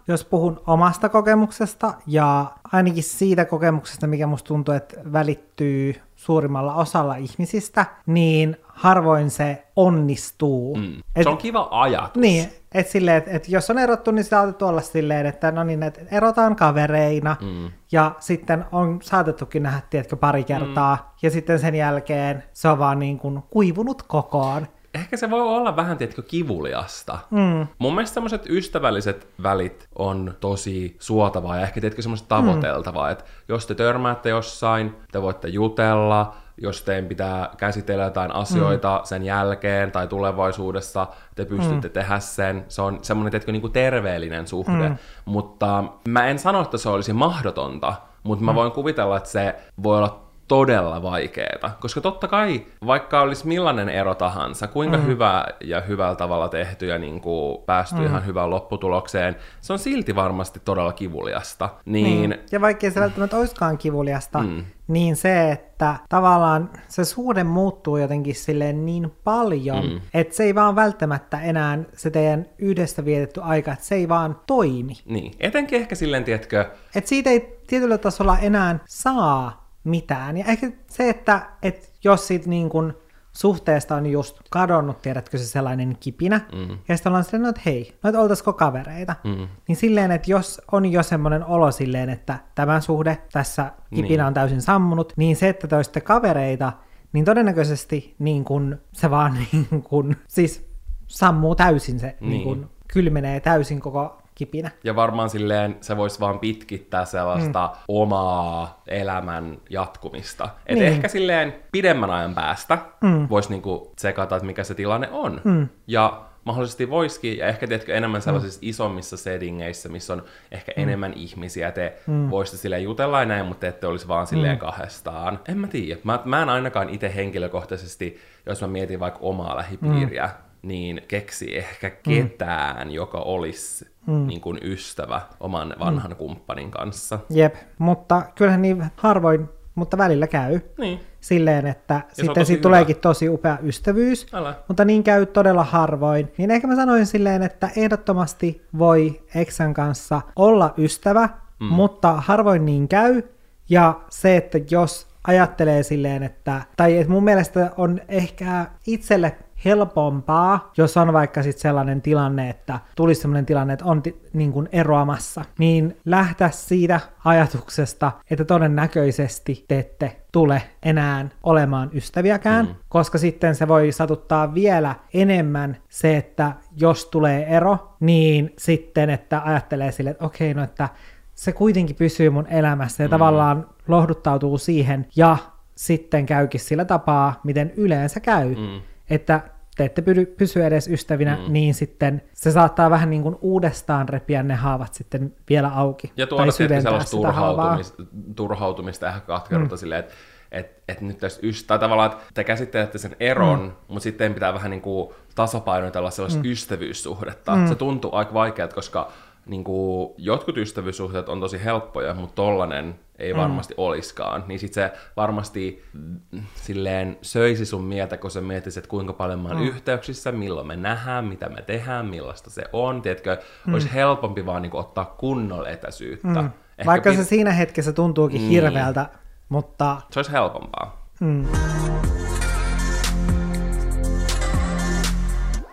jos 0.09 0.25
puhun 0.25 0.61
omasta 0.67 1.09
kokemuksesta 1.09 1.95
ja 2.07 2.47
ainakin 2.73 3.03
siitä 3.03 3.45
kokemuksesta, 3.45 4.07
mikä 4.07 4.27
musta 4.27 4.49
tuntuu, 4.49 4.75
että 4.75 4.97
välittyy 5.13 5.95
suurimmalla 6.17 6.75
osalla 6.75 7.15
ihmisistä, 7.17 7.87
niin 8.07 8.57
harvoin 8.69 9.31
se 9.31 9.67
onnistuu. 9.77 10.77
Mm. 10.77 10.99
Et- 11.17 11.23
Se 11.23 11.29
on 11.29 11.39
kiva 11.39 11.69
ajatus. 11.71 12.21
Niin, 12.23 12.49
että 12.75 12.93
silleen, 12.93 13.17
että 13.17 13.31
et 13.31 13.49
jos 13.49 13.71
on 13.71 13.79
erottu, 13.79 14.11
niin 14.11 14.25
otettu 14.43 14.67
olla 14.67 14.81
silleen, 14.81 15.27
että 15.27 15.51
no 15.53 15.65
niin, 15.65 15.83
että 15.83 16.01
erotaan 16.11 16.57
kavereina, 16.57 17.37
mm. 17.41 17.71
ja 17.93 18.15
sitten 18.21 18.65
on 18.73 18.99
saatettukin 19.03 19.63
nähdä, 19.63 19.81
tiedätkö, 19.91 20.17
pari 20.17 20.45
kertaa, 20.45 20.97
mm. 20.97 21.03
ja 21.23 21.31
sitten 21.31 21.59
sen 21.59 21.75
jälkeen 21.75 22.45
se 22.53 22.69
on 22.69 22.79
vaan 22.79 22.99
niin 22.99 23.19
kuin 23.19 23.43
kuivunut 23.51 24.03
kokoon. 24.03 24.67
Ehkä 24.95 25.17
se 25.17 25.31
voi 25.31 25.41
olla 25.41 25.77
vähän, 25.77 25.99
tiedätkö, 25.99 26.23
kivuliasta. 26.23 27.19
Mm. 27.31 27.67
Mun 27.79 27.95
mielestä 27.95 28.15
semmoiset 28.15 28.47
ystävälliset 28.49 29.29
välit 29.43 29.89
on 29.95 30.35
tosi 30.41 30.97
suotavaa 30.99 31.57
ja 31.57 31.63
ehkä, 31.63 31.81
tiedätkö, 31.81 32.03
semmoista 32.03 32.29
tavoiteltavaa, 32.29 33.07
mm. 33.07 33.13
että 33.13 33.25
jos 33.49 33.67
te 33.67 33.75
törmäätte 33.75 34.29
jossain, 34.29 34.97
te 35.13 35.23
voitte 35.23 35.49
jutella, 35.49 36.35
jos 36.57 36.83
teidän 36.83 37.07
pitää 37.07 37.51
käsitellä 37.57 38.05
jotain 38.05 38.35
asioita 38.35 38.99
mm. 38.99 39.05
sen 39.07 39.23
jälkeen 39.23 39.93
tai 39.93 40.07
tulevaisuudessa, 40.07 41.07
te 41.35 41.45
pystytte 41.45 41.89
mm. 41.89 41.93
tehdä 41.93 42.19
sen. 42.19 42.65
Se 42.69 42.83
on 42.83 42.99
semmoinen, 43.03 43.31
tiedätkö, 43.31 43.53
niin 43.53 43.61
kuin 43.61 43.73
terveellinen 43.73 44.47
suhde. 44.47 44.89
Mm. 44.89 44.97
Mutta 45.25 45.85
mä 46.09 46.27
en 46.27 46.39
sano, 46.39 46.61
että 46.61 46.79
se 46.79 46.89
olisi 46.89 47.13
mahdotonta, 47.13 47.95
mutta 48.23 48.45
mä 48.45 48.55
voin 48.55 48.73
kuvitella, 48.73 49.17
että 49.17 49.29
se 49.29 49.57
voi 49.83 49.99
olla 49.99 50.24
todella 50.49 51.03
vaikeeta, 51.03 51.71
koska 51.81 52.01
totta 52.01 52.29
kai, 52.29 52.67
vaikka 52.87 53.21
olisi 53.21 53.47
millainen 53.47 53.89
ero 53.89 54.15
tahansa, 54.15 54.67
kuinka 54.67 54.97
mm. 54.97 55.07
hyvä 55.07 55.45
ja 55.61 55.81
hyvällä 55.81 56.17
tavalla 56.17 56.49
tehty 56.49 56.87
ja 56.87 56.99
niin 56.99 57.21
kuin 57.21 57.63
päästy 57.67 57.97
mm. 57.97 58.07
ihan 58.07 58.27
hyvään 58.27 58.51
lopputulokseen, 58.51 59.37
se 59.61 59.73
on 59.73 59.79
silti 59.79 60.15
varmasti 60.15 60.61
todella 60.65 60.93
kivuliasta. 60.93 61.69
Niin... 61.85 62.31
niin. 62.31 62.41
Ja 62.53 62.61
vaikkei 62.61 62.91
se 62.91 63.01
välttämättä 63.01 63.37
olisikaan 63.37 63.79
kivuliasta, 63.79 64.39
mm. 64.39 64.65
niin 64.89 65.17
se, 65.17 65.53
että 65.53 65.95
tavallaan 66.09 66.71
se 66.89 67.05
suhde 67.05 67.45
muuttuu 67.45 67.97
jotenkin 67.97 68.35
silleen 68.35 68.87
niin 68.87 69.13
paljon, 69.25 69.87
mm. 69.87 70.01
että 70.15 70.37
se 70.37 70.45
ei 70.45 70.55
vaan 70.55 70.77
välttämättä 70.77 71.41
enää 71.41 71.79
se 71.93 72.11
teidän 72.11 72.47
yhdessä 72.59 73.05
vietetty 73.05 73.41
aika, 73.43 73.73
että 73.73 73.85
se 73.85 73.95
ei 73.95 74.09
vaan 74.09 74.41
toimi. 74.47 74.95
Niin, 75.05 75.33
etenkin 75.41 75.81
ehkä 75.81 75.95
silleen, 75.95 76.25
tiedätkö... 76.25 76.71
Että 76.95 77.09
siitä 77.09 77.31
ei 77.31 77.59
tietyllä 77.67 77.99
tasolla 77.99 78.39
enää 78.39 78.79
saa 78.87 79.64
mitään. 79.85 80.37
Ja 80.37 80.45
ehkä 80.45 80.73
se, 80.91 81.09
että, 81.09 81.47
että 81.63 81.89
jos 82.05 82.27
siitä 82.27 82.49
niin 82.49 82.69
kuin 82.69 82.93
suhteesta 83.33 83.95
on 83.95 84.07
just 84.07 84.37
kadonnut, 84.51 85.03
tiedätkö 85.03 85.39
se 85.39 85.47
sellainen 85.47 85.97
kipinä, 86.01 86.41
mm. 86.53 86.79
ja 86.89 86.97
sitten 86.97 87.11
ollaan 87.11 87.25
silleen, 87.25 87.43
no, 87.43 87.49
että 87.49 87.63
hei, 87.67 87.95
no, 88.03 88.11
että 88.11 88.21
oltaisiko 88.21 88.53
kavereita, 88.53 89.17
mm. 89.25 89.49
niin 89.69 89.77
silleen, 89.77 90.11
että 90.11 90.31
jos 90.31 90.61
on 90.73 90.87
jo 90.87 91.03
semmoinen 91.03 91.45
olo 91.45 91.71
silleen, 91.71 92.11
että 92.11 92.39
tämä 92.55 92.81
suhde 92.81 93.19
tässä 93.33 93.73
kipinä 93.95 94.09
niin. 94.09 94.27
on 94.27 94.35
täysin 94.35 94.63
sammunut, 94.63 95.13
niin 95.17 95.37
se, 95.37 95.49
että 95.49 95.69
te 95.69 95.77
olisitte 95.77 96.01
kavereita, 96.01 96.73
niin 97.13 97.25
todennäköisesti 97.25 98.15
niin 98.19 98.45
kun 98.45 98.79
se 98.93 99.11
vaan 99.11 99.35
niin 99.53 99.83
kun, 99.83 100.17
siis 100.29 100.69
sammuu 101.07 101.55
täysin 101.55 102.01
se, 102.01 102.17
niin. 102.21 102.31
Niin 102.31 102.45
kun, 102.45 102.71
kylmenee 102.89 103.41
täysin 103.41 103.81
koko 103.81 104.23
kipinä. 104.35 104.71
Ja 104.85 104.97
varmaan 104.97 105.31
silleen 105.31 105.77
se 105.81 105.97
voisi 105.97 106.21
vaan 106.21 106.39
pitkittää 106.39 107.05
sellaista 107.05 107.71
mm. 107.73 107.79
omaa 107.89 108.83
elämän 108.87 109.59
jatkumista. 109.71 110.49
Et 110.67 110.79
niin. 110.79 110.89
ehkä 110.89 111.09
silleen 111.09 111.55
pidemmän 111.73 112.11
ajan 112.11 112.35
päästä 112.35 112.79
mm. 113.01 113.27
voisi 113.31 113.51
niinku 113.51 113.93
tsekata, 113.97 114.37
että 114.37 114.47
mikä 114.47 114.65
se 114.65 114.75
tilanne 114.75 115.09
on. 115.11 115.41
Mm. 115.45 115.69
Ja 115.87 116.23
mahdollisesti 116.45 116.91
voisikin, 116.91 117.39
ja 117.39 117.47
ehkä 117.47 117.67
tiedätkö, 117.67 117.95
enemmän 117.95 118.21
mm. 118.21 118.23
sellaisissa 118.23 118.61
mm. 118.63 118.69
isommissa 118.69 119.17
settingeissä, 119.17 119.89
missä 119.89 120.13
on 120.13 120.23
ehkä 120.51 120.73
mm. 120.77 120.83
enemmän 120.83 121.13
ihmisiä, 121.13 121.71
te 121.71 121.99
mm. 122.07 122.31
voisitte 122.31 122.59
silleen 122.59 122.83
jutella 122.83 123.21
ja 123.21 123.27
näin, 123.27 123.47
mutta 123.47 123.61
te 123.61 123.69
ette 123.69 123.87
olisi 123.87 124.09
vaan 124.09 124.27
silleen 124.27 124.57
mm. 124.57 124.61
kahdestaan. 124.61 125.41
En 125.49 125.59
mä 125.59 125.67
tiedä. 125.67 126.01
Mä, 126.05 126.21
mä 126.25 126.43
en 126.43 126.49
ainakaan 126.49 126.89
itse 126.89 127.15
henkilökohtaisesti, 127.15 128.21
jos 128.47 128.61
mä 128.61 128.67
mietin 128.67 129.01
vaikka 129.01 129.21
omaa 129.23 129.57
lähipiiriä, 129.57 130.27
mm 130.27 130.44
niin 130.65 131.03
keksi 131.09 131.57
ehkä 131.57 131.91
ketään, 131.91 132.89
mm. 132.89 132.95
joka 132.95 133.19
olisi 133.19 133.89
mm. 134.07 134.27
niin 134.27 134.41
kuin 134.41 134.59
ystävä 134.63 135.21
oman 135.41 135.75
vanhan 135.79 136.11
mm. 136.11 136.17
kumppanin 136.17 136.71
kanssa. 136.71 137.19
Jep, 137.31 137.55
mutta 137.79 138.23
kyllähän 138.35 138.63
niin 138.63 138.85
harvoin, 138.97 139.49
mutta 139.75 139.99
välillä 139.99 140.27
käy. 140.27 140.61
Niin. 140.79 141.01
Silleen, 141.21 141.67
että 141.67 141.95
ja 141.95 142.25
sitten 142.25 142.47
siitä 142.47 142.63
tuleekin 142.63 142.97
tosi 142.97 143.29
upea 143.29 143.59
ystävyys, 143.63 144.27
Älä. 144.33 144.55
mutta 144.69 144.85
niin 144.85 145.05
käy 145.05 145.27
todella 145.27 145.65
harvoin. 145.65 146.33
Niin 146.39 146.51
ehkä 146.51 146.67
mä 146.67 146.77
sanoin 146.77 147.07
silleen, 147.07 147.43
että 147.43 147.71
ehdottomasti 147.77 148.67
voi 148.79 149.23
eksän 149.35 149.75
kanssa 149.75 150.23
olla 150.37 150.75
ystävä, 150.79 151.29
mm. 151.61 151.67
mutta 151.67 152.13
harvoin 152.13 152.67
niin 152.67 152.89
käy. 152.89 153.23
Ja 153.69 154.01
se, 154.11 154.37
että 154.37 154.59
jos 154.71 155.07
ajattelee 155.27 155.83
silleen, 155.83 156.23
että, 156.23 156.63
tai 156.77 156.99
että 156.99 157.13
mun 157.13 157.25
mielestä 157.25 157.71
on 157.77 158.01
ehkä 158.09 158.67
itselle 158.87 159.37
helpompaa, 159.65 160.73
jos 160.77 160.97
on 160.97 161.13
vaikka 161.13 161.43
sitten 161.43 161.63
sellainen 161.63 162.03
tilanne, 162.03 162.51
että 162.51 162.81
tulisi 162.97 163.21
sellainen 163.21 163.47
tilanne, 163.47 163.73
että 163.73 163.85
on 163.85 164.03
t- 164.03 164.33
niin 164.33 164.53
kuin 164.53 164.69
eroamassa, 164.73 165.45
niin 165.59 165.97
lähteä 166.05 166.51
siitä 166.51 167.01
ajatuksesta, 167.25 168.13
että 168.31 168.45
todennäköisesti 168.45 169.65
te 169.69 169.79
ette 169.79 170.17
tule 170.33 170.63
enää 170.83 171.29
olemaan 171.43 171.91
ystäviäkään, 171.95 172.67
mm. 172.67 172.75
koska 172.89 173.19
sitten 173.19 173.55
se 173.55 173.69
voi 173.69 173.93
satuttaa 173.93 174.55
vielä 174.55 174.95
enemmän 175.15 175.77
se, 175.89 176.17
että 176.17 176.53
jos 176.77 177.07
tulee 177.07 177.47
ero, 177.47 177.97
niin 178.01 178.53
sitten, 178.59 179.11
että 179.11 179.43
ajattelee 179.45 179.93
sille, 179.93 180.11
että 180.11 180.25
okei, 180.25 180.51
okay, 180.51 180.61
no 180.61 180.65
että 180.65 180.89
se 181.35 181.53
kuitenkin 181.53 181.97
pysyy 181.97 182.31
mun 182.31 182.47
elämässä 182.47 183.03
ja 183.03 183.09
mm. 183.09 183.11
tavallaan 183.11 183.67
lohduttautuu 183.89 184.59
siihen 184.59 185.07
ja 185.17 185.37
sitten 185.75 186.27
käykin 186.27 186.61
sillä 186.61 186.85
tapaa, 186.85 187.41
miten 187.45 187.73
yleensä 187.77 188.21
käy. 188.21 188.55
Mm. 188.55 188.81
Että 189.11 189.41
te 189.77 189.85
ette 189.85 190.03
pysy 190.37 190.65
edes 190.65 190.89
ystävinä, 190.89 191.37
mm. 191.37 191.53
niin 191.53 191.75
sitten 191.75 192.23
se 192.33 192.51
saattaa 192.51 192.91
vähän 192.91 193.11
niin 193.11 193.23
kuin 193.23 193.37
uudestaan 193.41 194.09
repiä 194.09 194.43
ne 194.43 194.55
haavat 194.55 194.95
sitten 194.95 195.35
vielä 195.49 195.69
auki. 195.69 196.13
Ja 196.17 196.27
tuoda 196.27 196.51
sitten 196.51 196.83
sellaista 196.83 197.17
turhautumista, 197.17 198.03
turhautumista 198.37 199.09
ehkä 199.09 199.21
katkeruutta 199.21 199.75
mm. 199.75 199.79
silleen, 199.79 200.01
että 200.01 200.15
et, 200.53 200.83
et 200.89 201.01
nyt 201.01 201.19
tässä 201.19 201.41
ystä, 201.43 201.79
tavallaan, 201.79 202.13
että 202.13 202.25
te 202.35 202.45
käsittelette 202.45 202.99
sen 202.99 203.17
eron, 203.21 203.61
mm. 203.61 203.73
mutta 203.89 204.03
sitten 204.03 204.35
pitää 204.35 204.55
vähän 204.55 204.71
niin 204.71 204.81
kuin 204.81 205.15
tasapainotella 205.35 206.11
sellaista 206.11 206.43
mm. 206.43 206.51
ystävyyssuhdetta. 206.51 207.57
Mm. 207.57 207.67
Se 207.67 207.75
tuntuu 207.75 208.15
aika 208.15 208.35
vaikealta, 208.35 208.75
koska 208.75 209.13
niin 209.47 209.65
kuin, 209.65 210.15
jotkut 210.19 210.57
ystävyyssuhteet 210.57 211.29
on 211.29 211.41
tosi 211.41 211.65
helppoja, 211.65 212.15
mutta 212.15 212.35
tollanen 212.35 212.95
ei 213.19 213.33
mm. 213.33 213.39
varmasti 213.39 213.75
oliskaan. 213.77 214.45
Niin 214.47 214.61
sit 214.61 214.73
se 214.73 214.93
varmasti 215.17 215.85
mm, 215.93 216.43
silleen 216.55 217.19
söisi 217.23 217.67
sun 217.67 217.85
mieltä, 217.85 218.17
kun 218.17 218.31
sä 218.31 218.41
mietisit, 218.41 218.79
että 218.79 218.91
kuinka 218.91 219.13
paljon 219.13 219.41
mä 219.41 219.49
oon 219.49 219.59
mm. 219.59 219.67
yhteyksissä, 219.67 220.33
milloin 220.33 220.67
me 220.67 220.77
nähdään, 220.77 221.25
mitä 221.25 221.49
me 221.49 221.63
tehdään, 221.63 222.07
millaista 222.07 222.51
se 222.51 222.65
on. 222.73 223.03
Tiedätkö, 223.03 223.39
mm. 223.67 223.75
olisi 223.75 223.95
helpompi 223.95 224.47
vaan 224.47 224.63
niin 224.63 224.71
kuin, 224.71 224.81
ottaa 224.81 225.15
kunnolla 225.19 225.69
etäisyyttä. 225.69 226.43
Mm. 226.43 226.51
Ehkä 226.79 226.87
Vaikka 226.87 227.15
se 227.15 227.25
siinä 227.25 227.53
hetkessä 227.53 227.93
tuntuukin 227.93 228.41
niin. 228.41 228.51
hirveältä, 228.51 229.09
mutta... 229.49 230.01
Se 230.11 230.19
olisi 230.19 230.33
helpompaa. 230.33 231.09
Mm. 231.21 231.47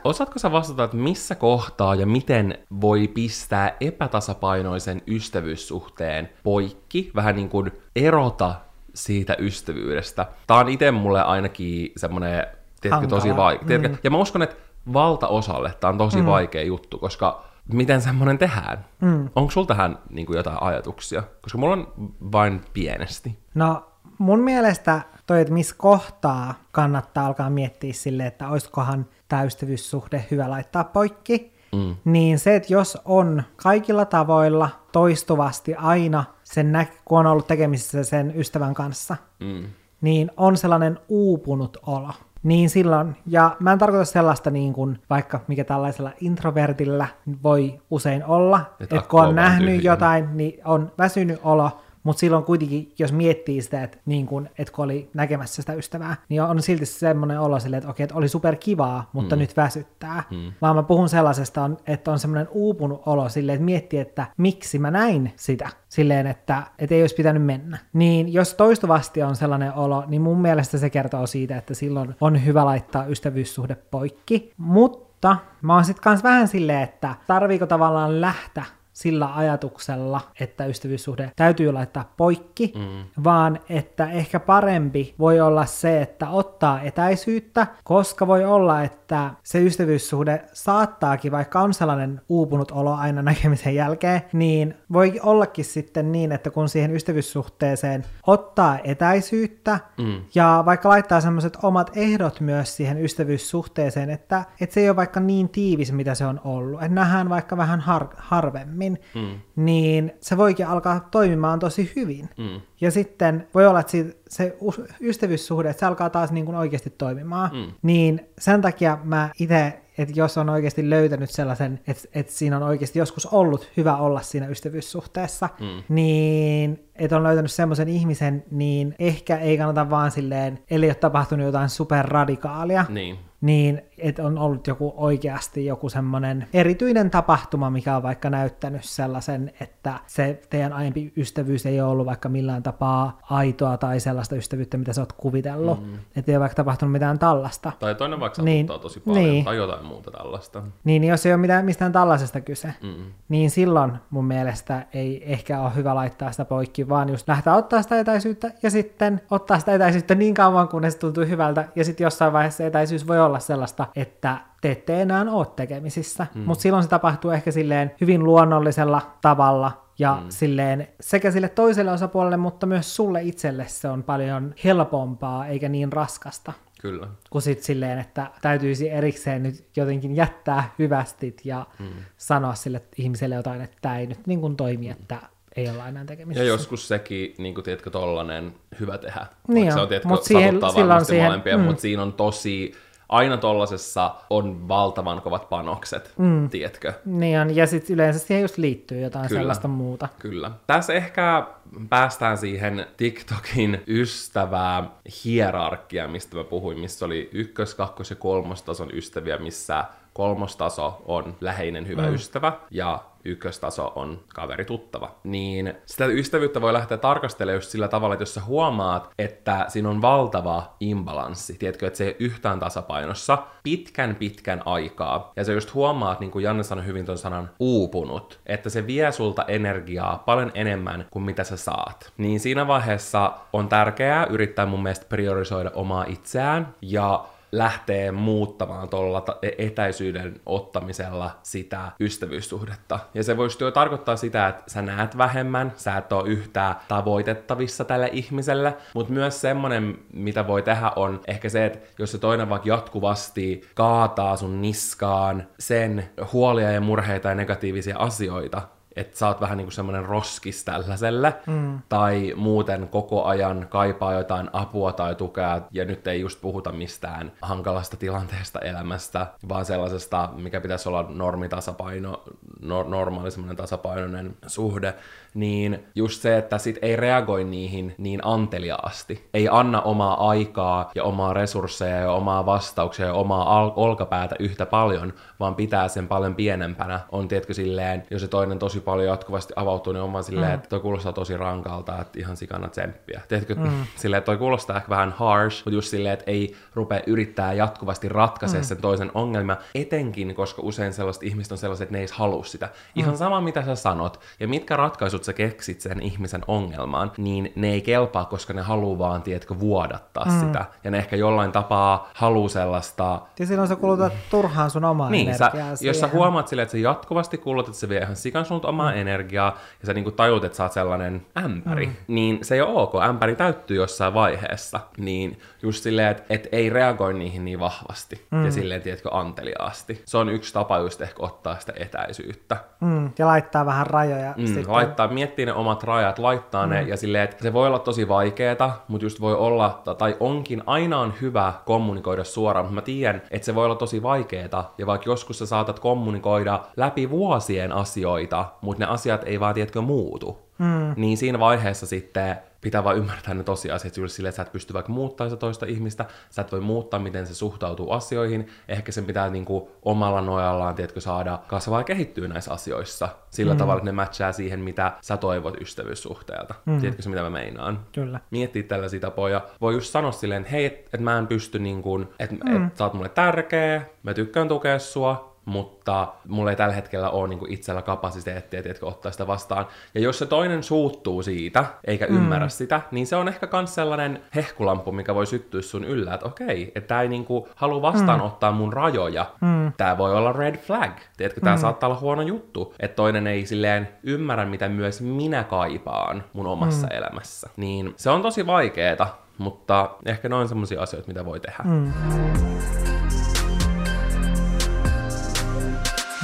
Osaatko 0.04 0.40
sä 0.40 0.52
vastata, 0.52 0.84
että 0.84 0.98
missä 0.98 1.36
kohtaa 1.36 1.96
ja 1.96 2.06
miten 2.06 2.58
voi 2.82 3.08
pistää 3.08 3.76
epätasapainoisen 3.80 5.02
ystävyyssuhteen 5.08 6.30
poikki, 6.44 7.12
vähän 7.16 7.36
niin 7.36 7.50
kuin 7.50 7.72
erota 7.96 8.56
siitä 8.94 9.36
ystävyydestä? 9.40 10.28
Tää 10.48 10.58
on 10.58 10.70
itse 10.70 10.92
mulle 10.92 11.22
ainakin 11.22 11.92
semmonen, 11.98 12.48
tiedätkö, 12.82 13.08
tosi 13.08 13.36
vaikea. 13.36 13.80
Mm. 13.80 13.98
Ja 14.04 14.12
mä 14.12 14.18
uskon, 14.18 14.42
että 14.42 14.56
valtaosalle 14.94 15.74
tää 15.80 15.90
on 15.90 15.98
tosi 15.98 16.22
mm. 16.22 16.26
vaikea 16.26 16.64
juttu, 16.64 16.98
koska 16.98 17.44
miten 17.74 18.02
semmoinen 18.02 18.38
tehdään? 18.38 18.86
Mm. 19.02 19.30
Onko 19.36 19.52
sulla 19.52 19.68
tähän 19.68 20.00
niin 20.10 20.26
kuin 20.26 20.38
jotain 20.38 20.58
ajatuksia? 20.62 21.24
Koska 21.42 21.58
mulla 21.58 21.74
on 21.74 21.94
vain 22.32 22.62
pienesti. 22.74 23.38
No 23.54 23.92
mun 24.18 24.40
mielestä 24.40 25.02
toi, 25.32 25.42
että 25.42 25.54
missä 25.54 25.76
kohtaa 25.78 26.54
kannattaa 26.72 27.26
alkaa 27.26 27.50
miettiä 27.50 27.94
sille, 27.94 28.26
että 28.26 28.50
olisikohan 28.50 29.06
tämä 29.28 29.44
ystävyyssuhde 29.44 30.26
hyvä 30.32 30.50
laittaa 30.50 30.84
poikki, 30.84 31.54
mm. 31.76 31.96
niin 32.06 32.40
se, 32.40 32.56
että 32.56 32.74
jos 32.74 32.98
on 33.06 33.44
kaikilla 33.56 34.06
tavoilla 34.06 34.70
toistuvasti 34.92 35.76
aina 35.76 36.24
sen 36.44 36.72
nä- 36.72 36.86
kun 37.06 37.20
on 37.20 37.28
ollut 37.28 37.48
tekemisissä 37.48 38.04
sen 38.04 38.34
ystävän 38.36 38.74
kanssa, 38.74 39.18
mm. 39.40 39.64
niin 40.02 40.32
on 40.38 40.58
sellainen 40.58 41.00
uupunut 41.08 41.78
olo. 41.86 42.12
Niin 42.44 42.70
silloin, 42.70 43.16
ja 43.28 43.56
mä 43.60 43.72
en 43.72 43.80
tarkoita 43.80 44.06
sellaista 44.06 44.52
niin 44.52 44.74
kuin 44.74 45.00
vaikka 45.10 45.40
mikä 45.48 45.64
tällaisella 45.64 46.12
introvertilla 46.22 47.08
voi 47.44 47.80
usein 47.90 48.26
olla, 48.26 48.74
että 48.80 49.02
kun 49.10 49.22
on 49.22 49.36
nähnyt 49.36 49.76
tyhjä. 49.76 49.92
jotain, 49.92 50.38
niin 50.38 50.62
on 50.66 50.92
väsynyt 50.98 51.40
olo, 51.44 51.82
mutta 52.04 52.20
silloin 52.20 52.44
kuitenkin, 52.44 52.94
jos 53.00 53.14
miettii 53.14 53.62
sitä, 53.62 53.84
että, 53.84 53.98
niin 54.06 54.26
kun, 54.26 54.50
että 54.58 54.74
kun 54.74 54.86
oli 54.86 55.10
näkemässä 55.14 55.62
sitä 55.62 55.74
ystävää, 55.74 56.16
niin 56.30 56.42
on 56.42 56.62
silti 56.62 56.86
semmoinen 56.86 57.40
olo 57.40 57.60
silleen, 57.60 57.78
että 57.78 57.90
okei, 57.90 58.04
että 58.04 58.16
oli 58.16 58.28
super 58.28 58.56
kivaa, 58.56 59.10
mutta 59.14 59.36
mm. 59.36 59.40
nyt 59.40 59.58
väsyttää. 59.58 60.24
Mm. 60.32 60.52
Vaan 60.62 60.76
mä 60.76 60.84
puhun 60.84 61.10
sellaisesta, 61.10 61.70
että 61.88 62.12
on 62.12 62.20
semmoinen 62.20 62.48
uupunut 62.52 63.02
olo 63.06 63.30
silleen, 63.30 63.56
että 63.56 63.66
miettii, 63.66 64.00
että 64.00 64.28
miksi 64.38 64.80
mä 64.80 64.92
näin 64.92 65.34
sitä 65.36 65.70
silleen, 65.90 66.28
että, 66.28 66.64
että 66.80 66.96
ei 66.96 67.04
olisi 67.04 67.16
pitänyt 67.16 67.44
mennä. 67.44 67.78
Niin 67.94 68.34
jos 68.34 68.54
toistuvasti 68.54 69.24
on 69.24 69.36
sellainen 69.36 69.74
olo, 69.74 70.04
niin 70.08 70.22
mun 70.22 70.42
mielestä 70.42 70.78
se 70.78 70.90
kertoo 70.90 71.28
siitä, 71.28 71.58
että 71.58 71.74
silloin 71.74 72.16
on 72.22 72.46
hyvä 72.46 72.66
laittaa 72.66 73.06
ystävyyssuhde 73.06 73.76
poikki. 73.76 74.54
Mutta 74.58 75.38
mä 75.62 75.74
oon 75.74 75.86
sitten 75.86 76.04
kans 76.04 76.24
vähän 76.24 76.48
silleen, 76.48 76.82
että 76.82 77.16
tarviiko 77.28 77.66
tavallaan 77.66 78.22
lähteä 78.22 78.66
sillä 78.94 79.36
ajatuksella, 79.36 80.22
että 80.40 80.66
ystävyyssuhde 80.66 81.32
täytyy 81.36 81.72
laittaa 81.72 82.14
poikki, 82.18 82.74
mm. 82.76 83.24
vaan 83.24 83.60
että 83.70 84.12
ehkä 84.12 84.40
parempi 84.40 85.16
voi 85.20 85.40
olla 85.40 85.66
se, 85.66 86.02
että 86.02 86.30
ottaa 86.30 86.82
etäisyyttä, 86.82 87.68
koska 87.84 88.28
voi 88.28 88.46
olla, 88.46 88.84
että 88.84 89.32
se 89.44 89.64
ystävyyssuhde 89.64 90.42
saattaakin, 90.54 91.32
vaikka 91.32 91.62
on 91.62 91.74
sellainen 91.74 92.22
uupunut 92.30 92.72
olo 92.72 92.94
aina 92.94 93.22
näkemisen 93.32 93.76
jälkeen, 93.76 94.22
niin 94.34 94.76
voi 94.94 95.20
ollakin 95.24 95.66
sitten 95.66 96.12
niin, 96.12 96.32
että 96.32 96.50
kun 96.50 96.70
siihen 96.70 96.96
ystävyyssuhteeseen 96.96 98.06
ottaa 98.28 98.80
etäisyyttä 98.84 99.80
mm. 99.98 100.22
ja 100.36 100.64
vaikka 100.66 100.90
laittaa 100.90 101.22
semmoiset 101.22 101.58
omat 101.64 101.92
ehdot 101.96 102.40
myös 102.40 102.76
siihen 102.76 103.04
ystävyyssuhteeseen, 103.04 104.10
että, 104.10 104.44
että 104.62 104.74
se 104.74 104.82
ei 104.82 104.90
ole 104.90 104.96
vaikka 104.96 105.20
niin 105.20 105.50
tiivis, 105.50 105.92
mitä 105.92 106.16
se 106.16 106.26
on 106.26 106.42
ollut, 106.44 106.82
että 106.82 106.96
nähdään 106.96 107.30
vaikka 107.30 107.58
vähän 107.58 107.80
har- 107.80 108.16
harvemmin, 108.18 108.81
aikaisemmin, 108.82 108.98
mm. 109.16 109.40
niin 109.56 110.12
se 110.22 110.38
voikin 110.38 110.68
alkaa 110.68 111.08
toimimaan 111.12 111.60
tosi 111.60 111.92
hyvin. 111.96 112.30
Mm. 112.38 112.62
Ja 112.82 112.92
sitten 112.92 113.48
voi 113.54 113.68
olla, 113.68 113.80
että 113.80 113.92
siitä, 113.92 114.14
se 114.30 114.58
ystävyyssuhde, 115.02 115.70
että 115.70 115.80
se 115.80 115.86
alkaa 115.86 116.10
taas 116.10 116.32
niin 116.32 116.46
kuin 116.46 116.58
oikeasti 116.58 116.90
toimimaan. 116.90 117.52
Mm. 117.54 117.74
Niin 117.82 118.22
sen 118.40 118.62
takia 118.62 118.98
mä 119.04 119.30
itse, 119.40 119.82
että 119.98 120.14
jos 120.20 120.38
on 120.38 120.50
oikeasti 120.50 120.90
löytänyt 120.90 121.30
sellaisen, 121.30 121.80
että, 121.88 122.04
että 122.14 122.34
siinä 122.34 122.58
on 122.58 122.64
oikeasti 122.64 123.00
joskus 123.00 123.26
ollut 123.26 123.70
hyvä 123.78 123.98
olla 123.98 124.22
siinä 124.22 124.48
ystävyyssuhteessa, 124.48 125.50
Mm. 125.60 125.84
niin 125.96 126.80
että 126.96 127.18
on 127.18 127.24
löytänyt 127.24 127.52
semmoisen 127.52 127.90
ihmisen, 127.90 128.44
niin 128.52 128.96
ehkä 129.00 129.38
ei 129.38 129.58
kannata 129.58 129.90
vaan 129.90 130.12
silleen, 130.12 130.60
eli 130.70 130.86
ole 130.86 130.96
tapahtunut 130.96 131.46
jotain 131.46 131.70
superradikaalia, 131.70 132.86
Niin. 132.90 133.18
niin 133.42 133.82
että 134.02 134.26
on 134.26 134.38
ollut 134.38 134.68
joku 134.68 134.94
oikeasti 134.98 135.66
joku 135.66 135.90
semmoinen 135.90 136.48
erityinen 136.54 137.10
tapahtuma, 137.12 137.70
mikä 137.70 137.96
on 137.96 138.04
vaikka 138.04 138.30
näyttänyt 138.30 138.84
sellaisen, 138.84 139.52
että 139.60 139.94
se 140.08 140.42
teidän 140.50 140.74
aiempi 140.74 141.14
ystävyys 141.18 141.66
ei 141.66 141.82
ole 141.82 141.92
ollut 141.92 142.06
vaikka 142.06 142.30
millään 142.30 142.64
tapaa 142.64 143.20
aitoa 143.30 143.78
tai 143.78 144.00
sellaista 144.00 144.36
ystävyyttä, 144.36 144.78
mitä 144.78 144.94
sä 144.94 145.02
oot 145.02 145.14
kuvitellut. 145.14 145.86
Mm. 145.88 145.94
Että 146.16 146.32
ei 146.32 146.36
ole 146.36 146.40
vaikka 146.40 146.56
tapahtunut 146.56 146.92
mitään 146.92 147.20
tällasta. 147.20 147.72
Tai 147.80 147.96
toinen 147.96 148.20
vaikka 148.20 148.42
Niin. 148.42 148.68
tosi 148.68 149.00
paljon, 149.00 149.24
Niin. 149.24 149.46
tai 149.46 149.58
jotain 149.58 149.86
muuta 149.86 150.12
tällaista. 150.12 150.64
Niin 150.84 151.04
jos 151.04 151.26
ei 151.26 151.32
ole 151.34 151.42
mitään, 151.42 151.66
mistään 151.66 151.92
tällaisesta 151.92 152.42
kyse, 152.42 152.74
Mm. 152.84 153.06
niin 153.30 153.50
silloin 153.50 153.94
mun 154.10 154.26
mielestä 154.26 154.86
ei 154.94 155.32
ehkä 155.34 155.62
ole 155.62 155.76
hyvä 155.76 155.96
laittaa 155.96 156.32
sitä 156.32 156.46
poikki, 156.46 156.90
vaan 156.90 157.10
just 157.10 157.28
lähteä 157.28 157.54
ottaa 157.56 157.82
sitä 157.82 158.00
etäisyyttä 158.00 158.52
ja 158.64 158.72
sitten 158.72 159.22
ottaa 159.32 159.60
sitä 159.60 159.74
etäisyyttä 159.74 160.16
niin 160.16 160.34
kauan, 160.34 160.68
kunnes 160.68 160.94
se 160.94 161.00
tuntuu 161.00 161.26
hyvältä. 161.26 161.66
Ja 161.76 161.84
sitten 161.86 162.04
jossain 162.06 162.34
vaiheessa 162.34 162.66
etäisyys 162.66 163.08
voi 163.08 163.20
olla 163.20 163.40
sellaista, 163.40 163.88
että 163.96 164.38
te 164.62 164.72
ette 164.72 165.02
enää 165.02 165.26
ole 165.32 165.48
tekemisissä. 165.56 166.28
Mm. 166.36 166.42
Mutta 166.42 166.62
silloin 166.62 166.84
se 166.84 166.90
tapahtuu 166.90 167.32
ehkä 167.32 167.52
silleen 167.52 167.92
hyvin 168.02 168.24
luonnollisella 168.24 169.02
tavalla 169.22 169.86
ja 170.00 170.18
mm. 170.24 170.26
silleen 170.30 170.88
sekä 171.00 171.32
sille 171.32 171.50
toiselle 171.50 171.92
osapuolelle, 171.92 172.38
mutta 172.38 172.66
myös 172.66 172.96
sulle 172.96 173.22
itselle 173.22 173.66
se 173.68 173.88
on 173.88 174.04
paljon 174.04 174.54
helpompaa 174.64 175.48
eikä 175.48 175.70
niin 175.70 175.94
raskasta 175.94 176.54
Kyllä. 176.82 177.08
kuin 177.30 177.42
sit 177.42 177.64
silleen, 177.64 178.00
että 178.00 178.28
täytyisi 178.42 178.90
erikseen 178.90 179.44
nyt 179.44 179.66
jotenkin 179.76 180.16
jättää 180.16 180.74
hyvästit 180.80 181.42
ja 181.44 181.66
mm. 181.80 181.86
sanoa 182.18 182.54
sille 182.54 182.82
ihmiselle 182.98 183.36
jotain, 183.36 183.62
että 183.62 183.78
tämä 183.82 184.00
ei 184.00 184.08
nyt 184.08 184.28
niin 184.28 184.42
kuin 184.42 184.56
toimi, 184.56 184.90
että 184.90 185.18
ei 185.56 185.70
olla 185.70 185.88
enää 185.88 186.06
tekemisissä. 186.06 186.44
Ja 186.44 186.50
joskus 186.50 186.88
sekin, 186.88 187.36
niin 187.38 187.54
kuin, 187.56 187.66
tiedätkö, 187.66 187.90
tollanen 187.90 188.54
hyvä 188.80 188.98
tehdä. 188.98 189.26
Niin 189.48 189.56
Vaikka 189.56 189.74
se 189.74 189.82
on, 189.82 189.88
tiedätkö, 189.88 190.08
mut 190.08 190.24
siihen- 190.24 190.54
silloin 190.54 190.76
varmasti 190.76 191.10
siihen- 191.10 191.26
molempia, 191.26 191.58
mm. 191.58 191.64
mutta 191.64 191.82
siinä 191.82 192.02
on 192.02 192.14
tosi, 192.14 192.74
aina 193.12 193.38
tollasessa 193.38 194.16
on 194.30 194.68
valtavan 194.68 195.22
kovat 195.22 195.50
panokset, 195.50 196.14
mm. 196.18 196.50
tiedätkö? 196.50 196.94
Niin 197.06 197.40
on, 197.40 197.56
ja 197.56 197.68
sitten 197.68 197.94
yleensä 197.94 198.20
siihen 198.20 198.42
just 198.42 198.58
liittyy 198.58 199.02
jotain 199.02 199.28
Kyllä. 199.28 199.40
sellaista 199.40 199.68
muuta. 199.68 200.08
Kyllä. 200.20 200.52
Tässä 200.68 200.94
ehkä 200.94 201.48
päästään 201.90 202.38
siihen 202.38 202.86
TikTokin 202.98 203.84
ystävää 203.88 204.90
hierarkia, 205.26 206.08
mistä 206.08 206.38
mä 206.38 206.44
puhuin, 206.44 206.80
missä 206.80 207.06
oli 207.06 207.30
ykkös-, 207.34 207.76
kakkos- 207.76 208.10
ja 208.10 208.16
kolmostason 208.16 208.90
ystäviä, 208.94 209.38
missä 209.38 209.84
kolmostaso 210.14 211.02
on 211.06 211.36
läheinen 211.42 211.88
hyvä 211.88 212.02
mm. 212.02 212.14
ystävä 212.14 212.54
ja 212.72 213.00
ykköstaso 213.26 213.92
on 213.96 214.20
kaveri 214.36 214.66
tuttava. 214.66 215.16
Niin 215.24 215.74
sitä 215.86 216.06
ystävyyttä 216.06 216.62
voi 216.62 216.74
lähteä 216.74 216.98
tarkastelemaan 216.98 217.58
just 217.58 217.70
sillä 217.70 217.88
tavalla, 217.88 218.14
että 218.16 218.22
jos 218.22 218.34
sä 218.34 218.42
huomaat, 218.42 219.10
että 219.20 219.66
siinä 219.68 219.90
on 219.90 220.02
valtava 220.02 220.76
imbalanssi, 220.80 221.58
tiedätkö, 221.58 221.88
että 221.88 221.98
se 221.98 222.06
ei 222.06 222.16
yhtään 222.20 222.60
tasapainossa 222.60 223.38
pitkän 223.64 224.16
pitkän 224.16 224.62
aikaa, 224.66 225.32
ja 225.36 225.44
sä 225.44 225.52
just 225.52 225.74
huomaat, 225.74 226.20
niin 226.20 226.32
kuin 226.32 226.44
Janne 226.44 226.64
sanoi 226.64 226.86
hyvin 226.86 227.06
ton 227.06 227.18
sanan 227.18 227.50
uupunut, 227.60 228.40
että 228.46 228.70
se 228.70 228.88
vie 228.88 229.12
sulta 229.12 229.46
energiaa 229.48 230.24
paljon 230.26 230.52
enemmän 230.54 231.06
kuin 231.12 231.24
mitä 231.24 231.44
sä 231.44 231.58
saat. 231.58 232.14
Niin 232.18 232.40
siinä 232.40 232.68
vaiheessa 232.68 233.34
on 233.54 233.70
tärkeää 233.70 234.26
yrittää 234.26 234.66
mun 234.66 234.84
mielestä 234.84 235.06
priorisoida 235.10 235.72
omaa 235.74 236.06
itseään 236.08 236.76
ja 236.82 237.26
lähtee 237.52 238.12
muuttamaan 238.12 238.90
tuolla 238.90 239.26
e- 239.42 239.66
etäisyyden 239.66 240.42
ottamisella 240.46 241.32
sitä 241.44 241.92
ystävyyssuhdetta. 242.00 243.00
Ja 243.14 243.24
se 243.24 243.38
voisi 243.38 243.64
jo 243.64 243.72
tarkoittaa 243.72 244.16
sitä, 244.16 244.48
että 244.48 244.64
sä 244.68 244.82
näet 244.82 245.18
vähemmän, 245.18 245.74
sä 245.76 245.98
et 245.98 246.12
ole 246.12 246.30
yhtään 246.30 246.76
tavoitettavissa 246.88 247.86
tälle 247.86 248.10
ihmiselle, 248.14 248.78
mutta 248.94 249.14
myös 249.14 249.42
semmonen, 249.42 250.00
mitä 250.14 250.48
voi 250.48 250.62
tehdä, 250.62 250.92
on 250.96 251.22
ehkä 251.28 251.50
se, 251.50 251.66
että 251.66 251.80
jos 252.00 252.12
se 252.12 252.18
toinen 252.18 252.50
vaikka 252.50 252.70
jatkuvasti 252.70 253.62
kaataa 253.76 254.38
sun 254.38 254.62
niskaan 254.62 255.48
sen 255.60 256.10
huolia 256.34 256.72
ja 256.72 256.82
murheita 256.82 257.30
ja 257.30 257.36
negatiivisia 257.36 257.98
asioita, 257.98 258.62
että 258.96 259.18
sä 259.18 259.28
oot 259.28 259.42
vähän 259.42 259.58
niinku 259.58 259.72
semmoinen 259.72 260.06
roskis 260.06 260.64
tällaiselle, 260.64 261.36
mm. 261.48 261.80
tai 261.90 262.34
muuten 262.36 262.88
koko 262.88 263.24
ajan 263.26 263.68
kaipaa 263.70 264.14
jotain 264.14 264.50
apua 264.54 264.94
tai 264.94 265.16
tukea, 265.16 265.62
ja 265.72 265.86
nyt 265.86 266.08
ei 266.08 266.22
just 266.22 266.42
puhuta 266.42 266.72
mistään 266.72 267.32
hankalasta 267.42 267.98
tilanteesta 267.98 268.60
elämästä, 268.60 269.28
vaan 269.50 269.66
sellaisesta, 269.66 270.30
mikä 270.36 270.62
pitäisi 270.62 270.90
olla 270.90 271.06
normitasapaino, 271.10 272.24
nor- 272.62 272.88
normaali 272.88 273.32
semmoinen 273.32 273.58
tasapainoinen 273.58 274.36
suhde, 274.48 274.94
niin 275.34 275.80
just 275.96 276.22
se, 276.22 276.38
että 276.38 276.58
sit 276.58 276.80
ei 276.82 276.96
reagoi 276.96 277.44
niihin 277.44 277.96
niin 277.98 278.20
anteliaasti, 278.24 279.30
ei 279.34 279.48
anna 279.52 279.82
omaa 279.82 280.30
aikaa 280.30 280.92
ja 280.96 281.04
omaa 281.04 281.34
resursseja 281.34 281.96
ja 281.96 282.12
omaa 282.12 282.46
vastauksia 282.46 283.06
ja 283.06 283.14
omaa 283.14 283.60
al- 283.60 283.72
olkapäätä 283.76 284.36
yhtä 284.40 284.66
paljon, 284.66 285.14
vaan 285.40 285.56
pitää 285.56 285.88
sen 285.88 286.08
paljon 286.08 286.36
pienempänä. 286.36 287.00
On 287.12 287.28
tietkö 287.28 287.54
silleen, 287.54 288.04
jos 288.12 288.22
se 288.22 288.28
toinen 288.28 288.60
tosi 288.60 288.80
paljon 288.80 289.08
jatkuvasti 289.08 289.54
avautuu, 289.56 289.94
niin 289.94 290.04
on 290.04 290.14
vaan 290.14 290.24
silleen, 290.24 290.52
mm. 290.52 290.56
että 290.56 290.70
toi 290.70 290.80
kuulostaa 290.80 291.14
tosi 291.14 291.38
rankalta, 291.38 292.02
että 292.02 292.20
ihan 292.20 292.38
sikana 292.38 292.68
tsemppiä. 292.68 293.22
Tiedätkö, 293.28 293.56
mm. 293.56 293.86
silleen, 294.02 294.24
toi 294.24 294.38
kuulostaa 294.38 294.78
ehkä 294.78 294.90
vähän 294.90 295.12
harsh, 295.12 295.58
mutta 295.58 295.76
just 295.76 295.88
silleen, 295.88 296.14
että 296.14 296.32
ei 296.32 296.56
rupea 296.74 297.02
yrittää 297.08 297.54
jatkuvasti 297.54 298.10
ratkaista 298.10 298.58
mm. 298.58 298.64
sen 298.64 298.78
toisen 298.78 299.12
ongelmia, 299.14 299.58
etenkin, 299.76 300.36
koska 300.36 300.62
usein 300.62 300.94
sellaiset 300.94 301.24
ihmiset 301.24 301.52
on 301.52 301.58
sellaiset, 301.58 301.84
että 301.84 301.94
ne 301.94 302.00
ei 302.00 302.08
halua 302.14 302.44
sitä. 302.44 302.70
Ihan 302.96 303.14
mm. 303.14 303.18
sama, 303.18 303.42
mitä 303.42 303.66
sä 303.66 303.76
sanot, 303.76 304.20
ja 304.40 304.48
mitkä 304.48 304.76
ratkaisut 304.76 305.21
sä 305.24 305.34
keksit 305.34 305.82
sen 305.82 306.02
ihmisen 306.02 306.42
ongelmaan, 306.48 307.12
niin 307.18 307.54
ne 307.56 307.72
ei 307.72 307.82
kelpaa, 307.82 308.26
koska 308.26 308.54
ne 308.54 308.62
haluaa 308.62 309.00
vaan, 309.00 309.22
tiedätkö, 309.22 309.60
vuodattaa 309.60 310.26
mm. 310.26 310.40
sitä. 310.40 310.66
Ja 310.84 310.92
ne 310.92 310.98
ehkä 310.98 311.16
jollain 311.16 311.52
tapaa 311.52 312.10
haluaa 312.14 312.50
sellaista 312.50 313.22
Ja 313.40 313.46
silloin 313.46 313.68
sä 313.68 313.76
kulutat 313.76 314.14
turhaan 314.32 314.70
sun 314.70 314.86
omaa 314.86 315.10
niin, 315.10 315.36
sä, 315.36 315.48
energiaa 315.48 315.76
jos 315.82 316.00
sä 316.00 316.08
huomaat 316.08 316.48
silleen, 316.48 316.64
että 316.64 316.72
sä 316.72 316.78
jatkuvasti 316.78 317.38
kulutat, 317.38 317.70
että 317.70 317.80
se 317.80 317.90
vie 317.90 318.00
ihan 318.00 318.16
sikan 318.16 318.46
sulta 318.46 318.68
omaa 318.68 318.92
mm. 318.92 318.98
energiaa, 318.98 319.58
ja 319.82 319.86
sä 319.88 319.94
niinku 319.94 320.12
tajut, 320.12 320.44
että 320.44 320.58
sä 320.58 320.64
oot 320.64 320.72
sellainen 320.72 321.26
ämpäri, 321.44 321.86
mm. 321.86 321.94
niin 322.08 322.40
se 322.42 322.56
ei 322.56 322.62
ole 322.62 322.82
ok, 322.82 322.94
ämpäri 323.04 323.36
täyttyy 323.36 323.78
jossain 323.78 324.14
vaiheessa. 324.14 324.80
Niin 324.98 325.40
just 325.62 325.84
silleen, 325.84 326.12
että 326.12 326.24
et 326.30 326.48
ei 326.52 326.70
reagoi 326.70 327.14
niihin 327.14 327.46
niin 327.46 327.60
vahvasti, 327.60 328.28
mm. 328.32 328.46
ja 328.46 328.52
silleen, 328.52 328.82
tiedätkö, 328.82 329.10
anteliaasti. 329.12 330.02
Se 330.06 330.18
on 330.18 330.30
yksi 330.30 330.54
tapa 330.54 330.78
just 330.78 331.02
ehkä 331.02 331.24
ottaa 331.24 331.60
sitä 331.60 331.74
etäisyyttä. 331.76 332.58
Mm, 332.80 333.12
ja 333.20 333.28
laittaa 333.28 333.66
vähän 333.66 333.88
rajoja 333.88 334.34
Mm, 334.38 334.46
sitten. 334.46 334.72
laittaa, 334.74 335.08
miettiä 335.12 335.46
ne 335.46 335.54
omat 335.54 335.84
rajat, 335.84 336.20
laittaa 336.20 336.66
mm. 336.66 336.70
ne 336.70 336.82
ja 336.82 336.98
silleen, 336.98 337.24
että 337.24 337.44
se 337.44 337.54
voi 337.54 337.68
olla 337.68 337.80
tosi 337.80 338.08
vaikeeta, 338.08 338.72
mutta 338.88 339.06
just 339.06 339.22
voi 339.22 339.36
olla, 339.36 339.82
tai 339.98 340.18
onkin, 340.20 340.64
aina 340.66 341.00
on 341.00 341.14
hyvä 341.22 341.54
kommunikoida 341.66 342.24
suoraan, 342.24 342.66
mutta 342.66 342.76
mä 342.76 342.82
tiedän, 342.82 343.22
että 343.32 343.46
se 343.46 343.56
voi 343.56 343.66
olla 343.66 343.76
tosi 343.76 344.04
vaikeeta, 344.04 344.64
ja 344.78 344.86
vaikka 344.86 345.10
joskus 345.10 345.40
sä 345.40 345.46
saatat 345.46 345.80
kommunikoida 345.80 346.60
läpi 346.78 347.10
vuosien 347.10 347.72
asioita, 347.72 348.46
mutta 348.62 348.86
ne 348.86 348.92
asiat 348.92 349.24
ei 349.26 349.40
vaan, 349.40 349.54
tiedätkö, 349.54 349.82
muutu. 349.82 350.38
Mm. 350.58 350.94
Niin 350.96 351.18
siinä 351.18 351.40
vaiheessa 351.40 351.86
sitten 351.86 352.36
pitää 352.62 352.84
vaan 352.84 352.98
ymmärtää 352.98 353.34
ne 353.34 353.44
tosiasiat 353.44 353.98
juuri 353.98 354.10
silleen, 354.10 354.30
että 354.30 354.36
sä 354.36 354.42
et 354.42 354.52
pysty 354.52 354.74
vaikka 354.74 354.92
muuttaa 354.92 355.30
sitä 355.30 355.40
toista 355.40 355.66
ihmistä, 355.66 356.06
sä 356.30 356.42
et 356.42 356.52
voi 356.52 356.62
muuttaa, 356.62 357.00
miten 357.00 357.28
se 357.28 357.36
suhtautuu 357.36 357.92
asioihin, 357.92 358.48
ehkä 358.68 358.92
sen 358.92 359.06
pitää 359.06 359.30
niinku 359.30 359.72
omalla 359.82 360.22
nojallaan, 360.22 360.76
tiedätkö, 360.76 361.02
saada 361.02 361.40
kasvaa 361.48 361.80
ja 361.80 361.84
kehittyä 361.84 362.28
näissä 362.28 362.54
asioissa 362.54 363.10
sillä 363.30 363.54
mm. 363.54 363.58
tavalla, 363.58 363.78
että 363.78 363.86
ne 363.86 363.92
matchaa 363.92 364.32
siihen, 364.32 364.60
mitä 364.60 364.92
sä 365.02 365.18
toivot 365.18 365.62
ystävyyssuhteelta. 365.62 366.54
Mm. 366.66 366.80
Tiedätkö 366.80 367.02
se, 367.02 367.10
mitä 367.10 367.22
mä 367.22 367.30
meinaan? 367.30 367.80
Kyllä. 367.92 368.20
Miettiä 368.32 368.64
tällaisia 368.64 369.00
tapoja. 369.00 369.42
Voi 369.62 369.74
just 369.74 369.92
sanoa 369.92 370.12
silleen, 370.12 370.42
että 370.42 370.52
hei, 370.52 370.66
että 370.66 370.90
et 370.94 371.02
mä 371.02 371.18
en 371.18 371.28
pysty 371.28 371.60
niin 371.60 371.82
kuin, 371.82 372.08
että 372.20 372.36
mm. 372.36 372.66
et 372.66 372.78
sä 372.78 372.84
oot 372.84 372.94
mulle 372.94 373.10
tärkeä, 373.10 373.82
mä 374.04 374.14
tykkään 374.14 374.48
tukea 374.48 374.80
sua, 374.80 375.31
mutta 375.46 376.14
mulla 376.28 376.50
ei 376.50 376.56
tällä 376.56 376.76
hetkellä 376.76 377.10
ole 377.10 377.28
niin 377.28 377.40
kuin 377.40 377.54
itsellä 377.54 377.82
kapasiteettia, 377.82 378.64
tiedätkö, 378.64 378.86
ottaa 378.86 379.12
sitä 379.12 379.28
vastaan. 379.28 379.68
Ja 379.96 380.02
jos 380.02 380.20
se 380.20 380.26
toinen 380.26 380.64
suuttuu 380.64 381.24
siitä, 381.24 381.66
eikä 381.88 382.08
mm. 382.08 382.16
ymmärrä 382.16 382.50
sitä, 382.50 382.82
niin 382.92 383.08
se 383.08 383.16
on 383.16 383.28
ehkä 383.28 383.48
myös 383.52 383.76
sellainen 383.76 384.22
hehkulampu, 384.36 384.92
mikä 384.92 385.16
voi 385.16 385.28
syttyä 385.28 385.62
sun 385.62 385.84
yllä, 385.84 386.14
että 386.14 386.26
okei, 386.26 386.72
että 386.76 386.88
tää 386.88 387.02
ei 387.02 387.08
niin 387.08 387.26
kuin 387.26 387.46
halua 387.56 387.82
vastaanottaa 387.82 388.52
mun 388.52 388.74
rajoja. 388.74 389.26
Mm. 389.42 389.74
Tää 389.78 389.98
voi 389.98 390.14
olla 390.16 390.32
red 390.32 390.58
flag. 390.58 390.92
Tiedätkö, 391.18 391.42
tää 391.42 391.56
mm. 391.56 391.62
saattaa 391.62 391.90
olla 391.90 392.00
huono 392.00 392.22
juttu, 392.22 392.74
että 392.80 392.96
toinen 392.96 393.28
ei 393.28 393.46
silleen 393.46 393.88
ymmärrä, 394.04 394.46
mitä 394.46 394.70
myös 394.70 395.02
minä 395.02 395.44
kaipaan 395.44 396.24
mun 396.34 396.48
omassa 396.48 396.88
mm. 396.88 396.98
elämässä. 396.98 397.50
Niin 397.58 397.94
se 397.98 398.10
on 398.10 398.22
tosi 398.22 398.48
vaikeeta, 398.48 399.08
mutta 399.38 399.90
ehkä 400.06 400.30
noin 400.30 400.48
semmoisia 400.48 400.82
asioita, 400.82 401.08
mitä 401.08 401.26
voi 401.26 401.40
tehdä. 401.40 401.64
Mm. 401.64 402.91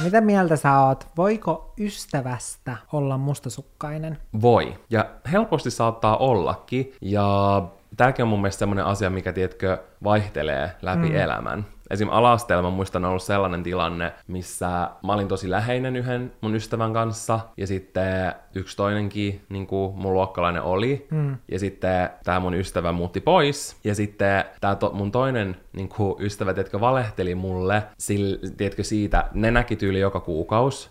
Mitä 0.04 0.20
mieltä 0.20 0.56
sä 0.56 0.80
oot? 0.80 1.06
Voiko 1.16 1.72
ystävästä 1.80 2.76
olla 2.92 3.18
mustasukkainen? 3.18 4.18
Voi. 4.40 4.74
Ja 4.90 5.06
helposti 5.32 5.70
saattaa 5.70 6.16
ollakin. 6.16 6.92
Ja 7.00 7.62
tämäkin 7.96 8.22
on 8.22 8.28
mun 8.28 8.40
mielestä 8.40 8.58
semmoinen 8.58 8.84
asia, 8.84 9.10
mikä, 9.10 9.32
tiedätkö, 9.32 9.78
vaihtelee 10.04 10.72
läpi 10.82 11.08
mm. 11.08 11.16
elämän. 11.16 11.66
Esim. 11.90 12.08
alasteella 12.08 12.62
mä 12.62 12.70
muistan 12.70 13.04
on 13.04 13.08
ollut 13.08 13.22
sellainen 13.22 13.62
tilanne, 13.62 14.12
missä 14.26 14.90
mä 15.06 15.12
olin 15.12 15.28
tosi 15.28 15.50
läheinen 15.50 15.96
yhden 15.96 16.32
mun 16.40 16.54
ystävän 16.54 16.92
kanssa, 16.92 17.40
ja 17.56 17.66
sitten 17.66 18.32
yksi 18.54 18.76
toinenkin 18.76 19.40
niin 19.48 19.66
kuin 19.66 19.94
mun 19.94 20.12
luokkalainen 20.12 20.62
oli, 20.62 21.06
mm. 21.10 21.36
ja 21.48 21.58
sitten 21.58 22.10
tämä 22.24 22.40
mun 22.40 22.54
ystävä 22.54 22.92
muutti 22.92 23.20
pois, 23.20 23.76
ja 23.84 23.94
sitten 23.94 24.44
tämä 24.60 24.74
to, 24.74 24.90
mun 24.94 25.12
toinen 25.12 25.56
niin 25.72 25.88
kuin 25.88 26.14
ystävä, 26.18 26.54
tiedätkö, 26.54 26.80
valehteli 26.80 27.34
mulle, 27.34 27.82
sille, 27.98 28.38
tiedätkö, 28.56 28.84
siitä, 28.84 29.24
ne 29.34 29.50
näki 29.50 29.76
tyyli 29.76 30.00
joka 30.00 30.20
kuukausi, 30.20 30.88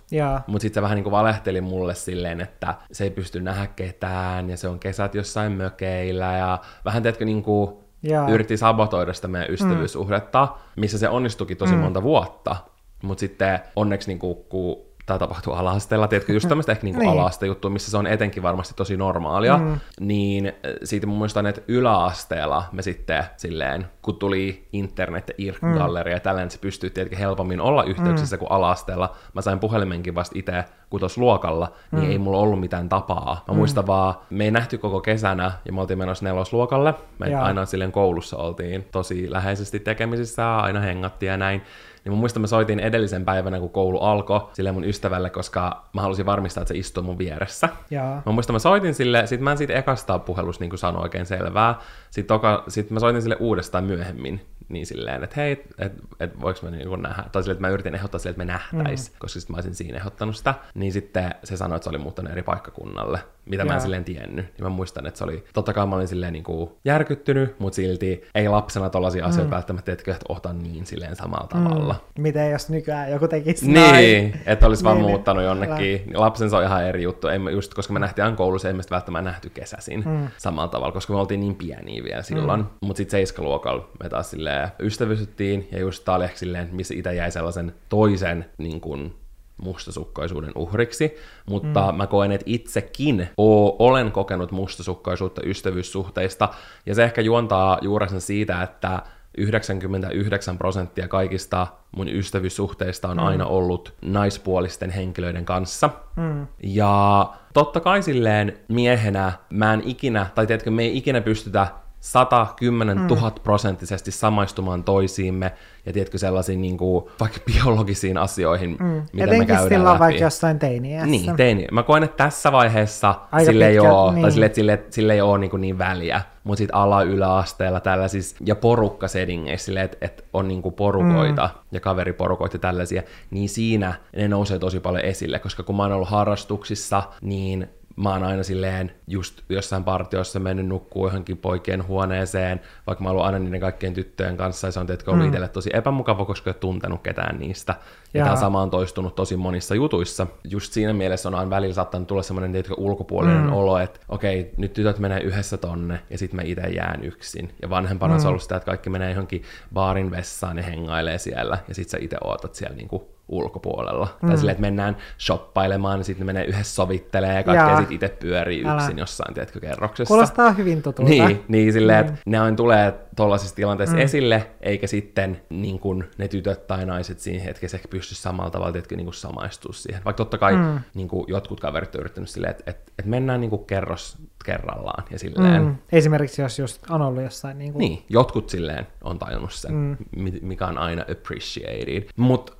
mutta 0.47 0.61
sitten 0.61 0.81
se 0.81 0.81
vähän 0.81 0.95
niin 0.95 1.03
kuin 1.03 1.11
valehteli 1.11 1.61
mulle 1.61 1.95
silleen, 1.95 2.41
että 2.41 2.75
se 2.91 3.03
ei 3.03 3.09
pysty 3.09 3.41
nähdä 3.41 3.67
ketään, 3.67 4.49
ja 4.49 4.57
se 4.57 4.67
on 4.67 4.79
kesät 4.79 5.15
jossain 5.15 5.51
mökeillä, 5.51 6.37
ja 6.37 6.59
vähän, 6.85 7.03
tiedätkö, 7.03 7.25
niin 7.25 7.43
kuin, 7.43 7.86
Jaa. 8.03 8.29
yritti 8.29 8.57
sabotoida 8.57 9.13
sitä 9.13 9.27
meidän 9.27 9.53
ystävyysuhdetta, 9.53 10.45
mm. 10.45 10.81
missä 10.81 10.97
se 10.97 11.09
onnistukin 11.09 11.57
tosi 11.57 11.73
mm. 11.73 11.79
monta 11.79 12.03
vuotta. 12.03 12.55
Mutta 13.03 13.19
sitten 13.19 13.59
onneksi 13.75 14.07
niin 14.07 14.19
kun 14.49 14.86
tämä 15.07 15.19
tapahtuu 15.19 15.53
alasteella, 15.53 16.07
tiedätkö, 16.07 16.33
just 16.33 16.49
tämmöistä 16.49 16.71
ehkä 16.71 16.83
niinku 16.83 16.99
niin. 16.99 17.11
alasta 17.11 17.45
juttua, 17.45 17.71
missä 17.71 17.91
se 17.91 17.97
on 17.97 18.07
etenkin 18.07 18.43
varmasti 18.43 18.73
tosi 18.73 18.97
normaalia, 18.97 19.57
mm. 19.57 19.79
niin 19.99 20.47
äh, 20.47 20.53
siitä 20.83 21.07
mun 21.07 21.17
muistan, 21.17 21.45
että 21.45 21.61
yläasteella 21.67 22.63
me 22.71 22.81
sitten 22.81 23.23
silleen, 23.37 23.87
kun 24.01 24.15
tuli 24.15 24.67
internet 24.73 25.27
ja 25.27 25.33
IRC-galleria 25.37 26.11
mm. 26.11 26.15
ja 26.15 26.19
tällainen, 26.19 26.51
se 26.51 26.59
pystyy 26.59 26.89
tietenkin 26.89 27.19
helpommin 27.19 27.61
olla 27.61 27.83
yhteyksissä 27.83 28.35
mm. 28.35 28.39
kuin 28.39 28.51
alasteella. 28.51 29.15
Mä 29.33 29.41
sain 29.41 29.59
puhelimenkin 29.59 30.15
vasta 30.15 30.39
itse 30.39 30.63
kutosluokalla, 30.89 31.71
niin 31.91 32.05
mm. 32.05 32.11
ei 32.11 32.17
mulla 32.17 32.37
ollut 32.37 32.59
mitään 32.59 32.89
tapaa. 32.89 33.43
Mä 33.47 33.53
mm. 33.53 33.57
muistan 33.57 33.87
vaan, 33.87 34.13
me 34.29 34.43
ei 34.43 34.51
nähty 34.51 34.77
koko 34.77 35.01
kesänä 35.01 35.51
ja 35.65 35.73
me 35.73 35.81
oltiin 35.81 35.99
menossa 35.99 36.25
nelosluokalle. 36.25 36.93
Me 37.19 37.29
ja. 37.29 37.43
aina 37.43 37.65
silleen 37.65 37.91
koulussa 37.91 38.37
oltiin 38.37 38.87
tosi 38.91 39.31
läheisesti 39.31 39.79
tekemisissä, 39.79 40.57
aina 40.57 40.79
hengattiin 40.79 41.29
ja 41.29 41.37
näin. 41.37 41.61
Niin 42.07 42.17
mä 42.17 42.19
muistan, 42.19 42.41
mä 42.41 42.47
soitin 42.47 42.79
edellisen 42.79 43.25
päivänä, 43.25 43.59
kun 43.59 43.69
koulu 43.69 43.99
alkoi, 43.99 44.41
sille 44.53 44.71
mun 44.71 44.83
ystävälle, 44.83 45.29
koska 45.29 45.83
mä 45.93 46.01
halusin 46.01 46.25
varmistaa, 46.25 46.61
että 46.61 46.73
se 46.73 46.77
istuu 46.77 47.03
mun 47.03 47.17
vieressä. 47.17 47.69
Ja. 47.91 48.21
Mä 48.25 48.31
muistan, 48.31 48.53
mä 48.53 48.59
soitin 48.59 48.93
sille, 48.93 49.27
sit 49.27 49.41
mä 49.41 49.51
en 49.51 49.57
siitä 49.57 49.73
ekasta 49.73 50.19
puhelusta 50.19 50.63
niin 50.63 50.77
sanoa 50.77 51.01
oikein 51.01 51.25
selvää. 51.25 51.79
Sitten 52.09 52.35
toka, 52.35 52.63
sit 52.67 52.91
mä 52.91 52.99
soitin 52.99 53.21
sille 53.21 53.37
uudestaan 53.39 53.83
myöhemmin 53.83 54.41
niin 54.69 54.85
silleen, 54.85 55.23
että 55.23 55.41
hei, 55.41 55.51
että 55.51 56.03
et 56.19 56.41
voiko 56.41 56.59
mä 56.63 56.71
niin 56.71 57.01
nähdä, 57.01 57.23
tai 57.31 57.43
silleen, 57.43 57.55
että 57.55 57.67
mä 57.67 57.73
yritin 57.73 57.95
ehdottaa 57.95 58.19
sille, 58.19 58.29
että 58.29 58.45
me 58.45 58.45
nähtäis, 58.45 59.11
mm. 59.11 59.15
koska 59.19 59.39
sitten 59.39 59.53
mä 59.53 59.57
olisin 59.57 59.75
siinä 59.75 59.97
ehdottanut 59.97 60.35
sitä, 60.35 60.53
niin 60.73 60.93
sitten 60.93 61.35
se 61.43 61.57
sanoi, 61.57 61.75
että 61.75 61.83
se 61.83 61.89
oli 61.89 61.97
muuttanut 61.97 62.31
eri 62.31 62.43
paikkakunnalle, 62.43 63.19
mitä 63.45 63.61
Jaa. 63.61 63.67
mä 63.67 63.73
en 63.73 63.81
silleen 63.81 64.03
tiennyt. 64.03 64.45
Niin 64.45 64.63
mä 64.63 64.69
muistan, 64.69 65.05
että 65.05 65.17
se 65.17 65.23
oli, 65.23 65.43
totta 65.53 65.73
kai 65.73 65.87
mä 65.87 65.95
olin 65.95 66.07
silleen 66.07 66.33
niin 66.33 66.43
kuin 66.43 66.69
järkyttynyt, 66.85 67.59
mutta 67.59 67.75
silti 67.75 68.23
ei 68.35 68.47
lapsena 68.47 68.89
tollaisia 68.89 69.23
mm. 69.23 69.29
asioita 69.29 69.55
välttämättä, 69.55 69.91
että 69.91 70.15
otan 70.29 70.59
niin 70.63 70.85
silleen 70.85 71.15
samalla 71.15 71.47
mm. 71.53 71.63
tavalla. 71.63 71.95
Miten 72.19 72.51
jos 72.51 72.69
nykyään 72.69 73.11
joku 73.11 73.27
tekisi 73.27 73.71
Niin, 73.71 74.39
että 74.45 74.67
olisi 74.67 74.83
vaan 74.83 74.97
niin, 74.97 75.07
muuttanut 75.07 75.43
jonnekin. 75.43 75.77
Niin, 75.77 76.19
lapsen 76.19 76.49
se 76.49 76.55
on 76.55 76.63
ihan 76.63 76.85
eri 76.85 77.03
juttu, 77.03 77.27
ei, 77.27 77.39
just 77.51 77.73
koska 77.73 77.93
me 77.93 77.99
nähtiin 77.99 78.35
koulussa, 78.35 78.67
ei 78.67 78.73
me 78.73 78.83
välttämättä 78.91 79.29
nähty 79.29 79.49
kesäsin 79.49 80.03
mm. 80.05 80.27
samalla 80.37 80.67
tavalla, 80.67 80.91
koska 80.91 81.13
me 81.13 81.19
oltiin 81.19 81.39
niin 81.39 81.55
pieniä 81.55 82.03
vielä 82.03 82.21
silloin. 82.21 82.61
Mm. 82.61 82.67
Mutta 82.81 82.97
sitten 82.97 83.11
seiskaluokalla 83.11 83.89
me 84.03 84.09
taas 84.09 84.31
silleen 84.31 84.56
ystävystyttiin, 84.79 85.67
ja 85.71 85.79
just 85.79 86.05
tää 86.05 86.15
oli 86.15 86.23
ehkä 86.23 86.37
silleen, 86.37 86.69
missä 86.71 86.93
itse 86.93 87.15
jäi 87.15 87.31
sellaisen 87.31 87.73
toisen 87.89 88.45
niin 88.57 88.81
kuin, 88.81 89.15
mustasukkaisuuden 89.61 90.51
uhriksi, 90.55 91.15
mutta 91.45 91.91
mm. 91.91 91.97
mä 91.97 92.07
koen, 92.07 92.31
että 92.31 92.43
itsekin 92.47 93.29
o- 93.37 93.85
olen 93.87 94.11
kokenut 94.11 94.51
mustasukkaisuutta 94.51 95.41
ystävyyssuhteista, 95.45 96.49
ja 96.85 96.95
se 96.95 97.03
ehkä 97.03 97.21
juontaa 97.21 97.77
juurensa 97.81 98.19
siitä, 98.19 98.63
että 98.63 99.01
99 99.37 100.57
prosenttia 100.57 101.07
kaikista 101.07 101.67
mun 101.91 102.09
ystävyyssuhteista 102.09 103.09
on 103.09 103.17
mm. 103.17 103.23
aina 103.23 103.45
ollut 103.45 103.93
naispuolisten 104.01 104.89
henkilöiden 104.89 105.45
kanssa. 105.45 105.89
Mm. 106.15 106.47
Ja 106.63 107.33
totta 107.53 107.79
kai 107.79 108.01
silleen 108.01 108.57
miehenä 108.67 109.33
mä 109.49 109.73
en 109.73 109.81
ikinä, 109.85 110.25
tai 110.35 110.47
tiedätkö, 110.47 110.71
me 110.71 110.83
ei 110.83 110.97
ikinä 110.97 111.21
pystytä 111.21 111.67
110 111.99 112.97
000 112.97 113.29
mm. 113.29 113.35
prosenttisesti 113.43 114.11
samaistumaan 114.11 114.83
toisiimme 114.83 115.51
ja 115.85 115.93
tiedätkö 115.93 116.17
sellaisiin 116.17 116.61
niin 116.61 116.77
kuin, 116.77 117.05
vaikka 117.19 117.39
biologisiin 117.45 118.17
asioihin, 118.17 118.69
mm. 118.69 118.85
mitä 118.85 119.23
Etenkin 119.23 119.39
me 119.39 119.45
käydään 119.45 119.69
silloin 119.69 119.93
läpi. 119.93 119.99
vaikka 119.99 120.23
jossain 120.23 120.59
teiniässä. 120.59 121.07
Niin, 121.07 121.35
teini. 121.35 121.67
Mä 121.71 121.83
koen, 121.83 122.03
että 122.03 122.23
tässä 122.23 122.51
vaiheessa 122.51 123.15
sille 123.45 123.67
ei 123.67 123.79
ole, 123.79 124.13
niin. 124.13 124.21
tai 124.21 124.31
sille, 124.31 124.51
sille, 124.53 124.83
sille 124.89 125.13
ei 125.13 125.21
ole 125.21 125.37
niin, 125.37 125.49
kuin 125.49 125.61
niin 125.61 125.77
väliä, 125.77 126.21
mutta 126.43 126.57
sitten 126.57 126.75
ala-yläasteella 126.75 127.79
tällaisissa, 127.79 128.35
ja 128.45 128.55
porukkasedingeissä, 128.55 129.65
sille, 129.65 129.81
että 129.81 129.97
et 130.01 130.25
on 130.33 130.47
niin 130.47 130.61
kuin 130.61 130.75
porukoita 130.75 131.49
mm. 131.53 131.59
ja 131.71 131.79
kaveriporukoita 131.79 132.55
ja 132.55 132.59
tällaisia, 132.59 133.03
niin 133.31 133.49
siinä 133.49 133.93
ne 134.15 134.27
nousee 134.27 134.59
tosi 134.59 134.79
paljon 134.79 135.05
esille, 135.05 135.39
koska 135.39 135.63
kun 135.63 135.75
mä 135.75 135.83
oon 135.83 135.91
ollut 135.91 136.09
harrastuksissa, 136.09 137.03
niin 137.21 137.69
mä 137.97 138.09
oon 138.09 138.23
aina 138.23 138.43
silleen 138.43 138.91
just 139.07 139.41
jossain 139.49 139.83
partiossa 139.83 140.39
mennyt 140.39 140.67
nukkuu 140.67 141.07
johonkin 141.07 141.37
poikien 141.37 141.87
huoneeseen, 141.87 142.61
vaikka 142.87 143.03
mä 143.03 143.09
oon 143.09 143.25
aina 143.25 143.39
niiden 143.39 143.59
kaikkien 143.59 143.93
tyttöjen 143.93 144.37
kanssa, 144.37 144.67
ja 144.67 144.71
se 144.71 144.79
on 144.79 144.87
tietysti 144.87 145.11
ollut 145.11 145.23
mm. 145.23 145.27
itselle 145.27 145.47
tosi 145.47 145.69
epämukava, 145.73 146.25
koska 146.25 146.49
ei 146.49 146.51
ole 146.51 146.59
tuntenut 146.59 147.01
ketään 147.01 147.39
niistä. 147.39 147.75
Ja, 148.13 148.19
ja 148.19 148.23
tämä 148.23 148.35
sama 148.35 148.61
on 148.61 148.69
toistunut 148.69 149.15
tosi 149.15 149.37
monissa 149.37 149.75
jutuissa. 149.75 150.27
Just 150.43 150.73
siinä 150.73 150.93
mielessä 150.93 151.29
on 151.29 151.35
aina 151.35 151.49
välillä 151.49 151.73
saattanut 151.73 152.07
tulla 152.07 152.23
semmoinen 152.23 152.63
ulkopuolinen 152.77 153.43
mm. 153.43 153.53
olo, 153.53 153.79
että 153.79 153.99
okei, 154.09 154.53
nyt 154.57 154.73
tytöt 154.73 154.99
menee 154.99 155.19
yhdessä 155.19 155.57
tonne, 155.57 155.99
ja 156.09 156.17
sitten 156.17 156.35
mä 156.35 156.41
itse 156.41 156.61
jään 156.61 157.03
yksin. 157.03 157.53
Ja 157.61 157.69
vanhempana 157.69 158.13
mm. 158.13 158.19
se 158.19 158.27
on 158.27 158.29
ollut 158.29 158.41
sitä, 158.41 158.55
että 158.55 158.65
kaikki 158.65 158.89
menee 158.89 159.09
johonkin 159.09 159.43
baarin 159.73 160.11
vessaan 160.11 160.57
ja 160.57 160.63
hengailee 160.63 161.17
siellä, 161.17 161.57
ja 161.67 161.75
sitten 161.75 161.91
sä 161.91 162.05
itse 162.05 162.17
ootat 162.23 162.55
siellä 162.55 162.75
niinku 162.75 163.16
ulkopuolella. 163.29 164.17
Mm. 164.21 164.27
Tai 164.27 164.37
silleen, 164.37 164.53
että 164.53 164.61
mennään 164.61 164.97
shoppailemaan, 165.19 165.99
niin 165.99 166.05
sitten 166.05 166.27
ne 166.27 166.33
menee 166.33 166.45
yhdessä 166.45 166.75
sovittelee 166.75 167.35
ja 167.35 167.43
kaikkea 167.43 167.77
sitten 167.77 167.95
itse 167.95 168.09
pyörii 168.09 168.65
Älä. 168.65 168.81
yksin 168.81 168.97
jossain, 168.97 169.33
tiedätkö, 169.33 169.59
kerroksessa. 169.59 170.13
Kuulostaa 170.13 170.51
hyvin 170.51 170.81
tutulta. 170.83 171.09
Niin, 171.09 171.43
niin 171.47 171.73
silleen, 171.73 172.05
mm. 172.05 172.09
että 172.09 172.21
ne 172.25 172.39
aina 172.39 172.57
tulee 172.57 172.93
tuollaisissa 173.15 173.55
tilanteissa 173.55 173.95
mm. 173.95 174.01
esille, 174.01 174.47
eikä 174.61 174.87
sitten 174.87 175.41
niin 175.49 175.79
kun 175.79 176.03
ne 176.17 176.27
tytöt 176.27 176.67
tai 176.67 176.85
naiset 176.85 177.19
siinä 177.19 177.43
hetkessä 177.43 177.77
ehkä 177.77 177.87
pysty 177.87 178.15
samalla 178.15 178.49
tavalla 178.49 178.71
tiedätkö, 178.71 178.95
niin 178.95 179.13
samaistua 179.13 179.73
siihen. 179.73 180.01
Vaikka 180.05 180.17
totta 180.17 180.37
kai 180.37 180.55
mm. 180.55 180.79
niin 180.93 181.07
kuin 181.07 181.25
jotkut 181.27 181.59
kaverit 181.59 181.95
on 181.95 182.01
yrittänyt 182.01 182.29
silleen, 182.29 182.51
että, 182.51 182.63
että, 182.67 182.91
että 182.99 183.09
mennään 183.09 183.41
niin 183.41 183.65
kerros 183.67 184.17
kerrallaan 184.45 185.03
ja 185.11 185.19
silleen. 185.19 185.63
Mm. 185.63 185.75
Esimerkiksi 185.91 186.41
jos 186.41 186.59
just 186.59 186.89
on 186.89 187.01
ollut 187.01 187.23
jossain 187.23 187.57
niin 187.57 187.73
kuin... 187.73 187.79
Niin, 187.79 188.03
jotkut 188.09 188.49
silleen 188.49 188.87
on 189.03 189.19
tajunnut 189.19 189.53
sen, 189.53 189.73
mm. 189.73 189.97
mikä 190.41 190.67
on 190.67 190.77
aina 190.77 191.05
appreciated. 191.11 192.09
Mutta 192.15 192.53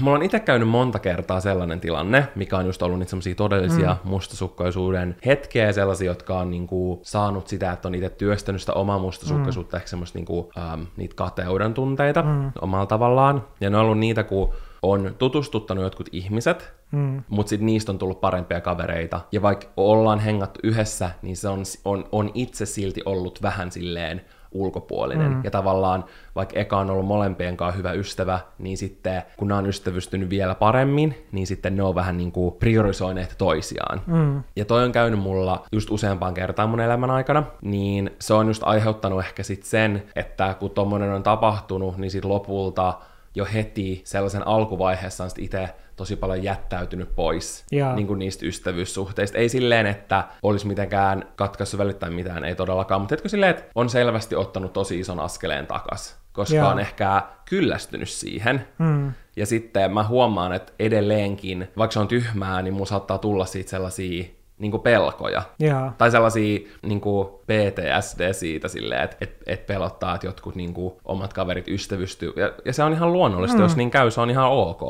mulla 0.00 0.16
on 0.16 0.22
itse 0.22 0.40
käynyt 0.40 0.68
monta 0.68 0.98
kertaa 0.98 1.40
sellainen 1.40 1.80
tilanne, 1.80 2.28
mikä 2.34 2.56
on 2.56 2.66
just 2.66 2.82
ollut 2.82 2.98
niitä 2.98 3.10
semmoisia 3.10 3.34
todellisia 3.34 3.96
mm. 4.04 4.10
mustasukkaisuuden 4.10 5.16
hetkeä, 5.26 5.72
sellaisia, 5.72 6.10
jotka 6.10 6.38
on 6.38 6.50
niinku 6.50 7.00
saanut 7.02 7.48
sitä, 7.48 7.72
että 7.72 7.88
on 7.88 7.94
itse 7.94 8.10
työstänyt 8.10 8.60
sitä 8.60 8.72
omaa 8.72 8.98
mustasukkaisuutta, 8.98 9.76
mm. 9.76 9.78
ehkä 9.78 9.88
semmoista 9.88 10.18
niinku, 10.18 10.52
ähm, 10.58 10.82
niitä 10.96 11.14
kateuden 11.14 11.74
tunteita 11.74 12.22
mm. 12.22 12.52
omalla 12.60 12.86
tavallaan. 12.86 13.44
Ja 13.60 13.70
ne 13.70 13.76
on 13.76 13.82
ollut 13.82 13.98
niitä, 13.98 14.22
kun 14.22 14.52
on 14.82 15.14
tutustuttanut 15.18 15.84
jotkut 15.84 16.08
ihmiset, 16.12 16.72
mm. 16.92 17.22
mutta 17.28 17.50
sitten 17.50 17.66
niistä 17.66 17.92
on 17.92 17.98
tullut 17.98 18.20
parempia 18.20 18.60
kavereita. 18.60 19.20
Ja 19.32 19.42
vaikka 19.42 19.66
ollaan 19.76 20.18
hengattu 20.18 20.60
yhdessä, 20.62 21.10
niin 21.22 21.36
se 21.36 21.48
on, 21.48 21.62
on, 21.84 22.04
on 22.12 22.30
itse 22.34 22.66
silti 22.66 23.02
ollut 23.04 23.42
vähän 23.42 23.72
silleen 23.72 24.20
ulkopuolinen. 24.54 25.32
Mm. 25.32 25.40
Ja 25.44 25.50
tavallaan, 25.50 26.04
vaikka 26.34 26.58
eka 26.58 26.78
on 26.78 26.90
ollut 26.90 27.06
molempien 27.06 27.56
kanssa 27.56 27.76
hyvä 27.76 27.92
ystävä, 27.92 28.40
niin 28.58 28.78
sitten 28.78 29.22
kun 29.36 29.48
nämä 29.48 29.58
on 29.58 29.66
ystävystynyt 29.66 30.30
vielä 30.30 30.54
paremmin, 30.54 31.26
niin 31.32 31.46
sitten 31.46 31.76
ne 31.76 31.82
on 31.82 31.94
vähän 31.94 32.16
niin 32.16 32.32
kuin 32.32 32.54
priorisoineet 32.54 33.34
toisiaan. 33.38 34.00
Mm. 34.06 34.42
Ja 34.56 34.64
toi 34.64 34.84
on 34.84 34.92
käynyt 34.92 35.20
mulla 35.20 35.66
just 35.72 35.90
useampaan 35.90 36.34
kertaan 36.34 36.68
mun 36.68 36.80
elämän 36.80 37.10
aikana, 37.10 37.42
niin 37.62 38.10
se 38.18 38.34
on 38.34 38.46
just 38.46 38.62
aiheuttanut 38.64 39.20
ehkä 39.20 39.42
sitten 39.42 39.70
sen, 39.70 40.02
että 40.16 40.54
kun 40.60 40.70
tommonen 40.70 41.12
on 41.12 41.22
tapahtunut, 41.22 41.96
niin 41.96 42.10
sitten 42.10 42.30
lopulta 42.30 42.94
jo 43.34 43.46
heti 43.54 44.02
sellaisen 44.04 44.46
alkuvaiheessa 44.46 45.24
on 45.24 45.30
itse 45.38 45.68
tosi 45.96 46.16
paljon 46.16 46.42
jättäytynyt 46.42 47.14
pois 47.14 47.64
niin 47.94 48.06
kuin 48.06 48.18
niistä 48.18 48.46
ystävyyssuhteista. 48.46 49.38
Ei 49.38 49.48
silleen, 49.48 49.86
että 49.86 50.24
olisi 50.42 50.66
mitenkään 50.66 51.28
katkaissut 51.36 51.78
välittäin 51.78 52.12
mitään, 52.12 52.44
ei 52.44 52.54
todellakaan, 52.54 53.00
mutta 53.00 53.14
etkö 53.14 53.28
silleen, 53.28 53.50
että 53.50 53.64
on 53.74 53.90
selvästi 53.90 54.34
ottanut 54.36 54.72
tosi 54.72 55.00
ison 55.00 55.20
askeleen 55.20 55.66
takas, 55.66 56.16
koska 56.32 56.56
Jaa. 56.56 56.72
on 56.72 56.78
ehkä 56.80 57.22
kyllästynyt 57.44 58.08
siihen. 58.08 58.66
Hmm. 58.78 59.12
Ja 59.36 59.46
sitten 59.46 59.94
mä 59.94 60.04
huomaan, 60.04 60.52
että 60.52 60.72
edelleenkin, 60.78 61.68
vaikka 61.76 61.92
se 61.92 62.00
on 62.00 62.08
tyhmää, 62.08 62.62
niin 62.62 62.74
mun 62.74 62.86
saattaa 62.86 63.18
tulla 63.18 63.46
siitä 63.46 63.70
sellaisia 63.70 64.24
niinku 64.58 64.78
pelkoja. 64.78 65.42
Joo. 65.58 65.90
Tai 65.98 66.10
sellaisia 66.10 66.60
niinku 66.82 67.40
PTSD 67.46 68.32
siitä 68.32 68.68
silleen, 68.68 69.02
että 69.02 69.16
et, 69.20 69.42
et 69.46 69.66
pelottaa, 69.66 70.14
että 70.14 70.26
jotkut 70.26 70.54
niinku 70.54 71.00
omat 71.04 71.32
kaverit 71.32 71.68
ystävystyy. 71.68 72.32
Ja, 72.36 72.52
ja 72.64 72.72
se 72.72 72.82
on 72.82 72.92
ihan 72.92 73.12
luonnollista, 73.12 73.56
mm. 73.56 73.62
jos 73.62 73.76
niin 73.76 73.90
käy, 73.90 74.10
se 74.10 74.20
on 74.20 74.30
ihan 74.30 74.50
ok. 74.50 74.80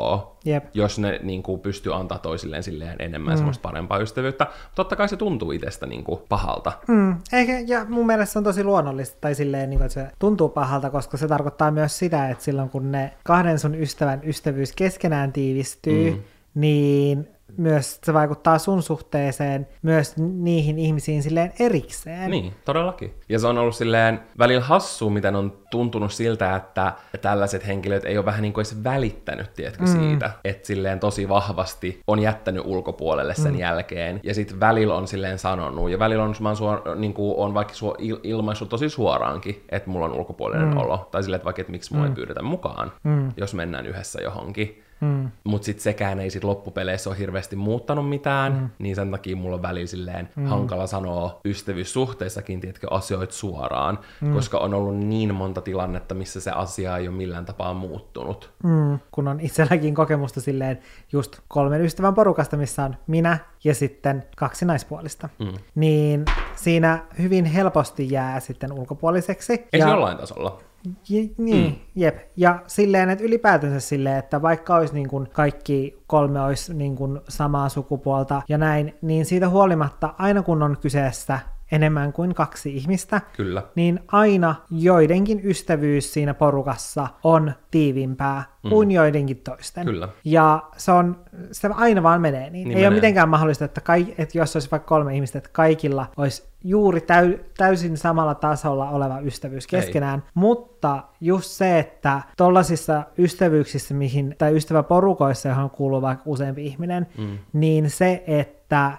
Jep. 0.44 0.64
Jos 0.74 0.98
ne 0.98 1.20
niinku 1.22 1.58
pystyy 1.58 1.94
antaa 1.94 2.18
toisilleen 2.18 2.62
silleen 2.62 2.96
enemmän 2.98 3.34
mm. 3.34 3.36
semmoista 3.36 3.62
parempaa 3.62 3.98
ystävyyttä. 3.98 4.46
Totta 4.74 4.96
kai 4.96 5.08
se 5.08 5.16
tuntuu 5.16 5.52
itsestä 5.52 5.86
niinku 5.86 6.22
pahalta. 6.28 6.72
Mm, 6.88 7.16
eikä, 7.32 7.60
ja 7.66 7.86
mun 7.88 8.06
mielestä 8.06 8.32
se 8.32 8.38
on 8.38 8.44
tosi 8.44 8.64
luonnollista, 8.64 9.16
tai 9.20 9.34
silleen, 9.34 9.70
niin 9.70 9.78
kuin, 9.78 9.86
että 9.86 10.00
se 10.00 10.06
tuntuu 10.18 10.48
pahalta, 10.48 10.90
koska 10.90 11.16
se 11.16 11.28
tarkoittaa 11.28 11.70
myös 11.70 11.98
sitä, 11.98 12.28
että 12.28 12.44
silloin 12.44 12.70
kun 12.70 12.92
ne 12.92 13.12
kahden 13.22 13.58
sun 13.58 13.74
ystävän 13.74 14.20
ystävyys 14.24 14.72
keskenään 14.72 15.32
tiivistyy, 15.32 16.10
mm. 16.10 16.22
niin 16.54 17.33
myös 17.56 17.98
se 18.04 18.14
vaikuttaa 18.14 18.58
sun 18.58 18.82
suhteeseen 18.82 19.66
myös 19.82 20.16
niihin 20.16 20.78
ihmisiin 20.78 21.22
silleen 21.22 21.52
erikseen. 21.60 22.30
Niin, 22.30 22.52
todellakin. 22.64 23.14
Ja 23.28 23.38
se 23.38 23.46
on 23.46 23.58
ollut 23.58 23.74
silleen 23.74 24.20
välillä 24.38 24.64
hassu, 24.64 25.10
miten 25.10 25.36
on 25.36 25.58
tuntunut 25.70 26.12
siltä, 26.12 26.56
että 26.56 26.92
tällaiset 27.22 27.66
henkilöt 27.66 28.04
ei 28.04 28.18
ole 28.18 28.24
vähän 28.24 28.42
niin 28.42 28.52
kuin 28.52 28.62
edes 28.62 28.84
välittänyt, 28.84 29.54
tiedätkö, 29.54 29.84
mm. 29.84 29.92
siitä, 29.92 30.30
että 30.44 30.66
silleen 30.66 31.00
tosi 31.00 31.28
vahvasti 31.28 32.00
on 32.06 32.18
jättänyt 32.18 32.62
ulkopuolelle 32.66 33.34
sen 33.34 33.52
mm. 33.52 33.58
jälkeen. 33.58 34.20
Ja 34.22 34.34
sitten 34.34 34.60
välillä 34.60 34.94
on 34.94 35.08
silleen 35.08 35.38
sanonut, 35.38 35.90
ja 35.90 35.98
välillä 35.98 36.24
on, 36.24 36.34
mä 36.40 36.54
suor, 36.54 36.96
niin 36.96 37.14
kuin 37.14 37.34
on 37.36 37.54
vaikka 37.54 37.74
suo, 37.74 37.96
il, 37.98 38.18
ilmaissut 38.22 38.68
tosi 38.68 38.88
suoraankin, 38.88 39.64
että 39.68 39.90
mulla 39.90 40.06
on 40.06 40.12
ulkopuolinen 40.12 40.68
mm. 40.68 40.76
olo. 40.76 41.08
Tai 41.10 41.22
silleen, 41.22 41.36
että 41.36 41.44
vaikka, 41.44 41.60
että 41.60 41.70
miksi 41.70 41.94
mua 41.94 42.02
mm. 42.02 42.08
ei 42.08 42.14
pyydetä 42.14 42.42
mukaan, 42.42 42.92
mm. 43.04 43.32
jos 43.36 43.54
mennään 43.54 43.86
yhdessä 43.86 44.22
johonkin. 44.22 44.83
Mm. 45.00 45.30
Mutta 45.44 45.64
sitten 45.64 45.82
sekään 45.82 46.20
ei 46.20 46.30
sit 46.30 46.44
loppupeleissä 46.44 47.10
ole 47.10 47.18
hirveästi 47.18 47.56
muuttanut 47.56 48.08
mitään, 48.08 48.52
mm. 48.52 48.68
niin 48.78 48.96
sen 48.96 49.10
takia 49.10 49.36
mulla 49.36 49.56
on 49.56 49.62
välillä 49.62 49.86
silleen 49.86 50.28
mm. 50.36 50.46
hankala 50.46 50.86
sanoa 50.86 51.40
ystävyyssuhteissakin, 51.44 52.60
tiedätkö, 52.60 52.86
asioita 52.90 53.34
suoraan, 53.34 53.98
mm. 54.20 54.32
koska 54.32 54.58
on 54.58 54.74
ollut 54.74 54.96
niin 54.96 55.34
monta 55.34 55.60
tilannetta, 55.60 56.14
missä 56.14 56.40
se 56.40 56.50
asia 56.50 56.96
ei 56.96 57.08
ole 57.08 57.16
millään 57.16 57.44
tapaa 57.44 57.74
muuttunut. 57.74 58.52
Mm. 58.62 58.98
Kun 59.10 59.28
on 59.28 59.40
itselläkin 59.40 59.94
kokemusta 59.94 60.40
silleen 60.40 60.78
just 61.12 61.40
kolmen 61.48 61.80
ystävän 61.80 62.14
porukasta, 62.14 62.56
missä 62.56 62.84
on 62.84 62.96
minä 63.06 63.38
ja 63.64 63.74
sitten 63.74 64.24
kaksi 64.36 64.64
naispuolista, 64.64 65.28
mm. 65.38 65.52
niin 65.74 66.24
siinä 66.54 67.02
hyvin 67.18 67.44
helposti 67.44 68.10
jää 68.10 68.40
sitten 68.40 68.72
ulkopuoliseksi. 68.72 69.52
Ei 69.72 69.80
ja... 69.80 69.88
jollain 69.88 70.16
tasolla. 70.16 70.60
Je, 71.08 71.30
niin, 71.38 71.72
mm. 71.72 71.76
jep. 71.94 72.16
Ja 72.36 72.62
silleen, 72.66 73.10
että 73.10 73.24
ylipäätänsä 73.24 73.80
silleen, 73.80 74.18
että 74.18 74.42
vaikka 74.42 74.74
olisi 74.74 74.94
niin 74.94 75.08
kuin 75.08 75.28
kaikki 75.32 76.02
kolme 76.06 76.40
olisi 76.40 76.74
niin 76.74 76.96
kuin 76.96 77.20
samaa 77.28 77.68
sukupuolta 77.68 78.42
ja 78.48 78.58
näin, 78.58 78.94
niin 79.02 79.24
siitä 79.26 79.48
huolimatta 79.48 80.14
aina 80.18 80.42
kun 80.42 80.62
on 80.62 80.76
kyseessä 80.80 81.38
enemmän 81.72 82.12
kuin 82.12 82.34
kaksi 82.34 82.76
ihmistä, 82.76 83.20
Kyllä. 83.36 83.62
niin 83.74 84.00
aina 84.08 84.54
joidenkin 84.70 85.40
ystävyys 85.44 86.12
siinä 86.12 86.34
porukassa 86.34 87.08
on 87.24 87.52
tiivimpää 87.70 88.44
mm. 88.62 88.70
kuin 88.70 88.90
joidenkin 88.90 89.36
toisten. 89.36 89.84
Kyllä. 89.84 90.08
Ja 90.24 90.62
se, 90.76 90.92
on, 90.92 91.24
se 91.52 91.68
aina 91.74 92.02
vaan 92.02 92.20
menee 92.20 92.40
niin. 92.40 92.52
niin 92.52 92.68
Ei 92.68 92.74
menee. 92.74 92.88
ole 92.88 92.94
mitenkään 92.94 93.28
mahdollista, 93.28 93.64
että, 93.64 93.80
kai, 93.80 94.14
että 94.18 94.38
jos 94.38 94.56
olisi 94.56 94.70
vaikka 94.70 94.88
kolme 94.88 95.14
ihmistä, 95.14 95.38
että 95.38 95.50
kaikilla 95.52 96.06
olisi 96.16 96.42
juuri 96.64 97.00
täy, 97.00 97.38
täysin 97.56 97.96
samalla 97.96 98.34
tasolla 98.34 98.90
oleva 98.90 99.20
ystävyys 99.20 99.66
keskenään, 99.66 100.22
Ei. 100.24 100.30
mutta 100.34 101.02
just 101.20 101.50
se, 101.50 101.78
että 101.78 102.22
tollaisissa 102.36 103.02
ystävyyksissä, 103.18 103.94
mihin, 103.94 104.34
tai 104.38 104.56
ystäväporukoissa, 104.56 105.48
johon 105.48 105.70
kuuluu 105.70 106.02
vaikka 106.02 106.22
useampi 106.26 106.66
ihminen, 106.66 107.06
mm. 107.18 107.38
niin 107.52 107.90
se, 107.90 108.24
että, 108.26 108.53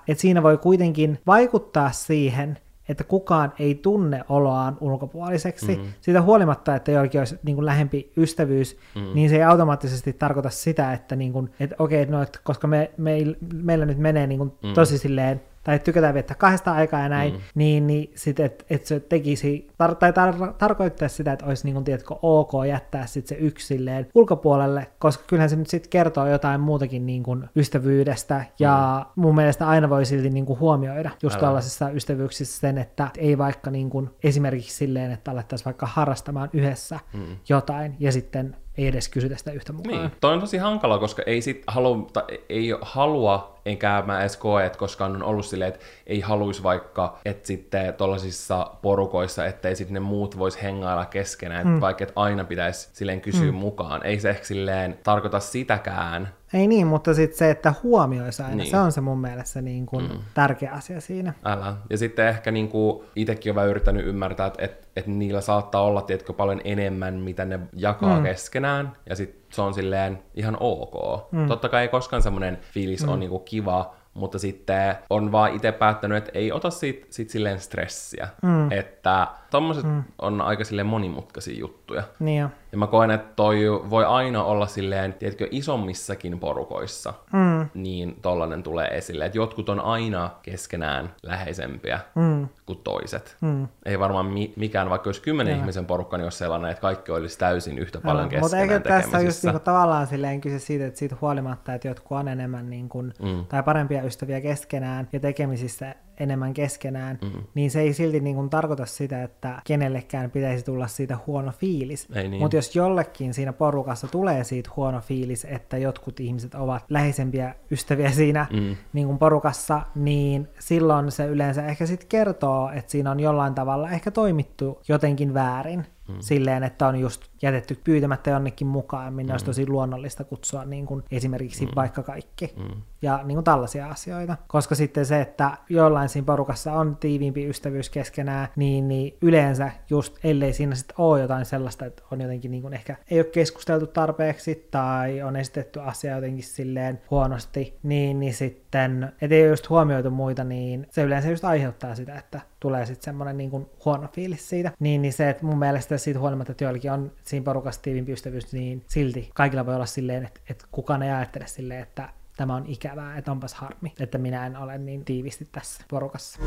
että 0.07 0.21
siinä 0.21 0.43
voi 0.43 0.57
kuitenkin 0.57 1.19
vaikuttaa 1.28 1.91
siihen, 1.91 2.57
että 2.89 3.03
kukaan 3.03 3.53
ei 3.59 3.76
tunne 3.76 4.23
oloaan 4.30 4.78
ulkopuoliseksi. 4.82 5.76
Mm. 5.76 5.84
Siitä 6.01 6.21
huolimatta, 6.21 6.76
että 6.76 6.91
jollakin 6.91 7.21
olisi 7.21 7.39
niin 7.43 7.55
kuin 7.55 7.65
lähempi 7.65 8.11
ystävyys, 8.17 8.78
mm. 8.95 9.01
niin 9.13 9.30
se 9.30 9.36
ei 9.36 9.43
automaattisesti 9.43 10.13
tarkoita 10.13 10.49
sitä, 10.49 10.93
että, 10.93 11.15
niin 11.15 11.34
kuin, 11.34 11.49
että 11.59 11.76
okei, 11.80 12.05
no, 12.05 12.21
että 12.21 12.39
koska 12.43 12.67
me, 12.67 12.91
me, 12.97 13.17
meillä 13.53 13.86
nyt 13.86 13.97
menee 13.97 14.28
niin 14.28 14.38
kuin 14.38 14.51
mm. 14.63 14.73
tosi 14.73 14.97
silleen 14.97 15.41
tai 15.66 15.80
tykätään 15.80 16.13
viettää 16.13 16.36
kahdesta 16.36 16.72
aikaa 16.72 16.99
ja 16.99 17.09
näin, 17.09 17.34
mm. 17.34 17.39
niin, 17.55 17.88
niin 17.88 18.11
sitten, 18.16 18.45
että 18.45 18.66
et 18.70 18.86
se 18.86 18.99
tekisi, 18.99 19.68
tar- 19.84 19.95
tai 19.95 20.11
tar- 20.11 20.53
tarkoittaisi 20.57 21.16
sitä, 21.16 21.32
että 21.32 21.45
olisi 21.45 21.66
niin 21.66 21.74
kuin, 21.74 21.86
tiedätkö, 21.86 22.16
ok 22.22 22.51
jättää 22.68 23.05
sitten 23.05 23.38
se 23.38 23.43
yksilleen 23.43 24.07
ulkopuolelle, 24.16 24.88
koska 24.99 25.24
kyllähän 25.28 25.49
se 25.49 25.55
nyt 25.55 25.70
sitten 25.70 25.89
kertoo 25.89 26.28
jotain 26.28 26.61
muutakin 26.61 27.05
niin 27.05 27.24
kuin 27.24 27.49
ystävyydestä, 27.55 28.45
ja 28.59 29.05
mm. 29.16 29.22
mun 29.22 29.36
mielestä 29.36 29.68
aina 29.68 29.89
voi 29.89 30.05
silti 30.05 30.30
niin 30.30 30.45
kuin 30.45 30.59
huomioida 30.59 31.11
just 31.24 31.39
tällaisissa 31.39 31.89
ystävyyksissä 31.89 32.59
sen, 32.59 32.78
että 32.78 33.07
ei 33.18 33.38
vaikka 33.38 33.72
niin 33.72 33.89
kuin, 33.89 34.09
esimerkiksi 34.24 34.76
silleen, 34.76 35.11
että 35.11 35.32
alettaisiin 35.32 35.66
vaikka 35.66 35.86
harrastamaan 35.86 36.49
yhdessä 36.53 36.99
mm. 37.13 37.22
jotain, 37.49 37.95
ja 37.99 38.11
sitten 38.11 38.55
ei 38.78 38.88
edes 38.88 39.09
kysytä 39.09 39.36
sitä 39.36 39.51
yhtä 39.51 39.73
mukaan. 39.73 39.99
Niin, 39.99 40.11
toi 40.21 40.34
on 40.34 40.39
tosi 40.39 40.57
hankala, 40.57 40.99
koska 40.99 41.23
ei, 41.26 41.41
sit 41.41 41.63
halu, 41.67 42.07
ei 42.49 42.73
halua, 42.82 43.55
enkä 43.65 44.03
mä 44.05 44.21
edes 44.21 44.38
koe, 44.38 44.65
että 44.65 44.80
koskaan 44.80 45.15
on 45.15 45.23
ollut 45.23 45.45
silleen, 45.45 45.73
että 45.73 45.86
ei 46.07 46.21
haluaisi 46.21 46.63
vaikka, 46.63 47.19
että 47.26 47.47
sitten 47.47 47.93
tuollaisissa 47.93 48.71
porukoissa, 48.82 49.45
ettei 49.45 49.76
sitten 49.76 49.93
ne 49.93 49.99
muut 49.99 50.38
vois 50.38 50.63
hengailla 50.63 51.05
keskenään, 51.05 51.67
mm. 51.67 51.82
vaikka 51.82 52.03
että 52.03 52.21
aina 52.21 52.43
pitäisi 52.43 52.89
silleen 52.93 53.21
kysyä 53.21 53.51
mm. 53.51 53.57
mukaan. 53.57 54.05
Ei 54.05 54.19
se 54.19 54.30
ehkä 54.30 54.45
silleen 54.45 54.99
tarkoita 55.03 55.39
sitäkään, 55.39 56.34
ei 56.54 56.68
niin, 56.68 56.88
mutta 56.88 57.14
sitten 57.14 57.38
se, 57.38 57.50
että 57.50 57.74
huomioisi 57.84 58.43
aina, 58.43 58.56
niin. 58.56 58.70
se 58.70 58.78
on 58.78 58.91
se 58.91 59.02
mun 59.02 59.22
mielestä 59.22 59.62
niin 59.62 59.86
kuin 59.86 60.04
mm. 60.12 60.20
tärkeä 60.34 60.72
asia 60.72 61.02
siinä. 61.02 61.34
Älä. 61.46 61.76
Ja 61.89 61.98
sitten 61.98 62.28
ehkä 62.28 62.52
niin 62.52 62.70
kuin 62.70 63.06
itsekin 63.16 63.54
olen 63.54 63.70
yrittänyt 63.70 64.06
ymmärtää, 64.06 64.48
että, 64.48 64.66
että, 64.66 64.88
että 64.96 65.12
niillä 65.12 65.41
saattaa 65.41 65.82
olla 65.82 66.02
tiedätkö, 66.02 66.34
paljon 66.34 66.62
enemmän, 66.64 67.14
mitä 67.14 67.46
ne 67.46 67.60
jakaa 67.74 68.18
mm. 68.18 68.24
keskenään, 68.24 68.91
ja 69.10 69.16
sitten 69.16 69.41
se 69.50 69.62
on 69.62 69.74
silleen 69.74 70.20
ihan 70.36 70.58
ok. 70.60 71.32
Mm. 71.32 71.48
Totta 71.48 71.70
kai 71.70 71.82
ei 71.82 71.88
koskaan 71.88 72.22
semmoinen 72.22 72.58
fiilis 72.72 73.04
mm. 73.04 73.10
on 73.10 73.20
niin 73.20 73.30
kuin 73.30 73.43
kiva, 73.43 73.96
mutta 74.14 74.39
sitten 74.39 74.96
on 75.10 75.32
vaan 75.32 75.54
itse 75.54 75.72
päättänyt, 75.72 76.18
että 76.18 76.32
ei 76.34 76.52
ota 76.52 76.70
siitä, 76.70 77.06
siitä 77.10 77.32
silleen 77.32 77.60
stressiä. 77.60 78.28
Mm. 78.41 78.72
Että 78.72 79.28
tommoset 79.56 79.84
mm. 79.84 80.03
on 80.22 80.41
aika 80.41 80.64
silleen 80.64 80.88
monimutkaisia 80.88 81.60
juttuja. 81.60 82.03
Niin 82.20 82.41
jo. 82.41 82.49
Ja 82.72 82.78
mä 82.78 82.88
koen, 82.88 83.12
että 83.12 83.34
toi 83.36 83.66
voi 83.89 84.06
aina 84.06 84.43
olla 84.43 84.68
silleen, 84.68 85.14
tiedätkö, 85.14 85.47
isommissakin 85.51 86.39
porukoissa, 86.39 87.14
mm. 87.34 87.70
niin 87.74 88.18
tollanen 88.22 88.64
tulee 88.64 88.88
esille. 88.88 89.26
Että 89.26 89.38
jotkut 89.38 89.70
on 89.70 89.80
aina 89.80 90.30
keskenään 90.41 91.14
läheisempiä 91.24 91.99
mm. 92.16 92.47
kuin 92.66 92.80
toiset. 92.84 93.38
Mm. 93.41 93.68
Ei 93.86 93.99
varmaan 93.99 94.26
mi- 94.26 94.53
mikään, 94.56 94.89
vaikka 94.89 95.08
olisi 95.08 95.22
kymmenen 95.22 95.51
ja. 95.51 95.58
ihmisen 95.58 95.86
porukka, 95.86 96.18
niin 96.18 96.26
olisi 96.26 96.38
sellainen, 96.38 96.72
että 96.72 96.82
kaikki 96.82 97.12
olisi 97.12 97.39
täysin 97.39 97.80
yhtä 97.80 98.01
paljon 98.01 98.24
no, 98.24 98.30
keskenään 98.30 98.68
Mutta 98.68 98.76
eikö 98.76 98.89
tässä 98.89 99.20
just 99.20 99.43
niinku 99.43 99.60
tavallaan 99.60 100.08
silleen 100.08 100.41
kyse 100.41 100.60
siitä, 100.60 100.86
että 100.86 100.99
siitä 100.99 101.16
huolimatta, 101.22 101.74
että 101.74 101.88
jotkut 101.88 102.18
on 102.18 102.28
enemmän 102.28 102.70
niin 102.70 102.89
kuin, 102.89 103.14
mm. 103.22 103.45
tai 103.45 103.64
parempia 103.64 104.03
ystäviä 104.03 104.41
keskenään 104.41 105.08
ja 105.14 105.20
tekemisissä 105.20 105.95
enemmän 106.20 106.53
keskenään, 106.53 107.20
mm. 107.22 107.43
niin 107.53 107.72
se 107.72 107.82
ei 107.82 107.93
silti 107.93 108.20
niin 108.20 108.36
kuin 108.36 108.49
tarkoita 108.49 108.86
sitä, 108.86 109.24
että 109.24 109.61
kenellekään 109.68 110.32
pitäisi 110.32 110.66
tulla 110.66 110.88
siitä 110.88 111.18
huono 111.28 111.51
fiilis. 111.51 112.09
Niin. 112.09 112.39
Mutta 112.39 112.55
jos 112.55 112.76
jollekin 112.76 113.34
siinä 113.34 113.53
porukassa 113.53 114.07
tulee 114.07 114.43
siitä 114.43 114.70
huono 114.76 115.01
fiilis, 115.01 115.45
että 115.45 115.78
jotkut 115.78 116.20
ihmiset 116.20 116.55
ovat 116.55 116.84
läheisempiä 116.89 117.55
ystäviä 117.72 118.11
siinä 118.11 118.47
mm. 118.53 118.76
niin 118.93 119.07
kuin 119.07 119.18
porukassa, 119.18 119.82
niin 119.95 120.47
silloin 120.59 121.11
se 121.11 121.26
yleensä 121.26 121.66
ehkä 121.66 121.86
sitten 121.86 122.07
kertoo, 122.09 122.70
että 122.70 122.91
siinä 122.91 123.11
on 123.11 123.20
jollain 123.20 123.55
tavalla 123.55 123.89
ehkä 123.89 124.11
toimittu 124.11 124.82
jotenkin 124.88 125.34
väärin. 125.34 125.86
Mm. 126.07 126.16
Silleen, 126.20 126.63
että 126.63 126.88
on 126.88 126.99
just 126.99 127.22
jätetty 127.41 127.80
pyytämättä 127.84 128.30
jonnekin 128.30 128.68
mukaan, 128.68 129.13
minne 129.13 129.32
mm. 129.32 129.34
olisi 129.34 129.45
tosi 129.45 129.68
luonnollista 129.68 130.24
kutsua 130.24 130.66
niin 130.66 130.86
kuin 130.86 131.03
esimerkiksi 131.11 131.66
mm. 131.66 131.72
vaikka 131.76 132.03
kaikki. 132.03 132.53
Mm. 132.57 132.82
Ja 133.06 133.20
niin 133.24 133.36
kuin 133.36 133.43
tällaisia 133.43 133.88
asioita. 133.88 134.38
Koska 134.47 134.76
sitten 134.76 135.06
se, 135.06 135.22
että 135.22 135.51
jollain 135.70 136.10
siinä 136.10 136.26
porukassa 136.26 136.74
on 136.74 136.97
tiiviimpi 136.97 137.49
ystävyys 137.49 137.89
keskenään, 137.89 138.47
niin, 138.56 138.88
niin 138.88 139.18
yleensä 139.22 139.72
just 139.89 140.18
ellei 140.24 140.53
siinä 140.53 140.76
sitten 140.76 140.95
ole 140.97 141.22
jotain 141.22 141.45
sellaista, 141.45 141.86
että 141.86 142.03
on 142.12 142.22
jotenkin 142.22 142.51
niin 142.51 142.62
kuin 142.62 142.74
ehkä 142.74 142.95
ei 143.12 143.20
ole 143.20 143.26
keskusteltu 143.26 143.88
tarpeeksi 143.88 144.68
tai 144.72 145.22
on 145.22 145.36
esitetty 145.36 145.80
asia 145.80 146.16
jotenkin 146.16 146.43
silleen 146.43 147.01
huonosti, 147.12 147.80
niin, 147.84 148.20
niin 148.20 148.34
sitten, 148.34 149.12
ettei 149.22 149.41
ole 149.41 149.49
just 149.49 149.70
huomioitu 149.70 150.12
muita, 150.12 150.43
niin 150.43 150.88
se 150.91 151.03
yleensä 151.03 151.30
just 151.30 151.45
aiheuttaa 151.45 151.95
sitä, 151.95 152.16
että 152.16 152.41
tulee 152.60 152.86
sitten 152.86 153.06
semmoinen 153.06 153.38
niin 153.38 153.49
kuin 153.49 153.66
huono 153.86 154.08
fiilis 154.14 154.49
siitä. 154.49 154.72
Niin, 154.80 155.01
niin 155.01 155.14
se, 155.14 155.30
että 155.30 155.45
mun 155.45 155.60
mielestä 155.60 155.97
siitä 155.97 156.20
huolimatta, 156.20 156.51
että 156.51 156.64
joillakin 156.64 156.91
on 156.91 157.12
siinä 157.24 157.43
porukassa 157.43 157.82
tiivimpi 157.82 158.12
ystävyys, 158.12 158.53
niin 158.53 158.84
silti 158.88 159.30
kaikilla 159.34 159.66
voi 159.66 159.76
olla 159.76 159.86
silleen, 159.86 160.26
että, 160.26 160.41
että 160.49 160.66
kukaan 160.72 161.03
ei 161.03 161.12
ajattele 161.12 161.47
silleen, 161.47 161.84
että 161.84 162.10
tämä 162.38 162.55
on 162.55 162.65
ikävää, 162.65 163.17
että 163.17 163.31
onpas 163.31 163.53
harmi, 163.53 163.93
että 163.99 164.17
minä 164.17 164.45
en 164.45 164.57
ole 164.57 164.77
niin 164.77 165.05
tiivisti 165.05 165.47
tässä 165.51 165.83
porukassa. 165.89 166.39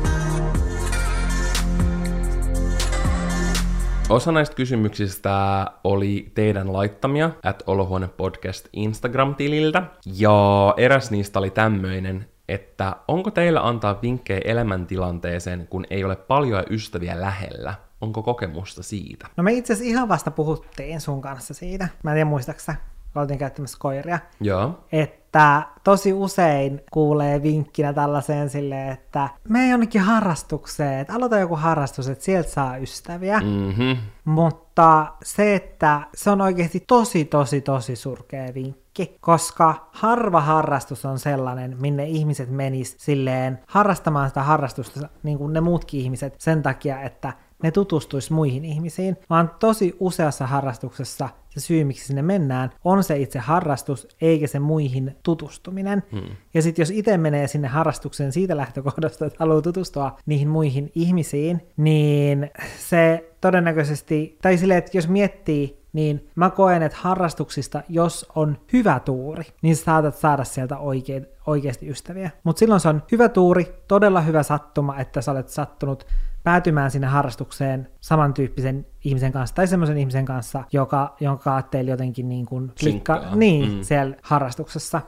Osa 4.09 4.31
näistä 4.31 4.55
kysymyksistä 4.55 5.65
oli 5.83 6.31
teidän 6.35 6.73
laittamia 6.73 7.31
at 7.43 7.63
Olohuone 7.67 8.07
Podcast 8.07 8.67
Instagram-tililtä, 8.73 9.83
ja 10.05 10.73
eräs 10.77 11.11
niistä 11.11 11.39
oli 11.39 11.49
tämmöinen, 11.49 12.25
että 12.47 12.95
onko 13.07 13.31
teillä 13.31 13.67
antaa 13.67 14.01
vinkkejä 14.01 14.41
elämäntilanteeseen, 14.45 15.67
kun 15.67 15.85
ei 15.89 16.03
ole 16.03 16.15
paljon 16.15 16.63
ystäviä 16.69 17.21
lähellä? 17.21 17.73
Onko 18.01 18.23
kokemusta 18.23 18.83
siitä? 18.83 19.27
No 19.37 19.43
me 19.43 19.53
itse 19.53 19.73
asiassa 19.73 19.91
ihan 19.91 20.09
vasta 20.09 20.31
puhuttiin 20.31 21.01
sun 21.01 21.21
kanssa 21.21 21.53
siitä. 21.53 21.87
Mä 22.03 22.11
en 22.11 22.15
tiedä 22.15 22.29
muistaaksä, 22.29 22.75
oltiin 23.15 23.39
käyttämässä 23.39 23.77
koiria. 23.81 24.19
Joo. 24.41 24.79
Että 24.91 25.63
tosi 25.83 26.13
usein 26.13 26.81
kuulee 26.91 27.43
vinkkinä 27.43 27.93
tällaiseen 27.93 28.49
silleen, 28.49 28.91
että 28.91 29.29
me 29.49 29.69
jonnekin 29.69 30.01
harrastukseen, 30.01 30.99
että 30.99 31.13
aloita 31.13 31.39
joku 31.39 31.55
harrastus, 31.55 32.09
että 32.09 32.23
sieltä 32.23 32.49
saa 32.49 32.77
ystäviä. 32.77 33.39
Mhm. 33.39 33.91
Mutta 34.25 35.07
se, 35.23 35.55
että 35.55 36.01
se 36.15 36.29
on 36.29 36.41
oikeasti 36.41 36.83
tosi, 36.87 37.25
tosi, 37.25 37.61
tosi 37.61 37.95
surkea 37.95 38.53
vinkki, 38.53 39.17
koska 39.21 39.87
harva 39.91 40.41
harrastus 40.41 41.05
on 41.05 41.19
sellainen, 41.19 41.77
minne 41.79 42.03
ihmiset 42.05 42.49
menis 42.49 42.95
silleen 42.99 43.59
harrastamaan 43.67 44.29
sitä 44.29 44.43
harrastusta, 44.43 45.09
niin 45.23 45.37
kuin 45.37 45.53
ne 45.53 45.61
muutkin 45.61 45.99
ihmiset, 45.99 46.35
sen 46.37 46.63
takia, 46.63 47.01
että 47.01 47.33
ne 47.63 47.71
tutustuisi 47.71 48.33
muihin 48.33 48.65
ihmisiin, 48.65 49.17
vaan 49.29 49.51
tosi 49.59 49.97
useassa 49.99 50.47
harrastuksessa 50.47 51.29
se 51.59 51.65
syy, 51.65 51.83
miksi 51.83 52.07
sinne 52.07 52.21
mennään, 52.21 52.69
on 52.83 53.03
se 53.03 53.17
itse 53.17 53.39
harrastus, 53.39 54.07
eikä 54.21 54.47
se 54.47 54.59
muihin 54.59 55.15
tutustuminen. 55.23 56.03
Hmm. 56.11 56.35
Ja 56.53 56.61
sitten 56.61 56.81
jos 56.81 56.91
itse 56.91 57.17
menee 57.17 57.47
sinne 57.47 57.67
harrastukseen 57.67 58.31
siitä 58.31 58.57
lähtökohdasta, 58.57 59.25
että 59.25 59.37
haluaa 59.39 59.61
tutustua 59.61 60.17
niihin 60.25 60.49
muihin 60.49 60.91
ihmisiin, 60.95 61.61
niin 61.77 62.49
se 62.79 63.31
todennäköisesti, 63.41 64.37
tai 64.41 64.57
silleen, 64.57 64.77
että 64.77 64.97
jos 64.97 65.07
miettii 65.07 65.79
niin 65.93 66.29
mä 66.35 66.49
koen, 66.49 66.83
että 66.83 66.97
harrastuksista, 67.01 67.83
jos 67.89 68.25
on 68.35 68.57
hyvä 68.73 68.99
tuuri, 68.99 69.43
niin 69.61 69.75
sä 69.75 69.83
saatat 69.83 70.15
saada 70.15 70.43
sieltä 70.43 70.77
oikein, 70.77 71.27
oikeasti 71.47 71.89
ystäviä. 71.89 72.31
Mutta 72.43 72.59
silloin 72.59 72.81
se 72.81 72.89
on 72.89 73.03
hyvä 73.11 73.29
tuuri, 73.29 73.67
todella 73.87 74.21
hyvä 74.21 74.43
sattuma, 74.43 74.99
että 74.99 75.21
sä 75.21 75.31
olet 75.31 75.49
sattunut 75.49 76.05
päätymään 76.43 76.91
sinne 76.91 77.07
harrastukseen 77.07 77.87
samantyyppisen 78.01 78.85
ihmisen 79.03 79.31
kanssa 79.31 79.55
tai 79.55 79.67
semmoisen 79.67 79.97
ihmisen 79.97 80.25
kanssa, 80.25 80.63
joka, 80.71 81.15
jonka 81.19 81.61
teillä 81.61 81.91
jotenkin 81.91 82.29
niin 82.29 82.45
kuin 82.45 82.71
Synkkaa. 82.75 83.35
niin, 83.35 83.71
Mm. 83.71 83.77
siellä 83.83 84.15
harrastuksessa. 84.21 85.01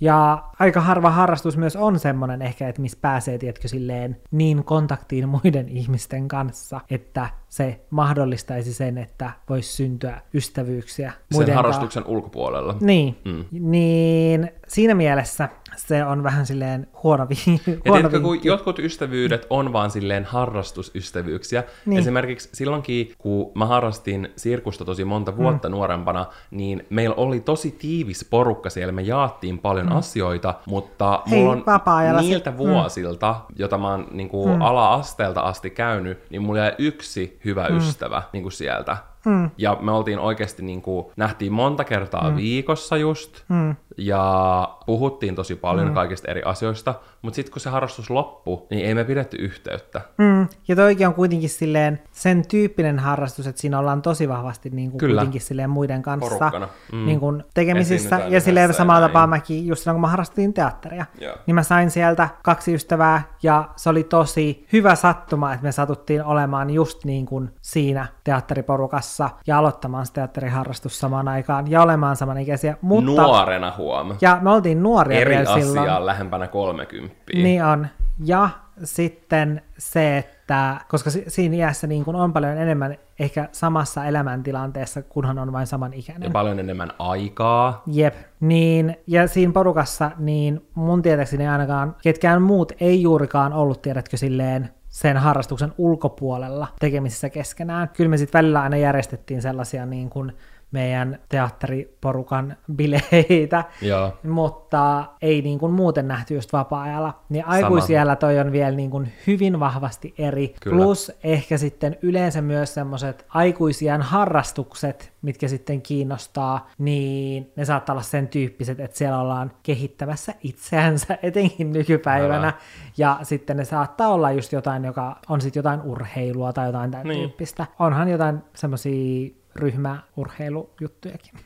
Ja 0.00 0.44
aika 0.58 0.80
harva 0.80 1.10
harrastus 1.10 1.56
myös 1.56 1.76
on 1.76 1.98
semmoinen 1.98 2.42
ehkä, 2.42 2.68
että 2.68 2.82
missä 2.82 2.98
pääsee, 3.00 3.38
tiedätkö, 3.38 3.68
silleen 3.68 4.16
niin 4.30 4.64
kontaktiin 4.64 5.28
muiden 5.28 5.68
ihmisten 5.78 6.28
kanssa, 6.28 6.80
että 6.90 7.28
se 7.48 7.80
mahdollistaisi 7.90 8.74
sen, 8.74 8.98
että 8.98 9.30
voisi 9.48 9.72
syntyä 9.72 10.20
ystävyyksiä 10.34 11.10
Sen 11.10 11.20
muiden 11.32 11.54
harrastuksen 11.54 12.04
ulkopuolella. 12.06 12.76
Niin, 12.80 13.16
Mm. 13.24 13.30
mm. 13.32 13.70
niin 13.70 14.50
siinä 14.68 14.94
mielessä 14.94 15.48
se 15.76 16.04
on 16.04 16.22
vähän 16.22 16.46
silleen 16.46 16.86
huono, 17.02 17.26
vi- 17.28 17.36
Ja 17.66 17.72
huono 17.86 17.92
tiedätkö, 17.92 18.20
kun 18.20 18.38
jotkut 18.44 18.78
ystävyydet 18.78 19.46
on 19.50 19.72
vaan 19.72 19.90
silleen 19.90 20.24
harrastusystävyyksiä. 20.24 21.64
Niin. 21.86 21.98
Esimerkiksi 21.98 22.48
silloinkin, 22.52 23.12
kun 23.18 23.52
mä 23.54 23.66
harrastin 23.66 24.28
sirkusta 24.36 24.84
tosi 24.84 25.04
monta 25.04 25.36
vuotta 25.36 25.68
mm. 25.68 25.72
nuorempana, 25.72 26.26
niin 26.50 26.86
meillä 26.90 27.14
oli 27.14 27.40
tosi 27.40 27.70
tiivis 27.70 28.26
porukka 28.30 28.70
siellä, 28.70 28.92
me 28.92 29.02
jaattiin 29.02 29.58
paljon 29.58 29.86
mm. 29.86 29.96
asioita, 29.96 30.54
mutta 30.66 31.22
Hei, 31.30 31.38
mulla 31.40 31.52
on 31.52 31.62
vapaa-ajalla 31.66 32.20
niiltä 32.20 32.44
se- 32.44 32.50
mm. 32.50 32.56
vuosilta, 32.56 33.34
jota 33.56 33.78
mä 33.78 33.88
oon 33.90 34.06
niin 34.10 34.28
kuin 34.28 34.50
mm. 34.54 34.62
ala-asteelta 34.62 35.40
asti 35.40 35.70
käynyt, 35.70 36.18
niin 36.30 36.42
mulla 36.42 36.58
jäi 36.58 36.74
yksi 36.78 37.37
hyvä 37.44 37.68
mm. 37.68 37.76
ystävä 37.76 38.22
niin 38.32 38.42
kuin 38.42 38.52
sieltä. 38.52 38.96
Mm. 39.26 39.50
Ja 39.58 39.78
me 39.80 39.92
oltiin 39.92 40.18
oikeasti, 40.18 40.62
niin 40.62 40.82
kuin, 40.82 41.06
nähtiin 41.16 41.52
monta 41.52 41.84
kertaa 41.84 42.30
mm. 42.30 42.36
viikossa 42.36 42.96
just, 42.96 43.44
mm. 43.48 43.76
ja 43.96 44.78
puhuttiin 44.86 45.34
tosi 45.34 45.56
paljon 45.56 45.88
mm. 45.88 45.94
kaikista 45.94 46.30
eri 46.30 46.42
asioista, 46.44 46.94
mutta 47.22 47.36
sitten 47.36 47.52
kun 47.52 47.60
se 47.60 47.70
harrastus 47.70 48.10
loppui, 48.10 48.62
niin 48.70 48.86
ei 48.86 48.94
me 48.94 49.04
pidetty 49.04 49.36
yhteyttä. 49.36 50.00
Mm, 50.18 50.48
ja 50.68 50.76
toikin 50.76 51.06
on 51.06 51.14
kuitenkin 51.14 51.48
silleen 51.48 52.02
sen 52.12 52.48
tyyppinen 52.48 52.98
harrastus, 52.98 53.46
että 53.46 53.60
siinä 53.60 53.78
ollaan 53.78 54.02
tosi 54.02 54.28
vahvasti 54.28 54.70
niin 54.70 54.90
kuin 54.90 54.98
Kyllä. 54.98 55.20
kuitenkin 55.20 55.40
silleen 55.40 55.70
muiden 55.70 56.02
kanssa 56.02 56.30
Porukkana. 56.30 56.68
Mm. 56.92 57.06
niin 57.06 57.20
kuin 57.20 57.44
tekemisissä. 57.54 58.20
Ja 58.28 58.40
silleen 58.40 58.74
samalla 58.74 59.08
tapaa 59.08 59.26
mäkin, 59.26 59.66
just 59.66 59.82
silloin 59.82 59.94
kun 59.94 60.00
mä 60.00 60.08
harrastin 60.08 60.54
teatteria, 60.54 61.06
Joo. 61.20 61.36
niin 61.46 61.54
mä 61.54 61.62
sain 61.62 61.90
sieltä 61.90 62.28
kaksi 62.42 62.74
ystävää 62.74 63.22
ja 63.42 63.68
se 63.76 63.90
oli 63.90 64.04
tosi 64.04 64.66
hyvä 64.72 64.94
sattuma, 64.94 65.52
että 65.52 65.64
me 65.64 65.72
satuttiin 65.72 66.24
olemaan 66.24 66.70
just 66.70 67.04
niin 67.04 67.26
kuin 67.26 67.50
siinä 67.62 68.06
teatteriporukassa 68.24 69.07
ja 69.46 69.58
aloittamaan 69.58 70.06
se 70.06 70.12
teatteriharrastus 70.12 70.98
samaan 71.00 71.28
aikaan 71.28 71.70
ja 71.70 71.82
olemaan 71.82 72.16
samanikäisiä. 72.16 72.76
Mutta, 72.80 73.22
Nuorena 73.22 73.72
huom. 73.78 74.14
Ja 74.20 74.38
me 74.42 74.50
oltiin 74.50 74.82
nuoria 74.82 75.20
Eri 75.20 75.30
vielä 75.30 75.44
silloin. 75.60 75.78
asiaa 75.78 76.06
lähempänä 76.06 76.46
30. 76.48 77.16
Niin 77.34 77.64
on. 77.64 77.86
Ja 78.24 78.48
sitten 78.84 79.62
se, 79.78 80.18
että 80.18 80.80
koska 80.88 81.10
si- 81.10 81.24
siinä 81.28 81.56
iässä 81.56 81.86
niin 81.86 82.04
kun 82.04 82.16
on 82.16 82.32
paljon 82.32 82.58
enemmän 82.58 82.96
ehkä 83.18 83.48
samassa 83.52 84.04
elämäntilanteessa, 84.04 85.02
kunhan 85.02 85.38
on 85.38 85.52
vain 85.52 85.66
saman 85.66 85.92
Ja 85.92 85.98
ikäinen. 85.98 86.32
paljon 86.32 86.58
enemmän 86.58 86.90
aikaa. 86.98 87.82
Jep. 87.86 88.14
Niin, 88.40 88.96
ja 89.06 89.28
siinä 89.28 89.52
porukassa, 89.52 90.10
niin 90.18 90.66
mun 90.74 91.02
tietääkseni 91.02 91.48
ainakaan 91.48 91.96
ketkään 92.02 92.42
muut 92.42 92.72
ei 92.80 93.02
juurikaan 93.02 93.52
ollut, 93.52 93.82
tiedätkö, 93.82 94.16
silleen 94.16 94.68
sen 94.88 95.16
harrastuksen 95.16 95.72
ulkopuolella 95.78 96.68
tekemisissä 96.80 97.30
keskenään. 97.30 97.88
Kyllä 97.88 98.10
me 98.10 98.16
sitten 98.16 98.38
välillä 98.38 98.62
aina 98.62 98.76
järjestettiin 98.76 99.42
sellaisia 99.42 99.86
niin 99.86 100.10
kuin 100.10 100.32
meidän 100.70 101.18
teatteriporukan 101.28 102.56
bileitä, 102.76 103.64
Joo. 103.82 104.12
mutta 104.22 105.04
ei 105.22 105.42
niin 105.42 105.58
kuin 105.58 105.72
muuten 105.72 106.08
nähty 106.08 106.34
just 106.34 106.52
vapaa-ajalla. 106.52 107.20
Niin 107.28 107.46
aikuisiellä 107.46 108.16
toi 108.16 108.38
on 108.38 108.52
vielä 108.52 108.70
niin 108.76 108.90
kuin 108.90 109.12
hyvin 109.26 109.60
vahvasti 109.60 110.14
eri. 110.18 110.54
Kyllä. 110.60 110.76
Plus 110.84 111.12
ehkä 111.24 111.58
sitten 111.58 111.96
yleensä 112.02 112.42
myös 112.42 112.74
semmoiset 112.74 113.26
aikuisiän 113.28 114.02
harrastukset, 114.02 115.12
mitkä 115.22 115.48
sitten 115.48 115.82
kiinnostaa, 115.82 116.68
niin 116.78 117.52
ne 117.56 117.64
saattaa 117.64 117.92
olla 117.92 118.02
sen 118.02 118.28
tyyppiset, 118.28 118.80
että 118.80 118.96
siellä 118.98 119.20
ollaan 119.20 119.52
kehittämässä 119.62 120.34
itseänsä, 120.42 121.18
etenkin 121.22 121.72
nykypäivänä. 121.72 122.36
Älä. 122.38 122.52
Ja 122.98 123.18
sitten 123.22 123.56
ne 123.56 123.64
saattaa 123.64 124.08
olla 124.08 124.30
just 124.30 124.52
jotain, 124.52 124.84
joka 124.84 125.16
on 125.28 125.40
sitten 125.40 125.58
jotain 125.60 125.82
urheilua 125.82 126.52
tai 126.52 126.66
jotain 126.66 126.90
tämän 126.90 127.06
Niin. 127.06 127.18
tyyppistä. 127.18 127.66
Onhan 127.78 128.08
jotain 128.08 128.38
semmoisia 128.54 129.37
ryhmäurheilujuttujakin. 129.56 131.32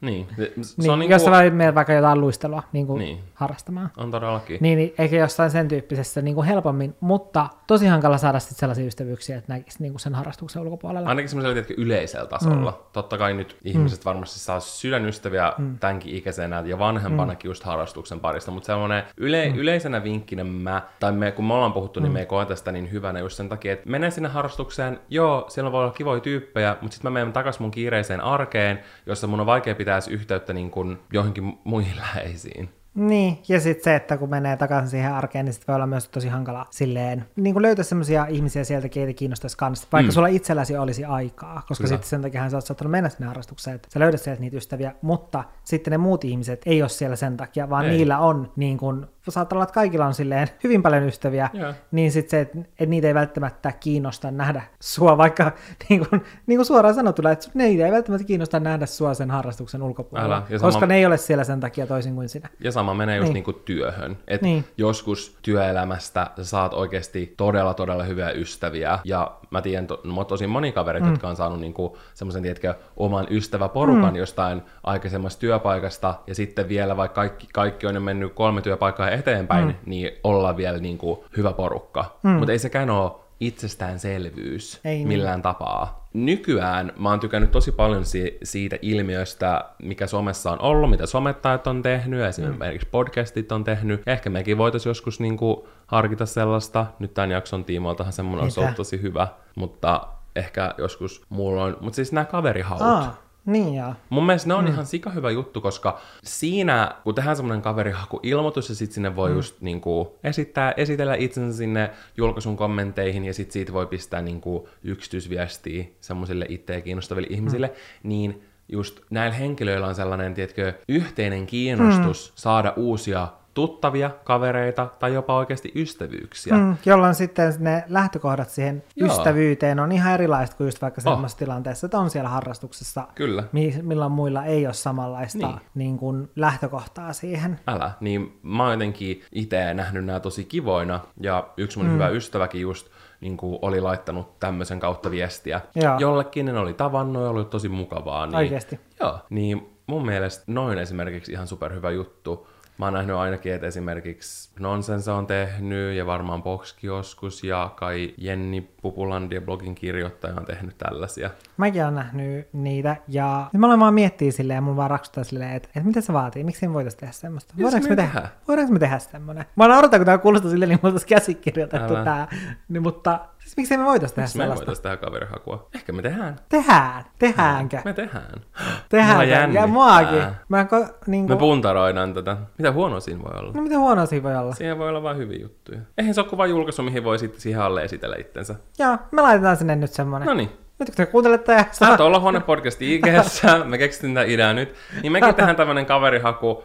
Niin. 0.00 0.26
Se, 0.36 0.52
se 0.62 0.74
niin, 0.76 0.90
on 0.90 0.98
niin 0.98 0.98
niinku... 0.98 1.12
jos 1.12 1.24
sä 1.24 1.30
valitset 1.30 1.56
meidät 1.56 1.74
vaikka 1.74 1.92
jotain 1.92 2.20
luistelua 2.20 2.62
niin 2.72 2.86
kuin 2.86 2.98
Niin. 2.98 3.16
niin. 3.16 3.24
harrastamaan. 3.34 3.90
On 3.96 4.10
todellakin. 4.10 4.58
Niin, 4.60 4.78
niin 4.78 4.94
ehkä 4.98 5.16
jossain 5.16 5.50
sen 5.50 5.68
tyyppisessä 5.68 6.22
niin 6.22 6.34
kuin 6.34 6.46
helpommin, 6.46 6.94
mutta 7.00 7.48
tosi 7.66 7.86
hankala 7.86 8.18
saada 8.18 8.38
sit 8.38 8.56
sellaisia 8.56 8.86
ystävyyksiä, 8.86 9.36
että 9.38 9.52
näkisi 9.52 9.82
niin 9.82 9.92
kuin 9.92 10.00
sen 10.00 10.14
harrastuksen 10.14 10.62
ulkopuolella. 10.62 11.08
Ainakin 11.08 11.28
semmoisella 11.28 11.54
tietenkin 11.54 11.84
yleisellä 11.84 12.26
tasolla. 12.26 12.70
Mm. 12.70 12.76
Totta 12.92 13.18
kai 13.18 13.34
nyt 13.34 13.56
ihmiset 13.64 14.00
mm. 14.00 14.04
varmasti 14.04 14.38
saa 14.38 14.60
sydänystäviä 14.60 15.52
mm. 15.58 15.78
tämänkin 15.78 16.16
ikäisenä 16.16 16.62
ja 16.66 16.78
vanhempanakin 16.78 17.48
mm. 17.48 17.50
just 17.50 17.62
harrastuksen 17.62 18.20
parista, 18.20 18.50
mutta 18.50 18.66
semmoinen 18.66 19.02
yle, 19.16 19.48
mm. 19.48 19.58
yleisenä 19.58 20.04
vinkkinä 20.04 20.44
mä, 20.44 20.82
tai 21.00 21.12
me, 21.12 21.32
kun 21.32 21.44
me 21.44 21.54
ollaan 21.54 21.72
puhuttu, 21.72 22.00
mm. 22.00 22.04
niin 22.04 22.12
me 22.12 22.20
ei 22.20 22.26
koeta 22.26 22.56
sitä 22.56 22.72
niin 22.72 22.92
hyvänä 22.92 23.18
just 23.18 23.36
sen 23.36 23.48
takia, 23.48 23.72
että 23.72 23.90
menen 23.90 24.12
sinne 24.12 24.28
harrastukseen, 24.28 25.00
joo, 25.08 25.44
siellä 25.48 25.72
voi 25.72 25.84
olla 25.84 25.92
kivoja 25.92 26.20
tyyppejä, 26.20 26.76
mutta 26.80 26.94
sitten 26.94 27.12
mä 27.12 27.18
menen 27.18 27.23
takaisin 27.32 27.62
mun 27.62 27.70
kiireiseen 27.70 28.20
arkeen, 28.20 28.78
jossa 29.06 29.26
mun 29.26 29.40
on 29.40 29.46
vaikea 29.46 29.74
pitää 29.74 29.98
yhteyttä 30.10 30.52
niin 30.52 30.70
kuin 30.70 30.98
johonkin 31.12 31.58
muihin 31.64 31.96
läheisiin. 32.14 32.68
Niin, 32.94 33.38
ja 33.48 33.60
sitten 33.60 33.84
se, 33.84 33.96
että 33.96 34.16
kun 34.16 34.30
menee 34.30 34.56
takaisin 34.56 34.88
siihen 34.90 35.12
arkeen, 35.14 35.44
niin 35.44 35.52
sitten 35.52 35.66
voi 35.72 35.76
olla 35.76 35.86
myös 35.86 36.08
tosi 36.08 36.28
hankala 36.28 36.66
silleen, 36.70 37.24
niin 37.36 37.54
kuin 37.54 37.62
löytää 37.62 37.84
semmoisia 37.84 38.26
ihmisiä 38.26 38.64
sieltä, 38.64 38.88
keitä 38.88 39.12
kiinnostaisi 39.12 39.56
kanssa, 39.56 39.88
vaikka 39.92 40.10
Mm. 40.10 40.14
sulla 40.14 40.26
itselläsi 40.28 40.76
olisi 40.76 41.04
aikaa, 41.04 41.62
koska 41.68 41.86
sitten 41.86 42.08
sen 42.08 42.22
takia 42.22 42.50
sä 42.50 42.56
oot 42.56 42.66
saattanut 42.66 42.90
mennä 42.90 43.08
sinne 43.08 43.26
harrastukseen, 43.26 43.74
että 43.74 43.88
sä 43.92 44.00
löydät 44.00 44.20
sieltä 44.20 44.40
niitä 44.40 44.56
ystäviä, 44.56 44.94
mutta 45.02 45.44
sitten 45.64 45.90
ne 45.90 45.98
muut 45.98 46.24
ihmiset 46.24 46.62
ei 46.66 46.82
ole 46.82 46.88
siellä 46.88 47.16
sen 47.16 47.36
takia, 47.36 47.70
vaan 47.70 47.84
ei. 47.84 47.90
niillä 47.90 48.18
on, 48.18 48.52
niin 48.56 48.78
kuin, 48.78 49.06
saattaa 49.32 49.56
olla, 49.56 49.62
että 49.64 49.74
kaikilla 49.74 50.06
on 50.06 50.14
silleen 50.14 50.48
hyvin 50.64 50.82
paljon 50.82 51.02
ystäviä, 51.02 51.50
Joo. 51.52 51.72
niin 51.90 52.12
sitten 52.12 52.30
se, 52.30 52.40
että 52.40 52.58
et 52.80 52.88
niitä 52.88 53.08
ei 53.08 53.14
välttämättä 53.14 53.72
kiinnosta 53.72 54.30
nähdä 54.30 54.62
sua, 54.80 55.18
vaikka 55.18 55.52
niin 55.88 56.06
kuin, 56.08 56.24
niin 56.46 56.58
kuin 56.58 56.66
suoraan 56.66 56.94
sanottuna, 56.94 57.30
että 57.30 57.48
niitä 57.54 57.86
ei 57.86 57.92
välttämättä 57.92 58.26
kiinnosta 58.26 58.60
nähdä 58.60 58.86
sua 58.86 59.14
sen 59.14 59.30
harrastuksen 59.30 59.82
ulkopuolella, 59.82 60.36
Älä. 60.36 60.58
Sama- 60.58 60.60
koska 60.72 60.86
ne 60.86 60.96
ei 60.96 61.06
ole 61.06 61.16
siellä 61.16 61.44
sen 61.44 61.60
takia 61.60 61.86
toisin 61.86 62.14
kuin 62.14 62.28
sinä. 62.28 62.48
Ja 62.60 62.72
sama 62.72 62.94
menee 62.94 63.16
just 63.16 63.22
niin. 63.24 63.34
Niin. 63.34 63.34
niinku 63.34 63.52
työhön. 63.52 64.18
Et 64.28 64.42
Niin. 64.42 64.64
joskus 64.76 65.38
työelämästä 65.42 66.30
sä 66.36 66.44
saat 66.44 66.74
oikeasti 66.74 67.34
todella, 67.36 67.74
todella 67.74 68.02
hyviä 68.04 68.30
ystäviä. 68.30 68.98
Ja 69.04 69.36
mä 69.54 69.62
tiedän 69.62 69.86
to, 69.86 70.00
no, 70.04 70.24
tosi 70.24 70.46
moni 70.46 70.72
kavereita, 70.72 71.06
mm. 71.06 71.12
jotka 71.12 71.28
on 71.28 71.36
saanut 71.36 71.60
niinku 71.60 71.98
semmoisen, 72.14 72.42
tiedätkö, 72.42 72.74
oman 72.96 73.26
ystäväporukan 73.30 74.12
mm. 74.12 74.16
jostain 74.16 74.62
aikaisemmasta 74.84 75.40
työpaikasta. 75.40 76.14
Ja 76.26 76.34
sitten 76.34 76.68
vielä, 76.68 76.96
vaikka 76.96 77.14
kaikki, 77.14 77.48
kaikki 77.52 77.86
on 77.86 77.94
jo 77.94 78.00
mennyt 78.00 78.32
kolme 78.34 78.62
työpaikkaa 78.62 79.10
eteenpäin, 79.10 79.66
mm. 79.66 79.74
niin 79.86 80.10
ollaan 80.24 80.56
vielä 80.56 80.78
niinku 80.78 81.24
hyvä 81.36 81.52
porukka. 81.52 82.18
Mm. 82.22 82.30
Mutta 82.30 82.52
ei 82.52 82.58
sekään 82.58 82.90
ole 82.90 83.12
itsestäänselvyys 83.46 84.80
Ei 84.84 84.94
niin. 84.94 85.08
millään 85.08 85.42
tapaa. 85.42 86.04
Nykyään 86.12 86.92
mä 86.98 87.10
oon 87.10 87.20
tykännyt 87.20 87.50
tosi 87.50 87.72
paljon 87.72 88.04
si- 88.04 88.38
siitä 88.42 88.78
ilmiöstä, 88.82 89.64
mikä 89.82 90.06
somessa 90.06 90.52
on 90.52 90.60
ollut, 90.60 90.90
mitä 90.90 91.06
somettajat 91.06 91.66
on 91.66 91.82
tehnyt, 91.82 92.20
esimerkiksi 92.20 92.88
podcastit 92.90 93.52
on 93.52 93.64
tehnyt. 93.64 94.02
Ehkä 94.06 94.30
mekin 94.30 94.58
voitaisiin 94.58 94.90
joskus 94.90 95.20
niinku 95.20 95.68
harkita 95.86 96.26
sellaista. 96.26 96.86
Nyt 96.98 97.14
tämän 97.14 97.30
jakson 97.30 97.64
tiimoiltahan 97.64 98.12
semmoinen 98.12 98.46
Mitä? 98.46 98.60
ollut 98.60 98.76
tosi 98.76 99.02
hyvä, 99.02 99.28
mutta 99.54 100.06
ehkä 100.36 100.74
joskus 100.78 101.22
mulla 101.28 101.62
on... 101.64 101.76
Mutta 101.80 101.96
siis 101.96 102.12
nämä 102.12 102.24
kaverihaut. 102.24 102.82
Aa, 102.82 103.16
niin 103.46 103.74
joo. 103.74 103.94
Mun 104.10 104.26
mielestä 104.26 104.48
ne 104.48 104.54
on 104.54 104.64
mm. 104.64 104.70
ihan 104.70 104.86
sika 104.86 105.10
hyvä 105.10 105.30
juttu, 105.30 105.60
koska 105.60 106.00
siinä, 106.24 106.94
kun 107.04 107.14
tehdään 107.14 107.36
semmoinen 107.36 107.62
kaverihakuilmoitus 107.62 108.68
ja 108.68 108.74
sitten 108.74 108.94
sinne 108.94 109.16
voi 109.16 109.30
mm. 109.30 109.36
just 109.36 109.60
niinku 109.60 110.18
esittää, 110.24 110.72
esitellä 110.76 111.14
itsensä 111.14 111.56
sinne 111.56 111.90
julkaisun 112.16 112.56
kommentteihin 112.56 113.24
ja 113.24 113.34
sitten 113.34 113.52
siitä 113.52 113.72
voi 113.72 113.86
pistää 113.86 114.22
niinku 114.22 114.68
yksityisviestiä 114.82 115.84
semmoisille 116.00 116.46
itseä 116.48 116.80
kiinnostaville 116.80 117.28
ihmisille, 117.30 117.72
niin 118.02 118.42
just 118.68 119.00
näillä 119.10 119.36
henkilöillä 119.36 119.86
on 119.86 119.94
sellainen, 119.94 120.34
tiedätkö, 120.34 120.74
yhteinen 120.88 121.46
kiinnostus 121.46 122.30
mm. 122.30 122.32
saada 122.34 122.72
uusia 122.76 123.28
tuttavia, 123.54 124.10
kavereita 124.24 124.88
tai 124.98 125.14
jopa 125.14 125.36
oikeasti 125.36 125.72
ystävyyksiä. 125.74 126.54
Mm, 126.54 126.76
jolloin 126.86 127.14
sitten 127.14 127.54
ne 127.58 127.84
lähtökohdat 127.88 128.48
siihen 128.50 128.82
Joo. 128.96 129.10
Oh. 129.10 129.16
ystävyyteen 129.18 129.80
on 129.80 129.92
ihan 129.92 130.14
erilaiset 130.14 130.54
kuin 130.54 130.66
just 130.66 130.82
vaikka 130.82 131.00
semmoisessa 131.00 131.38
tilanteessa, 131.38 131.86
että 131.86 131.98
on 131.98 132.10
siellä 132.10 132.28
harrastuksessa, 132.28 133.08
Kyllä. 133.14 133.44
mi- 133.52 133.78
milloin 133.82 134.12
muilla 134.12 134.44
ei 134.44 134.66
ole 134.66 134.74
samanlaista 134.74 135.46
Niin. 135.46 135.60
niin. 135.74 135.98
Kuin 135.98 136.30
lähtökohtaa 136.36 137.12
siihen. 137.12 137.60
Älä. 137.66 137.90
Niin 138.00 138.38
mä 138.42 138.62
oon 138.62 138.72
jotenkin 138.72 139.22
itse 139.32 139.74
nähnyt 139.74 140.04
nämä 140.04 140.20
tosi 140.20 140.44
kivoina, 140.44 141.00
ja 141.20 141.48
yksi 141.56 141.78
mun 141.78 141.86
mm. 141.86 141.92
hyvä 141.94 142.08
ystäväkin 142.08 142.60
just 142.60 142.86
niin 143.20 143.36
kuin 143.36 143.58
oli 143.62 143.80
laittanut 143.80 144.40
tämmöisen 144.40 144.80
kautta 144.80 145.10
viestiä. 145.10 145.60
Joo. 145.74 145.98
Jollekin 145.98 146.46
ne 146.46 146.58
oli 146.58 146.74
tavannut 146.74 147.22
ja 147.22 147.30
oli 147.30 147.44
tosi 147.44 147.68
mukavaa. 147.68 148.26
Niin, 148.26 148.36
Oikeesti. 148.36 148.80
Joo, 149.00 149.18
niin 149.30 149.70
mun 149.86 150.06
mielestä 150.06 150.44
noin 150.46 150.78
esimerkiksi 150.78 151.32
ihan 151.32 151.46
superhyvä 151.46 151.90
juttu. 151.90 152.48
Mä 152.78 152.84
oon 152.84 152.94
nähnyt 152.94 153.16
ainakin, 153.16 153.54
että 153.54 153.66
esimerkiksi 153.66 154.50
Nonsense 154.60 155.10
on 155.10 155.26
tehnyt, 155.26 155.96
ja 155.96 156.06
varmaan 156.06 156.42
Boxki 156.42 156.86
joskus, 156.86 157.44
ja 157.44 157.70
kai 157.76 158.14
Jenni 158.18 158.70
Pupulandia 158.82 159.40
blogin 159.40 159.74
kirjoittaja 159.74 160.34
on 160.34 160.44
tehnyt 160.44 160.78
tällaisia. 160.78 161.30
Mäkin 161.56 161.82
olen 161.82 161.94
nähnyt 161.94 162.48
niitä, 162.52 162.96
ja 163.08 163.46
nyt 163.52 163.60
mä 163.60 163.66
olen 163.66 163.80
vaan 163.80 163.94
miettiä 163.94 164.32
silleen, 164.32 164.56
ja 164.56 164.60
mun 164.60 164.76
vaan 164.76 164.90
raksuttaa 164.90 165.24
silleen, 165.24 165.52
että, 165.52 165.68
että 165.68 165.86
mitä 165.86 166.00
se 166.00 166.12
vaatii, 166.12 166.44
miksi 166.44 166.68
me 166.68 166.74
voitaisiin 166.74 167.00
tehdä 167.00 167.12
semmoista? 167.12 167.54
Voidaanko 167.62 167.88
me 167.88 167.96
tehdä? 167.96 168.28
Voidaanko 168.48 168.72
me 168.72 168.78
tehdä 168.78 168.98
semmoinen? 168.98 169.44
Mä 169.56 169.68
naurattaa, 169.68 169.98
kun 169.98 170.06
tää 170.06 170.18
kuulostaa 170.18 170.50
silleen, 170.50 170.68
niin 170.68 170.78
mulla 170.82 170.94
olisi 170.94 171.06
käsikirjoitettu 171.06 171.94
Älä. 171.94 172.04
tää. 172.04 172.28
Niin, 172.68 172.82
mutta 172.82 173.20
siis 173.44 173.56
miksei 173.56 173.78
me 173.78 173.84
voitaisiin 173.84 174.14
tehdä 174.16 174.24
Miksi 174.26 174.38
me 174.38 174.42
sellaista? 174.42 174.60
voitaisiin 174.66 174.82
tehdä 174.82 174.96
kaverihakua? 174.96 175.68
Ehkä 175.74 175.92
me 175.92 176.02
tehdään. 176.02 176.36
Tehdään. 176.48 177.04
Tehdäänkö? 177.18 177.78
Me 177.84 177.92
tehdään. 177.92 178.30
Tehdään. 178.88 179.28
Ja 179.28 179.36
jännittää. 179.38 179.66
muakin. 179.66 180.22
Mä 180.48 180.64
ko, 180.64 180.86
niin 181.06 181.28
Me 181.28 181.36
puntaroidaan 181.36 182.14
tätä. 182.14 182.36
Mitä 182.58 182.72
huonoa 182.72 183.00
siinä 183.00 183.22
voi 183.22 183.40
olla? 183.40 183.52
no 183.54 183.62
mitä 183.62 183.78
huonoa 183.78 184.06
siinä 184.06 184.22
voi 184.22 184.36
olla? 184.36 184.54
Siihen 184.54 184.78
voi 184.78 184.88
olla 184.88 185.02
vain 185.02 185.16
hyviä 185.16 185.38
juttuja. 185.42 185.78
Eihän 185.98 186.14
se 186.14 186.20
ole 186.20 186.28
kuva 186.28 186.46
julkaisu, 186.46 186.82
mihin 186.82 187.04
voi 187.04 187.18
sitten 187.18 187.40
siihen 187.40 187.60
alle 187.62 187.84
esitellä 187.84 188.16
itsensä. 188.18 188.54
Joo, 188.78 188.98
me 189.10 189.22
laitetaan 189.22 189.56
sinne 189.56 189.76
nyt 189.76 189.90
semmonen. 189.92 190.26
No 190.26 190.34
niin. 190.34 190.50
Nyt 190.78 190.88
kun 190.88 190.96
te 190.96 191.06
kuuntelette 191.06 191.52
ja 191.52 191.64
Sä 191.72 191.96
olla 192.04 192.20
huone 192.20 192.40
podcast 192.40 192.82
ig 192.82 193.04
me 193.64 193.78
keksittiin 193.78 194.14
tätä 194.14 194.26
ideaa 194.26 194.52
nyt. 194.52 194.74
Niin 195.02 195.12
mekin 195.12 195.34
tehdään 195.34 195.56
tämmönen 195.56 195.86
kaverihaku, 195.86 196.64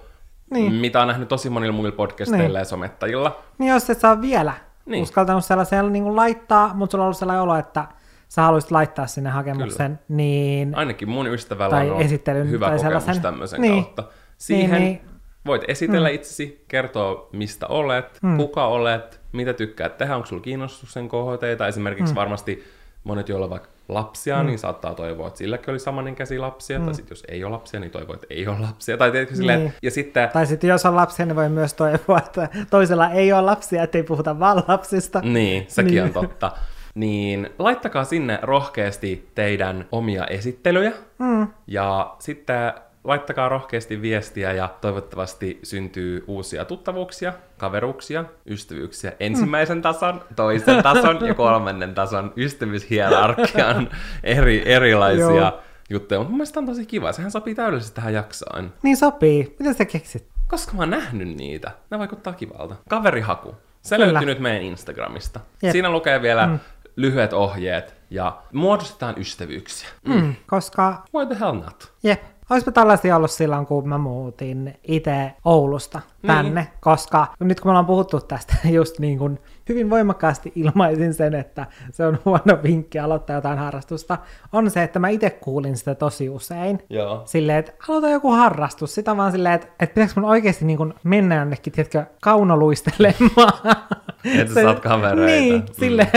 Niin. 0.51 0.73
mitä 0.73 1.01
on 1.01 1.07
nähnyt 1.07 1.27
tosi 1.27 1.49
monilla 1.49 1.73
muilla 1.73 1.95
podcasteilla 1.95 2.59
ja 2.59 2.65
somettajilla. 2.65 3.39
Niin 3.57 3.73
jos 3.73 3.89
et 3.89 3.99
saa 3.99 4.21
vielä 4.21 4.53
Niin. 4.89 4.95
niin. 4.95 5.03
uskaltanut 5.03 5.45
sellaisen 5.45 5.93
niin 5.93 6.03
kuin 6.03 6.15
laittaa, 6.15 6.73
mutta 6.73 6.91
sulla 6.91 7.03
on 7.03 7.05
ollut 7.05 7.17
sellainen 7.17 7.41
olo, 7.43 7.55
että 7.55 7.87
sä 8.29 8.41
haluaisit 8.41 8.71
laittaa 8.71 9.07
sinne 9.07 9.29
hakemuksen, 9.29 9.99
niin... 10.09 10.75
Ainakin 10.75 11.09
mun 11.09 11.27
ystävällä 11.27 11.69
Tai 11.69 11.85
on 11.85 11.91
ollut 11.91 12.05
esittelyn 12.05 12.49
hyvä 12.49 12.65
tai 12.67 12.77
kokemus 12.77 13.03
sellaisen. 13.03 13.21
tämmöisen 13.23 13.61
Niin. 13.61 13.83
kautta. 13.83 14.03
Siihen 14.37 14.71
Niin, 14.71 14.83
niin. 14.83 15.01
voit 15.45 15.61
esitellä 15.67 16.09
itsesi, 16.09 16.65
kertoa 16.67 17.29
mistä 17.33 17.67
olet, 17.67 18.19
Hmm. 18.21 18.37
kuka 18.37 18.67
olet, 18.67 19.21
mitä 19.31 19.53
tykkäät 19.53 19.97
tehdä, 19.97 20.15
onko 20.15 20.25
sulla 20.25 20.41
kiinnostuksen 20.41 21.09
kohteita. 21.09 21.67
Esimerkiksi 21.67 22.15
varmasti 22.15 22.63
monet, 23.03 23.29
joilla 23.29 23.45
on 23.45 23.49
vaikka 23.49 23.69
lapsia, 23.89 24.43
niin 24.43 24.59
saattaa 24.59 24.95
toivoa, 24.95 25.27
että 25.27 25.37
silläkin 25.37 25.69
oli 25.69 25.79
samanikäisiä 25.79 26.41
lapsia. 26.41 26.79
Tai 26.79 26.93
sitten 26.93 27.11
jos 27.11 27.23
ei 27.27 27.43
ole 27.43 27.51
lapsia, 27.51 27.79
niin 27.79 27.91
toivoo, 27.91 28.13
että 28.15 28.27
ei 28.29 28.47
ole 28.47 28.59
lapsia. 28.59 28.97
Tai 28.97 29.11
tiedätkö, 29.11 29.35
silleen. 29.35 29.59
Niin. 29.59 29.67
että- 29.69 29.79
ja 29.83 29.91
sitten 29.91 30.29
Tai 30.29 30.45
sitten 30.45 30.67
jos 30.67 30.85
on 30.85 30.95
lapsia, 30.95 31.25
niin 31.25 31.35
voi 31.35 31.49
myös 31.49 31.73
toivoa, 31.73 32.17
että 32.17 32.49
toisella 32.69 33.09
ei 33.09 33.33
ole 33.33 33.41
lapsia, 33.41 33.83
ettei 33.83 34.03
puhuta 34.03 34.39
vaan 34.39 34.63
lapsista. 34.67 35.19
Niin, 35.23 35.65
sekin 35.67 35.91
Niin. 35.93 36.03
on 36.03 36.11
totta. 36.13 36.51
Niin 36.95 37.49
laittakaa 37.59 38.03
sinne 38.03 38.39
rohkeasti 38.41 39.29
teidän 39.35 39.85
omia 39.91 40.25
esittelyjä. 40.25 40.91
Mm. 41.17 41.47
Ja 41.67 42.15
sitten 42.19 42.73
laittakaa 43.03 43.49
rohkeasti 43.49 44.01
viestiä 44.01 44.51
ja 44.51 44.69
toivottavasti 44.81 45.59
syntyy 45.63 46.23
uusia 46.27 46.65
tuttavuuksia, 46.65 47.33
kaveruuksia, 47.57 48.25
ystävyyksiä. 48.49 49.11
Ensimmäisen 49.19 49.81
tason, 49.81 50.21
toisen 50.35 50.83
tason 50.83 51.27
ja 51.27 51.33
kolmannen 51.33 51.95
tason 51.95 52.33
ystävyyshierarkian 52.37 53.89
eri, 54.23 54.63
erilaisia 54.65 55.25
Joo. 55.25 55.59
juttuja. 55.89 56.19
Mutta 56.19 56.29
mun 56.29 56.37
mielestä 56.37 56.59
on 56.59 56.65
tosi 56.65 56.85
kiva. 56.85 57.11
Sehän 57.11 57.31
sopii 57.31 57.55
täydellisesti 57.55 57.95
tähän 57.95 58.13
jaksoon. 58.13 58.73
Niin 58.83 58.97
sopii. 58.97 59.55
Mitä 59.59 59.73
sä 59.73 59.85
keksit? 59.85 60.27
Koska 60.47 60.73
mä 60.73 60.81
oon 60.81 60.89
nähnyt 60.89 61.27
niitä. 61.27 61.71
Ne 61.89 61.99
vaikuttaa 61.99 62.33
kivalta. 62.33 62.75
Kaverihaku. 62.89 63.55
Se 63.81 63.95
Kyllä. 63.95 64.13
löytyy 64.13 64.25
nyt 64.25 64.39
meidän 64.39 64.61
Instagramista. 64.61 65.39
Jep. 65.63 65.71
Siinä 65.71 65.89
lukee 65.89 66.21
vielä 66.21 66.47
mm. 66.47 66.59
lyhyet 66.95 67.33
ohjeet 67.33 67.95
ja 68.09 68.41
muodostetaan 68.53 69.15
ystävyyksiä. 69.17 69.89
Mm. 70.07 70.35
Koska, 70.47 71.03
Why 71.15 71.25
the 71.25 71.39
hell 71.39 71.55
not? 71.55 71.91
jep, 72.03 72.21
olisipa 72.49 72.71
tällaisia 72.71 73.15
ollut 73.15 73.31
silloin, 73.31 73.65
kun 73.65 73.89
mä 73.89 73.97
muutin 73.97 74.79
itse 74.83 75.31
Oulusta 75.45 76.01
tänne, 76.27 76.61
niin. 76.61 76.73
koska 76.79 77.27
nyt 77.39 77.59
kun 77.59 77.69
me 77.69 77.71
ollaan 77.71 77.85
puhuttu 77.85 78.19
tästä 78.19 78.55
just 78.69 78.99
niin 78.99 79.17
kuin 79.17 79.39
hyvin 79.69 79.89
voimakkaasti 79.89 80.51
ilmaisin 80.55 81.13
sen, 81.13 81.35
että 81.35 81.65
se 81.91 82.05
on 82.05 82.19
huono 82.25 82.63
vinkki 82.63 82.99
aloittaa 82.99 83.35
jotain 83.35 83.59
harrastusta, 83.59 84.17
on 84.53 84.71
se, 84.71 84.83
että 84.83 84.99
mä 84.99 85.09
itse 85.09 85.29
kuulin 85.29 85.77
sitä 85.77 85.95
tosi 85.95 86.29
usein. 86.29 86.79
Joo. 86.89 87.21
Silleen, 87.25 87.57
että 87.57 87.73
aloita 87.89 88.09
joku 88.09 88.31
harrastus. 88.31 88.95
Sitä 88.95 89.17
vaan 89.17 89.31
silleen, 89.31 89.55
että, 89.55 89.67
että 89.79 89.93
pitäisikö 89.93 90.21
mun 90.21 90.29
oikeasti 90.29 90.65
niin 90.65 90.77
kuin 90.77 90.93
mennä 91.03 91.35
jonnekin, 91.35 91.73
tiedätkö, 91.73 92.05
kaunoluistelemaan. 92.21 93.53
Että 94.39 94.53
sä 94.53 94.61
saat 94.63 94.79
kavereita. 94.79 95.25
Niin, 95.25 95.53
Mm. 95.55 95.65
silleen, 95.71 96.07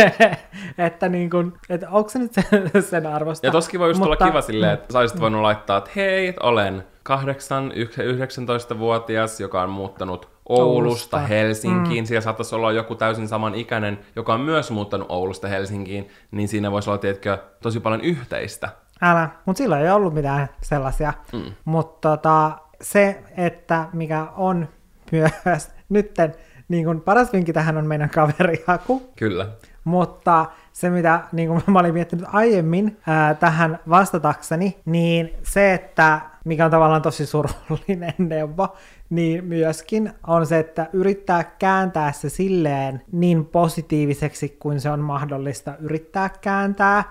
että, 0.78 1.08
niin 1.08 1.30
kuin, 1.30 1.52
että 1.68 1.90
onko 1.90 2.08
se 2.10 2.18
nyt 2.18 2.32
sen, 2.32 2.82
sen 2.82 3.06
arvosta. 3.06 3.46
Ja 3.46 3.52
toskin 3.52 3.80
voi 3.80 3.90
just 3.90 4.00
olla 4.02 4.10
Mutta- 4.12 4.24
kiva 4.26 4.40
silleen, 4.40 4.72
että 4.72 4.92
sä 4.92 4.98
olisit 4.98 5.20
voinut 5.20 5.42
laittaa, 5.42 5.78
että 5.78 5.90
hei, 5.96 6.34
olen 6.42 6.84
8, 7.02 7.72
19-vuotias, 7.72 9.40
joka 9.40 9.62
on 9.62 9.70
muuttanut 9.70 10.28
Oulusta, 10.48 10.72
Oulusta. 10.74 11.18
Helsinkiin. 11.18 12.04
Mm. 12.04 12.06
Siellä 12.06 12.20
saattaisi 12.20 12.54
olla 12.54 12.72
joku 12.72 12.94
täysin 12.94 13.28
saman 13.28 13.54
ikäinen, 13.54 13.98
joka 14.16 14.34
on 14.34 14.40
myös 14.40 14.70
muuttanut 14.70 15.06
Oulusta 15.10 15.48
Helsinkiin, 15.48 16.08
niin 16.30 16.48
siinä 16.48 16.70
voisi 16.70 16.90
olla, 16.90 16.98
tiedätkö, 16.98 17.38
tosi 17.62 17.80
paljon 17.80 18.00
yhteistä. 18.00 18.68
Älä, 19.02 19.28
mutta 19.44 19.58
silloin 19.58 19.82
ei 19.82 19.90
ollut 19.90 20.14
mitään 20.14 20.48
sellaisia. 20.62 21.12
Mm. 21.32 21.42
Mutta 21.64 22.08
tota, 22.16 22.50
se, 22.80 23.22
että 23.36 23.86
mikä 23.92 24.26
on 24.36 24.68
myös 25.12 25.70
nytten, 25.88 26.34
niin 26.72 26.84
kun 26.84 27.00
paras 27.00 27.32
vinkki 27.32 27.52
tähän 27.52 27.76
on 27.76 27.86
meidän 27.86 28.10
kaverihaku, 28.10 29.02
Kyllä. 29.16 29.48
mutta 29.84 30.46
se, 30.72 30.90
mitä 30.90 31.20
niin 31.32 31.48
kuin 31.48 31.62
mä 31.66 31.78
olin 31.78 31.94
miettinyt 31.94 32.26
aiemmin 32.32 32.98
ää, 33.06 33.34
tähän 33.34 33.78
vastatakseni, 33.88 34.80
niin 34.84 35.30
se, 35.42 35.74
että 35.74 36.20
mikä 36.44 36.64
on 36.64 36.70
tavallaan 36.70 37.02
tosi 37.02 37.26
surullinen 37.26 38.14
neuvo, 38.28 38.76
niin 39.10 39.44
myöskin 39.44 40.12
on 40.26 40.46
se, 40.46 40.58
että 40.58 40.86
yrittää 40.92 41.44
kääntää 41.44 42.12
se 42.12 42.28
silleen 42.28 43.02
niin 43.12 43.44
positiiviseksi 43.46 44.56
kuin 44.58 44.80
se 44.80 44.90
on 44.90 45.00
mahdollista 45.00 45.74
yrittää 45.80 46.30
kääntää, 46.40 47.04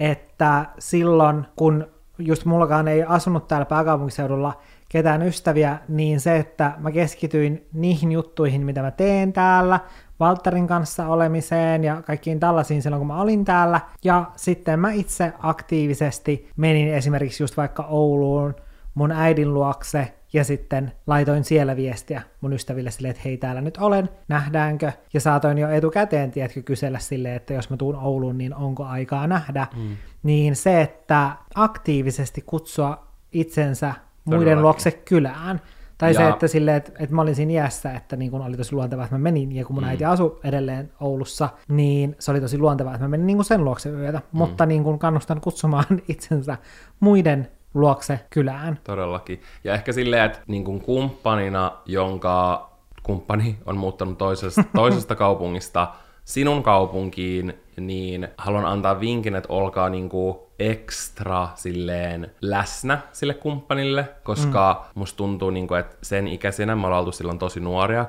että 0.00 0.66
silloin 0.78 1.46
kun 1.56 1.86
just 2.18 2.44
mullakaan 2.44 2.88
ei 2.88 3.02
asunut 3.02 3.48
täällä 3.48 3.66
pääkaupunkiseudulla 3.66 4.60
ketään 4.92 5.22
ystäviä, 5.22 5.78
niin 5.88 6.20
se, 6.20 6.36
että 6.36 6.72
mä 6.78 6.92
keskityin 6.92 7.66
niihin 7.72 8.12
juttuihin, 8.12 8.66
mitä 8.66 8.82
mä 8.82 8.90
teen 8.90 9.32
täällä, 9.32 9.80
Valtterin 10.20 10.66
kanssa 10.66 11.06
olemiseen 11.08 11.84
ja 11.84 12.02
kaikkiin 12.02 12.40
tällaisiin 12.40 12.82
silloin, 12.82 13.00
kun 13.00 13.06
mä 13.06 13.20
olin 13.20 13.44
täällä. 13.44 13.80
Ja 14.04 14.30
sitten 14.36 14.80
mä 14.80 14.92
itse 14.92 15.32
aktiivisesti 15.38 16.50
menin 16.56 16.94
esimerkiksi 16.94 17.42
just 17.42 17.56
vaikka 17.56 17.82
Ouluun 17.82 18.54
mun 18.94 19.12
äidin 19.12 19.54
luokse 19.54 20.14
ja 20.32 20.44
sitten 20.44 20.92
laitoin 21.06 21.44
siellä 21.44 21.76
viestiä 21.76 22.22
mun 22.40 22.52
ystäville 22.52 22.90
silleen, 22.90 23.10
että 23.10 23.22
hei 23.24 23.36
täällä 23.36 23.60
nyt 23.60 23.76
olen, 23.76 24.08
nähdäänkö? 24.28 24.92
Ja 25.14 25.20
saatoin 25.20 25.58
jo 25.58 25.68
etukäteen, 25.68 26.30
tiedätkö, 26.30 26.62
kysellä 26.62 26.98
silleen, 26.98 27.36
että 27.36 27.54
jos 27.54 27.70
mä 27.70 27.76
tuun 27.76 27.96
Ouluun, 27.96 28.38
niin 28.38 28.54
onko 28.54 28.84
aikaa 28.84 29.26
nähdä? 29.26 29.66
Mm. 29.76 29.96
Niin 30.22 30.56
se, 30.56 30.80
että 30.80 31.30
aktiivisesti 31.54 32.42
kutsua 32.46 33.06
itsensä 33.32 33.94
muiden 34.30 34.40
Todellakin. 34.44 34.62
luokse 34.62 34.90
kylään, 34.90 35.60
Tai 35.98 36.10
Ja- 36.10 36.18
se, 36.20 36.28
että, 36.28 36.48
sille, 36.48 36.76
että, 36.76 36.92
että 36.98 37.14
mä 37.14 37.22
olin 37.22 37.34
siinä 37.34 37.52
iässä, 37.52 37.92
että 37.92 38.16
niin 38.16 38.30
kun 38.30 38.40
oli 38.42 38.56
tosi 38.56 38.72
luontevaa, 38.72 39.04
että 39.04 39.14
mä 39.16 39.22
menin, 39.22 39.52
ja 39.52 39.64
kun 39.64 39.74
mun 39.76 39.84
mm. 39.84 39.88
äiti 39.90 40.04
asui 40.04 40.38
edelleen 40.44 40.92
Oulussa, 41.00 41.48
niin 41.68 42.16
se 42.18 42.30
oli 42.30 42.40
tosi 42.40 42.58
luontevaa, 42.58 42.94
että 42.94 43.04
mä 43.04 43.08
menin 43.08 43.26
niin 43.26 43.36
kuin 43.36 43.44
sen 43.44 43.64
luokse 43.64 43.88
yötä. 43.90 44.18
Mm. 44.18 44.38
Mutta 44.38 44.66
niin 44.66 44.84
kun 44.84 44.98
kannustan 44.98 45.40
kutsumaan 45.40 45.84
itsensä 46.08 46.56
muiden 47.00 47.48
luokse 47.74 48.20
kylään. 48.30 48.78
Todellakin. 48.84 49.40
Ja 49.64 49.74
ehkä 49.74 49.92
silleen, 49.92 50.24
että 50.24 50.38
niin 50.46 50.64
kuin 50.64 50.80
kumppanina, 50.80 51.72
jonka 51.86 52.66
kumppani 53.02 53.58
on 53.66 53.76
muuttanut 53.76 54.18
toisesta, 54.18 54.64
toisesta 54.74 55.14
kaupungista 55.16 55.88
sinun 56.30 56.62
kaupunkiin, 56.62 57.54
niin 57.76 58.28
haluan 58.38 58.64
antaa 58.64 59.00
vinkin, 59.00 59.36
että 59.36 59.52
olkaa 59.52 59.88
niin 59.88 60.08
kuin 60.08 60.36
ekstra 60.58 61.48
silleen 61.54 62.30
läsnä 62.40 62.98
sille 63.12 63.34
kumppanille, 63.34 64.08
koska 64.22 64.84
mm. 64.84 65.00
musta 65.00 65.16
tuntuu, 65.16 65.50
niin 65.50 65.68
kuin, 65.68 65.80
että 65.80 65.96
sen 66.02 66.28
ikäisenä, 66.28 66.76
me 66.76 66.86
ollaan 66.86 67.00
oltu 67.00 67.12
silloin 67.12 67.38
tosi 67.38 67.60
nuoria, 67.60 68.06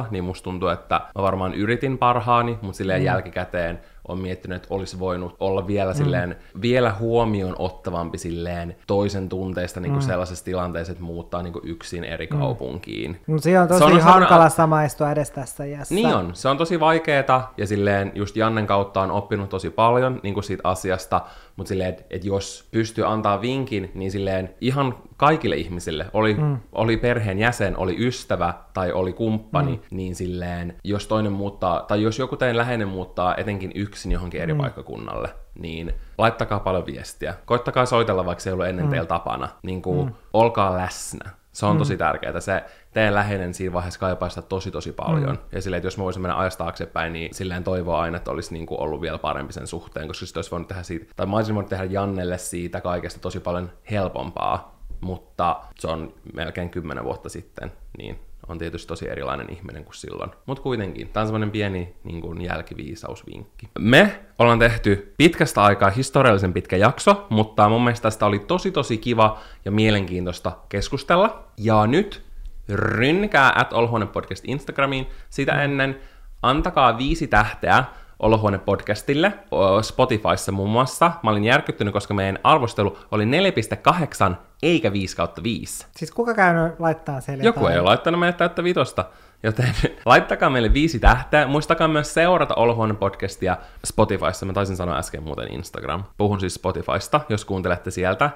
18-19, 0.00 0.04
niin 0.10 0.24
musta 0.24 0.44
tuntuu, 0.44 0.68
että 0.68 1.00
mä 1.14 1.22
varmaan 1.22 1.54
yritin 1.54 1.98
parhaani, 1.98 2.58
mutta 2.62 2.76
silleen 2.76 3.00
mm. 3.02 3.06
jälkikäteen 3.06 3.80
on 4.08 4.20
miettinyt, 4.20 4.56
että 4.56 4.74
olisi 4.74 4.98
voinut 4.98 5.36
olla 5.40 5.66
vielä, 5.66 5.92
mm. 5.92 5.96
silleen, 5.96 6.36
vielä 6.62 6.94
huomioon 7.00 7.56
ottavampi 7.58 8.18
silleen 8.18 8.76
toisen 8.86 9.28
tunteista 9.28 9.80
niin 9.80 9.92
kuin 9.92 10.02
mm. 10.02 10.06
sellaisessa 10.06 10.44
tilanteessa, 10.44 10.92
että 10.92 11.04
muuttaa 11.04 11.42
niin 11.42 11.52
kuin 11.52 11.68
yksin 11.68 12.04
eri 12.04 12.26
kaupunkiin. 12.26 13.20
Mutta 13.26 13.44
se 13.44 13.60
on 13.60 13.68
tosi 13.68 13.78
Se 13.78 13.84
on 13.84 13.92
on 13.92 14.00
hankala 14.00 14.28
sellainen- 14.28 14.50
samaistua 14.50 15.10
edes 15.10 15.30
tässä 15.30 15.64
iässä. 15.64 15.94
Niin 15.94 16.14
on, 16.14 16.30
se 16.34 16.48
on 16.48 16.58
tosi 16.58 16.80
vaikeeta 16.80 17.42
ja 17.56 17.66
silleen 17.66 18.12
just 18.14 18.36
Jannen 18.36 18.66
kautta 18.66 19.00
on 19.00 19.10
oppinut 19.10 19.48
tosi 19.48 19.70
paljon 19.70 20.20
niin 20.22 20.34
kuin 20.34 20.44
siitä 20.44 20.68
asiasta, 20.68 21.20
mutta 21.56 21.68
silleen, 21.68 21.88
että 21.88 22.04
et 22.10 22.24
jos 22.24 22.68
pystyy 22.70 23.12
antaa 23.12 23.40
vinkin, 23.40 23.90
niin 23.94 24.10
silleen 24.10 24.54
ihan 24.60 24.94
kaikille 25.16 25.56
ihmisille, 25.56 26.06
oli, 26.12 26.34
mm. 26.34 26.58
oli 26.72 26.96
perheen 26.96 27.38
jäsen, 27.38 27.76
oli 27.76 28.06
ystävä 28.06 28.54
tai 28.74 28.92
oli 28.92 29.12
kumppani, 29.12 29.72
mm. 29.72 29.96
niin 29.96 30.14
silleen, 30.14 30.76
jos 30.84 31.06
toinen 31.06 31.32
muuttaa, 31.32 31.80
tai 31.80 32.02
jos 32.02 32.18
joku 32.18 32.36
teidän 32.36 32.56
läheinen 32.56 32.88
muuttaa 32.88 33.36
etenkin 33.36 33.72
yksin 33.74 34.12
johonkin 34.12 34.40
eri 34.40 34.52
mm. 34.52 34.58
paikkakunnalle, 34.58 35.28
niin 35.58 35.94
laittakaa 36.18 36.60
paljon 36.60 36.86
viestiä. 36.86 37.34
Koittakaa 37.46 37.86
soitella, 37.86 38.26
vaikka 38.26 38.42
se 38.42 38.50
ei 38.50 38.52
ollut 38.54 38.66
ennen 38.66 38.84
mm. 38.84 38.90
teillä 38.90 39.06
tapana. 39.06 39.48
Niin 39.62 39.82
kuin, 39.82 40.08
mm. 40.08 40.14
olkaa 40.32 40.76
läsnä. 40.76 41.30
Se 41.52 41.66
on 41.66 41.78
tosi 41.78 41.96
tärkeää. 41.96 42.40
Se 42.40 42.64
teidän 42.96 43.14
läheinen 43.14 43.54
siinä 43.54 43.72
vaiheessa 43.72 44.00
kaipaa 44.00 44.28
sitä 44.28 44.42
tosi 44.42 44.70
tosi 44.70 44.92
paljon. 44.92 45.30
Mm. 45.30 45.38
Ja 45.52 45.62
silleen, 45.62 45.78
että 45.78 45.86
jos 45.86 45.98
mä 45.98 46.04
voisin 46.04 46.22
mennä 46.22 46.38
ajasta 46.38 46.64
taaksepäin, 46.64 47.12
niin 47.12 47.34
silleen 47.34 47.64
toivoa 47.64 48.00
aina, 48.00 48.16
että 48.16 48.30
olisi 48.30 48.52
niin 48.52 48.66
kuin 48.66 48.80
ollut 48.80 49.00
vielä 49.00 49.18
parempi 49.18 49.52
sen 49.52 49.66
suhteen, 49.66 50.08
koska 50.08 50.26
sitten 50.26 50.38
olisi 50.38 50.50
voinut 50.50 50.68
tehdä 50.68 50.82
siitä, 50.82 51.06
tai 51.16 51.26
mä 51.26 51.36
olisin 51.36 51.54
voinut 51.54 51.68
tehdä 51.68 51.84
Jannelle 51.84 52.38
siitä 52.38 52.80
kaikesta 52.80 53.20
tosi 53.20 53.40
paljon 53.40 53.70
helpompaa, 53.90 54.80
mutta 55.00 55.60
se 55.78 55.88
on 55.88 56.14
melkein 56.34 56.70
kymmenen 56.70 57.04
vuotta 57.04 57.28
sitten, 57.28 57.72
niin 57.98 58.18
on 58.48 58.58
tietysti 58.58 58.88
tosi 58.88 59.08
erilainen 59.08 59.52
ihminen 59.52 59.84
kuin 59.84 59.94
silloin. 59.94 60.30
Mutta 60.46 60.62
kuitenkin, 60.62 61.08
tämä 61.08 61.22
on 61.22 61.26
semmoinen 61.26 61.50
pieni 61.50 61.94
niin 62.04 62.20
kuin 62.20 62.40
jälkiviisausvinkki. 62.40 63.68
Me 63.78 64.20
ollaan 64.38 64.58
tehty 64.58 65.14
pitkästä 65.16 65.62
aikaa 65.62 65.90
historiallisen 65.90 66.52
pitkä 66.52 66.76
jakso, 66.76 67.26
mutta 67.30 67.68
mun 67.68 67.84
mielestä 67.84 68.02
tästä 68.02 68.26
oli 68.26 68.38
tosi 68.38 68.70
tosi 68.70 68.98
kiva 68.98 69.38
ja 69.64 69.70
mielenkiintoista 69.70 70.52
keskustella. 70.68 71.42
Ja 71.58 71.86
nyt 71.86 72.25
rynkää 72.68 73.52
at 73.54 73.72
Olohuone 73.72 74.06
Podcast 74.06 74.44
Instagramiin. 74.46 75.06
Sitä 75.30 75.62
ennen 75.62 76.00
antakaa 76.42 76.98
viisi 76.98 77.26
tähteä 77.26 77.84
Olohuone 78.18 78.58
Podcastille, 78.58 79.32
o, 79.50 79.82
Spotifyssa 79.82 80.52
muun 80.52 80.70
muassa. 80.70 81.12
Mä 81.22 81.30
olin 81.30 81.44
järkyttynyt, 81.44 81.92
koska 81.92 82.14
meidän 82.14 82.38
arvostelu 82.44 82.98
oli 83.10 83.24
4,8 84.30 84.34
eikä 84.62 84.92
5 84.92 85.16
kautta 85.16 85.42
5. 85.42 85.86
Siis 85.96 86.10
kuka 86.10 86.34
käynyt 86.34 86.80
laittaa 86.80 87.20
siellä 87.20 87.44
Joku 87.44 87.60
jotain? 87.60 87.72
ei 87.72 87.78
ole 87.78 87.88
laittanut 87.88 88.20
meille 88.20 88.36
täyttä 88.36 88.64
vitosta, 88.64 89.04
joten 89.42 89.74
laittakaa 90.04 90.50
meille 90.50 90.72
viisi 90.72 90.98
tähteä. 90.98 91.46
Muistakaa 91.46 91.88
myös 91.88 92.14
seurata 92.14 92.54
Olohuone 92.54 92.94
podcastia 92.94 93.56
Spotifyssa. 93.86 94.46
Mä 94.46 94.52
taisin 94.52 94.76
sanoa 94.76 94.98
äsken 94.98 95.22
muuten 95.22 95.52
Instagram. 95.52 96.04
Puhun 96.16 96.40
siis 96.40 96.54
Spotifysta, 96.54 97.20
jos 97.28 97.44
kuuntelette 97.44 97.90
sieltä. 97.90 98.30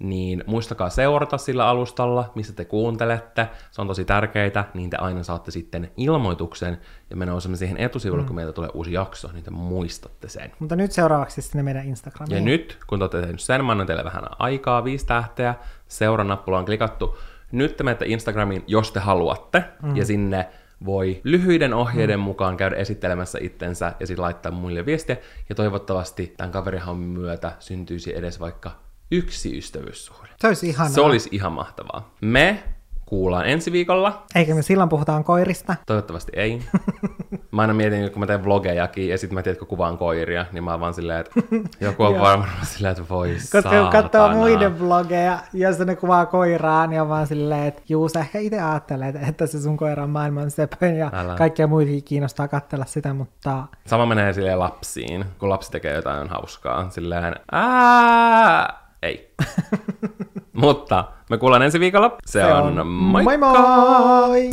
Niin 0.00 0.44
muistakaa 0.46 0.90
seurata 0.90 1.38
sillä 1.38 1.68
alustalla, 1.68 2.32
missä 2.34 2.52
te 2.52 2.64
kuuntelette. 2.64 3.48
Se 3.70 3.80
on 3.80 3.86
tosi 3.86 4.04
tärkeää, 4.04 4.70
niin 4.74 4.90
te 4.90 4.96
aina 4.96 5.22
saatte 5.22 5.50
sitten 5.50 5.90
ilmoituksen 5.96 6.78
ja 7.10 7.16
me 7.16 7.26
nousemme 7.26 7.56
siihen 7.56 7.76
etusivulle, 7.76 8.22
mm. 8.22 8.26
kun 8.26 8.36
meiltä 8.36 8.52
tulee 8.52 8.70
uusi 8.74 8.92
jakso, 8.92 9.32
niin 9.32 9.44
te 9.44 9.50
muistatte 9.50 10.28
sen. 10.28 10.52
Mutta 10.58 10.76
nyt 10.76 10.92
seuraavaksi 10.92 11.42
sinne 11.42 11.62
meidän 11.62 11.86
Instagramiin. 11.86 12.36
Ja 12.36 12.44
nyt, 12.44 12.78
kun 12.86 12.98
te 12.98 13.02
olette 13.02 13.20
tehnyt 13.20 13.40
sen, 13.40 13.64
mä 13.64 13.72
annan 13.72 13.86
teille 13.86 14.04
vähän 14.04 14.24
aikaa, 14.38 14.84
viisi 14.84 15.06
tähteä, 15.06 15.54
seuranappula 15.88 16.58
on 16.58 16.64
klikattu. 16.64 17.18
Nyt 17.52 17.76
te 17.76 17.84
menette 17.84 18.06
Instagramiin, 18.06 18.64
jos 18.66 18.92
te 18.92 19.00
haluatte, 19.00 19.64
mm. 19.82 19.96
ja 19.96 20.04
sinne 20.04 20.48
voi 20.84 21.20
lyhyiden 21.24 21.74
ohjeiden 21.74 22.18
mm. 22.18 22.24
mukaan 22.24 22.56
käydä 22.56 22.76
esittelemässä 22.76 23.38
itsensä 23.42 23.92
ja 24.00 24.06
sitten 24.06 24.22
laittaa 24.22 24.52
muille 24.52 24.86
viestiä. 24.86 25.16
Ja 25.48 25.54
toivottavasti 25.54 26.34
tämän 26.36 26.52
kaverihan 26.52 26.96
myötä 26.96 27.52
syntyisi 27.58 28.16
edes 28.16 28.40
vaikka 28.40 28.70
yksi 29.12 29.58
ystävyyssuhde. 29.58 30.28
Se 30.40 30.46
olisi 30.46 30.68
ihanaa. 30.68 30.92
Se 30.92 31.00
olisi 31.00 31.28
ihan 31.32 31.52
mahtavaa. 31.52 32.10
Me 32.20 32.62
kuullaan 33.06 33.46
ensi 33.46 33.72
viikolla. 33.72 34.22
Eikä 34.34 34.54
me 34.54 34.62
silloin 34.62 34.88
puhutaan 34.88 35.24
koirista. 35.24 35.74
Toivottavasti 35.86 36.32
ei. 36.34 36.62
Mä 37.50 37.62
aina 37.62 37.74
mietin, 37.74 38.10
kun 38.10 38.20
mä 38.20 38.26
teen 38.26 38.44
vlogejakin, 38.44 39.08
ja 39.08 39.18
sitten 39.18 39.34
mä 39.34 39.42
tiedän, 39.42 39.58
kun 39.58 39.68
kuvaan 39.68 39.98
koiria, 39.98 40.46
niin 40.52 40.64
mä 40.64 40.70
oon 40.70 40.80
vaan 40.80 40.94
silleen, 40.94 41.20
että 41.20 41.32
joku 41.86 42.02
on 42.02 42.20
varmaan 42.20 42.66
silleen, 42.66 42.92
että 42.92 43.08
voi 43.08 43.36
Koska 43.52 43.62
kun 43.62 43.90
katsoo 43.92 44.28
muiden 44.28 44.80
vlogeja, 44.80 45.38
jos 45.52 45.78
ne 45.78 45.96
kuvaa 45.96 46.26
koiraa, 46.26 46.86
niin 46.86 47.02
on 47.02 47.08
vaan 47.08 47.26
silleen, 47.26 47.64
että 47.64 47.82
juu, 47.88 48.08
sä 48.08 48.20
ehkä 48.20 48.38
itse 48.38 48.60
ajattelet, 48.60 49.16
että 49.28 49.46
se 49.46 49.60
sun 49.62 49.76
koira 49.76 50.02
on 50.02 50.10
maailman 50.10 50.50
sepön 50.50 50.96
ja 50.96 51.10
Älä. 51.14 51.34
kaikkia 51.34 51.66
muitakin 51.66 52.04
kiinnostaa 52.04 52.48
katsella 52.48 52.84
sitä, 52.84 53.14
mutta 53.14 53.64
Sama 53.86 54.06
menee 54.06 54.32
silleen 54.32 54.58
lapsiin, 54.58 55.24
kun 55.38 55.48
lapsi 55.48 55.70
tekee 55.70 55.94
jotain 55.94 56.28
hauskaa, 56.28 56.90
silleen, 56.90 57.36
ää, 57.52 58.82
ei. 59.02 59.34
Mutta 60.52 61.04
me 61.30 61.38
kuullaan 61.38 61.62
ensi 61.62 61.80
viikolla. 61.80 62.16
Se, 62.26 62.40
se 62.40 62.44
on, 62.44 62.86
moi 62.86 63.22
moikka! 63.22 63.62
moi! 63.62 64.50